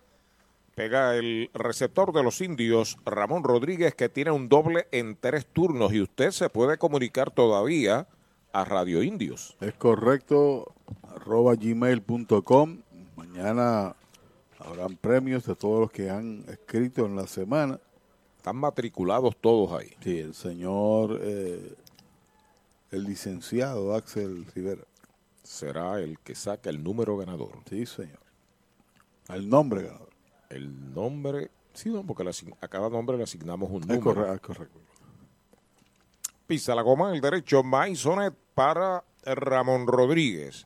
Pega 0.76 1.16
el 1.16 1.50
receptor 1.56 2.14
de 2.14 2.22
los 2.22 2.42
indios, 2.42 3.00
Ramón 3.04 3.44
Rodríguez, 3.44 3.96
que 3.96 4.10
tiene 4.10 4.30
un 4.30 4.50
doble 4.50 4.88
en 4.92 5.18
tres 5.20 5.48
turnos 5.52 5.94
y 5.94 6.02
usted 6.02 6.30
se 6.30 6.52
puede 6.52 6.78
comunicar 6.78 7.32
todavía 7.32 8.08
a 8.58 8.66
Radio 8.66 9.04
Indios. 9.04 9.56
Es 9.62 9.76
correcto, 9.76 10.74
arroba 11.16 11.54
gmail.com. 11.54 12.80
Mañana 13.16 13.96
habrán 14.58 14.98
premios 14.98 15.46
de 15.46 15.56
todos 15.56 15.82
los 15.82 15.92
que 15.92 16.10
han 16.10 16.44
escrito 16.48 17.06
en 17.06 17.16
la 17.16 17.28
semana. 17.28 17.80
Están 18.38 18.56
matriculados 18.56 19.38
todos 19.40 19.80
ahí. 19.80 19.94
Sí, 20.02 20.18
el 20.18 20.34
señor, 20.34 21.20
eh, 21.22 21.76
el 22.90 23.04
licenciado 23.04 23.94
Axel 23.94 24.48
Rivera. 24.56 24.86
Será 25.44 26.00
el 26.00 26.18
que 26.18 26.34
saca 26.34 26.72
el 26.72 26.84
número 26.84 27.16
ganador. 27.16 27.60
Sí, 27.70 27.86
señor. 27.86 28.20
El 29.30 29.48
nombre 29.50 29.84
ganador. 29.84 30.10
El 30.50 30.96
nombre, 30.96 31.52
sí, 31.74 31.90
no, 31.90 32.04
porque 32.04 32.28
a 32.60 32.68
cada 32.68 32.90
nombre 32.90 33.18
le 33.18 33.24
asignamos 33.24 33.70
un 33.70 33.84
es 33.84 33.88
número. 33.88 34.04
Correcto, 34.04 34.34
es 34.34 34.42
correcto. 34.42 34.87
Pisa 36.48 36.74
la 36.74 36.82
goma 36.82 37.10
en 37.10 37.16
el 37.16 37.22
derecho, 37.22 37.62
Maisonet 37.62 38.34
para 38.56 39.04
Ramón 39.26 39.86
Rodríguez. 39.86 40.66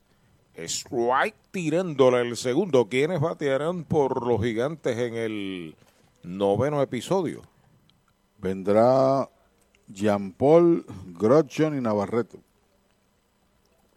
Strike 0.56 1.35
tirándole 1.50 2.22
el 2.22 2.38
segundo. 2.38 2.88
¿Quiénes 2.88 3.19
batearán 3.19 3.84
por 3.84 4.27
los 4.27 4.42
gigantes 4.42 4.95
en 4.95 5.16
el 5.16 5.76
noveno 6.22 6.84
episodio? 6.84 7.42
Vendrá 8.38 9.27
Jean-Paul, 9.88 10.85
Grodjon 11.18 11.76
y 11.76 11.82
Navarreto. 11.82 12.38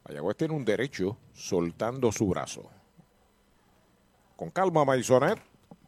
Mayagüez 0.08 0.36
tiene 0.38 0.54
un 0.54 0.64
derecho 0.64 1.18
soltando 1.34 2.10
su 2.12 2.26
brazo. 2.28 2.62
Con 4.36 4.50
calma, 4.50 4.86
Maisonet. 4.86 5.38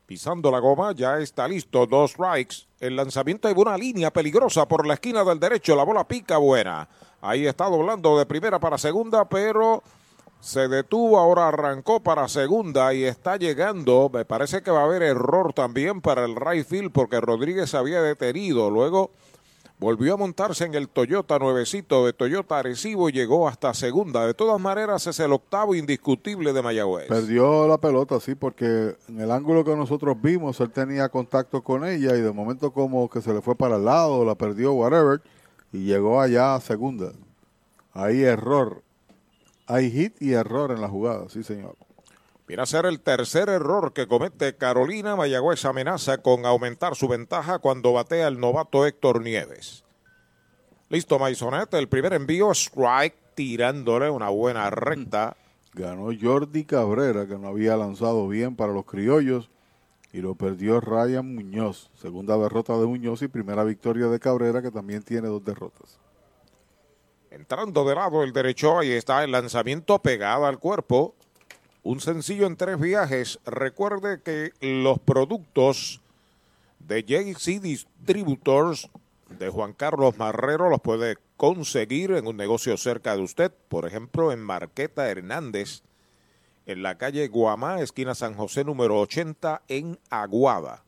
Pisando 0.06 0.52
la 0.52 0.60
goma, 0.60 0.92
ya 0.92 1.18
está 1.18 1.48
listo. 1.48 1.84
Dos 1.84 2.12
strikes. 2.12 2.68
El 2.78 2.94
lanzamiento 2.94 3.48
de 3.48 3.54
una 3.54 3.76
línea 3.76 4.12
peligrosa 4.12 4.68
por 4.68 4.86
la 4.86 4.94
esquina 4.94 5.24
del 5.24 5.40
derecho. 5.40 5.74
La 5.74 5.82
bola 5.82 6.06
pica 6.06 6.38
buena. 6.38 6.88
Ahí 7.20 7.44
está 7.44 7.64
doblando 7.64 8.16
de 8.16 8.24
primera 8.24 8.60
para 8.60 8.78
segunda, 8.78 9.28
pero 9.28 9.82
se 10.38 10.68
detuvo. 10.68 11.18
Ahora 11.18 11.48
arrancó 11.48 11.98
para 11.98 12.28
segunda 12.28 12.94
y 12.94 13.02
está 13.02 13.36
llegando. 13.36 14.08
Me 14.12 14.24
parece 14.24 14.62
que 14.62 14.70
va 14.70 14.82
a 14.82 14.84
haber 14.84 15.02
error 15.02 15.52
también 15.52 16.00
para 16.00 16.24
el 16.24 16.36
right 16.36 16.64
field 16.64 16.92
porque 16.92 17.20
Rodríguez 17.20 17.74
había 17.74 18.00
detenido. 18.00 18.70
Luego 18.70 19.10
volvió 19.78 20.14
a 20.14 20.16
montarse 20.16 20.64
en 20.64 20.74
el 20.74 20.88
Toyota 20.88 21.38
nuevecito 21.38 22.06
de 22.06 22.12
Toyota 22.12 22.58
Arecibo 22.58 23.08
y 23.08 23.12
llegó 23.12 23.48
hasta 23.48 23.74
segunda. 23.74 24.26
De 24.26 24.34
todas 24.34 24.60
maneras, 24.60 25.06
es 25.06 25.20
el 25.20 25.32
octavo 25.32 25.74
indiscutible 25.74 26.52
de 26.52 26.62
Mayagüez. 26.62 27.08
Perdió 27.08 27.68
la 27.68 27.78
pelota, 27.78 28.20
sí, 28.20 28.34
porque 28.34 28.96
en 29.08 29.20
el 29.20 29.30
ángulo 29.30 29.64
que 29.64 29.76
nosotros 29.76 30.16
vimos, 30.20 30.60
él 30.60 30.70
tenía 30.70 31.08
contacto 31.08 31.62
con 31.62 31.84
ella 31.84 32.16
y 32.16 32.20
de 32.20 32.32
momento 32.32 32.72
como 32.72 33.08
que 33.10 33.20
se 33.20 33.32
le 33.32 33.42
fue 33.42 33.54
para 33.54 33.76
el 33.76 33.84
lado, 33.84 34.24
la 34.24 34.34
perdió, 34.34 34.72
whatever, 34.72 35.20
y 35.72 35.84
llegó 35.84 36.20
allá 36.20 36.54
a 36.54 36.60
segunda. 36.60 37.12
Hay 37.92 38.22
error. 38.22 38.82
Hay 39.66 39.90
hit 39.90 40.20
y 40.20 40.32
error 40.32 40.70
en 40.70 40.80
la 40.80 40.88
jugada, 40.88 41.28
sí, 41.28 41.42
señor. 41.42 41.76
Viene 42.46 42.62
a 42.62 42.66
ser 42.66 42.86
el 42.86 43.00
tercer 43.00 43.48
error 43.48 43.92
que 43.92 44.06
comete 44.06 44.56
Carolina. 44.56 45.16
Mayagüez 45.16 45.64
amenaza 45.64 46.18
con 46.18 46.46
aumentar 46.46 46.94
su 46.94 47.08
ventaja 47.08 47.58
cuando 47.58 47.92
batea 47.92 48.28
el 48.28 48.38
novato 48.38 48.86
Héctor 48.86 49.20
Nieves. 49.20 49.84
Listo, 50.88 51.18
Maisonet. 51.18 51.74
El 51.74 51.88
primer 51.88 52.12
envío, 52.12 52.52
strike, 52.52 53.16
tirándole 53.34 54.10
una 54.10 54.28
buena 54.28 54.70
recta. 54.70 55.36
Ganó 55.74 56.10
Jordi 56.18 56.64
Cabrera, 56.64 57.26
que 57.26 57.36
no 57.36 57.48
había 57.48 57.76
lanzado 57.76 58.28
bien 58.28 58.54
para 58.54 58.72
los 58.72 58.86
criollos, 58.86 59.50
y 60.12 60.20
lo 60.20 60.36
perdió 60.36 60.80
Ryan 60.80 61.34
Muñoz. 61.34 61.90
Segunda 62.00 62.38
derrota 62.38 62.78
de 62.78 62.86
Muñoz 62.86 63.22
y 63.22 63.28
primera 63.28 63.64
victoria 63.64 64.06
de 64.06 64.20
Cabrera, 64.20 64.62
que 64.62 64.70
también 64.70 65.02
tiene 65.02 65.26
dos 65.26 65.44
derrotas. 65.44 65.98
Entrando 67.30 67.84
de 67.84 67.96
lado 67.96 68.22
el 68.22 68.32
derecho, 68.32 68.78
ahí 68.78 68.92
está 68.92 69.24
el 69.24 69.32
lanzamiento 69.32 69.98
pegado 69.98 70.46
al 70.46 70.60
cuerpo. 70.60 71.15
Un 71.86 72.00
sencillo 72.00 72.48
en 72.48 72.56
tres 72.56 72.80
viajes. 72.80 73.38
Recuerde 73.46 74.20
que 74.20 74.50
los 74.60 74.98
productos 74.98 76.00
de 76.80 77.04
JC 77.04 77.60
Distributors 77.60 78.90
de 79.38 79.50
Juan 79.50 79.72
Carlos 79.72 80.18
Marrero 80.18 80.68
los 80.68 80.80
puede 80.80 81.16
conseguir 81.36 82.10
en 82.10 82.26
un 82.26 82.36
negocio 82.36 82.76
cerca 82.76 83.14
de 83.14 83.22
usted. 83.22 83.52
Por 83.68 83.86
ejemplo, 83.86 84.32
en 84.32 84.40
Marqueta 84.40 85.08
Hernández, 85.08 85.82
en 86.66 86.82
la 86.82 86.98
calle 86.98 87.28
Guamá, 87.28 87.78
esquina 87.78 88.16
San 88.16 88.34
José 88.34 88.64
número 88.64 88.98
80, 88.98 89.62
en 89.68 89.96
Aguada. 90.10 90.82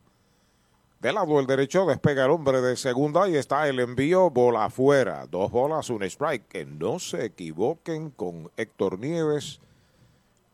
Del 0.99 1.15
lado 1.15 1.37
del 1.37 1.47
derecho 1.47 1.85
despega 1.85 2.25
el 2.25 2.31
hombre 2.31 2.59
de 2.59 2.75
segunda 2.75 3.29
y 3.29 3.37
está 3.37 3.69
el 3.69 3.79
envío 3.79 4.29
bola 4.31 4.65
afuera. 4.65 5.27
Dos 5.31 5.49
bolas, 5.49 5.89
un 5.89 6.03
strike. 6.03 6.45
Que 6.49 6.65
no 6.65 6.99
se 6.99 7.23
equivoquen 7.23 8.09
con 8.09 8.51
Héctor 8.57 8.99
Nieves 8.99 9.61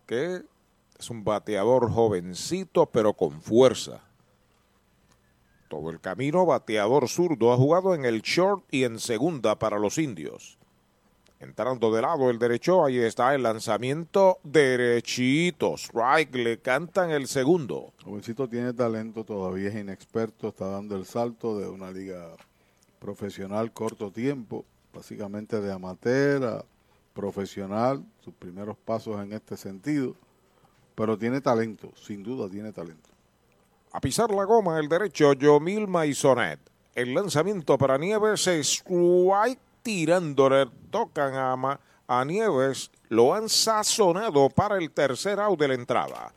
que 0.06 0.44
es 0.98 1.10
un 1.10 1.24
bateador 1.24 1.92
jovencito 1.92 2.86
pero 2.88 3.14
con 3.14 3.42
fuerza. 3.42 4.02
Todo 5.68 5.90
el 5.90 6.00
camino 6.00 6.46
bateador 6.46 7.10
zurdo 7.10 7.52
ha 7.52 7.58
jugado 7.58 7.96
en 7.96 8.06
el 8.06 8.22
short 8.22 8.64
y 8.72 8.84
en 8.84 9.00
segunda 9.00 9.58
para 9.58 9.80
los 9.80 9.98
indios. 9.98 10.58
Entrando 11.40 11.92
de 11.92 12.02
lado 12.02 12.30
el 12.30 12.40
derecho, 12.40 12.86
ahí 12.86 12.98
está 12.98 13.36
el 13.36 13.44
lanzamiento 13.44 14.40
derechito. 14.44 15.76
Strike, 15.76 16.34
le 16.36 16.60
cantan 16.60 17.12
el 17.12 17.28
segundo. 17.28 17.94
Jovencito 18.04 18.48
tiene 18.48 18.74
talento, 18.74 19.26
todavía 19.26 19.70
es 19.70 19.76
inexperto, 19.76 20.50
está 20.50 20.68
dando 20.68 20.96
el 20.96 21.06
salto 21.06 21.58
de 21.60 21.68
una 21.68 21.92
liga 21.92 22.30
profesional 23.00 23.74
corto 23.74 24.12
tiempo, 24.12 24.66
básicamente 24.94 25.60
de 25.60 25.72
amateur 25.74 26.44
a 26.46 26.66
profesional, 27.16 28.06
sus 28.24 28.34
primeros 28.34 28.78
pasos 28.78 29.20
en 29.24 29.34
este 29.34 29.58
sentido, 29.58 30.14
pero 30.94 31.18
tiene 31.18 31.42
talento, 31.42 31.92
sin 31.96 32.22
duda 32.22 32.50
tiene 32.50 32.72
talento. 32.72 33.10
A 33.94 34.02
pisar 34.02 34.30
la 34.30 34.44
goma 34.44 34.78
el 34.78 34.90
derecho, 34.90 35.34
Yomil 35.34 35.88
Maisonet. 35.88 36.60
El 36.94 37.14
lanzamiento 37.14 37.78
para 37.78 37.98
Nieves 37.98 38.46
es 38.48 38.84
tirándole, 39.82 40.68
tocan 40.92 41.34
a, 41.34 41.80
a 42.08 42.26
Nieves, 42.26 42.92
lo 43.10 43.34
han 43.34 43.48
sazonado 43.48 44.50
para 44.50 44.78
el 44.78 44.92
tercer 44.92 45.40
out 45.40 45.60
de 45.60 45.70
la 45.70 45.74
entrada. 45.74 46.34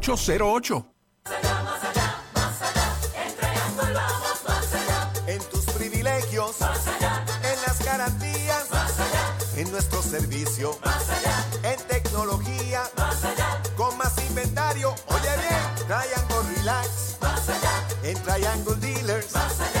808. 0.01 0.83
En 5.27 5.39
tus 5.51 5.65
privilegios, 5.65 6.55
en 6.59 7.61
las 7.67 7.85
garantías, 7.85 8.65
en 9.55 9.71
nuestro 9.71 10.01
servicio, 10.01 10.75
en 11.61 11.79
tecnología, 11.87 12.81
con 13.77 13.95
más 13.99 14.17
inventario. 14.27 14.95
Oye 15.05 15.29
bien, 15.37 15.87
Triangle 15.87 16.55
Relax, 16.55 17.17
en 18.01 18.17
Triangle 18.23 18.75
Dealers, 18.77 19.33
vamos 19.33 19.80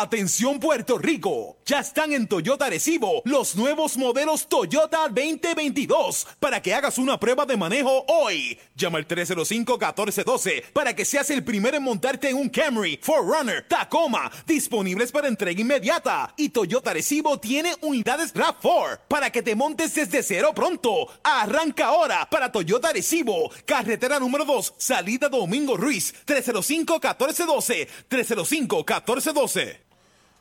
Atención 0.00 0.58
Puerto 0.58 0.98
Rico, 0.98 1.58
ya 1.64 1.78
están 1.80 2.12
en 2.12 2.26
Toyota 2.26 2.68
Recibo 2.68 3.22
los 3.24 3.54
nuevos 3.54 3.96
modelos 3.96 4.48
Toyota 4.48 5.08
2022 5.08 6.26
para 6.40 6.60
que 6.60 6.74
hagas 6.74 6.98
una 6.98 7.18
prueba 7.18 7.46
de 7.46 7.56
manejo 7.56 8.04
hoy. 8.08 8.58
Llama 8.74 8.98
al 8.98 9.06
305-1412 9.06 10.72
para 10.72 10.94
que 10.94 11.04
seas 11.04 11.30
el 11.30 11.44
primero 11.44 11.76
en 11.76 11.82
montarte 11.84 12.28
en 12.28 12.36
un 12.36 12.48
Camry, 12.48 12.98
Forerunner, 13.00 13.66
Tacoma, 13.68 14.30
disponibles 14.46 15.12
para 15.12 15.28
entrega 15.28 15.60
inmediata. 15.60 16.34
Y 16.36 16.48
Toyota 16.48 16.92
Recibo 16.92 17.38
tiene 17.38 17.74
unidades 17.80 18.34
RAV4 18.34 19.00
para 19.08 19.30
que 19.30 19.42
te 19.42 19.54
montes 19.54 19.94
desde 19.94 20.22
cero 20.22 20.52
pronto. 20.54 21.08
Arranca 21.22 21.86
ahora 21.86 22.28
para 22.28 22.50
Toyota 22.50 22.92
Recibo, 22.92 23.50
carretera 23.64 24.18
número 24.18 24.44
2, 24.44 24.74
salida 24.76 25.28
Domingo 25.28 25.76
Ruiz, 25.76 26.14
305-1412, 26.26 27.88
305-1412. 28.10 29.83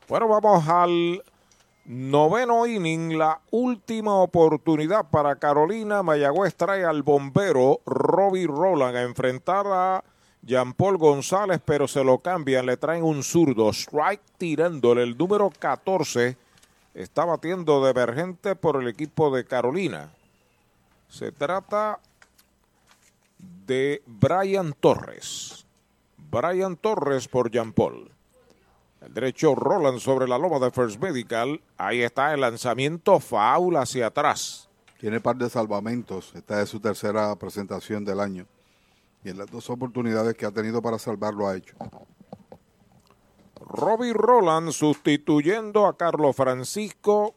Bueno, 0.09 0.27
vamos 0.27 0.67
al 0.67 1.23
noveno 1.85 2.65
inning, 2.67 3.17
la 3.17 3.39
última 3.51 4.15
oportunidad 4.15 5.09
para 5.09 5.37
Carolina. 5.37 6.03
Mayagüez 6.03 6.55
trae 6.55 6.83
al 6.83 7.03
bombero 7.03 7.79
Robbie 7.85 8.45
Roland 8.45 8.97
a 8.97 9.03
enfrentar 9.03 9.65
a 9.67 10.03
Jean 10.41 10.73
Paul 10.73 10.97
González, 10.97 11.61
pero 11.63 11.87
se 11.87 12.03
lo 12.03 12.17
cambian, 12.17 12.65
le 12.65 12.75
traen 12.75 13.03
un 13.03 13.23
zurdo, 13.23 13.69
strike 13.69 14.21
tirándole 14.37 15.03
el 15.03 15.17
número 15.17 15.49
14. 15.57 16.35
Está 16.93 17.23
batiendo 17.23 17.83
de 17.83 17.91
emergente 17.91 18.55
por 18.55 18.81
el 18.81 18.89
equipo 18.89 19.33
de 19.33 19.45
Carolina. 19.45 20.11
Se 21.07 21.31
trata 21.31 21.99
de 23.65 24.03
Brian 24.05 24.73
Torres. 24.77 25.65
Brian 26.17 26.75
Torres 26.75 27.29
por 27.29 27.49
Jean 27.49 27.71
Paul. 27.71 28.12
El 29.03 29.13
derecho 29.13 29.53
Roland 29.53 29.99
sobre 29.99 30.29
la 30.29 30.37
loma 30.37 30.59
de 30.59 30.71
First 30.71 31.01
Medical. 31.01 31.59
Ahí 31.77 32.01
está 32.01 32.33
el 32.33 32.39
lanzamiento 32.39 33.19
foul 33.19 33.75
hacia 33.75 34.07
atrás. 34.07 34.69
Tiene 34.97 35.19
par 35.19 35.35
de 35.35 35.49
salvamentos. 35.49 36.31
Esta 36.33 36.61
es 36.61 36.69
su 36.69 36.79
tercera 36.79 37.35
presentación 37.35 38.05
del 38.05 38.21
año. 38.21 38.45
Y 39.25 39.29
en 39.29 39.37
las 39.39 39.51
dos 39.51 39.69
oportunidades 39.69 40.35
que 40.35 40.45
ha 40.45 40.51
tenido 40.51 40.81
para 40.81 40.97
salvarlo 40.97 41.47
ha 41.47 41.57
hecho. 41.57 41.75
Robbie 43.59 44.13
Roland 44.13 44.71
sustituyendo 44.71 45.85
a 45.85 45.97
Carlos 45.97 46.35
Francisco, 46.35 47.35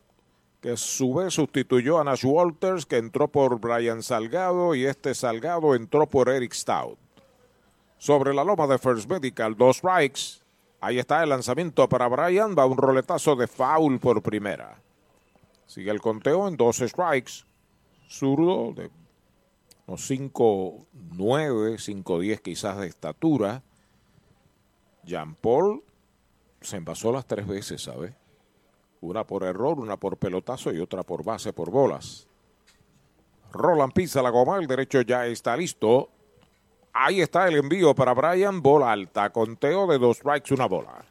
que 0.60 0.72
a 0.72 0.76
su 0.76 1.14
vez 1.14 1.34
sustituyó 1.34 1.98
a 1.98 2.04
Nash 2.04 2.24
Walters, 2.24 2.86
que 2.86 2.98
entró 2.98 3.26
por 3.26 3.58
Brian 3.58 4.04
Salgado, 4.04 4.76
y 4.76 4.86
este 4.86 5.16
Salgado 5.16 5.74
entró 5.74 6.06
por 6.06 6.28
Eric 6.28 6.52
Stout. 6.52 6.96
Sobre 7.98 8.32
la 8.34 8.44
loma 8.44 8.68
de 8.68 8.78
First 8.78 9.10
Medical, 9.10 9.56
dos 9.56 9.78
strikes. 9.78 10.45
Ahí 10.86 11.00
está 11.00 11.20
el 11.24 11.30
lanzamiento 11.30 11.88
para 11.88 12.06
Brian. 12.06 12.54
Va 12.56 12.64
un 12.64 12.78
roletazo 12.78 13.34
de 13.34 13.48
foul 13.48 13.98
por 13.98 14.22
primera. 14.22 14.80
Sigue 15.66 15.90
el 15.90 16.00
conteo 16.00 16.46
en 16.46 16.56
dos 16.56 16.76
strikes. 16.76 17.44
Zurdo 18.08 18.72
de 18.72 18.88
unos 19.88 20.08
5'9, 20.08 20.86
5'10 21.10 22.40
quizás 22.40 22.78
de 22.78 22.86
estatura. 22.86 23.64
Jean 25.02 25.34
Paul 25.34 25.82
se 26.60 26.76
envasó 26.76 27.10
las 27.10 27.26
tres 27.26 27.48
veces, 27.48 27.82
¿sabe? 27.82 28.14
Una 29.00 29.24
por 29.24 29.42
error, 29.42 29.80
una 29.80 29.96
por 29.96 30.18
pelotazo 30.18 30.72
y 30.72 30.78
otra 30.78 31.02
por 31.02 31.24
base 31.24 31.52
por 31.52 31.72
bolas. 31.72 32.28
Roland 33.50 33.92
pisa 33.92 34.22
la 34.22 34.30
goma, 34.30 34.58
el 34.58 34.68
derecho 34.68 35.00
ya 35.00 35.26
está 35.26 35.56
listo. 35.56 36.10
Ahí 36.98 37.20
está 37.20 37.46
el 37.46 37.56
envío 37.56 37.94
para 37.94 38.14
Brian, 38.14 38.62
bola 38.62 38.90
alta, 38.92 39.28
conteo 39.28 39.86
de 39.86 39.98
dos 39.98 40.16
strikes, 40.16 40.54
una 40.54 40.64
bola. 40.64 41.04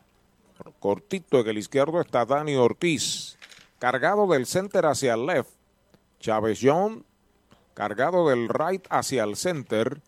Cortito 0.80 1.40
en 1.40 1.48
el 1.48 1.60
izquierdo 1.60 2.02
está 2.02 2.26
Dani 2.26 2.56
Ortiz, 2.56 3.38
cargado 3.78 4.26
del 4.26 4.48
center 4.48 4.88
hacia 4.88 5.14
el 5.14 5.28
left. 5.28 5.52
Chávez 6.20 6.60
John, 6.60 7.06
cargado 7.76 8.30
del 8.30 8.50
right 8.50 8.88
hacia 8.90 9.24
el 9.26 9.36
center. 9.36 10.02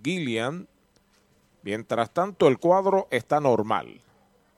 Gillian. 0.00 0.68
Mientras 1.64 2.12
tanto, 2.12 2.46
el 2.46 2.60
cuadro 2.60 3.08
está 3.10 3.40
normal. 3.40 4.00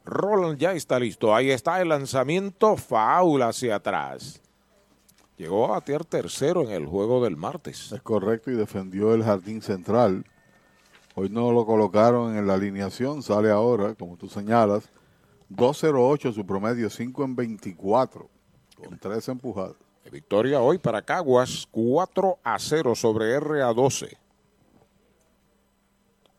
Roland 0.05 0.59
ya 0.59 0.73
está 0.73 0.99
listo. 0.99 1.35
Ahí 1.35 1.51
está 1.51 1.81
el 1.81 1.89
lanzamiento 1.89 2.77
foul 2.77 3.41
hacia 3.41 3.77
atrás. 3.77 4.43
Llegó 5.37 5.65
a 5.65 5.69
batear 5.69 6.05
tercero 6.05 6.63
en 6.63 6.71
el 6.71 6.87
juego 6.87 7.23
del 7.25 7.37
martes. 7.37 7.91
Es 7.93 8.03
correcto 8.03 8.51
y 8.51 8.55
defendió 8.55 9.15
el 9.15 9.25
jardín 9.25 9.63
central. 9.63 10.25
Hoy 11.17 11.29
no 11.29 11.53
lo 11.53 11.67
colocaron 11.67 12.37
en 12.37 12.47
la 12.47 12.55
alineación, 12.55 13.23
sale 13.23 13.51
ahora, 13.51 13.95
como 13.95 14.17
tú 14.17 14.29
señalas. 14.29 14.91
2.08 15.51 16.33
su 16.33 16.47
promedio, 16.47 16.91
5 16.91 17.25
en 17.25 17.37
24, 17.37 18.29
con 18.77 18.99
3 18.99 19.29
empujadas. 19.29 19.77
Victoria 20.11 20.61
hoy 20.61 20.79
para 20.79 21.03
Caguas, 21.03 21.67
4 21.71 22.39
a 22.43 22.59
0 22.59 22.95
sobre 22.95 23.39
RA 23.41 23.73
12. 23.73 24.17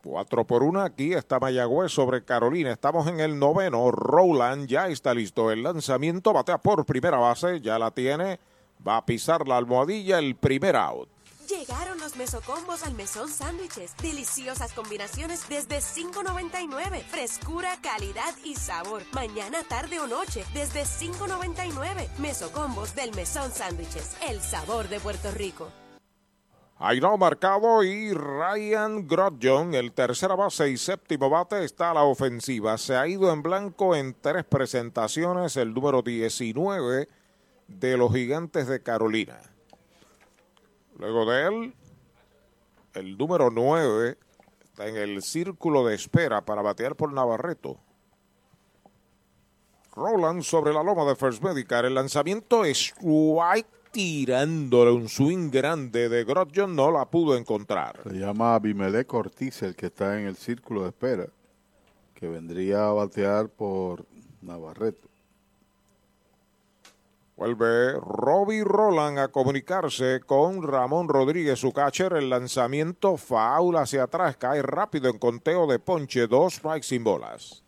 4 0.03 0.45
por 0.45 0.64
1 0.64 0.82
aquí 0.82 1.14
está 1.14 1.40
Mayagüez 1.40 1.91
sobre 1.91 2.24
Carolina. 2.24 2.72
Estamos 2.72 3.07
en 3.07 3.19
el 3.19 3.40
noveno. 3.40 3.91
Rowland 3.91 4.67
ya 4.67 4.88
está 4.88 5.14
listo. 5.14 5.51
El 5.51 5.64
lanzamiento 5.64 6.32
batea 6.32 6.59
por 6.59 6.85
primera 6.85 7.17
base. 7.17 7.59
Ya 7.59 7.80
la 7.80 7.91
tiene. 7.91 8.40
Va 8.86 8.98
a 8.98 9.06
pisar 9.06 9.48
la 9.48 9.58
almohadilla 9.58 10.20
el 10.20 10.36
primer 10.36 10.76
out. 10.76 11.10
Llegaron 11.48 12.00
los 12.00 12.16
mesocombos 12.16 12.84
al 12.84 12.95
mesón 12.95 13.30
sándwiches. 13.30 13.95
Deliciosas 14.02 14.74
combinaciones 14.74 15.48
desde 15.48 15.78
$5.99. 15.78 17.04
Frescura, 17.04 17.78
calidad 17.82 18.34
y 18.44 18.56
sabor. 18.56 19.04
Mañana, 19.14 19.60
tarde 19.68 20.00
o 20.00 20.08
noche 20.08 20.44
desde 20.54 20.84
$5.99. 20.84 22.18
Mesocombos 22.18 22.95
del 22.95 23.14
mesón 23.14 23.52
sándwiches. 23.52 24.18
El 24.28 24.42
sabor 24.42 24.90
de 24.90 25.00
Puerto 25.00 25.30
Rico. 25.32 25.70
no 27.00 27.18
marcado 27.18 27.84
y 27.84 28.12
Ryan 28.12 29.08
Grodjon, 29.08 29.76
el 29.76 29.92
tercera 29.92 30.36
base 30.36 30.70
y 30.70 30.78
séptimo 30.78 31.30
bate, 31.30 31.64
está 31.64 31.92
a 31.92 31.94
la 31.94 32.04
ofensiva. 32.04 32.76
Se 32.80 32.95
ha 32.95 33.08
ido 33.08 33.32
en 33.32 33.44
blanco 33.44 33.95
en 33.95 34.16
tres 34.20 34.45
presentaciones, 34.45 35.58
el 35.58 35.76
número 35.76 36.02
19 36.02 37.08
de 37.68 37.98
los 37.98 38.14
gigantes 38.14 38.68
de 38.68 38.82
Carolina. 38.82 39.40
Luego 40.98 41.30
de 41.30 41.48
él, 41.48 41.74
el 42.94 43.18
número 43.18 43.50
9 43.52 44.18
está 44.64 44.88
en 44.88 44.95
el 44.95 45.22
círculo 45.22 45.85
de 45.85 45.95
espera 45.95 46.45
para 46.45 46.61
batear 46.61 46.95
por 46.95 47.11
Navarreto. 47.11 47.77
Roland 49.95 50.44
sobre 50.44 50.74
la 50.74 50.84
loma 50.84 51.06
de 51.06 51.16
First 51.16 51.42
Medical. 51.42 51.85
El 51.85 51.95
lanzamiento 51.95 52.66
es 52.66 52.94
White 53.02 53.69
tirándole 53.92 54.92
un 54.92 55.08
swing 55.08 55.50
grande 55.50 56.10
de 56.10 56.26
Grodjon. 56.26 56.76
No 56.76 56.92
la 56.92 57.06
pudo 57.06 57.38
encontrar. 57.38 58.02
Se 58.03 58.19
llama 58.19 58.56
Abimelec 58.56 59.14
Ortiz, 59.14 59.61
el 59.64 59.76
que 59.76 59.85
está 59.85 60.19
en 60.19 60.27
el 60.27 60.35
círculo 60.35 60.84
de 60.84 60.90
espera, 60.90 61.27
que 62.14 62.27
vendría 62.27 62.88
a 62.88 62.92
batear 62.92 63.48
por 63.48 64.06
Navarreto. 64.42 65.08
Vuelve 67.38 68.00
Robbie 68.00 68.64
Roland 68.64 69.20
a 69.20 69.28
comunicarse 69.28 70.22
con 70.26 70.64
Ramón 70.64 71.10
Rodríguez, 71.10 71.60
su 71.60 71.74
catcher. 71.74 72.14
El 72.14 72.30
lanzamiento 72.30 73.18
faula 73.18 73.82
hacia 73.82 74.04
atrás, 74.04 74.38
cae 74.38 74.62
rápido 74.62 75.10
en 75.10 75.18
conteo 75.18 75.68
de 75.68 75.78
ponche, 75.78 76.28
dos 76.28 76.54
strikes 76.56 76.88
sin 76.88 77.04
bolas. 77.04 77.62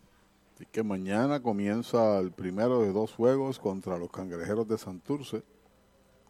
Así 0.55 0.65
que 0.71 0.83
mañana 0.83 1.41
comienza 1.41 2.17
el 2.17 2.31
primero 2.31 2.81
de 2.81 2.93
dos 2.93 3.11
juegos 3.11 3.59
contra 3.59 3.97
los 3.97 4.09
cangrejeros 4.09 4.69
de 4.69 4.77
Santurce. 4.77 5.43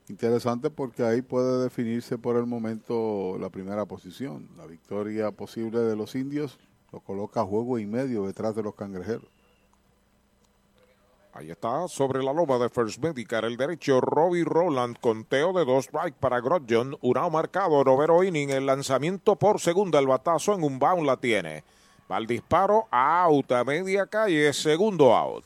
Interesante 0.09 0.71
porque 0.71 1.03
ahí 1.03 1.21
puede 1.21 1.61
definirse 1.61 2.17
por 2.17 2.37
el 2.37 2.47
momento 2.47 3.37
la 3.39 3.51
primera 3.51 3.85
posición. 3.85 4.49
La 4.57 4.65
victoria 4.65 5.29
posible 5.29 5.81
de 5.81 5.95
los 5.95 6.15
indios 6.15 6.57
lo 6.91 7.01
coloca 7.01 7.41
a 7.41 7.45
juego 7.45 7.77
y 7.77 7.85
medio 7.85 8.25
detrás 8.25 8.55
de 8.55 8.63
los 8.63 8.73
cangrejeros. 8.73 9.36
Ahí 11.37 11.51
está, 11.51 11.87
sobre 11.87 12.23
la 12.23 12.33
loma 12.33 12.57
de 12.57 12.67
First 12.67 12.97
Medical, 12.97 13.43
el 13.43 13.57
derecho 13.57 14.01
Robbie 14.01 14.43
Roland, 14.43 14.97
conteo 14.99 15.53
de 15.53 15.65
dos 15.65 15.85
strike 15.85 16.15
para 16.15 16.39
Grodjon, 16.41 16.97
un 16.99 17.31
marcado, 17.31 17.83
novero 17.83 18.23
inning, 18.23 18.49
el 18.49 18.65
lanzamiento 18.65 19.35
por 19.35 19.61
segunda, 19.61 19.99
el 19.99 20.07
batazo 20.07 20.55
en 20.55 20.63
un 20.63 20.79
bound 20.79 21.05
la 21.05 21.17
tiene. 21.17 21.63
Va 22.11 22.17
el 22.17 22.25
disparo, 22.25 22.87
out 22.89 23.51
a 23.51 23.63
media 23.63 24.07
calle, 24.07 24.51
segundo 24.51 25.15
out. 25.15 25.45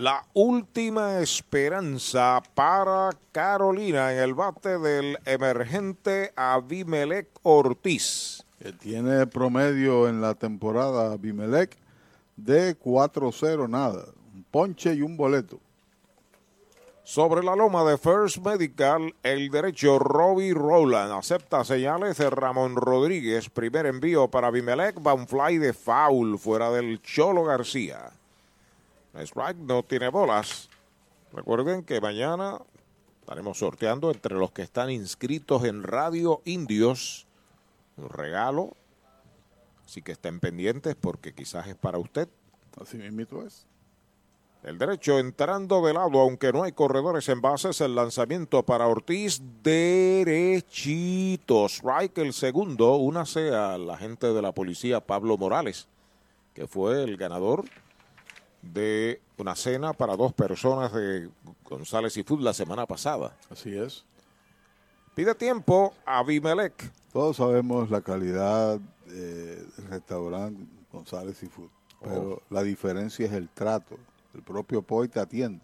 La 0.00 0.24
última 0.32 1.20
esperanza 1.20 2.42
para 2.54 3.10
Carolina 3.32 4.14
en 4.14 4.20
el 4.20 4.32
bate 4.32 4.78
del 4.78 5.18
emergente 5.26 6.32
Abimelec 6.36 7.28
Ortiz. 7.42 8.42
Que 8.58 8.72
tiene 8.72 9.26
promedio 9.26 10.08
en 10.08 10.22
la 10.22 10.32
temporada 10.32 11.12
Abimelec 11.12 11.76
de 12.34 12.78
4-0 12.78 13.68
nada. 13.68 14.06
Un 14.34 14.42
ponche 14.44 14.94
y 14.94 15.02
un 15.02 15.18
boleto. 15.18 15.60
Sobre 17.02 17.42
la 17.42 17.54
loma 17.54 17.84
de 17.84 17.98
First 17.98 18.38
Medical, 18.38 19.14
el 19.22 19.50
derecho 19.50 19.98
Robbie 19.98 20.54
Rowland 20.54 21.12
acepta 21.12 21.62
señales 21.62 22.16
de 22.16 22.30
Ramón 22.30 22.74
Rodríguez. 22.74 23.50
Primer 23.50 23.84
envío 23.84 24.30
para 24.30 24.46
Abimelec, 24.46 24.96
va 25.06 25.12
un 25.12 25.28
fly 25.28 25.58
de 25.58 25.74
foul 25.74 26.38
fuera 26.38 26.70
del 26.70 27.02
Cholo 27.02 27.44
García. 27.44 28.12
Strike 29.14 29.58
no 29.58 29.82
tiene 29.82 30.08
bolas. 30.08 30.68
Recuerden 31.32 31.84
que 31.84 32.00
mañana 32.00 32.60
estaremos 33.20 33.58
sorteando 33.58 34.10
entre 34.10 34.36
los 34.36 34.52
que 34.52 34.62
están 34.62 34.90
inscritos 34.90 35.64
en 35.64 35.82
Radio 35.82 36.40
Indios 36.44 37.26
un 37.96 38.08
regalo. 38.08 38.76
Así 39.84 40.02
que 40.02 40.12
estén 40.12 40.40
pendientes 40.40 40.96
porque 40.96 41.34
quizás 41.34 41.66
es 41.66 41.76
para 41.76 41.98
usted. 41.98 42.28
Así 42.80 42.96
mismo 42.96 43.42
es. 43.42 43.66
El 44.62 44.78
derecho 44.78 45.18
entrando 45.18 45.84
de 45.84 45.94
lado, 45.94 46.20
aunque 46.20 46.52
no 46.52 46.62
hay 46.64 46.72
corredores 46.72 47.30
en 47.30 47.40
bases, 47.40 47.80
el 47.80 47.94
lanzamiento 47.94 48.62
para 48.62 48.88
Ortiz 48.88 49.40
derechito. 49.62 51.64
Strike 51.66 52.18
el 52.18 52.34
segundo, 52.34 52.96
una 52.96 53.24
sea 53.24 53.78
la 53.78 53.96
gente 53.96 54.34
de 54.34 54.42
la 54.42 54.52
policía 54.52 55.00
Pablo 55.00 55.38
Morales, 55.38 55.88
que 56.52 56.66
fue 56.66 57.02
el 57.02 57.16
ganador 57.16 57.64
de 58.62 59.20
una 59.38 59.54
cena 59.56 59.92
para 59.92 60.16
dos 60.16 60.32
personas 60.32 60.92
de 60.92 61.30
González 61.64 62.16
y 62.16 62.22
Food 62.22 62.40
la 62.42 62.52
semana 62.52 62.86
pasada. 62.86 63.36
Así 63.50 63.76
es. 63.76 64.04
Pide 65.14 65.34
tiempo 65.34 65.94
a 66.04 66.18
Abimelec. 66.18 66.90
Todos 67.12 67.36
sabemos 67.36 67.90
la 67.90 68.00
calidad 68.00 68.78
del 69.06 69.66
restaurante 69.88 70.62
González 70.92 71.42
y 71.42 71.46
Food, 71.46 71.70
pero 72.02 72.20
Oh. 72.34 72.42
la 72.50 72.62
diferencia 72.62 73.26
es 73.26 73.32
el 73.32 73.48
trato. 73.48 73.96
El 74.34 74.42
propio 74.42 74.82
Poi 74.82 75.08
te 75.08 75.18
atiende. 75.20 75.60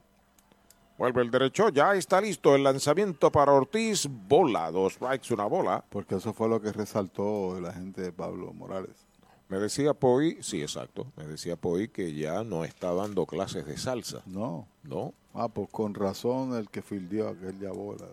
Vuelve 0.99 1.21
el 1.23 1.31
derecho, 1.31 1.69
ya 1.69 1.95
está 1.95 2.21
listo 2.21 2.55
el 2.57 2.65
lanzamiento 2.65 3.31
para 3.31 3.53
Ortiz. 3.53 4.09
Bola, 4.11 4.71
dos 4.71 4.95
strikes, 4.95 5.33
una 5.35 5.45
bola. 5.45 5.85
Porque 5.91 6.15
eso 6.17 6.33
fue 6.33 6.49
lo 6.49 6.61
que 6.61 6.73
resaltó 6.73 7.61
la 7.61 7.73
gente 7.73 8.01
de 8.01 8.13
Pablo 8.13 8.53
Morales. 8.55 9.06
Me 9.49 9.59
decía 9.59 9.95
Poi, 9.95 10.39
sí, 10.43 10.61
exacto, 10.61 11.13
me 11.17 11.25
decía 11.25 11.57
Poi 11.57 11.89
que 11.89 12.13
ya 12.15 12.43
no 12.43 12.65
está 12.65 12.93
dando 12.93 13.27
clases 13.27 13.65
de 13.67 13.77
salsa. 13.77 14.23
No. 14.27 14.67
No. 14.83 15.15
Ah, 15.35 15.49
pues 15.49 15.69
con 15.71 15.95
razón 15.95 16.55
el 16.57 16.69
que 16.69 16.83
fildeó 16.83 17.29
aquella 17.29 17.71
bola. 17.71 18.07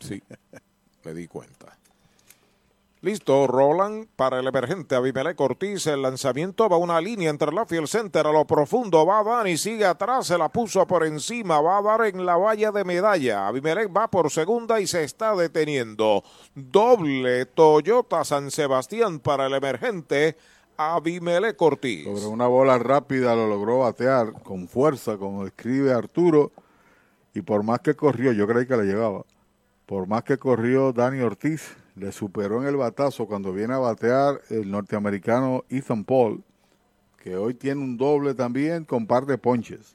Sí, 0.00 0.22
me 1.04 1.14
di 1.14 1.26
cuenta. 1.26 1.78
Listo, 3.04 3.48
Roland 3.48 4.06
para 4.14 4.38
el 4.38 4.46
emergente 4.46 4.94
Abimelech 4.94 5.40
Ortiz. 5.40 5.88
El 5.88 6.02
lanzamiento 6.02 6.68
va 6.68 6.76
una 6.76 7.00
línea 7.00 7.30
entre 7.30 7.50
la 7.50 7.66
field 7.66 7.88
center 7.88 8.28
a 8.28 8.30
lo 8.30 8.44
profundo. 8.44 9.04
Va 9.04 9.24
Dani, 9.24 9.56
sigue 9.56 9.84
atrás, 9.84 10.28
se 10.28 10.38
la 10.38 10.48
puso 10.48 10.86
por 10.86 11.04
encima. 11.04 11.60
Va 11.60 11.78
a 11.78 11.82
dar 11.82 12.06
en 12.06 12.24
la 12.24 12.36
valla 12.36 12.70
de 12.70 12.84
medalla. 12.84 13.48
Abimelech 13.48 13.90
va 13.92 14.06
por 14.06 14.30
segunda 14.30 14.80
y 14.80 14.86
se 14.86 15.02
está 15.02 15.34
deteniendo. 15.34 16.22
Doble 16.54 17.44
Toyota 17.46 18.22
San 18.22 18.52
Sebastián 18.52 19.18
para 19.18 19.46
el 19.46 19.54
emergente 19.54 20.36
Abimelech 20.76 21.60
Ortiz. 21.60 22.04
Sobre 22.04 22.26
una 22.26 22.46
bola 22.46 22.78
rápida 22.78 23.34
lo 23.34 23.48
logró 23.48 23.80
batear 23.80 24.32
con 24.44 24.68
fuerza, 24.68 25.16
como 25.16 25.44
escribe 25.44 25.92
Arturo. 25.92 26.52
Y 27.34 27.40
por 27.40 27.64
más 27.64 27.80
que 27.80 27.96
corrió, 27.96 28.30
yo 28.30 28.46
creí 28.46 28.64
que 28.64 28.76
le 28.76 28.84
llegaba. 28.84 29.24
Por 29.86 30.06
más 30.06 30.22
que 30.22 30.38
corrió 30.38 30.92
Dani 30.92 31.20
Ortiz, 31.20 31.81
le 31.94 32.12
superó 32.12 32.62
en 32.62 32.68
el 32.68 32.76
batazo 32.76 33.26
cuando 33.26 33.52
viene 33.52 33.74
a 33.74 33.78
batear 33.78 34.40
el 34.48 34.70
norteamericano 34.70 35.64
Ethan 35.68 36.04
Paul, 36.04 36.42
que 37.18 37.36
hoy 37.36 37.54
tiene 37.54 37.80
un 37.80 37.96
doble 37.96 38.34
también 38.34 38.84
con 38.84 39.06
par 39.06 39.26
de 39.26 39.38
ponches. 39.38 39.94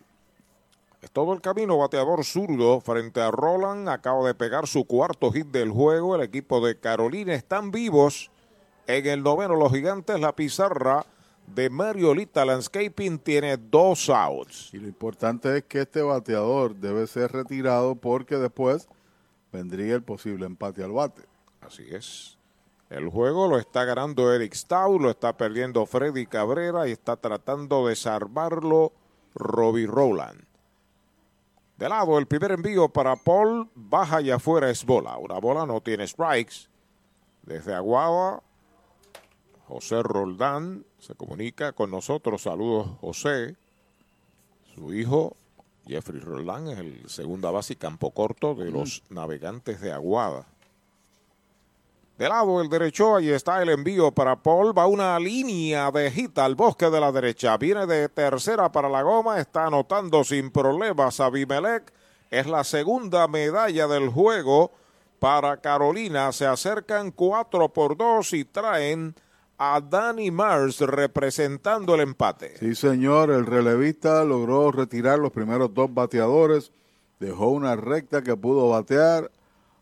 Es 1.02 1.12
todo 1.12 1.34
el 1.34 1.42
camino 1.42 1.78
bateador 1.78 2.24
zurdo 2.24 2.82
frente 2.82 3.22
a 3.22 3.30
Roland. 3.30 3.88
Acaba 3.88 4.26
de 4.26 4.34
pegar 4.34 4.68
su 4.68 4.86
cuarto 4.86 5.32
hit 5.32 5.48
del 5.48 5.70
juego. 5.70 6.16
El 6.16 6.22
equipo 6.22 6.66
de 6.66 6.80
Carolina 6.80 7.34
están 7.34 7.72
vivos. 7.72 8.32
En 8.88 9.06
el 9.06 9.22
noveno, 9.22 9.56
los 9.56 9.72
gigantes, 9.72 10.20
la 10.20 10.36
pizarra 10.36 11.06
de 11.54 11.70
Mariolita 11.70 12.46
Landscaping 12.46 13.20
tiene 13.20 13.58
dos 13.58 14.10
outs. 14.10 14.74
Y 14.74 14.78
lo 14.78 14.88
importante 14.88 15.58
es 15.58 15.64
que 15.66 15.82
este 15.82 16.02
bateador 16.02 16.76
debe 16.76 17.06
ser 17.08 17.32
retirado 17.32 17.96
porque 17.96 18.38
después 18.38 18.88
vendría 19.52 19.96
el 19.96 20.04
posible 20.04 20.46
empate 20.46 20.84
al 20.84 20.92
bate. 20.92 21.24
Así 21.68 21.86
es. 21.92 22.38
El 22.90 23.10
juego 23.10 23.50
lo 23.50 23.60
está 23.60 23.84
ganando 23.84 24.34
Eric 24.34 24.54
Stau, 24.54 24.98
lo 25.00 25.10
está 25.10 25.36
perdiendo 25.36 25.86
Freddy 25.86 26.26
Cabrera 26.26 26.88
y 26.88 26.94
está 26.94 27.18
tratando 27.18 27.88
de 27.88 27.98
salvarlo 27.98 28.94
Robbie 29.36 29.86
Rowland. 29.86 30.46
De 31.78 31.90
lado, 31.90 32.18
el 32.18 32.26
primer 32.26 32.54
envío 32.54 32.88
para 32.88 33.18
Paul, 33.18 33.70
baja 33.76 34.22
y 34.22 34.32
afuera 34.32 34.70
es 34.70 34.86
bola. 34.86 35.18
Una 35.18 35.40
bola 35.40 35.66
no 35.66 35.82
tiene 35.82 36.08
strikes. 36.08 36.70
Desde 37.44 37.76
Aguada, 37.76 38.42
José 39.68 40.02
Roldán 40.02 40.86
se 41.00 41.16
comunica 41.16 41.74
con 41.74 41.92
nosotros. 41.92 42.44
Saludos, 42.44 42.98
José. 43.02 43.58
Su 44.74 44.94
hijo, 44.94 45.36
Jeffrey 45.86 46.22
Roldán, 46.22 46.70
es 46.70 46.80
el 46.80 47.10
segunda 47.10 47.52
base 47.52 47.74
y 47.74 47.76
campo 47.76 48.12
corto 48.12 48.56
de 48.56 48.72
los 48.72 49.04
navegantes 49.10 49.82
de 49.82 49.92
Aguada. 49.92 50.48
De 52.18 52.28
lado 52.28 52.60
el 52.62 52.68
derecho, 52.68 53.16
ahí 53.16 53.30
está 53.30 53.62
el 53.62 53.70
envío 53.70 54.12
para 54.12 54.36
Paul. 54.36 54.76
Va 54.76 54.88
una 54.88 55.20
línea 55.20 55.92
de 55.92 56.10
hit 56.10 56.36
al 56.40 56.56
bosque 56.56 56.90
de 56.90 57.00
la 57.00 57.12
derecha. 57.12 57.56
Viene 57.58 57.86
de 57.86 58.10
tercera 58.10 58.72
para 58.72 58.90
la 58.90 59.04
goma. 59.04 59.40
Está 59.40 59.68
anotando 59.68 60.24
sin 60.24 60.50
problemas 60.50 61.20
a 61.20 61.30
Bimelec. 61.30 61.94
Es 62.32 62.48
la 62.48 62.64
segunda 62.64 63.28
medalla 63.28 63.88
del 63.88 64.10
juego 64.10 64.72
para 65.20 65.58
Carolina. 65.58 66.32
Se 66.32 66.48
acercan 66.48 67.12
cuatro 67.12 67.70
por 67.70 67.96
dos 67.96 68.34
y 68.34 68.46
traen 68.46 69.14
a 69.60 69.80
Danny 69.80 70.32
Mars 70.32 70.80
representando 70.82 71.94
el 71.94 72.02
empate. 72.02 72.58
Sí, 72.58 72.74
señor. 72.74 73.30
El 73.30 73.46
relevista 73.46 74.24
logró 74.24 74.72
retirar 74.72 75.20
los 75.20 75.32
primeros 75.32 75.72
dos 75.72 75.94
bateadores. 75.94 76.72
Dejó 77.20 77.50
una 77.50 77.76
recta 77.76 78.24
que 78.24 78.36
pudo 78.36 78.70
batear 78.70 79.30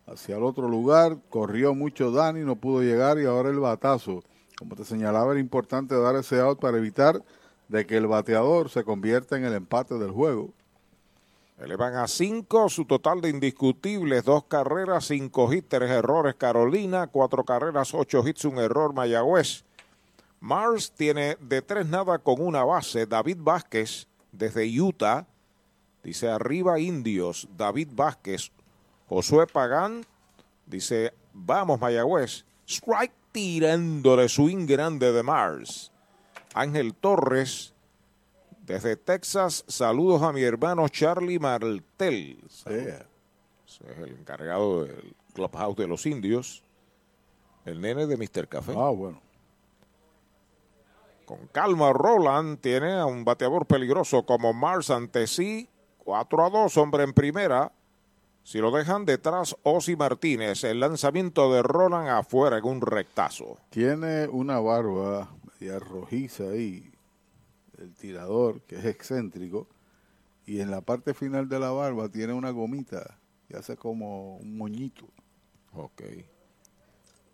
hacia 0.08 0.38
el 0.38 0.44
otro 0.44 0.68
lugar, 0.68 1.18
corrió 1.30 1.74
mucho 1.74 2.12
Dani, 2.12 2.42
no 2.42 2.56
pudo 2.56 2.82
llegar 2.82 3.20
y 3.20 3.26
ahora 3.26 3.50
el 3.50 3.60
batazo. 3.60 4.24
Como 4.58 4.76
te 4.76 4.86
señalaba, 4.86 5.32
era 5.32 5.40
importante 5.40 6.00
dar 6.00 6.16
ese 6.16 6.40
out 6.40 6.60
para 6.60 6.78
evitar 6.78 7.22
de 7.68 7.86
que 7.86 7.98
el 7.98 8.08
bateador 8.08 8.70
se 8.70 8.84
convierta 8.84 9.38
en 9.38 9.46
el 9.46 9.54
empate 9.54 9.96
del 9.96 10.12
juego. 10.12 10.54
Elevan 11.58 11.96
a 11.96 12.08
cinco 12.08 12.68
su 12.68 12.86
total 12.86 13.22
de 13.22 13.30
indiscutibles, 13.30 14.26
dos 14.26 14.44
carreras, 14.44 15.06
cinco 15.08 15.52
hits, 15.52 15.70
tres 15.70 15.90
errores 15.90 16.36
Carolina, 16.36 17.08
cuatro 17.08 17.46
carreras, 17.46 17.94
ocho 17.94 18.28
hits, 18.28 18.46
un 18.46 18.58
error 18.58 18.94
Mayagüez. 18.94 19.64
Mars 20.42 20.92
tiene 20.92 21.38
de 21.40 21.62
tres 21.62 21.88
nada 21.88 22.20
con 22.20 22.42
una 22.42 22.64
base, 22.64 23.06
David 23.06 23.38
Vázquez 23.40 24.08
desde 24.34 24.68
Utah, 24.80 25.26
dice 26.04 26.30
arriba 26.30 26.78
Indios, 26.78 27.48
David 27.58 27.90
Vázquez, 27.94 28.52
Josué 29.08 29.48
Pagán 29.48 30.06
dice, 30.66 31.14
vamos 31.34 31.80
Mayagüez, 31.80 32.46
strike 32.68 33.14
tirándole 33.32 34.30
swing 34.30 34.66
grande 34.66 35.12
de 35.12 35.24
Mars. 35.24 35.92
Ángel 36.54 36.96
Torres, 36.96 37.74
desde 38.66 38.96
Texas, 38.96 39.64
saludos 39.68 40.22
a 40.24 40.32
mi 40.32 40.42
hermano 40.42 40.88
Charlie 40.88 41.38
Martel. 41.38 42.40
Es 42.46 43.82
el 43.98 44.10
encargado 44.10 44.86
del 44.86 45.16
Clubhouse 45.34 45.76
de 45.76 45.88
los 45.88 46.06
Indios. 46.06 46.64
El 47.66 47.82
nene 47.82 48.08
de 48.08 48.16
Mr. 48.16 48.48
Café. 48.48 48.74
Ah, 48.76 48.90
bueno. 48.90 49.22
Con 51.26 51.48
calma, 51.48 51.92
Roland 51.92 52.60
tiene 52.60 52.94
a 52.94 53.06
un 53.06 53.26
bateador 53.26 53.66
peligroso 53.66 54.26
como 54.26 54.54
Mars 54.54 54.90
ante 54.92 55.28
sí. 55.28 55.68
4 56.04 56.46
a 56.46 56.50
2, 56.52 56.78
hombre 56.78 57.04
en 57.04 57.14
primera. 57.14 57.72
Si 58.46 58.60
lo 58.60 58.70
dejan 58.70 59.06
detrás, 59.06 59.58
Osi 59.64 59.96
Martínez, 59.96 60.64
el 60.66 60.80
lanzamiento 60.80 61.52
de 61.52 61.64
Roland 61.64 62.10
afuera 62.10 62.60
en 62.60 62.66
un 62.66 62.80
rectazo. 62.80 63.58
Tiene 63.72 64.28
una 64.28 64.60
barba 64.60 65.32
media 65.60 65.80
rojiza 65.80 66.44
ahí, 66.44 66.92
el 67.80 67.96
tirador, 67.96 68.62
que 68.62 68.76
es 68.76 68.86
excéntrico, 68.86 69.68
y 70.46 70.60
en 70.62 70.70
la 70.70 70.82
parte 70.82 71.16
final 71.16 71.50
de 71.50 71.60
la 71.60 71.72
barba 71.72 72.08
tiene 72.10 72.34
una 72.34 72.52
gomita 72.52 73.18
y 73.50 73.56
hace 73.56 73.78
como 73.78 74.38
un 74.38 74.56
moñito. 74.56 75.08
Ok. 75.74 76.04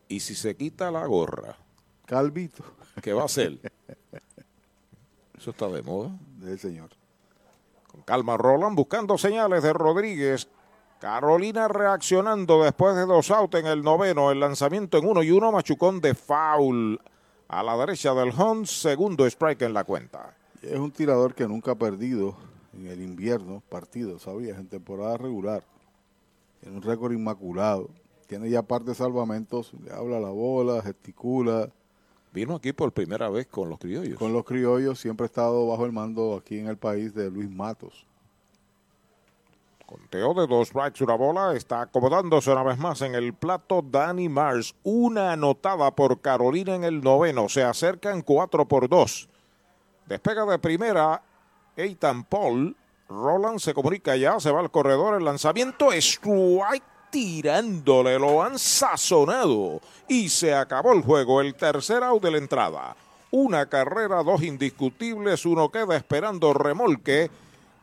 ¿Y 0.08 0.22
si 0.22 0.34
se 0.34 0.56
quita 0.56 0.92
la 0.92 1.06
gorra? 1.08 1.58
Calvito. 2.06 2.64
¿Qué 3.02 3.12
va 3.12 3.24
a 3.24 3.26
hacer? 3.26 3.60
Eso 5.38 5.50
está 5.50 5.68
de 5.68 5.82
moda. 5.82 6.18
Del 6.38 6.58
señor. 6.58 6.92
Con 7.88 8.02
calma, 8.04 8.38
Roland 8.38 8.78
buscando 8.78 9.18
señales 9.18 9.62
de 9.62 9.74
Rodríguez. 9.74 10.48
Carolina 11.02 11.68
reaccionando 11.68 12.64
después 12.64 12.96
de 12.96 13.08
dos 13.08 13.32
outs 13.32 13.58
en 13.58 13.66
el 13.66 13.82
noveno. 13.82 14.30
El 14.30 14.40
lanzamiento 14.40 15.00
en 15.00 15.08
uno 15.08 15.24
y 15.24 15.32
uno. 15.32 15.52
Machucón 15.52 16.00
de 16.00 16.14
foul 16.14 17.02
a 17.48 17.64
la 17.64 17.76
derecha 17.76 18.14
del 18.14 18.30
Hunt. 18.30 18.68
Segundo 18.68 19.26
strike 19.26 19.64
en 19.64 19.74
la 19.74 19.84
cuenta. 19.84 20.38
Es 20.62 20.78
un 20.78 20.92
tirador 20.92 21.34
que 21.34 21.48
nunca 21.48 21.72
ha 21.72 21.76
perdido 21.76 22.36
en 22.78 22.86
el 22.86 23.02
invierno 23.02 23.64
partidos, 23.68 24.22
¿sabías? 24.22 24.60
En 24.60 24.68
temporada 24.68 25.18
regular. 25.18 25.64
Tiene 26.60 26.78
un 26.78 26.84
récord 26.84 27.12
inmaculado. 27.14 27.90
Tiene 28.28 28.52
ya 28.52 28.62
par 28.62 28.84
de 28.84 28.94
salvamentos. 28.94 29.74
Le 29.84 29.92
habla 29.92 30.20
la 30.20 30.30
bola, 30.30 30.84
gesticula. 30.84 31.68
Vino 32.32 32.54
aquí 32.54 32.74
por 32.74 32.92
primera 32.92 33.28
vez 33.28 33.48
con 33.48 33.70
los 33.70 33.80
criollos. 33.80 34.20
Con 34.20 34.34
los 34.34 34.46
criollos. 34.46 35.00
Siempre 35.00 35.24
ha 35.24 35.26
estado 35.26 35.66
bajo 35.66 35.84
el 35.84 35.94
mando 35.94 36.36
aquí 36.36 36.60
en 36.60 36.68
el 36.68 36.78
país 36.78 37.16
de 37.16 37.32
Luis 37.32 37.50
Matos. 37.50 38.06
Conteo 39.92 40.34
de 40.34 40.48
dos 40.48 40.70
strikes, 40.70 41.04
una 41.04 41.16
bola. 41.16 41.54
Está 41.54 41.82
acomodándose 41.82 42.50
una 42.50 42.64
vez 42.64 42.78
más 42.78 43.02
en 43.02 43.14
el 43.14 43.34
plato 43.34 43.82
Danny 43.82 44.30
Mars. 44.30 44.74
Una 44.84 45.34
anotada 45.34 45.92
por 45.92 46.22
Carolina 46.22 46.76
en 46.76 46.86
el 46.86 47.02
noveno. 47.02 47.50
Se 47.50 47.62
acercan 47.62 48.22
cuatro 48.22 48.66
por 48.66 48.88
dos. 48.88 49.28
Despega 50.06 50.46
de 50.46 50.60
primera 50.60 51.22
Eitan 51.76 52.24
Paul. 52.24 52.74
Roland 53.10 53.60
se 53.60 53.74
comunica 53.74 54.16
ya, 54.16 54.40
se 54.40 54.50
va 54.50 54.62
al 54.62 54.72
corredor. 54.72 55.16
El 55.16 55.26
lanzamiento 55.26 55.92
strike 55.92 56.84
tirándole. 57.10 58.18
Lo 58.18 58.42
han 58.42 58.58
sazonado. 58.58 59.82
Y 60.08 60.30
se 60.30 60.56
acabó 60.56 60.94
el 60.94 61.02
juego. 61.02 61.42
El 61.42 61.54
tercer 61.54 62.02
out 62.02 62.24
de 62.24 62.32
la 62.32 62.38
entrada. 62.38 62.96
Una 63.30 63.66
carrera, 63.66 64.24
dos 64.24 64.42
indiscutibles. 64.42 65.46
Uno 65.46 65.70
queda 65.70 65.98
esperando 65.98 66.54
remolque. 66.54 67.30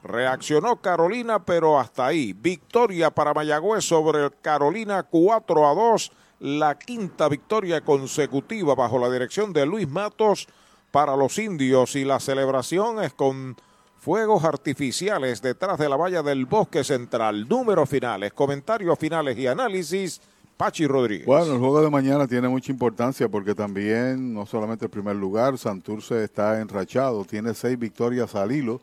Reaccionó 0.02 0.76
Carolina, 0.80 1.44
pero 1.44 1.78
hasta 1.78 2.06
ahí. 2.06 2.32
Victoria 2.32 3.10
para 3.10 3.34
Mayagüez 3.34 3.84
sobre 3.84 4.30
Carolina 4.42 5.02
4 5.02 5.68
a 5.68 5.74
2. 5.74 6.12
La 6.40 6.78
quinta 6.78 7.28
victoria 7.28 7.80
consecutiva 7.80 8.76
bajo 8.76 8.98
la 8.98 9.10
dirección 9.10 9.52
de 9.52 9.66
Luis 9.66 9.88
Matos 9.88 10.46
para 10.92 11.16
los 11.16 11.36
indios. 11.38 11.96
Y 11.96 12.04
la 12.04 12.20
celebración 12.20 13.02
es 13.02 13.12
con 13.12 13.56
fuegos 13.98 14.44
artificiales 14.44 15.42
detrás 15.42 15.78
de 15.78 15.88
la 15.88 15.96
valla 15.96 16.22
del 16.22 16.46
bosque 16.46 16.84
central. 16.84 17.48
Números 17.48 17.88
finales, 17.88 18.32
comentarios 18.32 18.96
finales 18.98 19.36
y 19.36 19.48
análisis. 19.48 20.20
Pachi 20.56 20.88
Rodríguez. 20.88 21.26
Bueno, 21.26 21.52
el 21.52 21.58
juego 21.58 21.80
de 21.80 21.90
mañana 21.90 22.26
tiene 22.26 22.48
mucha 22.48 22.72
importancia 22.72 23.28
porque 23.28 23.54
también, 23.54 24.34
no 24.34 24.44
solamente 24.44 24.86
el 24.86 24.90
primer 24.90 25.14
lugar, 25.14 25.56
Santurce 25.56 26.24
está 26.24 26.60
enrachado, 26.60 27.24
tiene 27.24 27.54
seis 27.54 27.78
victorias 27.78 28.34
al 28.34 28.50
hilo 28.50 28.80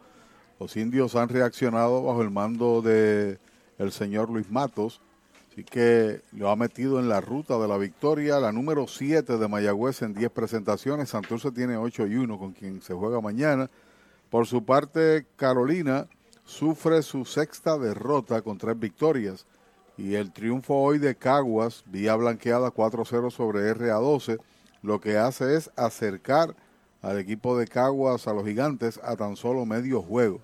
los 0.59 0.77
indios 0.77 1.15
han 1.15 1.29
reaccionado 1.29 2.03
bajo 2.03 2.21
el 2.21 2.31
mando 2.31 2.81
de 2.81 3.39
el 3.77 3.91
señor 3.91 4.29
Luis 4.29 4.49
Matos. 4.49 5.01
Así 5.51 5.63
que 5.63 6.21
lo 6.31 6.49
ha 6.49 6.55
metido 6.55 6.99
en 6.99 7.09
la 7.09 7.21
ruta 7.21 7.57
de 7.57 7.67
la 7.67 7.77
victoria. 7.77 8.39
La 8.39 8.51
número 8.51 8.87
7 8.87 9.37
de 9.37 9.47
Mayagüez 9.47 10.01
en 10.01 10.13
10 10.13 10.31
presentaciones. 10.31 11.09
Santurce 11.09 11.51
tiene 11.51 11.77
8 11.77 12.07
y 12.07 12.15
1 12.15 12.37
con 12.37 12.53
quien 12.53 12.81
se 12.81 12.93
juega 12.93 13.21
mañana. 13.21 13.69
Por 14.29 14.47
su 14.47 14.65
parte, 14.65 15.25
Carolina 15.35 16.07
sufre 16.45 17.01
su 17.01 17.25
sexta 17.25 17.77
derrota 17.77 18.41
con 18.41 18.57
tres 18.57 18.79
victorias. 18.79 19.45
Y 19.97 20.15
el 20.15 20.31
triunfo 20.31 20.75
hoy 20.75 20.99
de 20.99 21.15
Caguas, 21.15 21.83
vía 21.85 22.15
blanqueada 22.15 22.69
4-0 22.69 23.31
sobre 23.31 23.73
RA12, 23.73 24.39
lo 24.81 24.99
que 24.99 25.17
hace 25.17 25.55
es 25.55 25.71
acercar 25.77 26.55
al 27.05 27.19
equipo 27.19 27.57
de 27.57 27.67
Caguas 27.67 28.27
a 28.27 28.33
los 28.33 28.45
gigantes 28.45 28.99
a 29.03 29.15
tan 29.15 29.35
solo 29.35 29.65
medio 29.65 30.01
juego. 30.01 30.39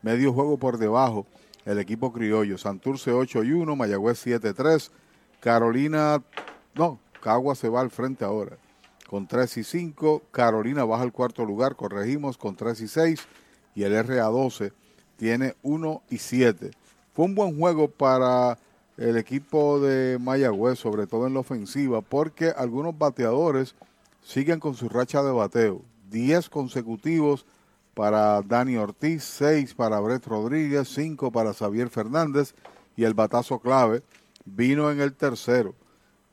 Medio 0.00 0.32
juego 0.32 0.56
por 0.56 0.78
debajo 0.78 1.26
el 1.64 1.78
equipo 1.78 2.12
criollo. 2.12 2.56
Santurce 2.56 3.10
8 3.10 3.42
y 3.42 3.52
1, 3.52 3.74
Mayagüez 3.74 4.18
7 4.20 4.54
3, 4.54 4.90
Carolina, 5.40 6.22
no, 6.74 7.00
Caguas 7.20 7.58
se 7.58 7.68
va 7.68 7.80
al 7.80 7.90
frente 7.90 8.24
ahora 8.24 8.56
con 9.12 9.26
3 9.26 9.58
y 9.58 9.64
5, 9.64 10.22
Carolina 10.30 10.86
baja 10.86 11.02
al 11.02 11.12
cuarto 11.12 11.44
lugar, 11.44 11.76
corregimos 11.76 12.38
con 12.38 12.56
3 12.56 12.80
y 12.80 12.88
6 12.88 13.20
y 13.74 13.82
el 13.82 13.92
RA12 13.92 14.72
tiene 15.18 15.54
1 15.62 16.02
y 16.08 16.16
7. 16.16 16.70
Fue 17.12 17.26
un 17.26 17.34
buen 17.34 17.58
juego 17.58 17.88
para 17.88 18.56
el 18.96 19.18
equipo 19.18 19.80
de 19.80 20.16
Mayagüez, 20.18 20.78
sobre 20.78 21.06
todo 21.06 21.26
en 21.26 21.34
la 21.34 21.40
ofensiva, 21.40 22.00
porque 22.00 22.54
algunos 22.56 22.96
bateadores 22.96 23.74
siguen 24.22 24.60
con 24.60 24.74
su 24.74 24.88
racha 24.88 25.22
de 25.22 25.32
bateo. 25.32 25.82
10 26.10 26.48
consecutivos 26.48 27.46
para 27.94 28.40
Dani 28.42 28.76
Ortiz, 28.76 29.24
6 29.24 29.74
para 29.74 30.00
Brett 30.00 30.26
Rodríguez, 30.26 30.88
5 30.88 31.30
para 31.30 31.52
Xavier 31.52 31.90
Fernández 31.90 32.54
y 32.96 33.04
el 33.04 33.14
batazo 33.14 33.58
clave 33.58 34.02
vino 34.44 34.90
en 34.90 35.00
el 35.00 35.14
tercero. 35.14 35.74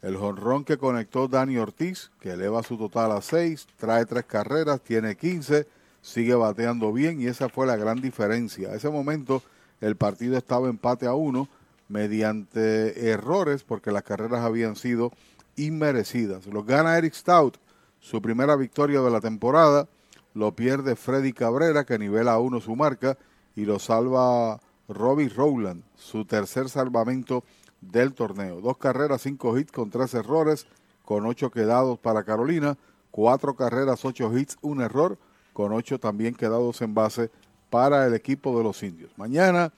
El 0.01 0.15
jonrón 0.15 0.63
que 0.63 0.77
conectó 0.77 1.27
Dani 1.27 1.57
Ortiz, 1.57 2.11
que 2.21 2.31
eleva 2.31 2.63
su 2.63 2.77
total 2.77 3.11
a 3.11 3.21
6, 3.21 3.67
trae 3.75 4.05
3 4.05 4.23
carreras, 4.25 4.81
tiene 4.81 5.17
15, 5.17 5.67
sigue 6.01 6.35
bateando 6.35 6.93
bien 6.93 7.19
y 7.19 7.27
esa 7.27 7.49
fue 7.49 7.67
la 7.67 7.75
gran 7.75 7.99
diferencia. 7.99 8.69
A 8.69 8.75
ese 8.75 8.89
momento 8.89 9.43
el 9.81 9.97
partido 9.97 10.37
estaba 10.37 10.69
empate 10.69 11.05
a 11.05 11.13
1 11.13 11.47
mediante 11.89 13.09
errores 13.09 13.63
porque 13.63 13.91
las 13.91 14.03
carreras 14.03 14.41
habían 14.41 14.75
sido 14.75 15.11
inmerecidas. 15.57 16.45
Lo 16.45 16.63
gana 16.63 16.97
Eric 16.97 17.13
Stout, 17.13 17.57
su 17.99 18.21
primera 18.21 18.55
victoria 18.55 19.01
de 19.01 19.11
la 19.11 19.21
temporada 19.21 19.87
lo 20.33 20.55
pierde 20.55 20.95
Freddy 20.95 21.33
Cabrera, 21.33 21.85
que 21.85 21.99
nivela 21.99 22.33
a 22.33 22.39
uno 22.39 22.61
su 22.61 22.75
marca, 22.75 23.17
y 23.55 23.65
lo 23.65 23.79
salva 23.79 24.59
Robbie 24.87 25.29
Rowland, 25.29 25.83
su 25.95 26.25
tercer 26.25 26.69
salvamento 26.69 27.43
del 27.81 28.13
torneo. 28.13 28.61
Dos 28.61 28.77
carreras, 28.77 29.21
cinco 29.23 29.57
hits 29.57 29.71
con 29.71 29.89
tres 29.89 30.13
errores, 30.13 30.67
con 31.03 31.25
ocho 31.25 31.51
quedados 31.51 31.99
para 31.99 32.23
Carolina, 32.23 32.77
cuatro 33.11 33.55
carreras, 33.55 34.05
ocho 34.05 34.35
hits, 34.37 34.57
un 34.61 34.81
error, 34.81 35.17
con 35.53 35.73
ocho 35.73 35.99
también 35.99 36.35
quedados 36.35 36.81
en 36.81 36.93
base 36.93 37.31
para 37.69 38.05
el 38.05 38.13
equipo 38.13 38.57
de 38.57 38.63
los 38.63 38.81
indios. 38.83 39.11
Mañana 39.17 39.71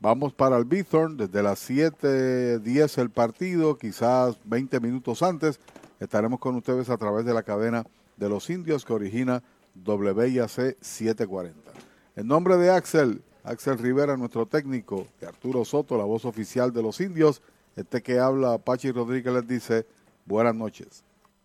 vamos 0.00 0.32
para 0.32 0.56
el 0.56 0.64
Bithorn, 0.64 1.16
desde 1.16 1.42
las 1.42 1.68
7.10 1.68 2.98
el 2.98 3.10
partido, 3.10 3.76
quizás 3.76 4.38
20 4.44 4.80
minutos 4.80 5.22
antes, 5.22 5.60
estaremos 6.00 6.40
con 6.40 6.56
ustedes 6.56 6.90
a 6.90 6.96
través 6.96 7.24
de 7.24 7.34
la 7.34 7.42
cadena 7.42 7.84
de 8.16 8.28
los 8.28 8.50
indios 8.50 8.84
que 8.84 8.92
origina 8.92 9.42
WIAC 9.86 10.76
740. 10.80 11.70
En 12.16 12.26
nombre 12.26 12.56
de 12.56 12.70
Axel, 12.70 13.22
Axel 13.44 13.78
Rivera, 13.78 14.16
nuestro 14.16 14.46
técnico, 14.46 15.06
y 15.20 15.24
Arturo 15.24 15.64
Soto, 15.64 15.96
la 15.96 16.04
voz 16.04 16.24
oficial 16.24 16.72
de 16.72 16.82
los 16.82 17.00
indios, 17.00 17.42
este 17.76 18.02
que 18.02 18.18
habla, 18.18 18.58
Pachi 18.58 18.90
Rodríguez 18.90 19.32
les 19.32 19.46
dice 19.46 19.86
buenas 20.26 20.54
noches. 20.54 21.04